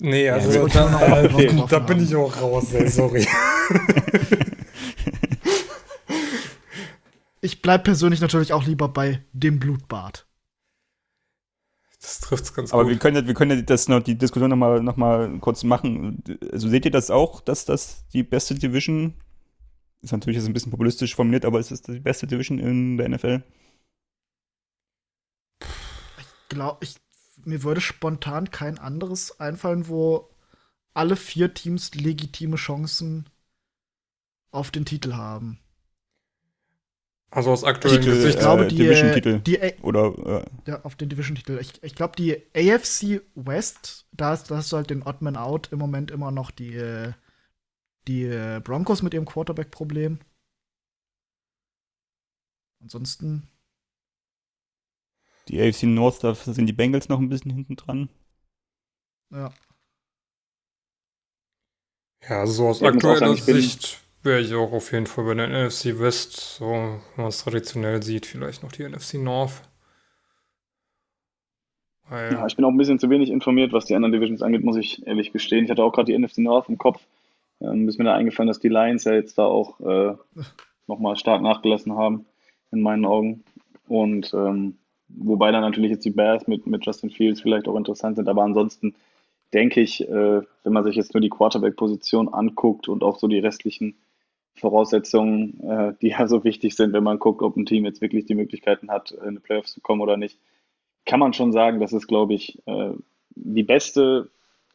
Nee, 0.00 0.28
also 0.30 0.50
ja, 0.50 0.66
da, 0.66 1.24
okay. 1.24 1.64
da 1.68 1.78
bin 1.78 2.02
ich 2.02 2.16
auch 2.16 2.36
raus, 2.40 2.72
ey, 2.72 2.88
sorry. 2.88 3.24
ich 7.42 7.62
bleib 7.62 7.84
persönlich 7.84 8.20
natürlich 8.20 8.52
auch 8.52 8.64
lieber 8.64 8.88
bei 8.88 9.22
dem 9.32 9.60
Blutbad. 9.60 10.27
Das 12.00 12.20
trifft 12.20 12.44
es 12.44 12.54
ganz 12.54 12.72
Aber 12.72 12.84
gut. 12.84 12.88
wir 12.88 12.98
können, 12.98 13.26
wir 13.26 13.34
können 13.34 13.64
das 13.66 13.88
noch, 13.88 14.02
die 14.02 14.16
Diskussion 14.16 14.50
nochmal 14.50 14.82
noch 14.82 14.96
mal 14.96 15.38
kurz 15.40 15.64
machen. 15.64 16.22
Also 16.52 16.68
seht 16.68 16.84
ihr 16.84 16.90
das 16.92 17.10
auch, 17.10 17.40
dass 17.40 17.64
das 17.64 18.06
die 18.12 18.22
beste 18.22 18.54
Division 18.54 19.14
Ist 20.02 20.12
natürlich 20.12 20.38
jetzt 20.38 20.46
ein 20.48 20.52
bisschen 20.52 20.70
populistisch 20.72 21.14
formuliert, 21.16 21.44
aber 21.44 21.60
ist 21.60 21.70
es 21.72 21.82
die 21.82 22.00
beste 22.00 22.26
Division 22.26 22.58
in 22.58 22.96
der 22.98 23.08
NFL? 23.08 23.42
Ich 26.18 26.48
glaube, 26.48 26.84
ich, 26.84 26.96
mir 27.44 27.62
würde 27.62 27.80
spontan 27.80 28.50
kein 28.50 28.78
anderes 28.78 29.40
einfallen, 29.40 29.88
wo 29.88 30.28
alle 30.94 31.16
vier 31.16 31.54
Teams 31.54 31.94
legitime 31.94 32.56
Chancen 32.56 33.28
auf 34.50 34.70
den 34.70 34.84
Titel 34.84 35.14
haben. 35.14 35.60
Also 37.30 37.52
aus 37.52 37.62
aktuellen 37.64 38.00
Titel, 38.00 38.14
Gesichts. 38.14 38.36
Ich 38.36 38.40
glaube, 38.40 38.64
äh, 38.64 38.68
die, 38.68 38.76
Division-Titel. 38.76 39.40
die, 39.40 39.60
A- 39.62 39.82
Oder, 39.82 40.44
äh, 40.66 40.70
ja, 40.70 40.82
auf 40.82 40.96
den 40.96 41.08
Division-Titel. 41.10 41.58
Ich, 41.60 41.82
ich 41.82 41.94
glaube, 41.94 42.16
die 42.16 42.42
AFC 42.56 43.20
West, 43.34 44.06
da, 44.12 44.32
ist- 44.34 44.50
da 44.50 44.56
hast 44.56 44.72
du 44.72 44.76
halt 44.76 44.90
den 44.90 45.02
Oddman 45.02 45.36
Out 45.36 45.68
im 45.72 45.78
Moment 45.78 46.10
immer 46.10 46.30
noch 46.30 46.50
die, 46.50 46.74
äh, 46.74 47.12
die 48.06 48.24
äh, 48.24 48.60
Broncos 48.64 49.02
mit 49.02 49.12
ihrem 49.12 49.26
Quarterback-Problem. 49.26 50.18
Ansonsten, 52.80 53.48
die 55.48 55.60
AFC 55.60 55.82
North, 55.84 56.22
da 56.24 56.34
sind 56.34 56.66
die 56.66 56.72
Bengals 56.72 57.08
noch 57.08 57.18
ein 57.18 57.28
bisschen 57.28 57.50
hinten 57.50 57.76
dran. 57.76 58.08
ja. 59.30 59.52
Ja, 62.28 62.40
also 62.40 62.52
so 62.52 62.68
aus 62.68 62.82
aktueller 62.82 63.36
Sicht 63.36 64.00
wäre 64.22 64.40
ich 64.40 64.54
auch 64.54 64.72
auf 64.72 64.92
jeden 64.92 65.06
Fall 65.06 65.24
bei 65.24 65.34
der 65.34 65.48
NFC 65.48 65.98
West, 65.98 66.56
so 66.58 66.66
wenn 66.66 67.00
man 67.16 67.26
es 67.26 67.42
traditionell 67.42 68.02
sieht, 68.02 68.26
vielleicht 68.26 68.62
noch 68.62 68.72
die 68.72 68.88
NFC 68.88 69.14
North. 69.14 69.62
Weil, 72.08 72.32
Ja, 72.32 72.46
ich 72.46 72.56
bin 72.56 72.64
auch 72.64 72.70
ein 72.70 72.76
bisschen 72.76 72.98
zu 72.98 73.10
wenig 73.10 73.30
informiert, 73.30 73.72
was 73.72 73.84
die 73.84 73.94
anderen 73.94 74.12
Divisions 74.12 74.42
angeht, 74.42 74.64
muss 74.64 74.76
ich 74.76 75.06
ehrlich 75.06 75.32
gestehen. 75.32 75.64
Ich 75.64 75.70
hatte 75.70 75.84
auch 75.84 75.92
gerade 75.92 76.12
die 76.12 76.18
NFC 76.18 76.38
North 76.38 76.68
im 76.68 76.78
Kopf. 76.78 77.00
Ähm, 77.60 77.88
ist 77.88 77.98
mir 77.98 78.04
da 78.04 78.14
eingefallen, 78.14 78.48
dass 78.48 78.60
die 78.60 78.68
Lions 78.68 79.04
ja 79.04 79.12
jetzt 79.12 79.38
da 79.38 79.44
auch 79.44 79.80
äh, 79.80 80.14
nochmal 80.86 81.16
stark 81.16 81.42
nachgelassen 81.42 81.94
haben, 81.96 82.26
in 82.70 82.80
meinen 82.80 83.04
Augen. 83.04 83.44
Und 83.88 84.32
ähm, 84.34 84.78
wobei 85.08 85.50
dann 85.52 85.62
natürlich 85.62 85.90
jetzt 85.90 86.04
die 86.04 86.10
Bears 86.10 86.46
mit, 86.46 86.66
mit 86.66 86.84
Justin 86.84 87.10
Fields 87.10 87.40
vielleicht 87.40 87.68
auch 87.68 87.76
interessant 87.76 88.16
sind, 88.16 88.28
aber 88.28 88.42
ansonsten 88.42 88.94
denke 89.52 89.80
ich, 89.80 90.06
äh, 90.06 90.42
wenn 90.64 90.72
man 90.72 90.84
sich 90.84 90.96
jetzt 90.96 91.14
nur 91.14 91.20
die 91.20 91.30
Quarterback-Position 91.30 92.28
anguckt 92.28 92.88
und 92.88 93.02
auch 93.02 93.18
so 93.18 93.28
die 93.28 93.38
restlichen 93.38 93.96
Voraussetzungen, 94.60 95.60
äh, 95.62 95.94
die 96.00 96.08
ja 96.18 96.26
so 96.26 96.44
wichtig 96.44 96.76
sind, 96.76 96.92
wenn 96.92 97.04
man 97.04 97.18
guckt, 97.18 97.42
ob 97.42 97.56
ein 97.56 97.66
Team 97.66 97.84
jetzt 97.84 98.00
wirklich 98.00 98.26
die 98.26 98.34
Möglichkeiten 98.34 98.90
hat, 98.90 99.10
in 99.10 99.36
die 99.36 99.40
Playoffs 99.40 99.72
zu 99.72 99.80
kommen 99.80 100.00
oder 100.00 100.16
nicht, 100.16 100.38
kann 101.06 101.20
man 101.20 101.32
schon 101.32 101.52
sagen, 101.52 101.80
dass 101.80 101.92
es, 101.92 102.06
glaube 102.06 102.34
ich, 102.34 102.60
äh, 102.66 102.92
die 103.34 103.62
beste 103.62 104.30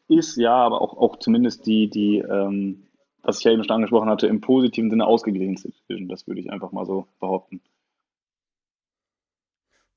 ist, 0.08 0.36
ja, 0.36 0.54
aber 0.54 0.80
auch, 0.80 0.96
auch 0.96 1.18
zumindest 1.18 1.66
die, 1.66 1.88
die 1.88 2.18
ähm, 2.18 2.84
was 3.24 3.38
ich 3.38 3.44
ja 3.44 3.52
eben 3.52 3.64
schon 3.64 3.74
angesprochen 3.74 4.08
hatte, 4.08 4.26
im 4.26 4.40
positiven 4.40 4.90
Sinne 4.90 5.06
ausgeglichenste 5.06 5.70
Division. 5.70 6.08
Das 6.08 6.26
würde 6.26 6.40
ich 6.40 6.52
einfach 6.52 6.72
mal 6.72 6.84
so 6.84 7.08
behaupten. 7.18 7.60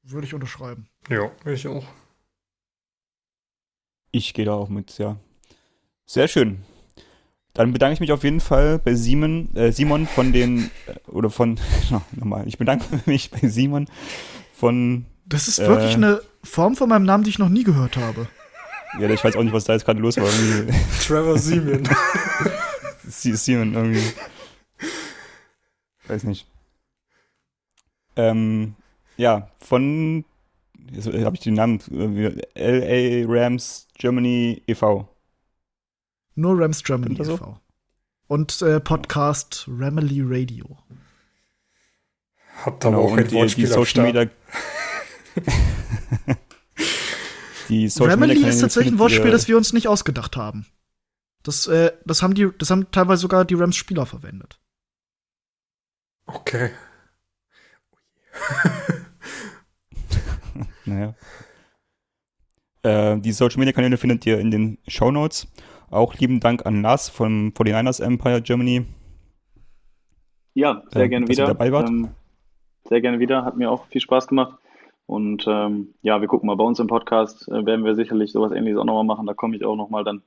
Würde 0.03 0.25
ich 0.25 0.33
unterschreiben. 0.33 0.87
ja, 1.09 1.29
ich 1.45 1.67
auch. 1.67 1.83
Ich 4.11 4.33
gehe 4.33 4.45
da 4.45 4.53
auch 4.53 4.69
mit, 4.69 4.97
ja. 4.97 5.17
Sehr 6.05 6.29
schön. 6.29 6.63
Dann 7.57 7.73
bedanke 7.73 7.95
ich 7.95 7.99
mich 7.99 8.11
auf 8.11 8.23
jeden 8.23 8.39
Fall 8.39 8.77
bei 8.79 8.93
Simon, 8.93 9.49
äh, 9.55 9.71
Simon 9.71 10.05
von 10.07 10.31
den, 10.31 10.69
äh, 10.85 11.09
oder 11.09 11.29
von, 11.31 11.59
no, 11.89 12.01
nochmal, 12.11 12.47
ich 12.47 12.57
bedanke 12.57 12.85
mich 13.07 13.31
bei 13.31 13.47
Simon 13.47 13.87
von, 14.53 15.05
Das 15.25 15.47
ist 15.47 15.59
Äh. 15.59 15.67
wirklich 15.67 15.95
eine 15.95 16.21
Form 16.43 16.75
von 16.75 16.87
meinem 16.87 17.05
Namen, 17.05 17.23
die 17.23 17.31
ich 17.31 17.39
noch 17.39 17.49
nie 17.49 17.63
gehört 17.63 17.97
habe. 17.97 18.27
ja, 18.99 19.09
ich 19.09 19.23
weiß 19.23 19.35
auch 19.35 19.43
nicht, 19.43 19.53
was 19.53 19.63
da 19.65 19.73
jetzt 19.73 19.85
gerade 19.85 19.99
los 19.99 20.17
war, 20.17 20.25
irgendwie, 20.25 20.71
Trevor 21.05 21.37
Simeon. 21.37 21.83
Sie- 23.07 23.35
Simon 23.35 23.73
irgendwie, 23.73 24.03
weiß 26.07 26.23
nicht. 26.25 26.47
Ähm, 28.15 28.75
ja, 29.17 29.49
von, 29.59 30.25
jetzt 30.91 31.07
habe 31.07 31.35
ich 31.35 31.41
den 31.41 31.55
Namen, 31.55 31.79
äh, 32.55 33.23
LA 33.25 33.25
Rams 33.27 33.87
Germany 33.97 34.61
e.V. 34.67 35.07
Nur 36.37 36.59
Rams 36.59 36.83
Germany 36.83 37.15
so? 37.23 37.33
e.V. 37.33 37.59
Und 38.27 38.61
äh, 38.61 38.79
Podcast 38.79 39.65
Ramily 39.67 40.21
Radio. 40.23 40.77
Habt 42.63 42.85
aber 42.85 42.99
auch 42.99 43.17
ein 43.17 43.27
Genau, 43.27 43.41
und 43.41 43.57
die, 43.57 43.61
die 43.61 43.65
Wortspiel 43.65 43.67
Social. 43.67 44.05
Media. 44.05 44.29
die 47.69 47.89
Social 47.89 48.11
Ramily 48.11 48.35
Media 48.35 48.49
ist 48.49 48.61
tatsächlich 48.61 48.93
ein 48.93 48.99
Wortspiel, 48.99 49.25
ihr- 49.25 49.31
das 49.31 49.47
wir 49.47 49.57
uns 49.57 49.73
nicht 49.73 49.87
ausgedacht 49.87 50.37
haben. 50.37 50.67
Das, 51.41 51.65
äh, 51.65 51.91
das, 52.05 52.21
haben 52.21 52.35
die, 52.35 52.47
das 52.59 52.69
haben 52.69 52.91
teilweise 52.91 53.21
sogar 53.21 53.43
die 53.43 53.55
Rams-Spieler 53.55 54.05
verwendet. 54.05 54.59
Okay. 56.27 56.69
Naja. 60.85 61.15
Äh, 62.83 63.19
die 63.19 63.31
Social 63.33 63.59
Media 63.59 63.73
Kanäle 63.73 63.97
findet 63.97 64.25
ihr 64.25 64.39
in 64.39 64.51
den 64.51 64.77
Show 64.87 65.11
Notes. 65.11 65.47
Auch 65.89 66.13
lieben 66.15 66.39
Dank 66.39 66.65
an 66.65 66.81
Lars 66.81 67.09
vom 67.09 67.49
49ers 67.49 68.03
Empire 68.03 68.41
Germany. 68.41 68.85
Ja, 70.53 70.83
sehr 70.91 71.03
Ähm, 71.03 71.09
gerne 71.09 71.25
dass 71.27 71.37
ihr 71.37 71.43
wieder. 71.43 71.53
dabei 71.53 71.71
wart. 71.71 71.89
Ähm, 71.89 72.09
sehr 72.85 73.01
gerne 73.01 73.19
wieder. 73.19 73.45
Hat 73.45 73.57
mir 73.57 73.71
auch 73.71 73.85
viel 73.87 74.01
Spaß 74.01 74.27
gemacht. 74.27 74.57
Und 75.05 75.45
ähm, 75.47 75.93
ja, 76.01 76.19
wir 76.19 76.27
gucken 76.27 76.47
mal. 76.47 76.55
Bei 76.57 76.63
uns 76.65 76.79
im 76.79 76.87
Podcast 76.87 77.47
äh, 77.47 77.65
werden 77.65 77.85
wir 77.85 77.95
sicherlich 77.95 78.31
sowas 78.31 78.51
ähnliches 78.51 78.79
auch 78.79 78.85
nochmal 78.85 79.05
machen. 79.05 79.25
Da 79.27 79.33
komme 79.33 79.55
ich 79.55 79.63
auch 79.63 79.75
nochmal 79.77 80.03
dann 80.03 80.17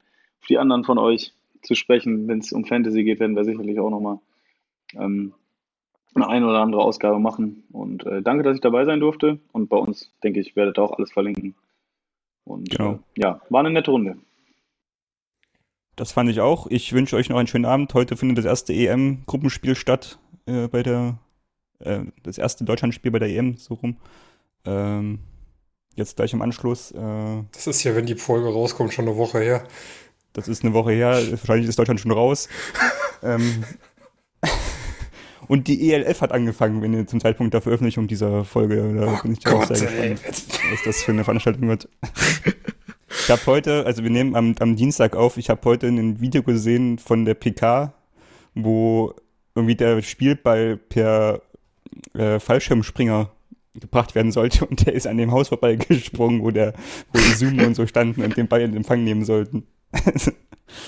auf 0.40 0.46
die 0.48 0.56
anderen 0.58 0.84
von 0.84 0.98
euch 0.98 1.34
zu 1.62 1.74
sprechen. 1.74 2.28
Wenn 2.28 2.38
es 2.38 2.52
um 2.52 2.64
Fantasy 2.64 3.04
geht, 3.04 3.20
werden 3.20 3.36
wir 3.36 3.44
sicherlich 3.44 3.78
auch 3.80 3.90
nochmal 3.90 4.18
ähm, 4.94 5.34
eine 6.14 6.28
ein 6.28 6.44
oder 6.44 6.60
andere 6.60 6.82
Ausgabe 6.82 7.18
machen. 7.18 7.64
Und 7.72 8.06
äh, 8.06 8.22
danke, 8.22 8.42
dass 8.44 8.54
ich 8.54 8.62
dabei 8.62 8.86
sein 8.86 9.00
durfte. 9.00 9.38
Und 9.52 9.68
bei 9.68 9.76
uns, 9.76 10.10
denke 10.22 10.40
ich, 10.40 10.56
werdet 10.56 10.78
ihr 10.78 10.82
auch 10.82 10.96
alles 10.96 11.12
verlinken. 11.12 11.54
Und 12.44 12.70
Genau. 12.70 12.92
äh, 12.92 12.98
ja, 13.22 13.40
war 13.50 13.60
eine 13.60 13.70
nette 13.70 13.90
Runde. 13.90 14.16
Das 15.96 16.12
fand 16.12 16.30
ich 16.30 16.40
auch. 16.40 16.66
Ich 16.68 16.92
wünsche 16.92 17.16
euch 17.16 17.28
noch 17.28 17.36
einen 17.36 17.46
schönen 17.48 17.64
Abend. 17.66 17.92
Heute 17.94 18.16
findet 18.16 18.38
das 18.38 18.44
erste 18.46 18.72
EM-Gruppenspiel 18.72 19.74
statt 19.74 20.18
äh, 20.46 20.66
bei 20.68 20.82
der 20.82 21.18
äh, 21.80 22.00
das 22.22 22.38
erste 22.38 22.64
Deutschlandspiel 22.64 23.10
bei 23.10 23.18
der 23.18 23.28
EM 23.28 23.56
so 23.56 23.74
rum. 23.74 23.96
Ähm, 24.64 25.18
jetzt 25.96 26.16
gleich 26.16 26.32
im 26.32 26.42
Anschluss. 26.42 26.92
Äh, 26.92 27.42
Das 27.52 27.66
ist 27.66 27.82
ja, 27.84 27.94
wenn 27.96 28.06
die 28.06 28.14
Folge 28.14 28.48
rauskommt, 28.48 28.92
schon 28.94 29.08
eine 29.08 29.16
Woche 29.16 29.40
her. 29.40 29.64
Das 30.32 30.48
ist 30.48 30.64
eine 30.64 30.72
Woche 30.74 30.92
her, 30.92 31.20
wahrscheinlich 31.30 31.68
ist 31.68 31.78
Deutschland 31.78 32.00
schon 32.00 32.12
raus. 32.12 32.48
ähm, 33.22 33.64
und 35.48 35.66
die 35.66 35.90
ELF 35.92 36.20
hat 36.20 36.30
angefangen, 36.32 36.80
wenn 36.82 36.92
ihr 36.94 37.06
zum 37.08 37.20
Zeitpunkt 37.20 37.52
der 37.52 37.60
Veröffentlichung 37.60 38.06
dieser 38.06 38.44
Folge. 38.44 38.94
Da 38.94 39.12
Oh 39.18 39.22
bin 39.22 39.32
ich 39.32 39.44
auch 39.48 39.66
Gott, 39.66 39.76
sehr 39.76 39.90
ey. 39.90 40.10
gespannt, 40.10 40.44
was 40.72 40.82
das 40.84 41.02
für 41.02 41.10
eine 41.12 41.24
Veranstaltung 41.24 41.68
wird. 41.68 41.88
ich 43.10 43.30
habe 43.30 43.44
heute, 43.46 43.86
also 43.86 44.02
wir 44.02 44.10
nehmen 44.10 44.36
am, 44.36 44.54
am 44.60 44.76
Dienstag 44.76 45.16
auf, 45.16 45.36
ich 45.36 45.50
habe 45.50 45.60
heute 45.64 45.88
ein 45.88 46.20
Video 46.20 46.42
gesehen 46.42 46.98
von 46.98 47.24
der 47.24 47.34
PK, 47.34 47.92
wo 48.54 49.14
irgendwie 49.54 49.74
der 49.74 50.00
Spielball 50.02 50.76
per 50.76 51.42
äh, 52.14 52.38
Fallschirmspringer 52.38 53.30
gebracht 53.74 54.14
werden 54.14 54.32
sollte 54.32 54.66
und 54.66 54.86
der 54.86 54.94
ist 54.94 55.06
an 55.06 55.16
dem 55.16 55.32
Haus 55.32 55.48
vorbeigesprungen, 55.48 56.42
wo 56.42 56.50
der, 56.50 56.74
wo 57.12 57.18
die 57.18 57.34
Zoom 57.34 57.58
und 57.60 57.74
so 57.74 57.86
standen 57.86 58.22
und 58.22 58.36
den 58.36 58.48
Ball 58.48 58.60
in 58.62 58.76
Empfang 58.76 59.04
nehmen 59.04 59.24
sollten. 59.24 59.66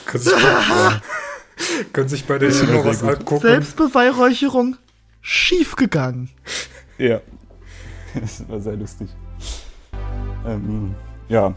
Können 0.07 0.23
sich 0.23 0.33
bei, 0.33 2.07
sich 2.07 2.25
bei 2.25 2.39
der 2.39 2.53
sehr 2.53 2.85
was 2.85 3.03
angucken. 3.03 3.41
Selbstbeweihräucherung 3.41 4.77
schief 5.21 5.77
gegangen. 5.77 6.31
Ja. 6.99 7.21
Das 8.15 8.49
war 8.49 8.61
sehr 8.61 8.77
lustig. 8.77 9.09
Ähm, 10.47 10.95
ja. 11.29 11.55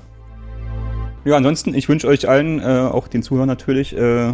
Ja, 1.26 1.36
ansonsten, 1.36 1.74
ich 1.74 1.90
wünsche 1.90 2.08
euch 2.08 2.30
allen, 2.30 2.60
äh, 2.60 2.64
auch 2.64 3.08
den 3.08 3.24
Zuhörern 3.24 3.48
natürlich, 3.48 3.98
äh, 3.98 4.32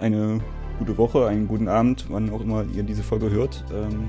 eine 0.00 0.40
gute 0.80 0.98
Woche, 0.98 1.28
einen 1.28 1.46
guten 1.46 1.68
Abend, 1.68 2.06
wann 2.08 2.30
auch 2.30 2.40
immer 2.40 2.64
ihr 2.74 2.82
diese 2.82 3.04
Folge 3.04 3.30
hört. 3.30 3.64
Ähm, 3.72 4.08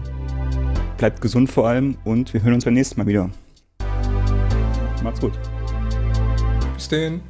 bleibt 0.97 1.21
gesund 1.21 1.51
vor 1.51 1.67
allem 1.67 1.95
und 2.05 2.33
wir 2.33 2.41
hören 2.41 2.55
uns 2.55 2.65
beim 2.65 2.73
nächsten 2.73 2.99
Mal 2.99 3.05
wieder. 3.05 3.29
Macht's 5.03 5.21
gut. 5.21 5.33
Bis 6.73 6.89
denn. 6.89 7.21